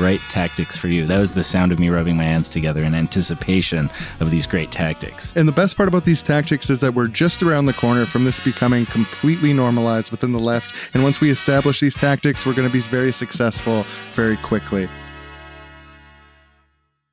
right 0.01 0.18
tactics 0.28 0.76
for 0.76 0.88
you. 0.88 1.07
That 1.07 1.20
was 1.20 1.32
the 1.32 1.44
sound 1.44 1.70
of 1.70 1.78
me 1.78 1.90
rubbing 1.90 2.16
my 2.16 2.24
hands 2.24 2.51
together 2.51 2.82
in 2.82 2.92
anticipation 2.92 3.88
of 4.18 4.32
these 4.32 4.49
great 4.49 4.72
tactics. 4.72 5.32
And 5.36 5.46
the 5.46 5.53
best 5.53 5.76
part 5.76 5.88
about 5.88 6.05
these 6.05 6.20
tactics 6.20 6.68
is 6.68 6.80
that 6.80 6.94
we're 6.94 7.07
just 7.07 7.40
around 7.40 7.66
the 7.66 7.74
corner 7.74 8.05
from 8.05 8.24
this 8.24 8.40
becoming 8.40 8.84
completely 8.86 9.53
normalized 9.53 10.11
within 10.11 10.32
the 10.32 10.40
left. 10.40 10.74
And 10.92 11.05
once 11.05 11.20
we 11.20 11.30
establish 11.30 11.78
these 11.78 11.94
tactics, 11.94 12.44
we're 12.44 12.55
going 12.55 12.68
to 12.68 12.72
be 12.72 12.80
very 12.80 13.12
successful 13.12 13.86
very 14.14 14.38
quickly. 14.38 14.88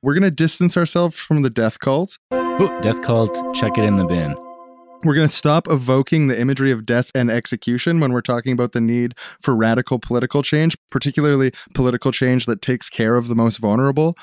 We're 0.02 0.14
going 0.14 0.24
to 0.24 0.30
distance 0.30 0.76
ourselves 0.76 1.18
from 1.18 1.42
the 1.42 1.50
death 1.50 1.80
cult. 1.80 2.18
Ooh, 2.32 2.80
death 2.80 3.02
cult, 3.02 3.54
check 3.54 3.78
it 3.78 3.84
in 3.84 3.96
the 3.96 4.04
bin. 4.04 4.36
We're 5.04 5.14
going 5.14 5.28
to 5.28 5.34
stop 5.34 5.68
evoking 5.68 6.28
the 6.28 6.38
imagery 6.38 6.70
of 6.70 6.84
death 6.84 7.10
and 7.14 7.30
execution 7.30 8.00
when 8.00 8.12
we're 8.12 8.20
talking 8.20 8.52
about 8.52 8.72
the 8.72 8.80
need 8.80 9.14
for 9.40 9.56
radical 9.56 9.98
political 9.98 10.42
change, 10.42 10.76
particularly 10.90 11.52
political 11.74 12.12
change 12.12 12.46
that 12.46 12.60
takes 12.60 12.90
care 12.90 13.14
of 13.16 13.28
the 13.28 13.34
most 13.34 13.58
vulnerable. 13.58 14.16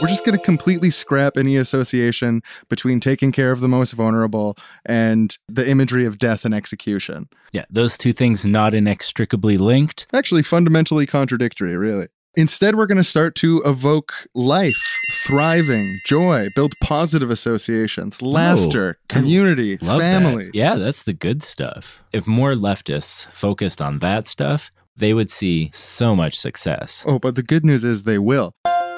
We're 0.00 0.08
just 0.08 0.24
going 0.24 0.38
to 0.38 0.44
completely 0.44 0.90
scrap 0.90 1.36
any 1.36 1.56
association 1.56 2.42
between 2.68 2.98
taking 2.98 3.32
care 3.32 3.52
of 3.52 3.60
the 3.60 3.68
most 3.68 3.92
vulnerable 3.92 4.56
and 4.86 5.36
the 5.48 5.68
imagery 5.68 6.06
of 6.06 6.18
death 6.18 6.44
and 6.44 6.54
execution. 6.54 7.28
Yeah, 7.52 7.64
those 7.68 7.98
two 7.98 8.12
things 8.12 8.46
not 8.46 8.74
inextricably 8.74 9.58
linked. 9.58 10.06
Actually, 10.12 10.42
fundamentally 10.42 11.06
contradictory, 11.06 11.76
really. 11.76 12.08
Instead, 12.34 12.76
we're 12.76 12.86
going 12.86 12.96
to 12.96 13.04
start 13.04 13.34
to 13.34 13.60
evoke 13.66 14.26
life, 14.34 14.98
thriving, 15.26 15.98
joy, 16.06 16.48
build 16.54 16.72
positive 16.82 17.30
associations, 17.30 18.16
oh, 18.22 18.26
laughter, 18.26 18.96
I 19.10 19.12
community, 19.12 19.76
family. 19.76 20.46
That. 20.46 20.54
Yeah, 20.54 20.76
that's 20.76 21.02
the 21.02 21.12
good 21.12 21.42
stuff. 21.42 22.02
If 22.10 22.26
more 22.26 22.52
leftists 22.54 23.30
focused 23.32 23.82
on 23.82 23.98
that 23.98 24.26
stuff, 24.28 24.72
they 24.96 25.12
would 25.12 25.28
see 25.30 25.70
so 25.74 26.16
much 26.16 26.38
success 26.38 27.04
Oh, 27.06 27.18
but 27.18 27.34
the 27.34 27.42
good 27.42 27.66
news 27.66 27.84
is 27.84 28.04
they 28.04 28.18
will. 28.18 28.54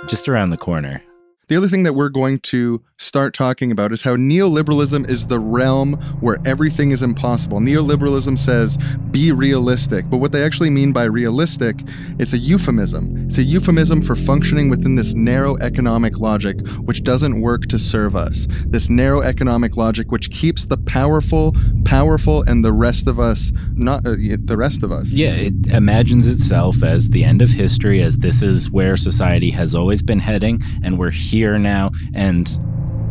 just 0.06 0.28
around 0.28 0.50
the 0.50 0.56
corner. 0.56 1.02
The 1.46 1.56
other 1.58 1.68
thing 1.68 1.82
that 1.82 1.92
we're 1.92 2.08
going 2.08 2.38
to 2.40 2.82
start 2.96 3.34
talking 3.34 3.70
about 3.70 3.92
is 3.92 4.02
how 4.02 4.16
neoliberalism 4.16 5.06
is 5.10 5.26
the 5.26 5.38
realm 5.38 5.92
where 6.20 6.38
everything 6.46 6.90
is 6.90 7.02
impossible. 7.02 7.58
Neoliberalism 7.60 8.38
says 8.38 8.78
be 9.10 9.30
realistic, 9.30 10.08
but 10.08 10.16
what 10.18 10.32
they 10.32 10.42
actually 10.42 10.70
mean 10.70 10.92
by 10.94 11.04
realistic 11.04 11.82
is 12.18 12.32
a 12.32 12.38
euphemism. 12.38 13.23
It's 13.26 13.38
a 13.38 13.42
euphemism 13.42 14.02
for 14.02 14.16
functioning 14.16 14.68
within 14.68 14.94
this 14.94 15.14
narrow 15.14 15.56
economic 15.58 16.18
logic 16.18 16.66
which 16.78 17.02
doesn't 17.02 17.40
work 17.40 17.66
to 17.66 17.78
serve 17.78 18.14
us. 18.14 18.46
This 18.66 18.88
narrow 18.90 19.22
economic 19.22 19.76
logic 19.76 20.12
which 20.12 20.30
keeps 20.30 20.64
the 20.66 20.76
powerful 20.76 21.54
powerful 21.84 22.42
and 22.42 22.64
the 22.64 22.72
rest 22.72 23.06
of 23.06 23.18
us 23.20 23.52
not 23.76 24.06
uh, 24.06 24.14
the 24.38 24.56
rest 24.56 24.82
of 24.82 24.92
us. 24.92 25.10
Yeah, 25.12 25.34
it 25.34 25.66
imagines 25.66 26.28
itself 26.28 26.82
as 26.82 27.10
the 27.10 27.24
end 27.24 27.42
of 27.42 27.50
history, 27.50 28.02
as 28.02 28.18
this 28.18 28.42
is 28.42 28.70
where 28.70 28.96
society 28.96 29.50
has 29.50 29.74
always 29.74 30.02
been 30.02 30.20
heading, 30.20 30.62
and 30.82 30.98
we're 30.98 31.10
here 31.10 31.58
now. 31.58 31.90
And 32.14 32.48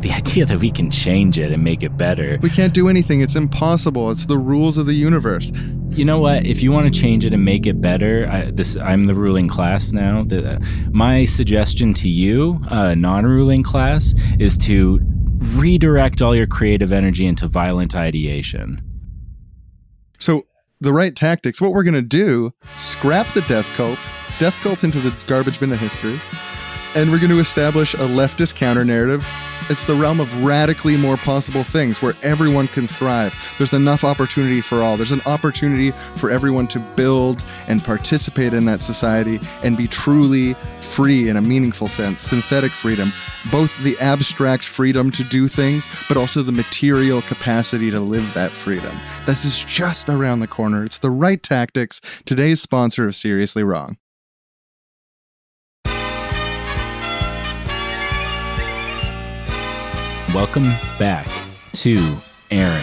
the 0.03 0.11
idea 0.11 0.45
that 0.45 0.59
we 0.59 0.69
can 0.69 0.91
change 0.91 1.39
it 1.39 1.51
and 1.51 1.63
make 1.63 1.81
it 1.81 1.97
better. 1.97 2.37
We 2.41 2.49
can't 2.49 2.73
do 2.73 2.89
anything. 2.89 3.21
It's 3.21 3.35
impossible. 3.35 4.11
It's 4.11 4.25
the 4.25 4.37
rules 4.37 4.77
of 4.77 4.85
the 4.85 4.93
universe. 4.93 5.51
You 5.91 6.05
know 6.05 6.19
what? 6.19 6.45
If 6.45 6.61
you 6.61 6.71
want 6.71 6.93
to 6.93 7.01
change 7.01 7.25
it 7.25 7.33
and 7.33 7.43
make 7.43 7.65
it 7.65 7.79
better, 7.81 8.27
I, 8.29 8.51
this 8.51 8.75
I'm 8.75 9.05
the 9.05 9.15
ruling 9.15 9.47
class 9.47 9.91
now. 9.91 10.23
The, 10.23 10.59
my 10.91 11.23
suggestion 11.23 11.93
to 11.95 12.09
you, 12.09 12.61
uh, 12.69 12.95
non-ruling 12.95 13.63
class, 13.63 14.13
is 14.39 14.57
to 14.57 14.99
redirect 15.57 16.21
all 16.21 16.35
your 16.35 16.47
creative 16.47 16.91
energy 16.91 17.25
into 17.25 17.47
violent 17.47 17.95
ideation. 17.95 18.81
So, 20.19 20.47
the 20.81 20.93
right 20.93 21.15
tactics, 21.15 21.61
what 21.61 21.71
we're 21.71 21.83
going 21.83 21.93
to 21.93 22.01
do, 22.01 22.53
scrap 22.77 23.31
the 23.33 23.41
death 23.41 23.69
cult, 23.75 24.07
death 24.39 24.59
cult 24.61 24.83
into 24.83 24.99
the 24.99 25.15
garbage 25.27 25.59
bin 25.59 25.71
of 25.71 25.79
history, 25.79 26.19
and 26.95 27.09
we're 27.09 27.19
going 27.19 27.29
to 27.29 27.39
establish 27.39 27.93
a 27.93 27.97
leftist 27.99 28.55
counter 28.55 28.83
narrative. 28.83 29.25
It's 29.69 29.85
the 29.85 29.95
realm 29.95 30.19
of 30.19 30.43
radically 30.43 30.97
more 30.97 31.15
possible 31.15 31.63
things 31.63 32.01
where 32.01 32.13
everyone 32.21 32.67
can 32.67 32.87
thrive. 32.87 33.33
There's 33.57 33.73
enough 33.73 34.03
opportunity 34.03 34.59
for 34.59 34.81
all. 34.81 34.97
There's 34.97 35.13
an 35.13 35.21
opportunity 35.25 35.91
for 36.17 36.29
everyone 36.29 36.67
to 36.67 36.79
build 36.79 37.43
and 37.67 37.83
participate 37.83 38.53
in 38.53 38.65
that 38.65 38.81
society 38.81 39.39
and 39.63 39.77
be 39.77 39.87
truly 39.87 40.55
free 40.81 41.29
in 41.29 41.37
a 41.37 41.41
meaningful 41.41 41.87
sense, 41.87 42.19
synthetic 42.19 42.71
freedom, 42.71 43.13
both 43.51 43.75
the 43.83 43.97
abstract 43.99 44.65
freedom 44.65 45.11
to 45.11 45.23
do 45.23 45.47
things, 45.47 45.87
but 46.07 46.17
also 46.17 46.43
the 46.43 46.51
material 46.51 47.21
capacity 47.23 47.89
to 47.89 47.99
live 47.99 48.33
that 48.33 48.51
freedom. 48.51 48.95
This 49.25 49.45
is 49.45 49.63
just 49.63 50.09
around 50.09 50.39
the 50.39 50.47
corner. 50.47 50.83
It's 50.83 50.97
the 50.97 51.09
right 51.09 51.41
tactics. 51.41 52.01
Today's 52.25 52.61
sponsor 52.61 53.07
of 53.07 53.15
Seriously 53.15 53.63
Wrong. 53.63 53.97
Welcome 60.33 60.71
back 60.97 61.27
to 61.73 62.17
Aaron. 62.49 62.81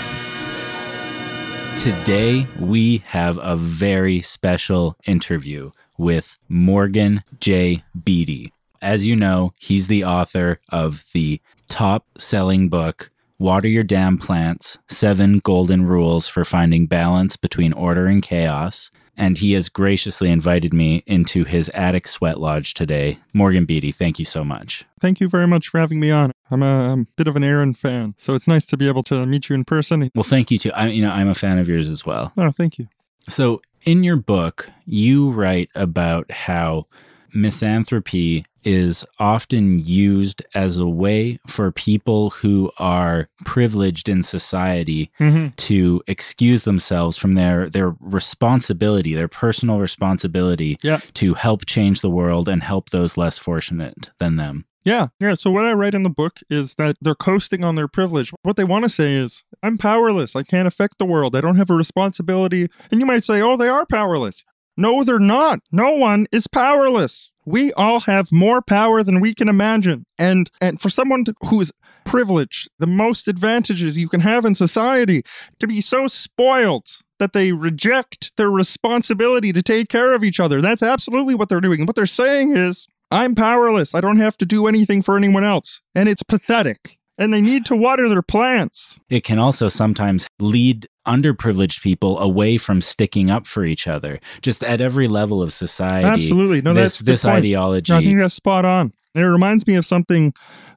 Today, 1.77 2.47
we 2.61 2.99
have 3.07 3.41
a 3.43 3.57
very 3.57 4.21
special 4.21 4.97
interview 5.05 5.73
with 5.99 6.39
Morgan 6.49 7.25
J. 7.41 7.83
Beatty. 8.05 8.53
As 8.81 9.05
you 9.05 9.17
know, 9.17 9.53
he's 9.59 9.89
the 9.89 10.05
author 10.05 10.61
of 10.69 11.03
the 11.13 11.41
top 11.67 12.07
selling 12.19 12.69
book, 12.69 13.11
Water 13.41 13.67
Your 13.67 13.83
Damn 13.83 14.17
Plants 14.17 14.79
Seven 14.87 15.41
Golden 15.41 15.85
Rules 15.85 16.29
for 16.29 16.45
Finding 16.45 16.87
Balance 16.87 17.37
Between 17.37 17.73
Order 17.73 18.07
and 18.07 18.23
Chaos. 18.23 18.93
And 19.17 19.39
he 19.39 19.55
has 19.55 19.69
graciously 19.69 20.31
invited 20.31 20.73
me 20.73 21.03
into 21.05 21.43
his 21.43 21.69
attic 21.75 22.07
sweat 22.07 22.39
lodge 22.39 22.75
today. 22.75 23.19
Morgan 23.35 23.65
Beatty, 23.65 23.91
thank 23.91 24.21
you 24.21 24.25
so 24.25 24.45
much. 24.45 24.85
Thank 25.01 25.19
you 25.19 25.29
very 25.29 25.49
much 25.49 25.67
for 25.67 25.81
having 25.81 25.99
me 25.99 26.13
on. 26.13 26.31
I'm 26.51 26.63
a, 26.63 26.93
I'm 26.93 27.01
a 27.03 27.07
bit 27.17 27.27
of 27.29 27.37
an 27.37 27.45
Aaron 27.45 27.75
fan, 27.75 28.15
so 28.19 28.35
it's 28.35 28.49
nice 28.49 28.67
to 28.67 28.77
be 28.77 28.89
able 28.89 29.03
to 29.05 29.25
meet 29.27 29.49
you 29.49 29.55
in 29.55 29.65
person. 29.65 30.11
Well, 30.15 30.23
thank 30.25 30.51
you 30.51 30.59
too. 30.59 30.73
I, 30.73 30.89
you 30.89 31.03
know, 31.03 31.11
I'm 31.11 31.29
a 31.29 31.35
fan 31.35 31.59
of 31.59 31.69
yours 31.69 31.89
as 31.89 32.05
well. 32.05 32.33
Oh, 32.37 32.51
thank 32.51 32.79
you. 32.79 32.89
So, 33.29 33.61
in 33.83 34.03
your 34.05 34.17
book, 34.17 34.71
you 34.87 35.31
write 35.31 35.71
about 35.75 36.31
how 36.31 36.87
misanthropy 37.33 38.45
is 38.63 39.05
often 39.19 39.79
used 39.79 40.43
as 40.55 40.77
a 40.77 40.87
way 40.87 41.39
for 41.47 41.73
people 41.73 42.31
who 42.31 42.71
are 42.79 43.29
privileged 43.47 44.07
in 44.09 44.23
society 44.23 45.11
Mhm. 45.19 45.57
to 45.57 46.03
excuse 46.07 46.65
themselves 46.65 47.17
from 47.17 47.35
their 47.35 47.71
their 47.71 47.97
responsibility, 48.01 49.15
their 49.15 49.29
personal 49.29 49.79
responsibility 49.79 50.79
Yeah. 50.83 51.01
to 51.15 51.35
help 51.35 51.65
change 51.65 52.01
the 52.03 52.11
world 52.11 52.49
and 52.49 52.63
help 52.63 52.91
those 52.91 53.17
less 53.17 53.39
fortunate 53.39 54.11
than 54.19 54.37
them. 54.37 54.67
Yeah, 54.85 55.09
yeah. 55.19 55.35
So 55.35 55.51
what 55.51 55.67
I 55.67 55.73
write 55.73 55.95
in 55.95 56.05
the 56.05 56.11
book 56.11 56.41
is 56.49 56.75
that 56.77 56.97
they're 57.01 57.15
coasting 57.15 57.65
on 57.65 57.75
their 57.75 57.89
privilege. 57.89 58.33
What 58.43 58.57
they 58.57 58.65
want 58.65 58.85
to 58.85 58.89
say 58.89 59.15
is, 59.15 59.45
I'm 59.63 59.77
powerless. 59.77 60.35
I 60.35 60.43
can't 60.43 60.67
affect 60.67 60.99
the 60.99 61.05
world. 61.05 61.37
I 61.37 61.43
don't 61.43 61.57
have 61.57 61.71
a 61.71 61.75
responsibility. 61.75 62.69
And 62.91 63.01
you 63.01 63.07
might 63.07 63.25
say, 63.25 63.43
oh, 63.43 63.57
they 63.57 63.69
are 63.69 63.85
powerless. 63.85 64.43
No, 64.77 65.05
they're 65.05 65.19
not. 65.19 65.61
No 65.71 65.93
one 65.93 66.27
is 66.33 66.47
powerless. 66.47 67.33
We 67.45 67.73
all 67.75 68.01
have 68.01 68.33
more 68.33 68.63
power 68.63 69.03
than 69.03 69.21
we 69.21 69.35
can 69.35 69.49
imagine. 69.49 70.07
And 70.19 70.51
and 70.61 70.81
for 70.81 70.89
someone 70.89 71.25
to, 71.27 71.35
who 71.49 71.61
is 71.61 71.73
privileged, 72.07 72.71
the 72.79 72.87
most 72.87 73.29
advantages 73.29 73.99
you 73.99 74.09
can 74.09 74.21
have 74.21 74.47
in 74.47 74.55
society, 74.55 75.23
to 75.59 75.67
be 75.67 75.83
so 75.83 76.07
spoiled 76.07 76.87
that 77.19 77.35
they 77.35 77.53
reject 77.53 78.33
their 78.39 78.51
responsibility 78.51 79.53
to 79.53 79.61
take 79.61 79.91
care 79.91 80.15
of 80.15 80.25
each 80.25 80.41
other. 80.41 80.63
That's 80.63 80.83
absolutely 80.83 81.35
what 81.35 81.51
they're 81.51 81.61
doing. 81.61 81.85
What 81.85 81.97
they're 81.97 82.07
saying 82.07 82.57
is, 82.57 82.89
I'm 83.11 83.35
powerless. 83.35 83.95
I 83.95 84.01
don't 84.01 84.19
have 84.19 84.37
to 84.39 84.47
do 84.47 84.67
anything 84.67 85.03
for 85.03 85.17
anyone 85.17 85.45
else. 85.45 85.83
And 85.95 86.09
it's 86.09 86.23
pathetic. 86.23 86.99
And 87.19 87.35
they 87.35 87.43
need 87.43 87.67
to 87.67 87.77
water 87.77 88.09
their 88.09 88.23
plants. 88.23 88.99
It 89.11 89.25
can 89.25 89.39
also 89.39 89.69
sometimes 89.69 90.27
lead 90.39 90.87
underprivileged 91.07 91.83
people 91.83 92.19
away 92.19 92.57
from 92.57 92.81
sticking 92.81 93.29
up 93.29 93.47
for 93.47 93.65
each 93.65 93.87
other, 93.87 94.21
just 94.41 94.65
at 94.65 94.81
every 94.81 95.07
level 95.07 95.43
of 95.43 95.53
society. 95.53 96.07
Absolutely. 96.07 96.63
No, 96.63 96.73
this 96.73 96.99
that's 96.99 97.25
this 97.25 97.25
ideology. 97.27 97.93
No, 97.93 97.99
I 97.99 98.03
think 98.03 98.19
that's 98.21 98.35
spot 98.35 98.65
on. 98.65 98.93
And 99.15 99.25
it 99.25 99.29
reminds 99.29 99.67
me 99.67 99.75
of 99.75 99.85
something 99.85 100.33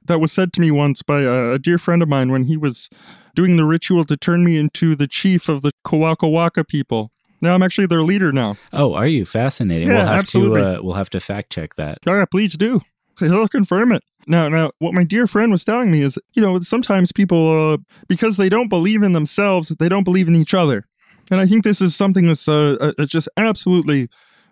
that 0.05 0.19
was 0.19 0.31
said 0.31 0.51
to 0.53 0.61
me 0.61 0.71
once 0.71 1.01
by 1.01 1.21
a, 1.21 1.51
a 1.51 1.59
dear 1.59 1.77
friend 1.77 2.01
of 2.01 2.09
mine 2.09 2.31
when 2.31 2.45
he 2.45 2.57
was 2.57 2.89
doing 3.35 3.55
the 3.57 3.65
ritual 3.65 4.03
to 4.05 4.17
turn 4.17 4.43
me 4.43 4.57
into 4.57 4.95
the 4.95 5.07
chief 5.07 5.47
of 5.47 5.61
the 5.61 5.71
Kawaka 5.85 6.29
Waka 6.29 6.63
people. 6.63 7.11
Now 7.43 7.53
I'm 7.53 7.61
actually 7.61 7.87
their 7.87 8.03
leader 8.03 8.31
now. 8.31 8.55
Oh, 8.71 8.93
are 8.93 9.05
you 9.05 9.25
fascinating? 9.25 9.89
Yeah, 9.89 9.95
we'll 9.95 10.05
have 10.07 10.19
absolutely. 10.21 10.61
to 10.61 10.79
uh, 10.79 10.81
we'll 10.81 10.95
have 10.95 11.09
to 11.09 11.19
fact 11.19 11.51
check 11.51 11.75
that. 11.75 11.99
Oh, 12.07 12.13
yeah, 12.13 12.23
please 12.25 12.55
do. 12.55 12.79
He'll 13.19 13.49
confirm 13.49 13.91
it. 13.91 14.01
Now, 14.25 14.47
now, 14.47 14.71
what 14.79 14.93
my 14.93 15.03
dear 15.03 15.27
friend 15.27 15.51
was 15.51 15.65
telling 15.65 15.91
me 15.91 16.01
is, 16.01 16.17
you 16.33 16.41
know, 16.41 16.61
sometimes 16.61 17.11
people, 17.11 17.73
uh, 17.73 17.77
because 18.07 18.37
they 18.37 18.47
don't 18.47 18.69
believe 18.69 19.03
in 19.03 19.11
themselves, 19.11 19.67
they 19.67 19.89
don't 19.89 20.05
believe 20.05 20.29
in 20.29 20.37
each 20.37 20.53
other, 20.53 20.85
and 21.29 21.41
I 21.41 21.45
think 21.45 21.65
this 21.65 21.81
is 21.81 21.95
something 21.95 22.27
that's 22.27 22.47
uh, 22.47 22.93
uh, 22.97 23.05
just 23.05 23.27
absolutely 23.35 24.07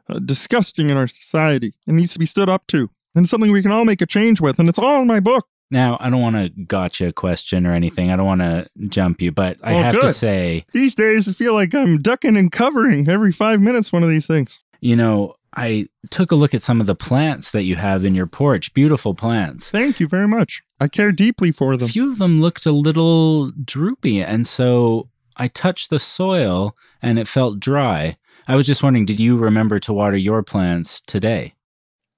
uh, 0.09 0.19
disgusting 0.19 0.89
in 0.89 0.97
our 0.97 1.07
society. 1.07 1.73
It 1.87 1.93
needs 1.93 2.11
to 2.13 2.19
be 2.19 2.25
stood 2.25 2.49
up 2.49 2.67
to, 2.67 2.89
and 3.15 3.27
something 3.27 3.53
we 3.53 3.61
can 3.61 3.71
all 3.71 3.85
make 3.85 4.01
a 4.01 4.05
change 4.05 4.41
with, 4.41 4.59
and 4.59 4.67
it's 4.67 4.77
all 4.77 5.01
in 5.01 5.07
my 5.07 5.21
book. 5.21 5.47
Now, 5.71 5.97
I 5.99 6.09
don't 6.09 6.21
want 6.21 6.35
to 6.35 6.49
gotcha 6.49 7.11
question 7.13 7.65
or 7.65 7.71
anything. 7.73 8.11
I 8.11 8.15
don't 8.17 8.25
want 8.25 8.41
to 8.41 8.67
jump 8.89 9.21
you, 9.21 9.31
but 9.31 9.57
I 9.63 9.73
Oh, 9.73 9.81
have 9.83 10.01
to 10.01 10.11
say, 10.13 10.65
These 10.73 10.93
days, 10.95 11.27
I 11.29 11.31
feel 11.31 11.53
like 11.53 11.73
I'm 11.73 12.01
ducking 12.01 12.35
and 12.37 12.51
covering 12.51 13.07
every 13.09 13.31
five 13.31 13.61
minutes. 13.61 13.91
One 13.93 14.03
of 14.03 14.09
these 14.09 14.27
things. 14.27 14.59
you 14.81 14.95
know, 14.95 15.35
I 15.55 15.87
took 16.09 16.31
a 16.31 16.35
look 16.35 16.53
at 16.53 16.61
some 16.61 16.79
of 16.79 16.87
the 16.87 16.95
plants 16.95 17.51
that 17.51 17.63
you 17.63 17.75
have 17.75 18.05
in 18.05 18.15
your 18.15 18.25
porch. 18.27 18.73
Beautiful 18.73 19.13
plants. 19.13 19.69
Thank 19.69 19.99
you 19.99 20.07
very 20.07 20.27
much. 20.27 20.61
I 20.79 20.87
care 20.87 21.11
deeply 21.11 21.51
for 21.51 21.75
them. 21.77 21.87
A 21.87 21.91
few 21.91 22.09
of 22.09 22.19
them 22.19 22.39
looked 22.41 22.65
a 22.65 22.71
little 22.71 23.51
droopy, 23.51 24.21
and 24.23 24.47
so 24.47 25.09
I 25.37 25.47
touched 25.49 25.89
the 25.89 25.99
soil 25.99 26.75
and 27.01 27.19
it 27.19 27.27
felt 27.27 27.59
dry. 27.59 28.15
I 28.47 28.55
was 28.55 28.65
just 28.65 28.81
wondering, 28.81 29.05
did 29.05 29.19
you 29.19 29.37
remember 29.37 29.77
to 29.79 29.93
water 29.93 30.15
your 30.17 30.41
plants 30.41 31.01
today? 31.01 31.53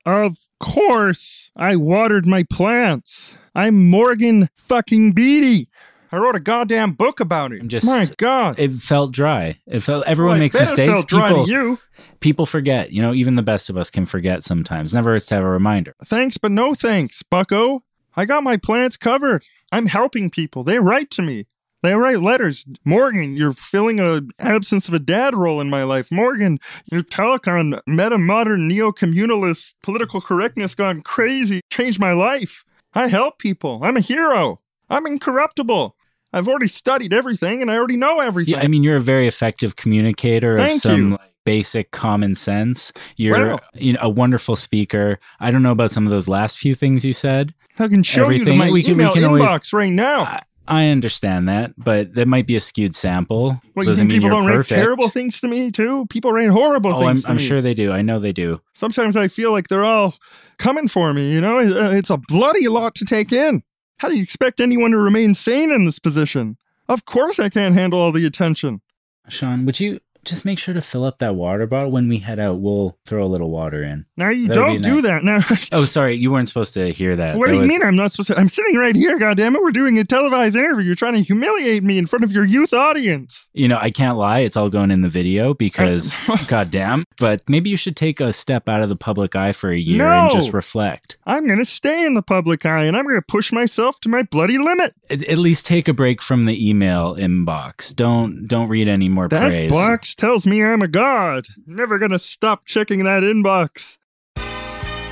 Of 0.05 0.37
course, 0.59 1.51
I 1.55 1.75
watered 1.75 2.25
my 2.25 2.43
plants. 2.43 3.35
I'm 3.55 3.89
Morgan 3.89 4.49
fucking 4.55 5.11
Beatty. 5.13 5.69
I 6.11 6.17
wrote 6.17 6.35
a 6.35 6.39
goddamn 6.39 6.91
book 6.91 7.19
about 7.19 7.51
it. 7.51 7.61
I'm 7.61 7.67
just- 7.67 7.85
my 7.87 8.07
God. 8.17 8.57
It 8.59 8.71
felt 8.73 9.11
dry. 9.11 9.59
It 9.67 9.79
felt 9.81 10.05
everyone 10.05 10.33
Well, 10.33 10.39
makes 10.39 10.59
mistakes. 10.59 10.79
It 10.89 10.93
felt 10.93 11.07
dry 11.07 11.29
people, 11.29 11.45
to 11.45 11.51
you. 11.51 11.79
people 12.19 12.45
forget. 12.45 12.91
You 12.91 13.01
know, 13.01 13.13
even 13.13 13.35
the 13.35 13.41
best 13.41 13.69
of 13.69 13.77
us 13.77 13.89
can 13.89 14.05
forget 14.05 14.43
sometimes. 14.43 14.93
Never 14.93 15.11
hurts 15.11 15.25
to 15.27 15.35
have 15.35 15.43
a 15.43 15.49
reminder. 15.49 15.95
Thanks, 16.05 16.37
but 16.37 16.51
no 16.51 16.73
thanks, 16.73 17.23
Bucko. 17.23 17.83
I 18.15 18.25
got 18.25 18.43
my 18.43 18.57
plants 18.57 18.95
covered. 18.95 19.43
I'm 19.71 19.87
helping 19.87 20.29
people. 20.29 20.63
They 20.63 20.77
write 20.77 21.09
to 21.11 21.23
me. 21.23 21.47
They 21.81 21.95
write 21.95 22.21
letters. 22.21 22.65
Morgan, 22.85 23.35
you're 23.35 23.51
filling 23.53 23.99
a 23.99 24.21
absence 24.39 24.87
of 24.87 24.93
a 24.93 24.99
dad 24.99 25.35
role 25.35 25.59
in 25.59 25.69
my 25.69 25.83
life. 25.83 26.11
Morgan, 26.11 26.59
your 26.91 27.01
telecon 27.01 27.79
meta 27.87 28.17
modern 28.19 28.67
neo 28.67 28.91
communalist 28.91 29.73
political 29.83 30.21
correctness 30.21 30.75
gone 30.75 31.01
crazy. 31.01 31.61
Changed 31.71 31.99
my 31.99 32.13
life. 32.13 32.63
I 32.95 33.07
help 33.07 33.39
people. 33.39 33.79
I'm 33.83 33.97
a 33.97 34.01
hero. 34.01 34.59
I'm 34.89 35.05
incorruptible. 35.07 35.95
I've 36.31 36.47
already 36.47 36.67
studied 36.67 37.13
everything 37.13 37.61
and 37.61 37.69
I 37.71 37.75
already 37.77 37.95
know 37.97 38.19
everything. 38.19 38.55
Yeah, 38.55 38.61
I 38.61 38.67
mean, 38.67 38.83
you're 38.83 38.95
a 38.97 39.01
very 39.01 39.27
effective 39.27 39.75
communicator 39.75 40.57
of 40.57 40.65
Thank 40.67 40.81
some 40.81 40.97
you. 41.01 41.09
like, 41.11 41.33
basic 41.45 41.91
common 41.91 42.35
sense. 42.35 42.91
You're 43.17 43.47
Well. 43.47 43.59
you 43.75 43.93
know, 43.93 43.99
a 44.01 44.09
wonderful 44.09 44.55
speaker. 44.55 45.19
I 45.39 45.51
don't 45.51 45.61
know 45.63 45.71
about 45.71 45.91
some 45.91 46.05
of 46.05 46.11
those 46.11 46.27
last 46.27 46.57
few 46.57 46.73
things 46.73 47.03
you 47.05 47.13
said. 47.13 47.53
I 47.79 47.87
can 47.87 48.01
show 48.03 48.23
everything- 48.23 48.53
you 48.53 48.59
my 48.59 48.71
we 48.71 48.81
can- 48.83 48.97
we 48.97 49.03
email 49.03 49.13
can 49.13 49.23
always- 49.25 49.43
inbox 49.43 49.73
right 49.73 49.91
now. 49.91 50.39
I, 50.67 50.87
understand 50.87 51.47
that, 51.49 51.73
but 51.77 52.13
that 52.15 52.27
might 52.27 52.47
be 52.47 52.55
a 52.55 52.59
skewed 52.59 52.95
sample. 52.95 53.61
Well, 53.75 53.85
you 53.85 53.95
think 53.95 54.11
people 54.11 54.29
don't 54.29 54.45
perfect. 54.45 54.71
write 54.71 54.77
terrible 54.77 55.09
things 55.09 55.41
to 55.41 55.47
me 55.47 55.71
too? 55.71 56.05
People 56.09 56.31
write 56.31 56.49
horrible 56.49 56.93
Oh, 56.93 57.01
I'm, 57.01 57.15
things 57.15 57.23
to 57.23 57.29
I'm 57.29 57.37
me. 57.37 57.43
sure 57.43 57.61
they 57.61 57.73
do. 57.73 57.91
I 57.91 58.01
know 58.01 58.19
they 58.19 58.31
do. 58.33 58.61
Sometimes 58.73 59.15
I 59.17 59.27
feel 59.27 59.51
like 59.51 59.67
they're 59.67 59.83
all 59.83 60.15
coming 60.57 60.87
for 60.87 61.13
me. 61.13 61.33
You 61.33 61.41
know, 61.41 61.59
uh, 61.59 61.91
it's 61.91 62.09
a 62.09 62.17
bloody 62.17 62.67
lot 62.67 62.95
to 62.95 63.05
take 63.05 63.31
in. 63.31 63.63
How 63.97 64.09
do 64.09 64.15
you 64.15 64.23
expect 64.23 64.59
anyone 64.59 64.91
to 64.91 64.97
remain 64.97 65.33
sane 65.33 65.71
in 65.71 65.85
this 65.85 65.99
position? 65.99 66.57
Of 66.89 67.05
course, 67.05 67.39
I 67.39 67.49
can't 67.49 67.75
handle 67.75 67.99
all 67.99 68.11
the 68.11 68.25
attention. 68.25 68.81
Sean, 69.29 69.65
would 69.65 69.79
you 69.79 69.99
just 70.25 70.45
make 70.45 70.57
sure 70.59 70.73
to 70.73 70.81
fill 70.81 71.03
up 71.03 71.17
that 71.19 71.35
water 71.35 71.65
bottle 71.67 71.91
when 71.91 72.07
we 72.07 72.19
head 72.19 72.39
out? 72.39 72.59
We'll 72.59 72.97
throw 73.05 73.23
a 73.23 73.27
little 73.27 73.49
water 73.49 73.83
in. 73.83 74.05
Now 74.17 74.29
you 74.29 74.47
That'd 74.47 74.63
be 74.65 74.71
don't 74.73 74.81
do 74.83 74.95
nice. 75.01 75.03
that. 75.03 75.23
Now, 75.23 75.39
Oh, 75.81 75.85
sorry, 75.85 76.15
you 76.15 76.31
weren't 76.31 76.47
supposed 76.47 76.73
to 76.75 76.91
hear 76.91 77.15
that. 77.15 77.37
what 77.37 77.47
That 77.47 77.51
do 77.51 77.55
you 77.57 77.61
was- 77.63 77.69
mean 77.69 77.83
I'm 77.83 77.95
not 77.95 78.11
supposed 78.11 78.27
to? 78.27 78.39
I'm 78.39 78.49
sitting 78.49 78.75
right 78.77 78.95
here. 78.95 79.17
God 79.19 79.37
damn 79.37 79.55
it! 79.55 79.61
We're 79.61 79.71
doing 79.71 79.97
a 79.99 80.03
televised 80.03 80.55
interview. 80.55 80.85
You're 80.85 80.95
trying 80.95 81.15
to 81.15 81.21
humiliate 81.21 81.83
me 81.83 81.97
in 81.97 82.05
front 82.07 82.23
of 82.23 82.31
your 82.31 82.45
youth 82.45 82.73
audience. 82.73 83.49
You 83.53 83.67
know, 83.67 83.77
I 83.81 83.91
can't 83.91 84.17
lie. 84.17 84.39
It's 84.39 84.55
all 84.57 84.69
going 84.69 84.91
in 84.91 85.01
the 85.01 85.09
video 85.09 85.53
because, 85.53 86.15
goddamn. 86.47 87.05
But 87.17 87.41
maybe 87.49 87.69
you 87.69 87.77
should 87.77 87.95
take 87.95 88.19
a 88.19 88.31
step 88.33 88.67
out 88.69 88.81
of 88.81 88.89
the 88.89 88.95
public 88.95 89.35
eye 89.35 89.51
for 89.51 89.69
a 89.71 89.77
year 89.77 90.03
and 90.05 90.31
just 90.31 90.53
reflect. 90.53 91.17
I'm 91.25 91.47
gonna 91.47 91.65
stay 91.65 92.05
in 92.05 92.13
the 92.13 92.21
public 92.21 92.65
eye, 92.65 92.83
and 92.85 92.95
I'm 92.97 93.05
gonna 93.05 93.21
push 93.21 93.51
myself 93.51 93.99
to 94.01 94.09
my 94.09 94.23
bloody 94.23 94.57
limit. 94.57 94.93
At, 95.09 95.23
at 95.27 95.37
least 95.37 95.65
take 95.65 95.87
a 95.87 95.93
break 95.93 96.21
from 96.21 96.45
the 96.45 96.69
email 96.69 97.15
inbox. 97.15 97.95
Don't 97.95 98.47
don't 98.47 98.67
read 98.67 98.87
any 98.87 99.09
more 99.09 99.27
That 99.27 99.49
praise. 99.51 99.71
box 99.71 100.12
tells 100.15 100.45
me 100.47 100.63
I'm 100.63 100.81
a 100.81 100.87
god. 100.87 101.47
Never 101.65 101.97
gonna 101.99 102.19
stop 102.19 102.65
checking 102.65 103.03
that 103.03 103.23
inbox. 103.23 103.97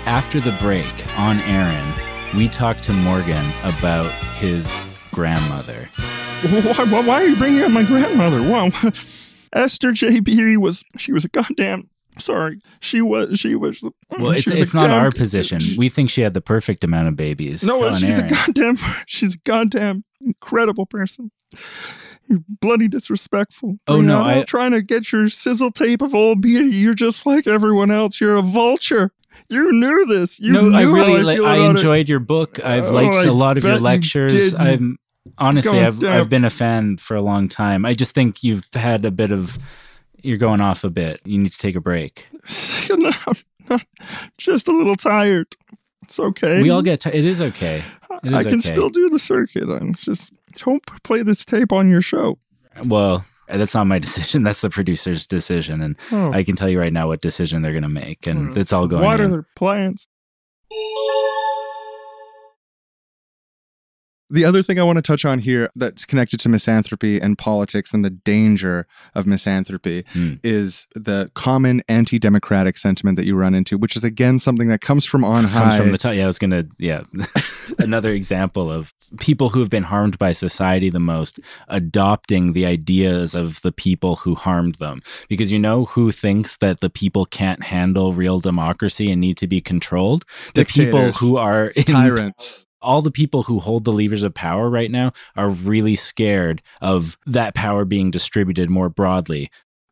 After 0.06 0.40
the 0.40 0.52
break 0.62 0.92
on 1.20 1.40
Aaron, 1.42 1.94
we 2.36 2.48
talked 2.48 2.84
to 2.86 2.94
Morgan 2.94 3.46
about 3.64 4.12
his 4.40 4.74
grandmother. 5.12 5.90
Why, 6.42 6.86
why, 6.86 7.06
why 7.06 7.22
are 7.22 7.28
you 7.28 7.36
bringing 7.36 7.62
up 7.62 7.72
my 7.72 7.84
grandmother? 7.84 8.42
Wow. 8.42 8.72
Esther 9.54 9.92
J. 9.92 10.20
Beatty 10.22 10.58
was, 10.58 10.84
she 10.98 11.12
was 11.14 11.24
a 11.26 11.30
goddamn, 11.30 11.90
sorry. 12.18 12.62
She 12.80 13.02
was, 13.02 13.40
she 13.40 13.54
was. 13.54 13.84
Well, 14.18 14.34
she 14.34 14.40
it's 14.40 14.52
was 14.52 14.62
it's 14.62 14.74
not 14.74 14.90
our 14.90 15.12
position. 15.12 15.60
We 15.78 15.88
think 15.90 16.10
she 16.10 16.22
had 16.22 16.34
the 16.34 16.42
perfect 16.42 16.84
amount 16.84 17.10
of 17.10 17.16
babies. 17.16 17.64
No, 17.64 17.94
she's 17.96 18.18
Aaron. 18.18 18.32
a 18.32 18.36
goddamn, 18.36 18.78
she's 19.06 19.36
a 19.36 19.40
goddamn 19.40 20.04
incredible 20.20 20.86
person. 20.88 21.32
You're 22.32 22.44
bloody 22.62 22.88
disrespectful. 22.88 23.78
Oh, 23.88 24.02
no, 24.02 24.24
Brianna, 24.24 24.38
I- 24.40 24.44
trying 24.44 24.72
to 24.72 24.82
get 24.82 25.12
your 25.12 25.28
sizzle 25.30 25.72
tape 25.72 26.02
of 26.02 26.16
old 26.16 26.42
beauty. 26.42 26.76
You're 26.76 26.94
just 26.94 27.26
like 27.26 27.46
everyone 27.48 27.92
else. 27.92 28.20
You're 28.22 28.36
a 28.36 28.42
vulture. 28.42 29.12
You 29.50 29.72
knew 29.72 30.06
this. 30.06 30.40
You 30.40 30.54
no, 30.54 30.62
knew 30.62 30.76
I 30.76 30.84
really 30.84 31.20
I, 31.20 31.22
like. 31.22 31.38
feel 31.38 31.46
I 31.46 31.56
about 31.56 31.66
it. 31.66 31.70
enjoyed 31.72 32.10
your 32.10 32.20
book. 32.20 32.64
I've 32.64 32.86
Oh, 32.86 32.92
liked 32.94 33.16
I 33.16 33.24
a 33.26 33.34
lot 33.34 33.58
of 33.58 33.64
your 33.64 33.74
bet 33.74 33.80
you 33.80 33.84
lectures. 33.86 34.54
I'm 34.56 34.98
Honestly, 35.38 35.80
I've 35.80 36.00
down. 36.00 36.18
I've 36.20 36.30
been 36.30 36.46
a 36.46 36.50
fan 36.50 36.98
for 36.98 37.16
a 37.16 37.22
long 37.22 37.48
time. 37.48 37.86
I 37.86 37.94
just 37.94 38.16
think 38.16 38.44
you've 38.44 38.66
had 38.74 39.06
a 39.06 39.12
bit 39.12 39.32
of 39.32 39.58
you're 40.24 40.38
going 40.38 40.62
off 40.62 40.84
a 40.84 40.90
bit. 40.90 41.20
You 41.26 41.38
need 41.38 41.52
to 41.52 41.58
take 41.58 41.76
a 41.76 41.82
break. 41.82 42.28
I'm 42.92 43.02
not- 43.02 43.86
just 44.38 44.68
a 44.68 44.72
little 44.72 44.96
tired. 44.96 45.56
It's 46.04 46.20
okay. 46.20 46.62
We 46.62 46.70
all 46.70 46.82
get 46.82 47.02
ti 47.02 47.10
it 47.14 47.26
is 47.26 47.40
okay. 47.42 47.84
It 48.24 48.30
is 48.30 48.34
I 48.34 48.44
can 48.44 48.54
okay. 48.60 48.68
still 48.70 48.90
do 48.90 49.10
the 49.10 49.20
circuit. 49.20 49.70
I'm 49.70 49.94
just 49.96 50.34
don't 50.56 50.86
play 51.04 51.24
this 51.24 51.46
tape 51.46 51.72
on 51.72 51.90
your 51.90 52.02
show. 52.02 52.38
Well, 52.86 53.26
that's 53.48 53.74
not 53.74 53.88
my 53.88 54.00
decision. 54.08 54.44
That's 54.44 54.62
the 54.62 54.70
producer's 54.70 55.28
decision, 55.28 55.82
and 55.82 55.96
Oh. 56.12 56.32
I 56.32 56.44
can 56.44 56.56
tell 56.56 56.70
you 56.70 56.80
right 56.80 56.94
now 56.94 57.08
what 57.08 57.22
decision 57.22 57.62
they're 57.62 57.74
going 57.74 57.84
to 57.84 57.90
make, 57.90 58.28
and 58.28 58.54
hmm. 58.54 58.60
it's 58.60 58.74
all 58.74 58.88
going. 58.88 59.04
What 59.04 59.20
are 59.20 59.26
in. 59.26 59.32
their 59.32 59.48
plans? 59.56 60.08
The 64.32 64.46
other 64.46 64.64
thing 64.64 64.80
I 64.80 64.84
want 64.84 64.96
to 64.98 65.02
touch 65.02 65.26
on 65.26 65.40
here 65.40 65.70
that's 65.76 66.06
connected 66.06 66.40
to 66.40 66.50
misanthropy 66.50 67.20
and 67.20 67.38
politics 67.38 67.94
and 67.94 68.04
the 68.06 68.10
danger 68.10 68.88
of 69.14 69.26
misanthropy 69.28 70.04
Hmm. 70.14 70.36
is 70.44 70.88
the 70.96 71.30
common 71.34 71.82
anti 71.90 72.18
democratic 72.18 72.78
sentiment 72.78 73.18
that 73.18 73.26
you 73.26 73.36
run 73.36 73.54
into, 73.54 73.78
which 73.78 73.96
is 73.96 74.04
again 74.04 74.40
something 74.40 74.68
that 74.70 74.82
comes 74.82 75.06
from 75.06 75.24
on 75.24 75.44
comes 75.44 75.54
high. 75.54 75.78
from 75.78 75.92
the 75.92 75.98
top. 75.98 76.16
Yeah, 76.16 76.24
I 76.24 76.28
was 76.28 76.40
gonna. 76.40 76.64
Yeah, 76.80 77.02
another 77.80 78.14
example 78.14 78.72
of 78.72 78.94
people 79.20 79.50
who 79.50 79.60
have 79.60 79.70
been 79.70 79.84
harmed 79.84 80.18
by 80.18 80.32
society 80.32 80.90
the 80.90 81.00
most 81.00 81.40
adopting 81.68 82.54
the 82.54 82.66
ideas 82.66 83.36
of 83.36 83.62
the 83.62 83.72
people 83.72 84.18
who 84.18 84.36
harmed 84.36 84.76
them. 84.76 85.02
Because 85.28 85.52
you 85.52 85.60
know 85.60 85.86
who 85.86 86.12
thinks 86.12 86.58
that 86.58 86.80
the 86.80 86.90
people 86.90 87.26
can't 87.26 87.64
handle 87.64 88.14
real 88.14 88.40
democracy 88.40 89.12
and 89.12 89.20
need 89.20 89.38
to 89.38 89.48
be 89.48 89.60
controlled? 89.62 90.24
The 90.54 90.66
people 90.66 91.12
who 91.14 91.38
are 91.38 91.68
in 91.68 91.84
Tyrants. 91.84 92.66
All 92.82 93.02
the 93.02 93.12
people 93.12 93.44
who 93.44 93.60
hold 93.60 93.84
the 93.86 93.94
levers 93.94 94.24
of 94.24 94.34
power 94.34 94.70
right 94.70 94.92
now 94.92 95.12
are 95.36 95.50
really 95.50 95.96
scared 95.96 96.62
of 96.82 97.18
that 97.26 97.54
power 97.56 97.86
being 97.86 98.12
distributed 98.12 98.70
more 98.70 98.90
broadly. 98.90 99.50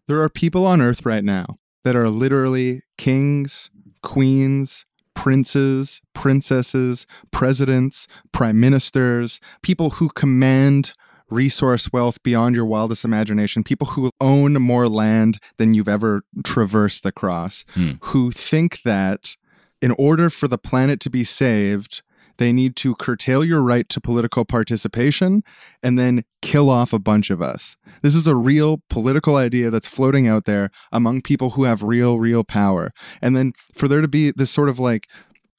There 0.08 0.22
are 0.22 0.30
people 0.30 0.66
on 0.66 0.82
earth 0.82 1.06
right 1.06 1.24
now 1.24 1.58
that 1.84 1.96
are 1.96 2.10
literally 2.10 2.82
kings, 2.98 3.70
queens, 4.02 4.86
princes, 5.14 6.02
princesses, 6.14 7.06
presidents, 7.32 8.08
prime 8.32 8.60
ministers, 8.60 9.40
people 9.62 9.92
who 9.92 10.10
command 10.10 10.94
resource 11.30 11.92
wealth 11.94 12.22
beyond 12.24 12.56
your 12.56 12.66
wildest 12.66 13.06
imagination, 13.06 13.64
people 13.64 13.88
who 13.88 14.10
own 14.20 14.54
more 14.54 14.88
land 14.88 15.38
than 15.58 15.74
you've 15.76 15.88
ever 15.88 16.24
traversed 16.44 17.06
across, 17.06 17.64
Hmm. 17.76 17.92
who 18.02 18.32
think 18.32 18.82
that 18.84 19.36
in 19.82 19.92
order 19.92 20.30
for 20.30 20.48
the 20.48 20.58
planet 20.58 21.00
to 21.02 21.10
be 21.10 21.24
saved, 21.24 22.02
they 22.40 22.54
need 22.54 22.78
to 22.78 22.96
curtail 22.96 23.44
your 23.44 23.62
right 23.62 23.88
to 23.90 24.00
political 24.00 24.46
participation 24.46 25.44
and 25.84 26.00
then 26.00 26.24
kill 26.42 26.70
off 26.70 26.94
a 26.94 27.00
bunch 27.00 27.30
of 27.30 27.42
us. 27.42 27.76
This 28.02 28.16
is 28.16 28.28
a 28.28 28.36
real 28.36 28.82
political 28.90 29.36
idea 29.36 29.70
that's 29.70 29.88
floating 29.88 30.26
out 30.26 30.46
there 30.46 30.72
among 30.92 31.22
people 31.22 31.52
who 31.52 31.66
have 31.66 31.84
real, 31.84 32.18
real 32.18 32.46
power. 32.46 32.92
And 33.22 33.36
then 33.36 33.52
for 33.76 33.90
there 33.90 34.00
to 34.00 34.08
be 34.08 34.32
this 34.32 34.50
sort 34.50 34.70
of 34.70 34.80
like 34.80 35.08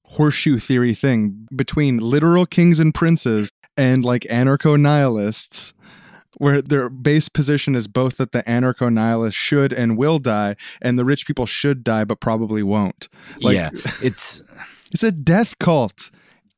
horseshoe 0.05 0.59
theory 0.59 0.95
thing 0.95 1.47
between 1.55 1.99
literal 1.99 2.47
kings 2.47 2.81
and 2.81 2.95
princes 2.95 3.53
and 3.77 4.03
like 4.03 4.23
anarcho 4.23 4.81
nihilists. 4.81 5.75
Where 6.39 6.63
their 6.63 6.89
base 6.89 7.29
position 7.29 7.75
is 7.75 7.89
both 7.89 8.17
that 8.17 8.33
the 8.33 8.45
anarcho 8.45 8.91
nihilists 8.91 9.39
should 9.39 9.73
and 9.73 9.99
will 9.99 10.21
die, 10.21 10.55
and 10.81 10.97
the 10.97 11.05
rich 11.05 11.27
people 11.27 11.45
should 11.45 11.83
die 11.83 12.05
but 12.05 12.21
probably 12.21 12.63
won't. 12.63 13.09
Like, 13.41 13.57
yeah, 13.57 13.71
it's 14.01 14.43
it's 14.93 15.03
a 15.03 15.11
death 15.11 15.59
cult. 15.59 16.11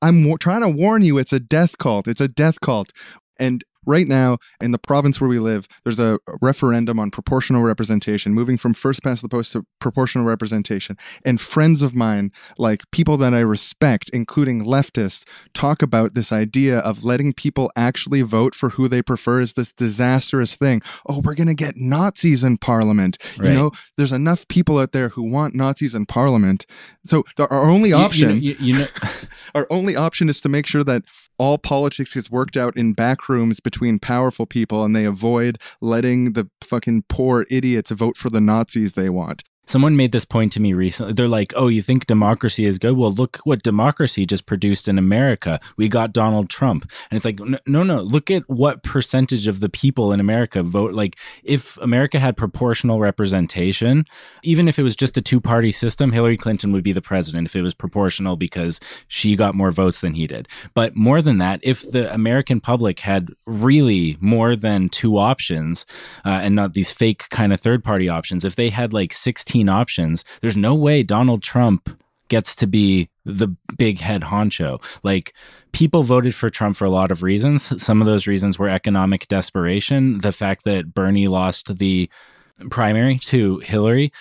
I'm 0.02 0.28
wa- 0.28 0.36
trying 0.38 0.60
to 0.62 0.68
warn 0.68 1.02
you, 1.02 1.16
it's 1.18 1.32
a 1.32 1.40
death 1.40 1.78
cult. 1.78 2.08
It's 2.08 2.20
a 2.20 2.28
death 2.28 2.60
cult. 2.60 2.90
And 3.38 3.64
right 3.86 4.06
now, 4.06 4.38
in 4.60 4.70
the 4.72 4.78
province 4.78 5.20
where 5.20 5.28
we 5.28 5.38
live, 5.38 5.66
there's 5.84 6.00
a 6.00 6.18
referendum 6.40 6.98
on 6.98 7.10
proportional 7.10 7.62
representation, 7.62 8.34
moving 8.34 8.56
from 8.58 8.74
first 8.74 9.02
past 9.02 9.22
the 9.22 9.28
post 9.28 9.52
to 9.52 9.64
proportional 9.80 10.24
representation. 10.26 10.96
And 11.24 11.40
friends 11.40 11.82
of 11.82 11.94
mine, 11.94 12.30
like 12.58 12.82
people 12.90 13.16
that 13.18 13.34
I 13.34 13.40
respect, 13.40 14.10
including 14.12 14.64
leftists, 14.64 15.24
talk 15.54 15.82
about 15.82 16.14
this 16.14 16.32
idea 16.32 16.78
of 16.80 17.04
letting 17.04 17.32
people 17.32 17.70
actually 17.76 18.22
vote 18.22 18.54
for 18.54 18.70
who 18.70 18.88
they 18.88 19.02
prefer 19.02 19.40
is 19.40 19.54
this 19.54 19.72
disastrous 19.72 20.56
thing. 20.56 20.82
Oh, 21.08 21.20
we're 21.20 21.34
going 21.34 21.48
to 21.48 21.54
get 21.54 21.76
Nazis 21.76 22.44
in 22.44 22.58
parliament. 22.58 23.18
You 23.36 23.42
know, 23.54 23.70
there's 23.96 24.12
enough 24.12 24.46
people 24.48 24.78
out 24.78 24.92
there 24.92 25.10
who 25.10 25.22
want 25.22 25.54
Nazis 25.54 25.94
in 25.94 26.06
parliament. 26.06 26.66
So 27.06 27.24
the, 27.36 27.46
our 27.48 27.68
only 27.70 27.90
you- 27.90 27.96
you 27.96 28.00
know- 28.00 28.04
option 28.04 28.42
you- 28.42 28.74
know 28.74 28.86
our 29.54 29.66
only 29.70 29.96
option 29.96 30.28
is 30.28 30.40
to 30.40 30.48
make 30.48 30.66
sure 30.66 30.84
that 30.84 31.02
all 31.38 31.58
politics 31.58 32.14
is 32.16 32.30
worked 32.30 32.56
out 32.56 32.76
in 32.76 32.92
back 32.92 33.28
rooms 33.28 33.58
between 33.72 33.98
powerful 33.98 34.46
people 34.46 34.84
and 34.84 34.94
they 34.94 35.04
avoid 35.04 35.58
letting 35.80 36.34
the 36.34 36.48
fucking 36.60 37.04
poor 37.08 37.46
idiots 37.50 37.90
vote 37.90 38.16
for 38.16 38.28
the 38.28 38.40
Nazis 38.40 38.92
they 38.92 39.08
want. 39.08 39.42
Someone 39.64 39.96
made 39.96 40.10
this 40.10 40.24
point 40.24 40.52
to 40.52 40.60
me 40.60 40.72
recently. 40.72 41.12
They're 41.12 41.28
like, 41.28 41.52
"Oh, 41.54 41.68
you 41.68 41.82
think 41.82 42.06
democracy 42.06 42.66
is 42.66 42.78
good? 42.78 42.96
Well, 42.96 43.12
look 43.12 43.38
what 43.44 43.62
democracy 43.62 44.26
just 44.26 44.44
produced 44.44 44.88
in 44.88 44.98
America. 44.98 45.60
We 45.76 45.88
got 45.88 46.12
Donald 46.12 46.50
Trump." 46.50 46.90
And 47.10 47.16
it's 47.16 47.24
like, 47.24 47.38
"No, 47.66 47.82
no. 47.84 48.00
Look 48.00 48.30
at 48.30 48.42
what 48.48 48.82
percentage 48.82 49.46
of 49.46 49.60
the 49.60 49.68
people 49.68 50.12
in 50.12 50.18
America 50.18 50.62
vote 50.64 50.94
like 50.94 51.16
if 51.44 51.78
America 51.78 52.18
had 52.18 52.36
proportional 52.36 52.98
representation, 52.98 54.04
even 54.42 54.66
if 54.66 54.78
it 54.80 54.82
was 54.82 54.96
just 54.96 55.16
a 55.16 55.22
two-party 55.22 55.70
system, 55.70 56.10
Hillary 56.10 56.36
Clinton 56.36 56.72
would 56.72 56.82
be 56.82 56.92
the 56.92 57.00
president 57.00 57.46
if 57.46 57.54
it 57.54 57.62
was 57.62 57.74
proportional 57.74 58.36
because 58.36 58.80
she 59.06 59.36
got 59.36 59.54
more 59.54 59.70
votes 59.70 60.00
than 60.00 60.14
he 60.14 60.26
did. 60.26 60.48
But 60.74 60.96
more 60.96 61.22
than 61.22 61.38
that, 61.38 61.60
if 61.62 61.88
the 61.88 62.12
American 62.12 62.60
public 62.60 63.00
had 63.00 63.30
really 63.46 64.16
more 64.20 64.56
than 64.56 64.88
two 64.88 65.18
options 65.18 65.86
uh, 66.24 66.40
and 66.42 66.56
not 66.56 66.74
these 66.74 66.90
fake 66.90 67.28
kind 67.30 67.52
of 67.52 67.60
third-party 67.60 68.08
options, 68.08 68.44
if 68.44 68.56
they 68.56 68.70
had 68.70 68.92
like 68.92 69.12
16 69.12 69.51
options, 69.68 70.24
there's 70.40 70.56
no 70.56 70.74
way 70.74 71.02
Donald 71.02 71.42
Trump 71.42 71.98
gets 72.28 72.56
to 72.56 72.66
be 72.66 73.10
the 73.24 73.48
big 73.76 74.00
head 74.00 74.22
honcho. 74.22 74.82
Like 75.02 75.34
people 75.72 76.02
voted 76.02 76.34
for 76.34 76.48
Trump 76.48 76.76
for 76.76 76.86
a 76.86 76.90
lot 76.90 77.10
of 77.10 77.22
reasons. 77.22 77.82
Some 77.82 78.00
of 78.00 78.06
those 78.06 78.26
reasons 78.26 78.58
were 78.58 78.68
economic 78.68 79.28
desperation, 79.28 80.18
the 80.18 80.32
fact 80.32 80.64
that 80.64 80.94
Bernie 80.94 81.28
lost 81.28 81.78
the 81.78 82.08
primary 82.70 83.16
to 83.16 83.58
Hillary. 83.58 84.12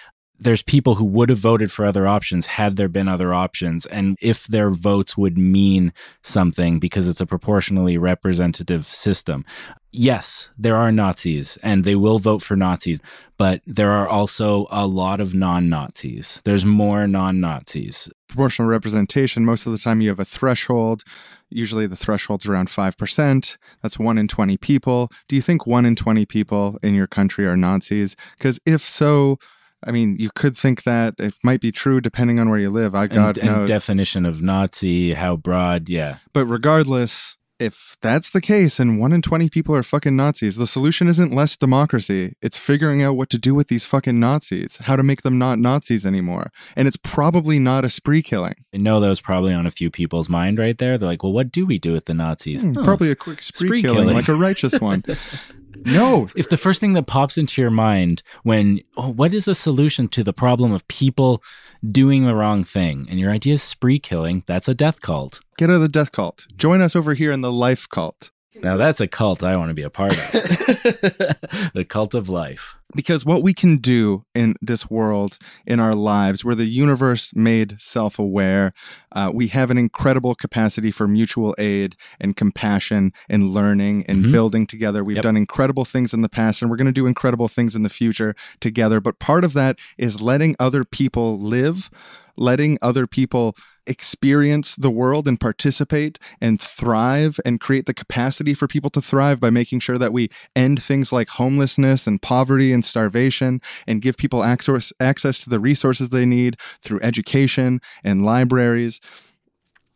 There's 0.42 0.64
people 0.64 0.96
who 0.96 1.06
would 1.06 1.30
have 1.30 1.38
voted 1.38 1.72
for 1.72 1.86
other 1.86 2.08
options 2.08 2.48
had 2.48 2.76
there 2.76 2.90
been 2.90 3.08
other 3.08 3.32
options, 3.32 3.86
and 3.86 4.18
if 4.20 4.48
their 4.48 4.72
votes 4.72 5.16
would 5.16 5.38
mean 5.38 5.94
something 6.24 6.80
because 6.80 7.08
it's 7.08 7.22
a 7.22 7.28
proportionally 7.28 7.96
representative 7.96 8.88
system. 8.88 9.46
Yes, 9.92 10.50
there 10.58 10.78
are 10.78 10.92
Nazis 10.92 11.58
and 11.62 11.84
they 11.84 11.94
will 11.94 12.18
vote 12.18 12.42
for 12.42 12.56
Nazis, 12.56 13.02
but 13.38 13.62
there 13.68 13.92
are 13.92 14.08
also 14.08 14.66
a 14.72 14.88
lot 14.88 15.20
of 15.22 15.36
non 15.36 15.70
Nazis. 15.70 16.42
There's 16.44 16.66
more 16.66 17.06
non 17.06 17.40
Nazis. 17.40 18.10
Proportional 18.28 18.68
representation, 18.68 19.46
most 19.46 19.68
of 19.68 19.74
the 19.74 19.78
time 19.78 20.02
you 20.02 20.10
have 20.10 20.20
a 20.20 20.26
threshold. 20.26 21.04
Usually 21.52 21.86
the 21.86 21.98
threshold's 21.98 22.48
around 22.48 22.70
5%. 22.70 23.58
That's 23.84 24.00
1 24.00 24.18
in 24.18 24.28
20 24.28 24.58
people. 24.58 25.10
Do 25.28 25.36
you 25.36 25.42
think 25.42 25.68
1 25.68 25.86
in 25.86 25.96
20 25.96 26.26
people 26.26 26.80
in 26.82 26.96
your 26.96 27.08
country 27.08 27.46
are 27.46 27.58
Nazis? 27.58 28.16
Because 28.38 28.58
if 28.66 28.82
so, 28.82 29.38
I 29.84 29.92
mean, 29.92 30.16
you 30.20 30.30
could 30.34 30.56
think 30.56 30.84
that 30.84 31.16
it 31.18 31.34
might 31.44 31.62
be 31.62 31.72
true 31.72 32.02
depending 32.02 32.40
on 32.40 32.50
where 32.50 32.60
you 32.60 32.70
live. 32.70 32.94
I 32.94 33.08
God 33.08 33.38
and, 33.38 33.50
and 33.50 33.68
definition 33.68 34.26
of 34.26 34.42
Nazi, 34.42 35.14
how 35.14 35.36
broad, 35.36 35.90
yeah. 35.90 36.18
But 36.34 36.46
regardless, 36.46 37.38
if 37.62 37.96
that's 38.02 38.30
the 38.32 38.42
case 38.42 38.80
and 38.80 39.00
one 39.00 39.14
in 39.14 39.22
20 39.22 39.50
people 39.50 39.76
are 39.76 39.84
fucking 39.84 40.16
Nazis, 40.16 40.56
the 40.56 40.66
solution 40.68 41.08
isn't 41.08 41.32
less 41.34 41.56
democracy. 41.56 42.34
It's 42.42 42.58
figuring 42.58 43.04
out 43.04 43.16
what 43.16 43.30
to 43.30 43.38
do 43.38 43.54
with 43.54 43.68
these 43.68 43.86
fucking 43.86 44.20
Nazis, 44.20 44.78
how 44.78 44.96
to 44.96 45.04
make 45.04 45.22
them 45.22 45.38
not 45.38 45.60
Nazis 45.60 46.06
anymore. 46.06 46.52
And 46.76 46.88
it's 46.88 46.98
probably 46.98 47.60
not 47.60 47.86
a 47.86 47.90
spree 47.90 48.22
killing. 48.24 48.56
I 48.74 48.78
know 48.78 49.00
that 49.00 49.08
was 49.08 49.22
probably 49.22 49.54
on 49.54 49.66
a 49.66 49.72
few 49.72 49.90
people's 49.92 50.28
mind 50.30 50.58
right 50.60 50.78
there. 50.78 50.98
They're 50.98 51.10
like, 51.10 51.24
well, 51.24 51.34
what 51.34 51.52
do 51.52 51.66
we 51.66 51.78
do 51.78 51.94
with 51.94 52.06
the 52.06 52.14
Nazis? 52.14 52.64
Hmm, 52.64 52.74
Oh, 52.78 52.84
probably 52.84 53.12
a 53.12 53.16
quick 53.16 53.42
spree, 53.42 53.68
spree 53.68 53.82
killing, 53.82 53.98
killing. 54.00 54.16
like 54.16 54.28
a 54.28 54.34
righteous 54.34 54.82
one. 54.82 55.04
no, 55.86 56.30
if 56.36 56.50
the 56.50 56.58
first 56.58 56.80
thing 56.82 56.94
that 56.94 57.08
pops 57.08 57.38
into 57.38 57.62
your 57.62 57.72
mind 57.72 58.24
when 58.44 58.82
oh, 58.98 59.10
what 59.12 59.34
is 59.34 59.46
the 59.46 59.56
solution 59.56 60.08
to 60.10 60.24
the 60.24 60.34
problem 60.34 60.72
of 60.74 60.88
people 60.88 61.42
doing 61.90 62.26
the 62.26 62.36
wrong 62.36 62.64
thing 62.64 63.08
and 63.10 63.20
your 63.20 63.32
idea 63.32 63.54
is 63.54 63.64
spree 63.64 63.98
killing 63.98 64.44
that's 64.46 64.68
a 64.68 64.74
death 64.76 65.02
cult 65.02 65.40
get 65.62 65.70
out 65.70 65.76
of 65.76 65.82
the 65.82 65.88
death 66.00 66.12
cult. 66.12 66.48
Join 66.58 66.82
us 66.82 66.96
over 66.96 67.14
here 67.14 67.32
in 67.32 67.42
the 67.42 67.52
life 67.52 67.88
cult. 67.88 68.32
now 68.64 68.76
that's 68.78 69.00
a 69.00 69.08
cult 69.08 69.44
i 69.44 69.56
want 69.56 69.70
to 69.70 69.74
be 69.74 69.82
a 69.84 69.90
part 69.90 70.12
of 70.12 70.18
the 71.74 71.86
cult 71.88 72.14
of 72.14 72.28
life 72.30 72.76
Because 72.96 73.26
what 73.26 73.42
we 73.48 73.54
can 73.54 73.78
do 73.78 74.26
in 74.42 74.56
this 74.62 74.90
world, 74.90 75.38
in 75.66 75.80
our 75.80 75.96
lives, 75.96 76.44
where 76.44 76.56
the 76.56 76.66
universe 76.66 77.32
made 77.34 77.70
self 77.80 78.20
aware, 78.20 78.74
uh, 79.18 79.30
we 79.40 79.48
have 79.58 79.72
an 79.72 79.78
incredible 79.78 80.34
capacity 80.36 80.92
for 80.92 81.08
mutual 81.08 81.56
aid 81.58 81.96
and 82.20 82.36
compassion 82.36 83.14
and 83.30 83.54
learning 83.60 83.98
and 84.10 84.18
Mhm. 84.26 84.32
building 84.34 84.68
together. 84.68 85.00
We've 85.04 85.18
Yep. 85.18 85.24
done 85.30 85.38
incredible 85.38 85.86
things 85.86 86.14
in 86.14 86.22
the 86.22 86.34
past 86.40 86.62
and 86.62 86.70
we're 86.70 86.82
going 86.84 86.94
to 86.96 87.02
do 87.02 87.08
incredible 87.08 87.48
things 87.48 87.76
in 87.78 87.84
the 87.84 87.96
future 88.02 88.32
together. 88.60 89.00
But 89.00 89.20
part 89.20 89.44
of 89.46 89.54
that 89.54 89.74
is 89.98 90.20
letting 90.32 90.56
other 90.60 90.84
people 90.84 91.28
live, 91.56 91.90
letting 92.36 92.78
other 92.82 93.06
people 93.08 93.56
experience 93.88 94.76
the 94.76 94.90
world 94.90 95.28
and 95.28 95.40
participate 95.40 96.20
and 96.40 96.60
thrive 96.60 97.40
and 97.46 97.60
create 97.60 97.86
the 97.86 97.94
capacity 97.94 98.54
for 98.54 98.68
people 98.68 98.90
to 98.90 99.02
thrive 99.02 99.40
by 99.40 99.50
making 99.50 99.80
sure 99.80 99.98
that 99.98 100.14
we 100.14 100.30
end 100.56 100.82
things 100.82 101.12
like 101.12 101.30
homelessness 101.30 102.08
and 102.08 102.22
poverty 102.22 102.72
and 102.72 102.86
starvation 102.86 103.62
and 103.88 104.02
give 104.02 104.18
people 104.18 104.44
access 104.44 104.94
access 105.00 105.40
to 105.44 105.50
the 105.50 105.60
resources 105.60 106.10
they 106.10 106.26
need 106.26 106.58
through 106.80 107.00
education 107.02 107.80
and 108.04 108.26
libraries 108.26 109.00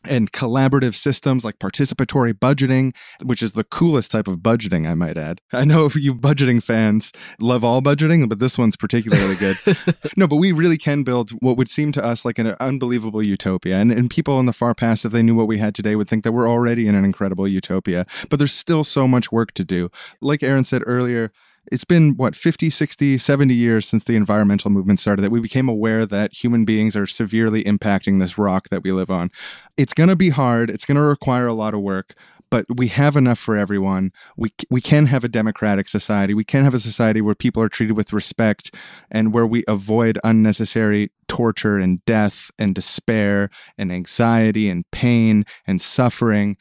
and 0.07 0.31
collaborative 0.31 0.95
systems 0.95 1.43
like 1.45 1.59
participatory 1.59 2.33
budgeting, 2.33 2.95
which 3.23 3.41
is 3.41 3.53
the 3.53 3.63
coolest 3.63 4.11
type 4.11 4.27
of 4.27 4.39
budgeting, 4.39 4.89
I 4.89 4.93
might 4.93 5.17
add. 5.17 5.41
I 5.51 5.65
know 5.65 5.85
if 5.85 5.95
you 5.95 6.13
budgeting 6.13 6.61
fans 6.61 7.11
love 7.39 7.63
all 7.63 7.81
budgeting, 7.81 8.27
but 8.29 8.39
this 8.39 8.57
one's 8.57 8.75
particularly 8.75 9.35
good. 9.35 9.57
no, 10.17 10.27
but 10.27 10.37
we 10.37 10.51
really 10.51 10.77
can 10.77 11.03
build 11.03 11.31
what 11.41 11.57
would 11.57 11.69
seem 11.69 11.91
to 11.93 12.03
us 12.03 12.25
like 12.25 12.39
an 12.39 12.55
unbelievable 12.59 13.23
utopia. 13.23 13.77
And, 13.77 13.91
and 13.91 14.09
people 14.09 14.39
in 14.39 14.45
the 14.45 14.53
far 14.53 14.73
past, 14.73 15.05
if 15.05 15.11
they 15.11 15.23
knew 15.23 15.35
what 15.35 15.47
we 15.47 15.57
had 15.57 15.75
today, 15.75 15.95
would 15.95 16.09
think 16.09 16.23
that 16.23 16.31
we're 16.31 16.49
already 16.49 16.87
in 16.87 16.95
an 16.95 17.05
incredible 17.05 17.47
utopia. 17.47 18.05
But 18.29 18.39
there's 18.39 18.53
still 18.53 18.83
so 18.83 19.07
much 19.07 19.31
work 19.31 19.53
to 19.53 19.63
do. 19.63 19.89
Like 20.21 20.43
Aaron 20.43 20.63
said 20.63 20.81
earlier, 20.85 21.31
it's 21.71 21.83
been 21.83 22.15
what 22.15 22.35
50 22.35 22.69
60 22.69 23.17
70 23.17 23.53
years 23.53 23.87
since 23.87 24.03
the 24.03 24.15
environmental 24.15 24.71
movement 24.71 24.99
started 24.99 25.21
that 25.21 25.31
we 25.31 25.39
became 25.39 25.69
aware 25.69 26.05
that 26.05 26.33
human 26.33 26.65
beings 26.65 26.95
are 26.95 27.05
severely 27.05 27.63
impacting 27.63 28.19
this 28.19 28.37
rock 28.37 28.69
that 28.69 28.83
we 28.83 28.91
live 28.91 29.09
on. 29.09 29.31
It's 29.77 29.93
going 29.93 30.09
to 30.09 30.15
be 30.15 30.29
hard. 30.29 30.69
It's 30.69 30.85
going 30.85 30.95
to 30.95 31.01
require 31.01 31.47
a 31.47 31.53
lot 31.53 31.73
of 31.73 31.81
work 31.81 32.15
but 32.49 32.65
we 32.77 32.87
have 32.87 33.15
enough 33.15 33.39
for 33.39 33.57
everyone. 33.57 34.11
We 34.37 34.53
we 34.69 34.81
can 34.81 35.07
have 35.07 35.23
a 35.23 35.27
democratic 35.27 35.87
society. 35.87 36.33
We 36.33 36.43
can 36.43 36.63
have 36.63 36.73
a 36.73 36.79
society 36.79 37.21
where 37.21 37.35
people 37.35 37.61
are 37.61 37.69
treated 37.69 37.97
with 37.97 38.13
respect 38.13 38.73
and 39.11 39.33
where 39.33 39.47
we 39.47 39.63
avoid 39.67 40.19
unnecessary 40.23 41.11
torture 41.27 41.77
and 41.77 42.03
death 42.05 42.51
and 42.57 42.75
despair 42.75 43.49
and 43.77 43.91
anxiety 43.91 44.69
and 44.69 44.89
pain 44.91 45.45
and 45.67 45.81
suffering. 45.81 46.57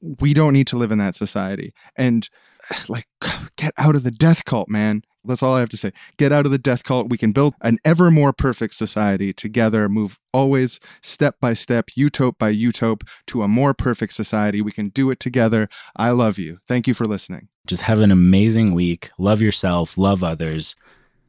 We 0.00 0.34
don't 0.34 0.52
need 0.52 0.66
to 0.68 0.76
live 0.76 0.92
in 0.92 0.98
that 0.98 1.14
society. 1.14 1.72
And 1.96 2.28
like 2.88 3.06
get 3.56 3.72
out 3.76 3.96
of 3.96 4.02
the 4.02 4.10
death 4.10 4.44
cult 4.44 4.68
man. 4.68 5.02
That's 5.22 5.42
all 5.42 5.54
i 5.54 5.60
have 5.60 5.68
to 5.68 5.76
say. 5.76 5.92
Get 6.16 6.32
out 6.32 6.46
of 6.46 6.52
the 6.52 6.58
death 6.58 6.82
cult. 6.82 7.10
We 7.10 7.18
can 7.18 7.32
build 7.32 7.54
an 7.60 7.78
ever 7.84 8.10
more 8.10 8.32
perfect 8.32 8.74
society 8.74 9.32
together 9.34 9.88
move 9.88 10.18
always 10.32 10.80
step 11.02 11.36
by 11.40 11.52
step 11.52 11.88
utope 11.98 12.38
by 12.38 12.54
utope 12.54 13.02
to 13.26 13.42
a 13.42 13.48
more 13.48 13.74
perfect 13.74 14.14
society. 14.14 14.62
We 14.62 14.72
can 14.72 14.88
do 14.88 15.10
it 15.10 15.20
together. 15.20 15.68
I 15.96 16.10
love 16.10 16.38
you. 16.38 16.58
Thank 16.66 16.86
you 16.88 16.94
for 16.94 17.04
listening. 17.04 17.48
Just 17.66 17.82
have 17.82 18.00
an 18.00 18.10
amazing 18.10 18.72
week. 18.72 19.10
Love 19.18 19.42
yourself, 19.42 19.98
love 19.98 20.24
others. 20.24 20.74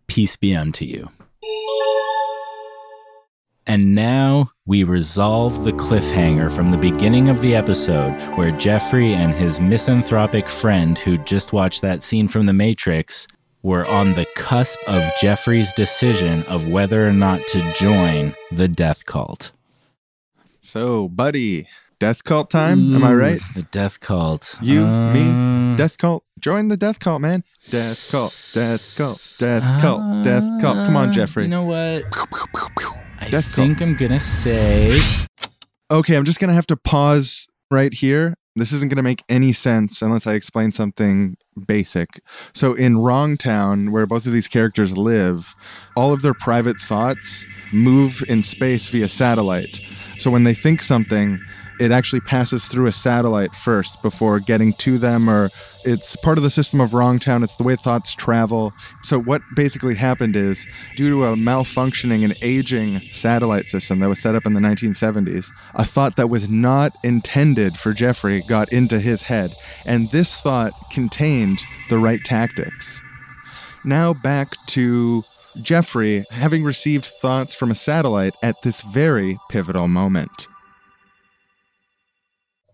Peace 0.07 0.38
be 0.38 0.55
unto 0.55 0.85
you. 0.85 1.09
And 3.72 3.95
now 3.95 4.52
we 4.65 4.84
resolve 4.84 5.64
the 5.64 5.72
cliffhanger 5.72 6.52
from 6.52 6.72
the 6.72 6.77
beginning 6.77 7.30
of 7.30 7.39
the 7.39 7.56
episode 7.56 8.11
where 8.35 8.52
Jeffrey 8.52 9.14
and 9.14 9.34
his 9.34 9.61
misanthropic 9.61 10.49
friend, 10.49 10.98
who 10.98 11.18
just 11.19 11.53
watched 11.53 11.81
that 11.81 12.03
scene 12.03 12.27
from 12.27 12.48
The 12.48 12.52
Matrix, 12.52 13.27
were 13.64 13.88
on 13.88 14.11
the 14.11 14.26
cusp 14.35 14.77
of 14.88 15.10
Jeffrey's 15.22 15.72
decision 15.72 16.43
of 16.48 16.68
whether 16.68 17.07
or 17.07 17.14
not 17.14 17.48
to 17.48 17.72
join 17.72 18.35
the 18.52 18.68
death 18.68 19.06
cult. 19.06 19.52
so 20.60 21.07
buddy 21.07 21.65
death 22.01 22.23
cult 22.23 22.49
time 22.49 22.95
am 22.95 23.03
i 23.03 23.13
right 23.13 23.39
The 23.53 23.61
death 23.79 23.99
cult. 23.99 24.57
you 24.61 24.85
Uh, 24.85 25.13
me 25.13 25.77
death 25.77 25.97
cult 25.97 26.23
join 26.39 26.67
the 26.67 26.77
death 26.77 26.99
cult 26.99 27.21
man 27.21 27.43
death 27.69 28.09
cult 28.11 28.33
death 28.55 28.95
cult 28.97 29.19
death 29.37 29.63
cult 29.81 30.01
death 30.23 30.47
cult 30.61 30.77
come 30.87 30.97
on 30.97 31.09
uh, 31.09 31.13
jeffrey 31.13 31.43
You 31.43 31.49
know 31.49 31.63
what? 31.63 32.03
I 33.19 33.29
Death 33.29 33.53
cult. 33.53 33.67
think 33.67 33.81
I'm 33.81 33.95
gonna 33.95 34.19
say 34.19 34.99
okay, 35.91 36.15
I'm 36.15 36.25
just 36.25 36.39
going 36.39 36.47
to 36.47 36.53
have 36.55 36.67
to 36.67 36.77
pause 36.77 37.47
right 37.69 37.93
here. 37.93 38.33
This 38.55 38.71
isn't 38.71 38.87
going 38.89 38.95
to 39.03 39.03
make 39.03 39.23
any 39.27 39.51
sense 39.51 40.01
unless 40.01 40.25
I 40.25 40.33
explain 40.35 40.71
something 40.71 41.35
basic. 41.67 42.07
So, 42.53 42.73
in 42.73 42.97
Wrong 42.97 43.35
Town, 43.35 43.91
where 43.91 44.05
both 44.07 44.25
of 44.25 44.31
these 44.31 44.47
characters 44.47 44.97
live, 44.97 45.51
all 45.97 46.13
of 46.13 46.21
their 46.21 46.33
private 46.33 46.77
thoughts 46.77 47.45
move 47.73 48.23
in 48.29 48.41
space 48.41 48.87
via 48.87 49.09
satellite. 49.09 49.79
So, 50.17 50.31
when 50.31 50.45
they 50.45 50.53
think 50.53 50.81
something, 50.81 51.39
it 51.80 51.91
actually 51.91 52.22
passes 52.22 52.65
through 52.65 52.88
a 52.88 52.91
satellite 52.91 53.52
first 53.52 54.03
before 54.03 54.39
getting 54.39 54.73
to 54.73 54.98
them, 54.98 55.30
or 55.30 55.49
it's 55.85 56.15
part 56.15 56.38
of 56.38 56.43
the 56.43 56.49
system 56.49 56.80
of 56.80 56.93
Wrong 56.93 57.19
Town. 57.19 57.43
It's 57.43 57.56
the 57.56 57.64
way 57.64 57.76
thoughts 57.76 58.14
travel. 58.14 58.72
So, 59.03 59.19
what 59.19 59.41
basically 59.56 59.95
happened 59.95 60.35
is, 60.35 60.65
due 60.95 61.10
to 61.10 61.26
a 61.26 61.35
malfunctioning 61.35 62.23
and 62.23 62.35
aging 62.41 63.02
satellite 63.11 63.68
system 63.68 63.99
that 63.99 64.10
was 64.10 64.19
set 64.19 64.35
up 64.35 64.45
in 64.45 64.53
the 64.53 64.60
1970s, 64.60 65.52
a 65.76 65.85
thought 65.85 66.15
that 66.18 66.30
was 66.30 66.49
not 66.49 66.91
intended 67.03 67.77
for 67.77 67.93
Jeffrey 67.93 68.41
got 68.48 68.72
into 68.72 68.99
his 68.99 69.23
head. 69.23 69.52
And 69.85 70.10
this 70.11 70.39
thought 70.39 70.73
contained 70.91 71.64
the 71.89 71.98
right 71.98 72.23
tactics. 72.23 73.02
Now, 73.84 74.14
back 74.14 74.53
to 74.68 75.23
Jeffrey 75.64 76.23
having 76.31 76.64
received 76.64 77.06
thoughts 77.06 77.56
from 77.56 77.72
a 77.72 77.76
satellite 77.76 78.34
at 78.43 78.56
this 78.64 78.81
very 78.93 79.35
pivotal 79.49 79.88
moment. 79.88 80.48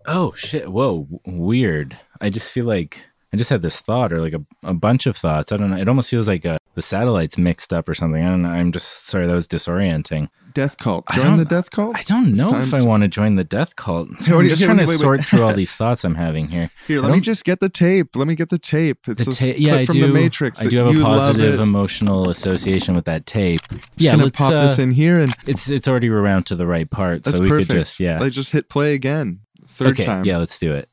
Oh 0.07 0.34
shit! 0.34 0.71
Whoa, 0.71 1.07
w- 1.09 1.19
weird. 1.41 1.97
I 2.21 2.29
just 2.29 2.51
feel 2.51 2.65
like 2.65 3.05
I 3.34 3.38
just 3.38 3.49
had 3.49 3.61
this 3.61 3.79
thought, 3.81 4.13
or 4.13 4.21
like 4.21 4.34
a, 4.34 4.43
a 4.63 4.73
bunch 4.73 5.05
of 5.05 5.17
thoughts. 5.17 5.51
I 5.51 5.57
don't 5.57 5.69
know. 5.71 5.77
It 5.77 5.88
almost 5.89 6.09
feels 6.09 6.27
like 6.27 6.45
uh, 6.45 6.57
the 6.75 6.81
satellites 6.81 7.38
mixed 7.38 7.73
up 7.73 7.89
or 7.89 7.93
something. 7.93 8.23
I 8.23 8.29
don't 8.29 8.41
know. 8.43 8.49
I'm 8.49 8.71
just 8.71 9.05
sorry 9.07 9.27
that 9.27 9.34
was 9.34 9.47
disorienting. 9.47 10.29
Death 10.53 10.77
cult. 10.79 11.05
Join 11.13 11.38
the 11.38 11.45
death 11.45 11.69
cult? 11.69 11.95
I 11.95 12.01
don't 12.01 12.31
know 12.31 12.57
if 12.59 12.73
I 12.73 12.79
to- 12.79 12.85
want 12.88 13.03
to 13.03 13.07
join 13.09 13.35
the 13.35 13.43
death 13.43 13.75
cult. 13.75 14.07
Hey, 14.21 14.34
I'm 14.34 14.47
just 14.47 14.59
hey, 14.61 14.65
trying 14.65 14.77
wait, 14.77 14.85
to 14.85 14.89
wait, 14.91 14.99
sort 14.99 15.19
wait. 15.19 15.25
through 15.27 15.43
all 15.43 15.53
these 15.53 15.75
thoughts 15.75 16.03
I'm 16.03 16.15
having 16.15 16.47
here. 16.47 16.71
Here, 16.88 16.99
let 16.99 17.11
me 17.11 17.19
just 17.19 17.43
get 17.43 17.59
the 17.59 17.69
tape. 17.69 18.15
Let 18.15 18.27
me 18.27 18.34
get 18.34 18.49
the 18.49 18.57
tape. 18.57 19.07
It's 19.07 19.23
The 19.25 19.29
a 19.49 19.51
ta- 19.53 19.57
yeah, 19.59 19.75
I 19.75 19.85
from 19.85 19.95
do. 19.95 20.07
the 20.07 20.13
Matrix. 20.13 20.59
I 20.59 20.65
do 20.67 20.77
have 20.77 20.88
a 20.97 20.99
positive 20.99 21.59
emotional 21.59 22.29
association 22.29 22.95
with 22.95 23.05
that 23.05 23.27
tape. 23.27 23.61
Just 23.69 23.84
yeah, 23.97 24.11
gonna 24.11 24.23
let's 24.23 24.39
pop 24.39 24.51
uh, 24.53 24.61
this 24.67 24.79
in 24.79 24.91
here, 24.91 25.19
and 25.19 25.31
It's 25.45 25.69
it's 25.69 25.88
already 25.88 26.09
around 26.09 26.47
to 26.47 26.55
the 26.55 26.65
right 26.65 26.89
part, 26.89 27.23
that's 27.23 27.38
so 27.38 27.43
we 27.43 27.49
perfect. 27.49 27.69
could 27.69 27.77
just 27.79 27.99
yeah. 27.99 28.17
Like, 28.19 28.31
just 28.34 28.51
hit 28.51 28.67
play 28.69 28.95
again. 28.95 29.41
Third 29.68 29.89
okay, 29.89 30.03
time. 30.03 30.26
yeah, 30.26 30.38
let's 30.38 30.57
do 30.57 30.73
it. 30.73 30.89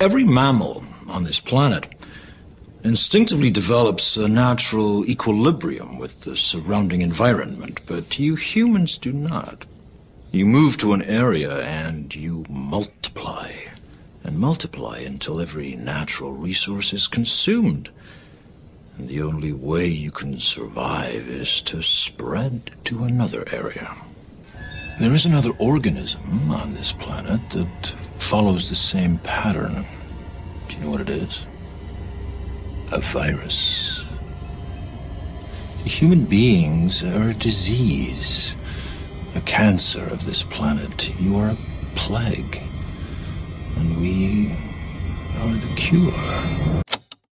Every 0.00 0.24
mammal 0.24 0.84
on 1.08 1.24
this 1.24 1.40
planet 1.40 1.94
instinctively 2.82 3.50
develops 3.50 4.16
a 4.16 4.28
natural 4.28 5.04
equilibrium 5.06 5.98
with 5.98 6.22
the 6.22 6.36
surrounding 6.36 7.02
environment, 7.02 7.80
but 7.86 8.18
you 8.18 8.34
humans 8.34 8.98
do 8.98 9.12
not. 9.12 9.66
You 10.30 10.46
move 10.46 10.76
to 10.78 10.92
an 10.92 11.02
area 11.02 11.62
and 11.62 12.14
you 12.14 12.44
multiply 12.48 13.52
and 14.24 14.38
multiply 14.38 14.98
until 14.98 15.40
every 15.40 15.74
natural 15.74 16.32
resource 16.32 16.92
is 16.92 17.08
consumed. 17.08 17.88
And 18.96 19.08
the 19.08 19.22
only 19.22 19.52
way 19.52 19.86
you 19.86 20.10
can 20.10 20.38
survive 20.38 21.28
is 21.28 21.62
to 21.62 21.82
spread 21.82 22.72
to 22.84 23.04
another 23.04 23.44
area. 23.52 23.94
There 24.98 25.14
is 25.14 25.26
another 25.26 25.52
organism 25.60 26.50
on 26.50 26.74
this 26.74 26.92
planet 26.92 27.50
that 27.50 27.86
follows 28.18 28.68
the 28.68 28.74
same 28.74 29.18
pattern. 29.18 29.86
Do 30.66 30.76
you 30.76 30.82
know 30.82 30.90
what 30.90 31.00
it 31.00 31.08
is? 31.08 31.46
A 32.90 32.98
virus. 32.98 34.04
Human 35.84 36.24
beings 36.24 37.04
are 37.04 37.28
a 37.28 37.34
disease, 37.34 38.56
a 39.36 39.40
cancer 39.42 40.04
of 40.04 40.26
this 40.26 40.42
planet. 40.42 41.16
You 41.20 41.36
are 41.36 41.50
a 41.50 41.56
plague. 41.94 42.60
And 43.76 44.00
we 44.00 44.50
are 45.38 45.54
the 45.54 45.72
cure. 45.76 46.82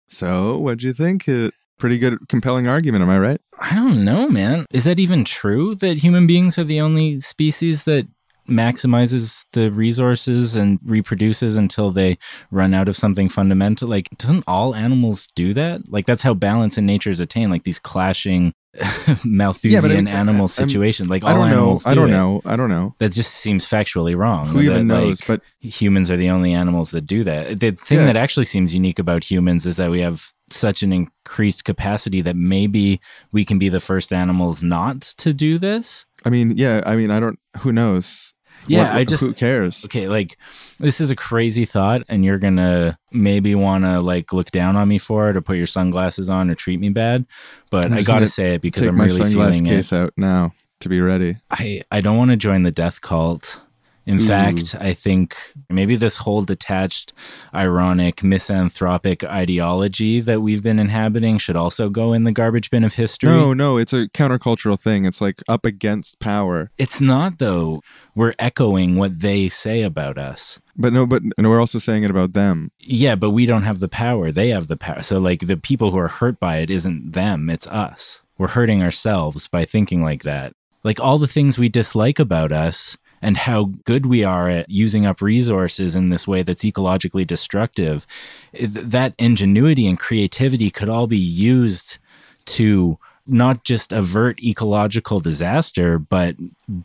So, 0.06 0.58
what'd 0.58 0.84
you 0.84 0.92
think? 0.92 1.28
Uh, 1.28 1.50
pretty 1.76 1.98
good, 1.98 2.28
compelling 2.28 2.68
argument. 2.68 3.02
Am 3.02 3.10
I 3.10 3.18
right? 3.18 3.40
I 3.60 3.74
don't 3.74 4.04
know, 4.04 4.28
man. 4.28 4.66
Is 4.72 4.84
that 4.84 4.98
even 5.00 5.24
true 5.24 5.74
that 5.76 5.98
human 5.98 6.26
beings 6.26 6.58
are 6.58 6.64
the 6.64 6.80
only 6.80 7.20
species 7.20 7.84
that 7.84 8.06
maximizes 8.48 9.44
the 9.52 9.70
resources 9.70 10.56
and 10.56 10.78
reproduces 10.82 11.56
until 11.56 11.90
they 11.90 12.16
run 12.50 12.72
out 12.72 12.88
of 12.88 12.96
something 12.96 13.28
fundamental? 13.28 13.88
Like, 13.88 14.08
doesn't 14.16 14.44
all 14.46 14.74
animals 14.74 15.28
do 15.34 15.52
that? 15.54 15.90
Like, 15.90 16.06
that's 16.06 16.22
how 16.22 16.34
balance 16.34 16.78
in 16.78 16.86
nature 16.86 17.10
is 17.10 17.20
attained. 17.20 17.50
Like 17.50 17.64
these 17.64 17.78
clashing 17.78 18.54
Malthusian 19.24 19.90
I'm- 19.90 20.08
animal 20.08 20.42
I'm- 20.42 20.48
situations. 20.48 21.08
Like 21.08 21.24
all 21.24 21.30
I 21.30 21.34
don't 21.34 21.50
know. 21.50 21.56
animals 21.56 21.86
I 21.86 21.90
do 21.90 21.94
don't 21.96 22.08
it. 22.08 22.12
know. 22.12 22.42
I 22.44 22.56
don't 22.56 22.68
know. 22.70 22.94
That 22.98 23.12
just 23.12 23.34
seems 23.34 23.66
factually 23.66 24.16
wrong. 24.16 24.46
Who 24.46 24.60
even 24.60 24.86
knows? 24.86 25.20
like, 25.20 25.26
But 25.26 25.42
humans 25.60 26.10
are 26.10 26.16
the 26.16 26.30
only 26.30 26.52
animals 26.52 26.90
that 26.92 27.02
do 27.06 27.24
that. 27.24 27.60
The 27.60 27.72
thing 27.72 27.98
Yeah. 28.00 28.06
that 28.06 28.16
actually 28.16 28.44
seems 28.44 28.74
unique 28.74 28.98
about 28.98 29.24
humans 29.30 29.66
is 29.66 29.76
that 29.76 29.90
we 29.90 30.00
have 30.00 30.32
such 30.52 30.82
an 30.82 30.92
increased 30.92 31.64
capacity 31.64 32.20
that 32.22 32.36
maybe 32.36 33.00
we 33.32 33.44
can 33.44 33.58
be 33.58 33.68
the 33.68 33.80
first 33.80 34.12
animals 34.12 34.62
not 34.62 35.00
to 35.18 35.32
do 35.32 35.58
this. 35.58 36.06
I 36.24 36.30
mean, 36.30 36.52
yeah. 36.56 36.82
I 36.86 36.96
mean, 36.96 37.10
I 37.10 37.20
don't. 37.20 37.38
Who 37.60 37.72
knows? 37.72 38.32
Yeah, 38.66 38.84
What- 38.88 38.96
I 38.96 39.04
just 39.04 39.22
Who 39.22 39.32
cares? 39.32 39.84
okay, 39.86 40.08
like 40.08 40.36
this 40.78 41.00
is 41.00 41.10
a 41.10 41.16
crazy 41.16 41.64
thought, 41.64 42.02
and 42.08 42.24
you're 42.24 42.38
gonna 42.38 42.98
maybe 43.12 43.54
want 43.54 43.84
to 43.84 44.00
like 44.00 44.32
look 44.32 44.50
down 44.50 44.76
on 44.76 44.88
me 44.88 44.98
for 44.98 45.30
it, 45.30 45.36
or 45.36 45.40
put 45.40 45.56
your 45.56 45.66
sunglasses 45.66 46.28
on, 46.28 46.50
or 46.50 46.54
treat 46.54 46.80
me 46.80 46.90
bad. 46.90 47.24
But 47.70 47.86
I'm 47.86 47.94
I 47.94 48.02
gotta 48.02 48.28
say 48.28 48.54
it 48.54 48.60
because 48.60 48.82
Take 48.82 48.90
I'm 48.90 48.96
my 48.98 49.06
really 49.06 49.20
sunglass 49.20 49.52
feeling 49.52 49.64
case 49.64 49.92
out 49.92 50.12
now. 50.16 50.52
to 50.80 50.88
be 50.88 51.00
ready. 51.00 51.36
I, 51.50 51.82
I 51.90 52.00
don't 52.00 52.16
want 52.18 52.30
to 52.32 52.36
join 52.36 52.62
the 52.64 52.70
death 52.70 53.00
cult. 53.00 53.60
In 54.08 54.16
Ooh. 54.16 54.26
fact, 54.26 54.74
I 54.80 54.94
think 54.94 55.36
maybe 55.68 55.94
this 55.94 56.16
whole 56.16 56.40
detached, 56.40 57.12
ironic, 57.54 58.22
misanthropic 58.22 59.22
ideology 59.22 60.20
that 60.20 60.40
we've 60.40 60.62
been 60.62 60.78
inhabiting 60.78 61.36
should 61.36 61.56
also 61.56 61.90
go 61.90 62.14
in 62.14 62.24
the 62.24 62.32
garbage 62.32 62.70
bin 62.70 62.84
of 62.84 62.94
history. 62.94 63.28
No, 63.28 63.52
no, 63.52 63.76
it's 63.76 63.92
a 63.92 64.08
countercultural 64.08 64.80
thing. 64.80 65.04
It's 65.04 65.20
like 65.20 65.42
up 65.46 65.66
against 65.66 66.20
power. 66.20 66.70
It's 66.78 67.02
not, 67.02 67.36
though. 67.36 67.82
We're 68.14 68.32
echoing 68.38 68.96
what 68.96 69.20
they 69.20 69.50
say 69.50 69.82
about 69.82 70.16
us. 70.16 70.58
But 70.74 70.94
no, 70.94 71.06
but 71.06 71.20
and 71.36 71.46
we're 71.46 71.60
also 71.60 71.78
saying 71.78 72.04
it 72.04 72.10
about 72.10 72.32
them. 72.32 72.72
Yeah, 72.80 73.14
but 73.14 73.32
we 73.32 73.44
don't 73.44 73.64
have 73.64 73.80
the 73.80 73.88
power. 73.88 74.32
They 74.32 74.48
have 74.48 74.68
the 74.68 74.78
power. 74.78 75.02
So, 75.02 75.18
like, 75.18 75.40
the 75.40 75.58
people 75.58 75.90
who 75.90 75.98
are 75.98 76.08
hurt 76.08 76.40
by 76.40 76.60
it 76.60 76.70
isn't 76.70 77.12
them, 77.12 77.50
it's 77.50 77.66
us. 77.66 78.22
We're 78.38 78.48
hurting 78.48 78.82
ourselves 78.82 79.48
by 79.48 79.66
thinking 79.66 80.02
like 80.02 80.22
that. 80.22 80.54
Like, 80.82 80.98
all 80.98 81.18
the 81.18 81.26
things 81.26 81.58
we 81.58 81.68
dislike 81.68 82.18
about 82.18 82.52
us 82.52 82.96
and 83.20 83.36
how 83.36 83.72
good 83.84 84.06
we 84.06 84.24
are 84.24 84.48
at 84.48 84.68
using 84.70 85.06
up 85.06 85.20
resources 85.20 85.96
in 85.96 86.10
this 86.10 86.26
way 86.28 86.42
that's 86.42 86.64
ecologically 86.64 87.26
destructive, 87.26 88.06
that 88.52 89.14
ingenuity 89.18 89.86
and 89.86 89.98
creativity 89.98 90.70
could 90.70 90.88
all 90.88 91.06
be 91.06 91.18
used 91.18 91.98
to 92.46 92.98
not 93.28 93.64
just 93.64 93.92
avert 93.92 94.42
ecological 94.42 95.20
disaster, 95.20 95.98
but 95.98 96.36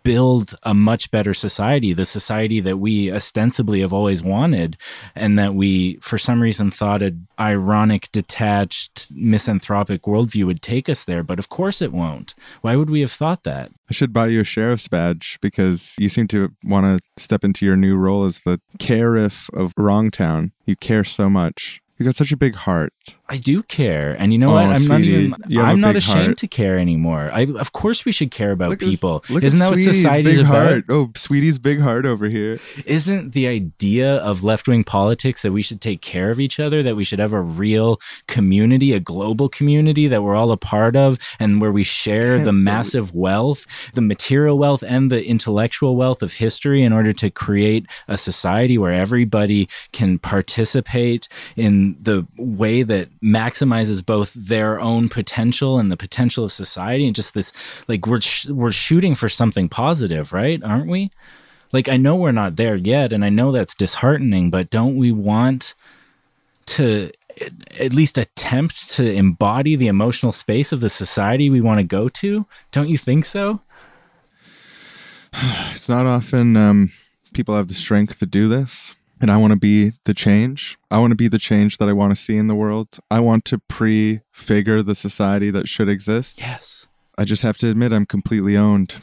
build 0.03 0.55
a 0.63 0.73
much 0.73 1.11
better 1.11 1.33
society, 1.33 1.93
the 1.93 2.05
society 2.05 2.59
that 2.59 2.77
we 2.77 3.11
ostensibly 3.11 3.81
have 3.81 3.93
always 3.93 4.23
wanted, 4.23 4.77
and 5.15 5.37
that 5.39 5.55
we, 5.55 5.95
for 5.97 6.17
some 6.17 6.41
reason, 6.41 6.71
thought 6.71 7.01
an 7.01 7.27
ironic, 7.39 8.11
detached, 8.11 9.07
misanthropic 9.13 10.03
worldview 10.03 10.45
would 10.45 10.61
take 10.61 10.89
us 10.89 11.03
there. 11.03 11.23
But 11.23 11.39
of 11.39 11.49
course 11.49 11.81
it 11.81 11.91
won't. 11.91 12.33
Why 12.61 12.75
would 12.75 12.89
we 12.89 13.01
have 13.01 13.11
thought 13.11 13.43
that? 13.43 13.71
I 13.89 13.93
should 13.93 14.13
buy 14.13 14.27
you 14.27 14.41
a 14.41 14.45
sheriff's 14.45 14.87
badge 14.87 15.37
because 15.41 15.95
you 15.97 16.09
seem 16.09 16.27
to 16.29 16.51
want 16.63 16.85
to 16.85 17.21
step 17.21 17.43
into 17.43 17.65
your 17.65 17.75
new 17.75 17.95
role 17.95 18.25
as 18.25 18.39
the 18.39 18.59
sheriff 18.79 19.49
of 19.53 19.73
Wrongtown. 19.75 20.51
You 20.65 20.75
care 20.75 21.03
so 21.03 21.29
much. 21.29 21.81
You've 21.97 22.07
got 22.07 22.15
such 22.15 22.31
a 22.31 22.37
big 22.37 22.55
heart. 22.55 22.93
I 23.29 23.37
do 23.37 23.63
care, 23.63 24.11
and 24.19 24.33
you 24.33 24.37
know 24.37 24.49
Oh, 24.51 24.53
what? 24.55 24.65
I'm 24.65 24.85
not 24.85 24.99
even. 25.01 25.33
you 25.47 25.59
have 25.59 25.69
a 25.69 25.71
I'm 25.71 25.79
not 25.79 25.95
ashamed 25.95 26.25
heart. 26.25 26.37
to 26.39 26.47
care 26.47 26.77
anymore. 26.77 27.31
I, 27.33 27.43
of 27.57 27.71
course, 27.71 28.03
we 28.03 28.11
should 28.11 28.31
care 28.31 28.51
about 28.51 28.71
Look 28.71 28.79
people. 28.81 29.23
at 29.29 29.43
Isn't 29.43 29.59
that 29.59 29.69
what 29.69 29.79
society's 29.79 30.37
big 30.37 30.45
about? 30.45 30.53
heart. 30.67 30.85
Oh, 30.89 31.09
sweetie's 31.15 31.57
big 31.57 31.79
heart 31.79 32.05
over 32.05 32.27
here. 32.27 32.59
Isn't 32.85 33.31
the 33.31 33.47
idea 33.47 34.17
of 34.17 34.43
left 34.43 34.67
wing 34.67 34.83
politics 34.83 35.41
that 35.41 35.53
we 35.53 35.61
should 35.61 35.79
take 35.79 36.01
care 36.01 36.31
of 36.31 36.39
each 36.41 36.59
other, 36.59 36.83
that 36.83 36.97
we 36.97 37.05
should 37.05 37.19
have 37.19 37.31
a 37.31 37.41
real 37.41 37.97
community, 38.27 38.91
a 38.91 38.99
global 38.99 39.47
community 39.47 40.05
that 40.07 40.21
we're 40.21 40.35
all 40.35 40.51
a 40.51 40.57
part 40.57 40.97
of, 40.97 41.17
and 41.39 41.61
where 41.61 41.71
we 41.71 41.83
share 41.83 42.33
Can't 42.35 42.45
the 42.45 42.51
massive 42.53 43.15
wealth, 43.15 43.65
the 43.93 44.01
material 44.01 44.57
wealth, 44.57 44.83
and 44.85 45.09
the 45.09 45.25
intellectual 45.25 45.95
wealth 45.95 46.21
of 46.21 46.33
history 46.33 46.83
in 46.83 46.91
order 46.91 47.13
to 47.13 47.29
create 47.31 47.85
a 48.09 48.17
society 48.17 48.77
where 48.77 48.91
everybody 48.91 49.69
can 49.93 50.19
participate 50.19 51.29
in 51.55 51.95
the 52.01 52.27
way 52.37 52.83
that 52.83 53.09
maximizes 53.23 54.05
both 54.05 54.33
their 54.33 54.79
own 54.81 55.07
potential 55.07 55.79
and 55.79 55.91
the 55.91 55.97
potential 55.97 56.43
of 56.43 56.51
society 56.51 57.05
and 57.05 57.15
just 57.15 57.33
this 57.33 57.53
like 57.87 58.05
we're 58.05 58.19
sh- 58.19 58.47
we're 58.47 58.71
shooting 58.71 59.15
for 59.15 59.29
something 59.29 59.69
positive 59.69 60.33
right? 60.33 60.63
Aren't 60.63 60.89
we? 60.89 61.09
Like 61.71 61.87
I 61.87 61.97
know 61.97 62.15
we're 62.15 62.33
not 62.33 62.57
there 62.57 62.75
yet 62.75 63.13
and 63.13 63.23
I 63.23 63.29
know 63.29 63.51
that's 63.51 63.75
disheartening 63.75 64.49
but 64.49 64.69
don't 64.69 64.97
we 64.97 65.11
want 65.11 65.73
to 66.65 67.11
at- 67.79 67.93
least 67.93 68.17
attempt 68.17 68.89
to 68.91 69.11
embody 69.11 69.75
the 69.75 69.87
emotional 69.87 70.31
space 70.31 70.71
of 70.71 70.81
the 70.81 70.89
society 70.89 71.49
we 71.49 71.61
want 71.61 71.79
to 71.79 71.83
go 71.83 72.09
to? 72.09 72.45
Don't 72.71 72.89
you 72.89 72.97
think 72.97 73.25
so? 73.25 73.61
It's 75.71 75.89
not 75.89 76.05
often 76.05 76.55
um, 76.55 76.91
people 77.33 77.55
have 77.55 77.67
the 77.67 77.73
strength 77.73 78.19
to 78.19 78.25
do 78.25 78.47
this. 78.47 78.95
And 79.23 79.31
I 79.31 79.37
want 79.37 79.53
to 79.53 79.57
be 79.57 79.93
the 80.03 80.13
change. 80.13 80.77
I 80.91 80.99
want 80.99 81.11
to 81.11 81.15
be 81.15 81.29
the 81.29 81.39
change 81.39 81.77
that 81.77 81.87
I 81.87 81.93
want 81.93 82.11
to 82.11 82.15
see 82.21 82.35
in 82.35 82.47
the 82.47 82.55
world. 82.55 82.99
I 83.09 83.21
want 83.21 83.45
to 83.45 83.57
prefigure 83.57 84.83
the 84.83 84.95
society 84.95 85.49
that 85.49 85.69
should 85.69 85.87
exist. 85.87 86.39
yes 86.39 86.87
I 87.17 87.23
just 87.23 87.41
have 87.41 87.57
to 87.59 87.69
admit 87.69 87.93
I'm 87.93 88.05
completely 88.05 88.57
owned. 88.57 88.95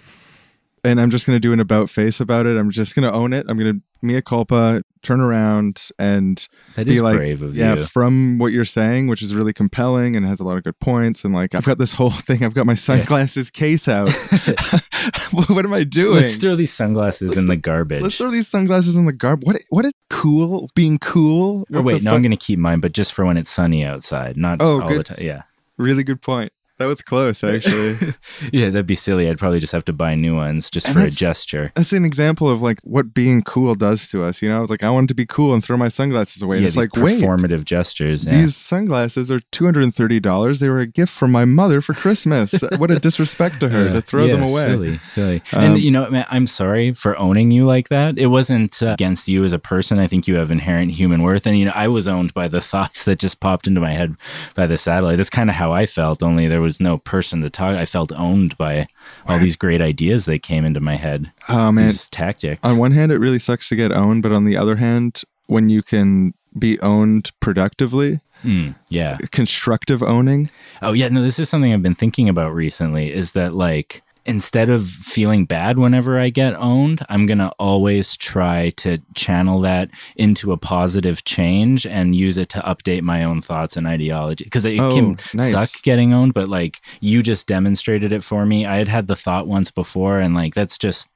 And 0.84 1.00
I'm 1.00 1.08
just 1.08 1.26
going 1.26 1.36
to 1.36 1.40
do 1.40 1.54
an 1.54 1.60
about 1.60 1.88
face 1.88 2.20
about 2.20 2.44
it. 2.44 2.58
I'm 2.58 2.70
just 2.70 2.94
going 2.94 3.10
to 3.10 3.16
own 3.16 3.32
it. 3.32 3.46
I'm 3.48 3.56
going 3.56 3.76
to 3.76 3.82
mea 4.02 4.20
culpa, 4.20 4.82
turn 5.02 5.20
around 5.20 5.88
and 5.98 6.48
that 6.74 6.86
be 6.86 6.92
is 6.92 7.00
like, 7.00 7.16
brave 7.16 7.42
of 7.42 7.56
yeah, 7.56 7.76
you 7.76 7.84
from 7.84 8.38
what 8.38 8.52
you're 8.52 8.64
saying, 8.64 9.08
which 9.08 9.22
is 9.22 9.34
really 9.34 9.52
compelling 9.52 10.16
and 10.16 10.26
has 10.26 10.40
a 10.40 10.44
lot 10.44 10.56
of 10.56 10.64
good 10.64 10.78
points. 10.80 11.24
And 11.24 11.34
like, 11.34 11.54
I've 11.54 11.64
got 11.64 11.78
this 11.78 11.94
whole 11.94 12.10
thing. 12.26 12.44
I've 12.44 12.54
got 12.54 12.66
my 12.66 12.74
sunglasses 12.74 13.50
case 13.50 13.88
out. 13.88 14.12
what 15.32 15.64
am 15.64 15.72
I 15.72 15.84
doing? 15.84 16.16
let's 16.16 16.36
throw 16.36 16.56
these 16.56 16.72
sunglasses 16.72 17.36
in 17.36 17.46
the 17.46 17.56
garbage 17.56 18.02
Let's 18.02 18.16
throw 18.16 18.30
these 18.30 18.48
sunglasses 18.48 18.96
in 18.96 19.06
the 19.06 19.12
garbage. 19.12 19.46
What? 19.46 19.56
What 19.70 19.84
is 19.84 19.92
cool? 20.08 20.70
Being 20.74 20.98
cool? 20.98 21.66
Oh, 21.72 21.78
or 21.78 21.82
wait 21.82 22.02
no 22.02 22.10
fuck? 22.10 22.16
I'm 22.16 22.22
gonna 22.22 22.36
keep 22.36 22.58
mine 22.58 22.80
but 22.80 22.92
just 22.92 23.12
for 23.12 23.24
when 23.24 23.36
it's 23.36 23.50
sunny 23.50 23.84
outside 23.84 24.36
not 24.36 24.60
Oh, 24.60 24.80
all 24.82 24.88
the 24.88 25.02
time 25.02 25.18
yeah 25.20 25.42
Really 25.80 26.04
good 26.04 26.20
point. 26.20 26.52
That 26.80 26.86
was 26.86 27.02
close, 27.02 27.44
actually. 27.44 28.14
yeah 28.52 28.70
that'd 28.70 28.86
be 28.86 28.94
silly 28.94 29.28
I'd 29.28 29.38
probably 29.38 29.60
just 29.60 29.72
have 29.72 29.84
to 29.84 29.92
buy 29.92 30.14
new 30.14 30.34
ones 30.34 30.70
just 30.70 30.86
And 30.88 30.96
for 30.96 31.02
a 31.02 31.10
gesture 31.10 31.72
That's 31.74 31.92
an 31.92 32.06
example 32.06 32.48
of 32.48 32.62
like 32.62 32.80
what 32.84 33.12
being 33.12 33.42
cool 33.42 33.74
does 33.74 34.08
to 34.08 34.24
us. 34.24 34.40
You 34.40 34.48
know, 34.48 34.62
it's 34.62 34.70
like 34.70 34.82
I 34.82 34.88
wanted 34.88 35.08
to 35.08 35.14
be 35.14 35.26
cool 35.26 35.52
and 35.52 35.62
throw 35.62 35.76
my 35.76 35.88
sunglasses 35.88 36.40
away. 36.42 36.60
yeah 36.60 36.66
it's 36.66 36.76
like, 36.76 36.96
wait, 36.96 37.20
performative 37.22 37.64
gestures 37.66 38.24
yeah. 38.24 38.32
these 38.40 38.56
sunglasses 38.56 39.30
are 39.30 39.40
two 39.52 39.66
hundred 39.66 39.84
and 39.84 39.94
thirty 39.94 40.18
dollars. 40.20 40.58
They 40.60 40.70
were 40.70 40.80
a 40.80 40.86
gift 40.86 41.12
from 41.12 41.30
my 41.30 41.44
mother 41.44 41.82
for 41.82 41.92
Christmas. 41.92 42.52
what 42.78 42.90
a 42.90 42.98
disrespect 42.98 43.60
to 43.60 43.68
her 43.68 43.86
Yeah. 43.88 43.92
to 43.92 44.00
throw 44.00 44.26
them 44.26 44.42
away. 44.42 44.64
Silly, 44.64 44.98
silly. 45.00 45.42
Um, 45.52 45.64
and 45.64 45.78
you 45.78 45.90
know, 45.90 46.08
man, 46.08 46.24
I'm 46.30 46.46
sorry 46.46 46.92
for 46.94 47.14
owning 47.18 47.50
you 47.50 47.66
like 47.66 47.90
that. 47.90 48.16
It 48.18 48.28
wasn't 48.28 48.82
uh, 48.82 48.92
against 48.94 49.28
you 49.28 49.44
as 49.44 49.52
a 49.52 49.58
person. 49.58 49.98
I 49.98 50.06
think 50.06 50.26
you 50.26 50.36
have 50.36 50.50
inherent 50.50 50.92
human 50.92 51.22
worth, 51.22 51.46
and 51.46 51.58
you 51.58 51.66
know, 51.66 51.72
I 51.74 51.88
was 51.88 52.08
owned 52.08 52.32
by 52.32 52.48
the 52.48 52.60
thoughts 52.72 53.04
that 53.04 53.18
just 53.18 53.38
popped 53.40 53.66
into 53.66 53.80
my 53.82 53.92
head 53.92 54.16
by 54.54 54.64
the 54.66 54.78
satellite. 54.78 55.18
That's 55.18 55.28
kind 55.28 55.50
of 55.50 55.56
how 55.56 55.72
I 55.72 55.84
felt. 55.84 56.22
Only 56.22 56.48
there 56.48 56.62
was 56.62 56.69
no 56.78 56.98
person 56.98 57.40
to 57.40 57.48
talk. 57.50 57.74
I 57.76 57.86
felt 57.86 58.12
owned 58.12 58.56
by 58.58 58.86
all 59.26 59.38
these 59.38 59.56
great 59.56 59.80
ideas 59.80 60.26
that 60.26 60.42
came 60.42 60.64
into 60.66 60.78
my 60.80 60.96
head. 60.96 61.32
Oh 61.48 61.72
man, 61.72 61.86
These 61.86 62.06
tactics. 62.08 62.60
on 62.62 62.76
one 62.76 62.92
hand, 62.92 63.10
it 63.10 63.18
really 63.18 63.38
sucks 63.38 63.70
to 63.70 63.76
get 63.76 63.90
owned, 63.90 64.22
but 64.22 64.30
on 64.32 64.44
the 64.44 64.56
other 64.58 64.76
hand, 64.76 65.22
when 65.46 65.70
you 65.70 65.82
can 65.82 66.34
be 66.58 66.78
owned 66.80 67.30
productively, 67.40 68.20
Mm, 68.44 68.74
yeah. 68.88 69.18
constructive 69.32 70.02
owning. 70.02 70.50
Oh 70.80 70.92
yeah, 70.92 71.08
no, 71.08 71.22
this 71.22 71.38
is 71.38 71.48
something 71.48 71.72
I've 71.74 71.82
been 71.82 71.94
thinking 71.94 72.28
about 72.28 72.54
recently 72.54 73.12
is 73.12 73.32
that 73.32 73.54
like 73.54 74.02
instead 74.26 74.68
of 74.68 74.88
feeling 74.88 75.44
bad 75.46 75.78
whenever 75.78 76.18
I 76.18 76.28
get 76.30 76.54
owned, 76.54 77.04
I'm 77.08 77.26
going 77.26 77.38
to 77.38 77.50
always 77.58 78.16
try 78.16 78.70
to 78.76 78.98
channel 79.14 79.60
that 79.62 79.90
into 80.16 80.52
a 80.52 80.56
positive 80.56 81.24
change 81.24 81.86
and 81.86 82.14
use 82.14 82.36
it 82.38 82.48
to 82.50 82.60
update 82.60 83.02
my 83.02 83.24
own 83.24 83.40
thoughts 83.40 83.76
and 83.76 83.86
ideology 83.86 84.44
because 84.44 84.64
it 84.64 84.78
Oh, 84.78 84.94
can 84.94 85.16
nice. 85.34 85.50
suck 85.52 85.82
getting 85.82 86.12
owned, 86.12 86.34
but 86.34 86.48
like 86.48 86.80
you 87.00 87.22
just 87.22 87.46
demonstrated 87.46 88.12
it 88.12 88.22
for 88.22 88.44
me. 88.44 88.66
I 88.66 88.76
had 88.76 88.88
had 88.88 89.06
the 89.06 89.16
thought 89.16 89.46
once 89.46 89.70
before 89.70 90.18
and 90.20 90.34
like 90.34 90.54
that's 90.54 90.76
just 90.78 91.10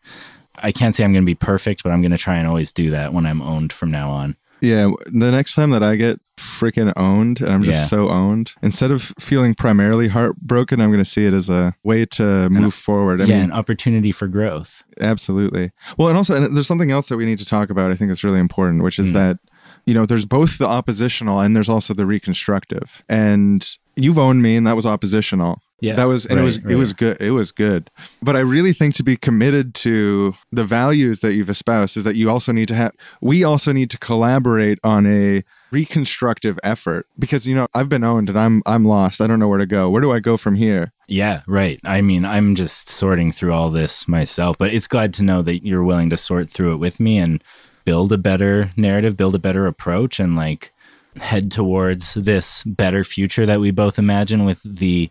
I 0.56 0.70
can't 0.72 0.94
say 0.94 1.04
I'm 1.04 1.12
going 1.12 1.24
to 1.24 1.26
be 1.26 1.34
perfect, 1.34 1.82
but 1.82 1.90
I'm 1.90 2.00
going 2.00 2.12
to 2.12 2.18
try 2.18 2.36
and 2.36 2.46
always 2.46 2.70
do 2.72 2.90
that 2.90 3.12
when 3.12 3.26
I'm 3.26 3.42
owned 3.42 3.72
from 3.72 3.90
now 3.90 4.10
on. 4.10 4.36
Yeah, 4.60 4.92
the 5.06 5.30
next 5.30 5.54
time 5.54 5.70
that 5.70 5.82
I 5.82 5.96
get 5.96 6.20
freaking 6.38 6.92
owned 6.96 7.40
and 7.40 7.50
I'm 7.52 7.62
just 7.62 7.80
Yeah. 7.80 7.86
so 7.86 8.08
owned, 8.08 8.52
instead 8.62 8.90
of 8.90 9.12
feeling 9.20 9.54
primarily 9.54 10.08
heartbroken, 10.08 10.80
I'm 10.80 10.90
going 10.90 11.04
to 11.04 11.08
see 11.10 11.26
it 11.26 11.34
as 11.34 11.50
a 11.50 11.74
way 11.84 12.06
to 12.06 12.48
move 12.50 12.72
forward. 12.74 13.20
I 13.20 13.24
yeah, 13.26 13.34
mean, 13.36 13.44
an 13.44 13.52
opportunity 13.52 14.10
for 14.12 14.26
growth. 14.26 14.82
absolutely. 15.00 15.70
Well, 15.98 16.08
and 16.08 16.16
also, 16.16 16.34
and 16.34 16.56
there's 16.56 16.66
something 16.66 16.90
else 16.90 17.08
that 17.08 17.16
we 17.16 17.24
need 17.26 17.38
to 17.38 17.44
talk 17.46 17.68
about. 17.70 17.90
I 17.90 17.94
think 17.94 18.10
it's 18.10 18.24
really 18.24 18.40
important, 18.40 18.82
which 18.82 18.98
is 18.98 19.10
Mm. 19.10 19.14
that, 19.14 19.38
you 19.86 19.92
know, 19.94 20.06
there's 20.06 20.26
both 20.26 20.56
the 20.58 20.66
oppositional 20.68 21.40
and 21.40 21.54
there's 21.54 21.68
also 21.68 21.92
the 21.94 22.06
reconstructive. 22.06 23.02
And 23.08 23.68
you've 23.96 24.18
owned 24.18 24.40
me, 24.42 24.56
and 24.56 24.66
that 24.66 24.76
was 24.76 24.86
oppositional. 24.86 25.60
Yeah. 25.80 25.94
that 25.96 26.04
was 26.04 26.24
and 26.24 26.38
it 26.38 26.42
right, 26.42 26.44
was 26.44 26.56
it 26.58 26.76
was 26.76 26.92
good 26.92 27.20
it 27.20 27.32
was 27.32 27.52
good 27.52 27.90
but 28.22 28.36
i 28.36 28.40
really 28.40 28.72
think 28.72 28.94
to 28.94 29.02
be 29.02 29.16
committed 29.16 29.74
to 29.76 30.34
the 30.50 30.64
values 30.64 31.20
that 31.20 31.34
you've 31.34 31.50
espoused 31.50 31.96
is 31.96 32.04
that 32.04 32.16
you 32.16 32.30
also 32.30 32.52
need 32.52 32.68
to 32.68 32.74
have 32.74 32.92
we 33.20 33.44
also 33.44 33.72
need 33.72 33.90
to 33.90 33.98
collaborate 33.98 34.78
on 34.82 35.04
a 35.06 35.42
reconstructive 35.72 36.58
effort 36.62 37.06
because 37.18 37.46
you 37.46 37.54
know 37.54 37.66
i've 37.74 37.88
been 37.88 38.04
owned 38.04 38.28
and 38.30 38.38
i'm 38.38 38.62
i'm 38.64 38.84
lost 38.84 39.20
i 39.20 39.26
don't 39.26 39.38
know 39.38 39.48
where 39.48 39.58
to 39.58 39.66
go 39.66 39.90
where 39.90 40.00
do 40.00 40.10
i 40.12 40.20
go 40.20 40.36
from 40.36 40.54
here 40.54 40.92
Yeah, 41.06 41.42
right. 41.46 41.78
I 41.84 42.00
mean, 42.00 42.24
I'm 42.24 42.54
just 42.54 42.88
sorting 42.88 43.30
through 43.30 43.52
all 43.52 43.68
this 43.70 44.08
myself, 44.08 44.56
but 44.56 44.72
it's 44.72 44.88
glad 44.88 45.12
to 45.14 45.22
know 45.22 45.42
that 45.42 45.66
you're 45.66 45.84
willing 45.84 46.08
to 46.10 46.16
sort 46.16 46.50
through 46.50 46.72
it 46.72 46.78
with 46.78 46.98
me 46.98 47.18
and 47.18 47.44
build 47.84 48.10
a 48.10 48.16
better 48.16 48.72
narrative, 48.74 49.14
build 49.14 49.34
a 49.34 49.38
better 49.38 49.66
approach, 49.66 50.18
and 50.18 50.34
like 50.34 50.72
head 51.16 51.50
towards 51.50 52.14
this 52.14 52.62
better 52.64 53.04
future 53.04 53.44
that 53.44 53.60
we 53.60 53.70
both 53.70 53.98
imagine 53.98 54.44
with 54.46 54.62
the 54.62 55.10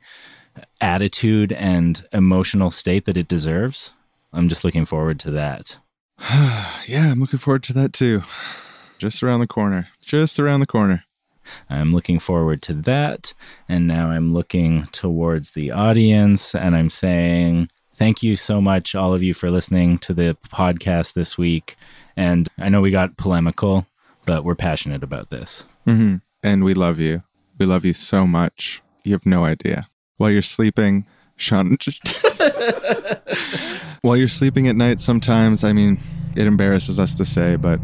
attitude 0.82 1.52
and 1.54 2.06
emotional 2.12 2.70
state 2.70 3.06
that 3.06 3.18
it 3.18 3.28
deserves. 3.28 3.94
I'm 4.32 4.50
just 4.50 4.64
looking 4.64 4.86
forward 4.86 5.20
to 5.22 5.32
that. 5.32 5.78
yeah 6.86 7.12
i'm 7.12 7.20
looking 7.20 7.40
forward 7.40 7.64
to 7.64 7.74
that 7.74 7.92
too 7.92 8.22
just 9.00 9.24
around 9.24 9.40
the 9.40 9.48
corner 9.48 9.88
just 10.02 10.40
around 10.40 10.60
the 10.60 10.68
corner 10.68 11.04
I'm 11.70 11.94
looking 11.94 12.20
forward 12.20 12.62
to 12.64 12.74
that. 12.74 13.34
And 13.68 13.88
now 13.88 14.10
I'm 14.10 14.34
looking 14.34 14.86
towards 14.88 15.52
the 15.52 15.72
audience 15.72 16.56
and 16.56 16.76
I'm 16.76 16.90
saying, 16.90 17.70
thank 17.94 18.24
you 18.24 18.36
so 18.36 18.62
much, 18.62 18.96
all 18.96 19.14
of 19.14 19.24
you, 19.24 19.34
for 19.34 19.52
listening 19.52 19.98
to 20.00 20.14
the 20.14 20.38
podcast 20.48 21.14
this 21.14 21.38
week. 21.38 21.76
And 22.16 22.48
I 22.58 22.70
know 22.70 22.82
we 22.82 22.92
got 22.92 23.18
polemical, 23.18 23.88
but 24.26 24.44
we're 24.44 24.56
passionate 24.56 25.04
about 25.04 25.30
this. 25.30 25.66
hmm 25.86 26.18
And 26.42 26.64
we 26.64 26.74
love 26.74 27.00
you. 27.00 27.24
We 27.58 27.66
love 27.66 27.86
you 27.86 27.94
so 27.94 28.26
much. 28.26 28.82
You 29.04 29.14
have 29.14 29.26
no 29.26 29.46
idea. 29.46 29.88
While 30.24 30.32
you're 30.32 30.42
sleeping, 30.42 31.06
Sean. 31.36 31.76
While 34.04 34.16
you're 34.16 34.30
sleeping 34.30 34.70
at 34.70 34.78
night, 34.78 35.02
sometimes, 35.02 35.66
I 35.66 35.74
mean, 35.74 36.00
it 36.38 36.48
embarrasses 36.48 36.98
us 36.98 37.14
to 37.16 37.26
say, 37.26 37.58
but 37.58 37.82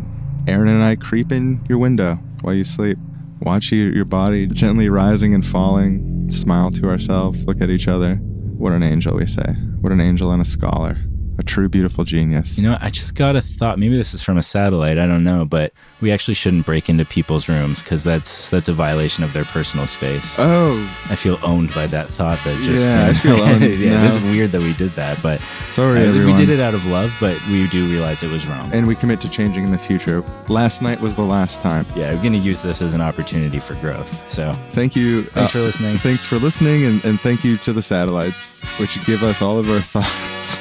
Aaron 0.47 0.69
and 0.69 0.81
I 0.81 0.95
creep 0.95 1.33
in 1.33 1.59
your 1.67 1.79
window 1.79 2.15
while 2.39 2.53
you 2.53 2.63
sleep. 2.63 2.97
Watch 3.41 3.73
your, 3.73 3.93
your 3.93 4.05
body 4.05 4.47
gently 4.47 4.87
rising 4.87 5.33
and 5.33 5.45
falling. 5.45 6.31
Smile 6.31 6.71
to 6.71 6.87
ourselves, 6.87 7.45
look 7.45 7.59
at 7.59 7.69
each 7.69 7.89
other. 7.89 8.15
What 8.15 8.71
an 8.71 8.83
angel, 8.83 9.17
we 9.17 9.25
say. 9.25 9.55
What 9.81 9.91
an 9.91 9.99
angel 9.99 10.31
and 10.31 10.41
a 10.41 10.45
scholar. 10.45 10.95
A 11.39 11.43
true, 11.43 11.69
beautiful 11.69 12.03
genius. 12.03 12.57
You 12.57 12.63
know, 12.63 12.77
I 12.81 12.89
just 12.89 13.15
got 13.15 13.37
a 13.37 13.41
thought. 13.41 13.79
Maybe 13.79 13.95
this 13.95 14.13
is 14.13 14.21
from 14.21 14.37
a 14.37 14.43
satellite. 14.43 14.97
I 14.97 15.07
don't 15.07 15.23
know, 15.23 15.45
but 15.45 15.71
we 16.01 16.11
actually 16.11 16.33
shouldn't 16.33 16.65
break 16.65 16.89
into 16.89 17.05
people's 17.05 17.47
rooms 17.47 17.81
because 17.81 18.03
that's 18.03 18.49
that's 18.49 18.67
a 18.67 18.73
violation 18.73 19.23
of 19.23 19.31
their 19.31 19.45
personal 19.45 19.87
space. 19.87 20.35
Oh, 20.37 20.75
I 21.05 21.15
feel 21.15 21.39
owned 21.41 21.73
by 21.73 21.87
that 21.87 22.09
thought. 22.09 22.39
That 22.43 22.61
just 22.61 22.85
Yeah, 22.85 23.07
I 23.07 23.13
feel 23.13 23.39
owned 23.41 23.61
yeah, 23.79 24.05
it's 24.05 24.19
weird 24.19 24.51
that 24.51 24.61
we 24.61 24.73
did 24.73 24.93
that, 24.95 25.23
but 25.23 25.39
sorry, 25.69 26.05
uh, 26.05 26.25
we 26.25 26.35
did 26.35 26.49
it 26.49 26.59
out 26.59 26.73
of 26.73 26.85
love. 26.87 27.15
But 27.21 27.41
we 27.47 27.69
do 27.69 27.89
realize 27.89 28.21
it 28.21 28.29
was 28.29 28.45
wrong. 28.45 28.69
And 28.73 28.85
we 28.85 28.93
commit 28.93 29.21
to 29.21 29.29
changing 29.29 29.63
in 29.63 29.71
the 29.71 29.77
future. 29.77 30.21
Last 30.49 30.81
night 30.81 30.99
was 30.99 31.15
the 31.15 31.21
last 31.21 31.61
time. 31.61 31.85
yeah, 31.95 32.13
we're 32.13 32.21
gonna 32.21 32.37
use 32.37 32.61
this 32.61 32.81
as 32.81 32.93
an 32.93 32.99
opportunity 32.99 33.61
for 33.61 33.75
growth. 33.75 34.29
So 34.29 34.53
Thank 34.73 34.93
you. 34.93 35.23
thanks 35.23 35.55
uh, 35.55 35.59
for 35.59 35.63
listening. 35.63 35.97
Thanks 35.99 36.25
for 36.25 36.35
listening, 36.35 36.83
and, 36.83 37.05
and 37.05 37.17
thank 37.21 37.45
you 37.45 37.55
to 37.57 37.71
the 37.71 37.81
satellites, 37.81 38.61
which 38.77 39.01
give 39.05 39.23
us 39.23 39.41
all 39.41 39.57
of 39.57 39.69
our 39.69 39.79
thoughts. 39.93 40.59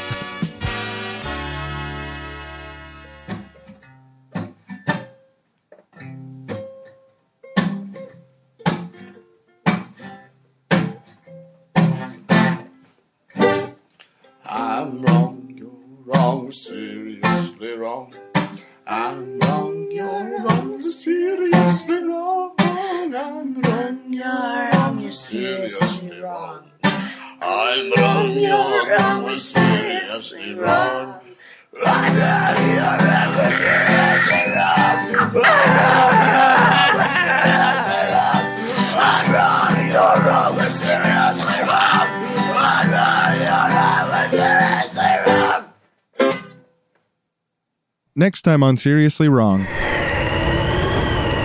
Next 48.17 48.43
time 48.43 48.63
on 48.63 48.77
Seriously 48.77 49.29
Wrong. 49.29 49.67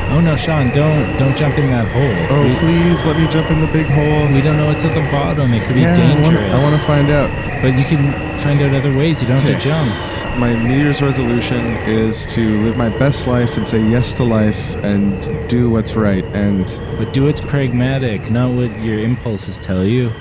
Oh 0.10 0.20
no, 0.20 0.36
Sean, 0.36 0.72
don't 0.72 1.18
don't 1.18 1.36
jump 1.38 1.58
in 1.58 1.70
that 1.72 1.88
hole. 1.88 2.38
Oh, 2.38 2.44
we, 2.44 2.56
please 2.56 3.04
let 3.06 3.18
me 3.18 3.28
jump 3.28 3.50
in 3.52 3.60
the 3.62 3.68
big 3.68 3.86
hole. 3.88 4.32
we 4.32 4.42
don't 4.42 4.58
know 4.58 4.68
what's 4.68 4.84
at 4.84 4.94
the 4.94 5.02
bottom. 5.02 5.54
It 5.54 5.64
could 5.64 5.76
be 5.76 5.82
Yeah, 5.82 5.94
I 5.94 5.96
dangerous. 5.96 6.54
I 6.54 6.60
want 6.60 6.76
to 6.80 6.86
find 6.86 7.10
out. 7.12 7.30
but 7.62 7.78
you 7.78 7.86
can 7.86 8.12
find 8.40 8.62
out 8.62 8.74
other 8.76 8.94
ways. 8.96 9.22
You 9.22 9.28
don't 9.28 9.38
have 9.38 9.48
to 9.48 9.58
jump. 9.58 9.92
My 10.38 10.54
New 10.54 10.76
Year's 10.76 11.02
resolution 11.02 11.78
is 11.86 12.26
to 12.28 12.62
live 12.64 12.76
my 12.76 12.90
best 12.90 13.28
life 13.28 13.56
and 13.56 13.66
say 13.66 13.80
yes 13.80 14.14
to 14.16 14.24
life 14.24 14.76
and 14.78 15.48
do 15.48 15.70
what's 15.70 15.94
right. 15.94 16.26
And 16.34 16.66
But 16.98 17.14
do 17.14 17.24
what's 17.26 17.40
pragmatic, 17.40 18.30
not 18.32 18.52
what 18.52 18.78
your 18.82 19.00
impulses 19.00 19.60
tell 19.60 19.86
you. 19.86 20.12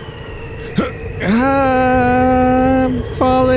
I'm 1.25 3.03
falling. 3.17 3.57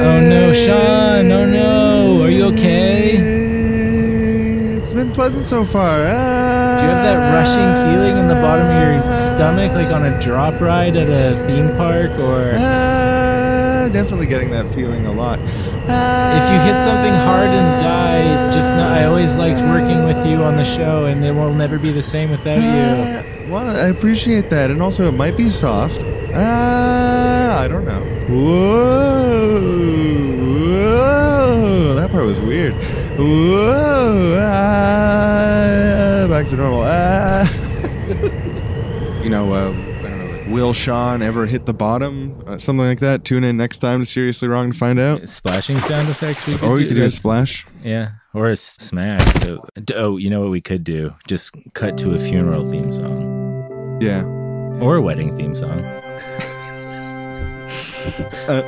Oh 0.00 0.20
no, 0.20 0.52
Sean! 0.52 1.30
Oh 1.32 1.46
no! 1.46 2.22
Are 2.22 2.30
you 2.30 2.44
okay? 2.52 3.16
It's 4.76 4.92
been 4.92 5.12
pleasant 5.12 5.44
so 5.44 5.64
far. 5.64 6.06
Ah. 6.10 6.76
Do 6.78 6.84
you 6.84 6.90
have 6.90 7.04
that 7.04 7.32
rushing 7.32 7.70
feeling 7.90 8.16
in 8.18 8.28
the 8.28 8.34
bottom 8.34 8.66
of 8.66 8.74
your 8.82 9.14
stomach, 9.14 9.72
like 9.72 9.92
on 9.94 10.04
a 10.04 10.20
drop 10.22 10.60
ride 10.60 10.96
at 10.96 11.08
a 11.08 11.36
theme 11.46 11.74
park, 11.76 12.10
or 12.18 12.52
Ah, 12.54 13.13
definitely 13.94 14.26
getting 14.26 14.50
that 14.50 14.68
feeling 14.68 15.06
a 15.06 15.12
lot. 15.12 15.38
If 15.38 16.44
you 16.50 16.58
hit 16.66 16.84
something 16.84 17.14
hard 17.14 17.48
and 17.48 17.82
die? 17.82 18.52
Just 18.52 18.66
I 18.66 19.04
always 19.04 19.36
liked 19.36 19.60
working 19.60 20.04
with 20.04 20.26
you 20.26 20.38
on 20.38 20.56
the 20.56 20.64
show, 20.64 21.06
and 21.06 21.24
it 21.24 21.32
will 21.32 21.54
never 21.54 21.78
be 21.78 21.92
the 21.92 22.02
same 22.02 22.30
without 22.30 22.56
you. 22.56 22.62
Ah, 22.64 23.22
well, 23.48 23.76
I 23.76 23.86
appreciate 23.88 24.50
that, 24.50 24.72
and 24.72 24.82
also 24.82 25.06
it 25.06 25.12
might 25.12 25.36
be 25.36 25.48
soft. 25.48 26.02
Ah, 26.34 27.60
I 27.60 27.68
don't 27.68 27.84
know. 27.84 28.00
Whoa, 28.28 29.60
whoa, 30.72 31.94
that 31.94 32.10
part 32.10 32.26
was 32.26 32.40
weird. 32.40 32.74
Whoa, 33.16 34.38
ah, 34.42 36.26
back 36.28 36.48
to 36.48 36.56
normal. 36.56 36.82
Ah. 36.84 37.48
you 39.22 39.30
know, 39.30 39.46
will 40.54 40.72
Sean 40.72 41.20
ever 41.20 41.46
hit 41.46 41.66
the 41.66 41.74
bottom? 41.74 42.40
Uh, 42.46 42.58
something 42.58 42.86
like 42.86 43.00
that. 43.00 43.24
Tune 43.24 43.42
in 43.44 43.56
next 43.56 43.78
time 43.78 44.00
to 44.00 44.06
Seriously 44.06 44.46
Wrong 44.48 44.70
to 44.72 44.78
find 44.78 44.98
out. 45.00 45.28
Splashing 45.28 45.76
sound 45.78 46.08
effect. 46.08 46.46
we 46.46 46.54
Or 46.66 46.78
you 46.80 46.86
could 46.86 46.96
do 46.96 47.04
a 47.04 47.10
splash. 47.10 47.66
Yeah, 47.82 48.12
or 48.32 48.48
a 48.48 48.56
smack. 48.56 49.20
Oh, 49.94 50.16
you 50.16 50.30
know 50.30 50.40
what 50.40 50.50
we 50.50 50.60
could 50.60 50.84
do? 50.84 51.14
Just 51.26 51.52
cut 51.74 51.98
to 51.98 52.14
a 52.14 52.18
funeral 52.18 52.64
theme 52.64 52.92
song 52.92 53.98
Yeah. 54.00 54.22
or 54.80 54.94
a 54.96 55.02
wedding 55.02 55.36
theme 55.36 55.54
song. 55.56 55.80
Uh, 58.46 58.62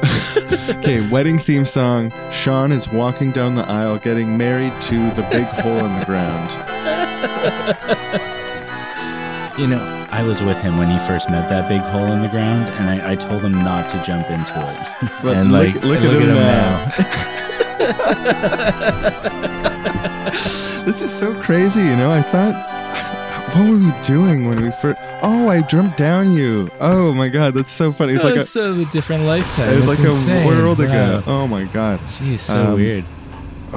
okay, 0.79 1.09
wedding 1.11 1.39
theme 1.39 1.67
song. 1.67 2.11
Sean 2.33 2.73
is 2.73 2.89
walking 2.91 3.31
down 3.33 3.55
the 3.55 3.65
aisle 3.69 3.99
getting 3.99 4.37
married 4.37 4.73
to 4.83 5.11
the 5.11 5.23
big 5.31 5.45
hole 5.47 5.79
in 5.85 5.99
the 6.01 6.05
ground. 6.07 6.51
You 9.59 9.67
know, 9.67 10.07
I 10.11 10.23
was 10.23 10.43
with 10.43 10.59
him 10.59 10.77
when 10.77 10.91
he 10.91 10.99
first 11.07 11.31
met 11.31 11.49
that 11.49 11.67
big 11.69 11.81
hole 11.81 12.13
in 12.13 12.21
the 12.21 12.29
ground, 12.29 12.69
and 12.79 12.91
I, 13.01 13.13
I 13.13 13.15
told 13.17 13.41
him 13.43 13.53
not 13.53 13.89
to 13.91 14.03
jump 14.03 14.29
into 14.31 14.53
it. 14.55 15.13
But 15.23 15.37
and 15.39 15.51
look- 15.51 15.75
like, 15.75 15.83
look 15.83 15.99
at 15.99 16.13
him 16.13 16.35
now. 16.35 16.93
This 20.87 21.01
is 21.03 21.11
so 21.13 21.35
crazy, 21.43 21.81
you 21.81 21.97
know? 21.97 22.11
I 22.13 22.23
thought, 22.23 22.55
what 23.57 23.69
were 23.71 23.77
we 23.79 23.93
doing 24.05 24.47
when 24.49 24.63
we 24.63 24.71
first. 24.71 25.01
Oh, 25.23 25.49
I 25.49 25.63
jumped 25.63 25.97
down 25.97 26.33
you. 26.33 26.71
Oh 26.79 27.13
my 27.13 27.29
god, 27.29 27.55
that's 27.55 27.73
so 27.73 27.91
funny. 27.93 28.13
It's 28.13 28.23
like 28.23 28.37
a. 28.37 28.45
So 28.45 28.73
a 28.75 28.85
different 28.87 29.25
lifetime. 29.25 29.71
It 29.73 29.77
was 29.77 29.87
That's 29.87 29.99
like 29.99 30.09
insane. 30.09 30.45
a 30.45 30.47
world 30.47 30.79
ago. 30.81 31.23
Wow. 31.27 31.43
Oh 31.43 31.47
my 31.49 31.65
god. 31.65 31.99
Jeez, 32.01 32.39
so 32.41 32.55
Um, 32.57 32.75
weird. 32.75 33.05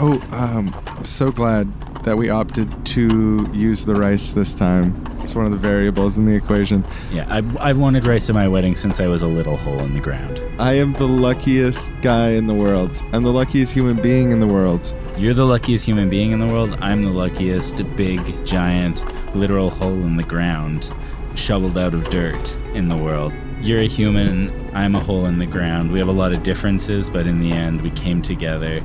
Oh, 0.01 0.13
um, 0.31 0.73
I'm 0.87 1.03
so 1.03 1.29
glad 1.29 1.67
that 2.03 2.17
we 2.17 2.29
opted 2.29 2.85
to 2.85 3.45
use 3.51 3.83
the 3.83 3.95
rice 3.95 4.31
this 4.31 4.55
time. 4.55 4.95
It's 5.19 5.35
one 5.35 5.45
of 5.45 5.51
the 5.51 5.57
variables 5.57 6.17
in 6.17 6.23
the 6.23 6.33
equation. 6.33 6.85
Yeah, 7.11 7.25
I've, 7.29 7.57
I've 7.57 7.79
wanted 7.79 8.05
rice 8.05 8.29
at 8.29 8.33
my 8.33 8.47
wedding 8.47 8.77
since 8.77 9.01
I 9.01 9.07
was 9.07 9.23
a 9.23 9.27
little 9.27 9.57
hole 9.57 9.77
in 9.81 9.93
the 9.93 9.99
ground. 9.99 10.41
I 10.57 10.75
am 10.75 10.93
the 10.93 11.05
luckiest 11.05 11.99
guy 11.99 12.29
in 12.29 12.47
the 12.47 12.53
world. 12.53 13.03
I'm 13.11 13.23
the 13.23 13.33
luckiest 13.33 13.73
human 13.73 14.01
being 14.01 14.31
in 14.31 14.39
the 14.39 14.47
world. 14.47 14.95
You're 15.17 15.33
the 15.33 15.45
luckiest 15.45 15.85
human 15.85 16.09
being 16.09 16.31
in 16.31 16.39
the 16.39 16.47
world. 16.47 16.77
I'm 16.79 17.03
the 17.03 17.09
luckiest 17.09 17.75
big, 17.97 18.45
giant, 18.45 19.03
literal 19.35 19.69
hole 19.69 19.91
in 19.91 20.15
the 20.15 20.23
ground, 20.23 20.93
shoveled 21.35 21.77
out 21.77 21.93
of 21.93 22.09
dirt 22.09 22.55
in 22.73 22.87
the 22.87 22.95
world. 22.95 23.33
You're 23.59 23.81
a 23.81 23.87
human. 23.87 24.73
I'm 24.73 24.95
a 24.95 25.03
hole 25.03 25.25
in 25.25 25.39
the 25.39 25.45
ground. 25.45 25.91
We 25.91 25.99
have 25.99 26.07
a 26.07 26.13
lot 26.13 26.31
of 26.31 26.41
differences, 26.41 27.09
but 27.09 27.27
in 27.27 27.41
the 27.41 27.51
end, 27.51 27.81
we 27.81 27.91
came 27.91 28.21
together 28.21 28.81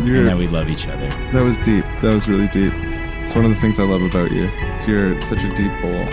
you're, 0.00 0.16
and 0.16 0.28
that 0.28 0.36
we 0.36 0.46
love 0.46 0.68
each 0.68 0.86
other. 0.88 1.08
That 1.32 1.42
was 1.42 1.58
deep. 1.58 1.84
That 2.00 2.14
was 2.14 2.28
really 2.28 2.48
deep. 2.48 2.72
It's 3.22 3.34
one 3.34 3.44
of 3.44 3.50
the 3.50 3.56
things 3.60 3.78
I 3.78 3.84
love 3.84 4.02
about 4.02 4.32
you. 4.32 4.50
You're 4.86 5.20
such 5.22 5.44
a 5.44 5.54
deep 5.54 5.70
hole. 5.80 6.08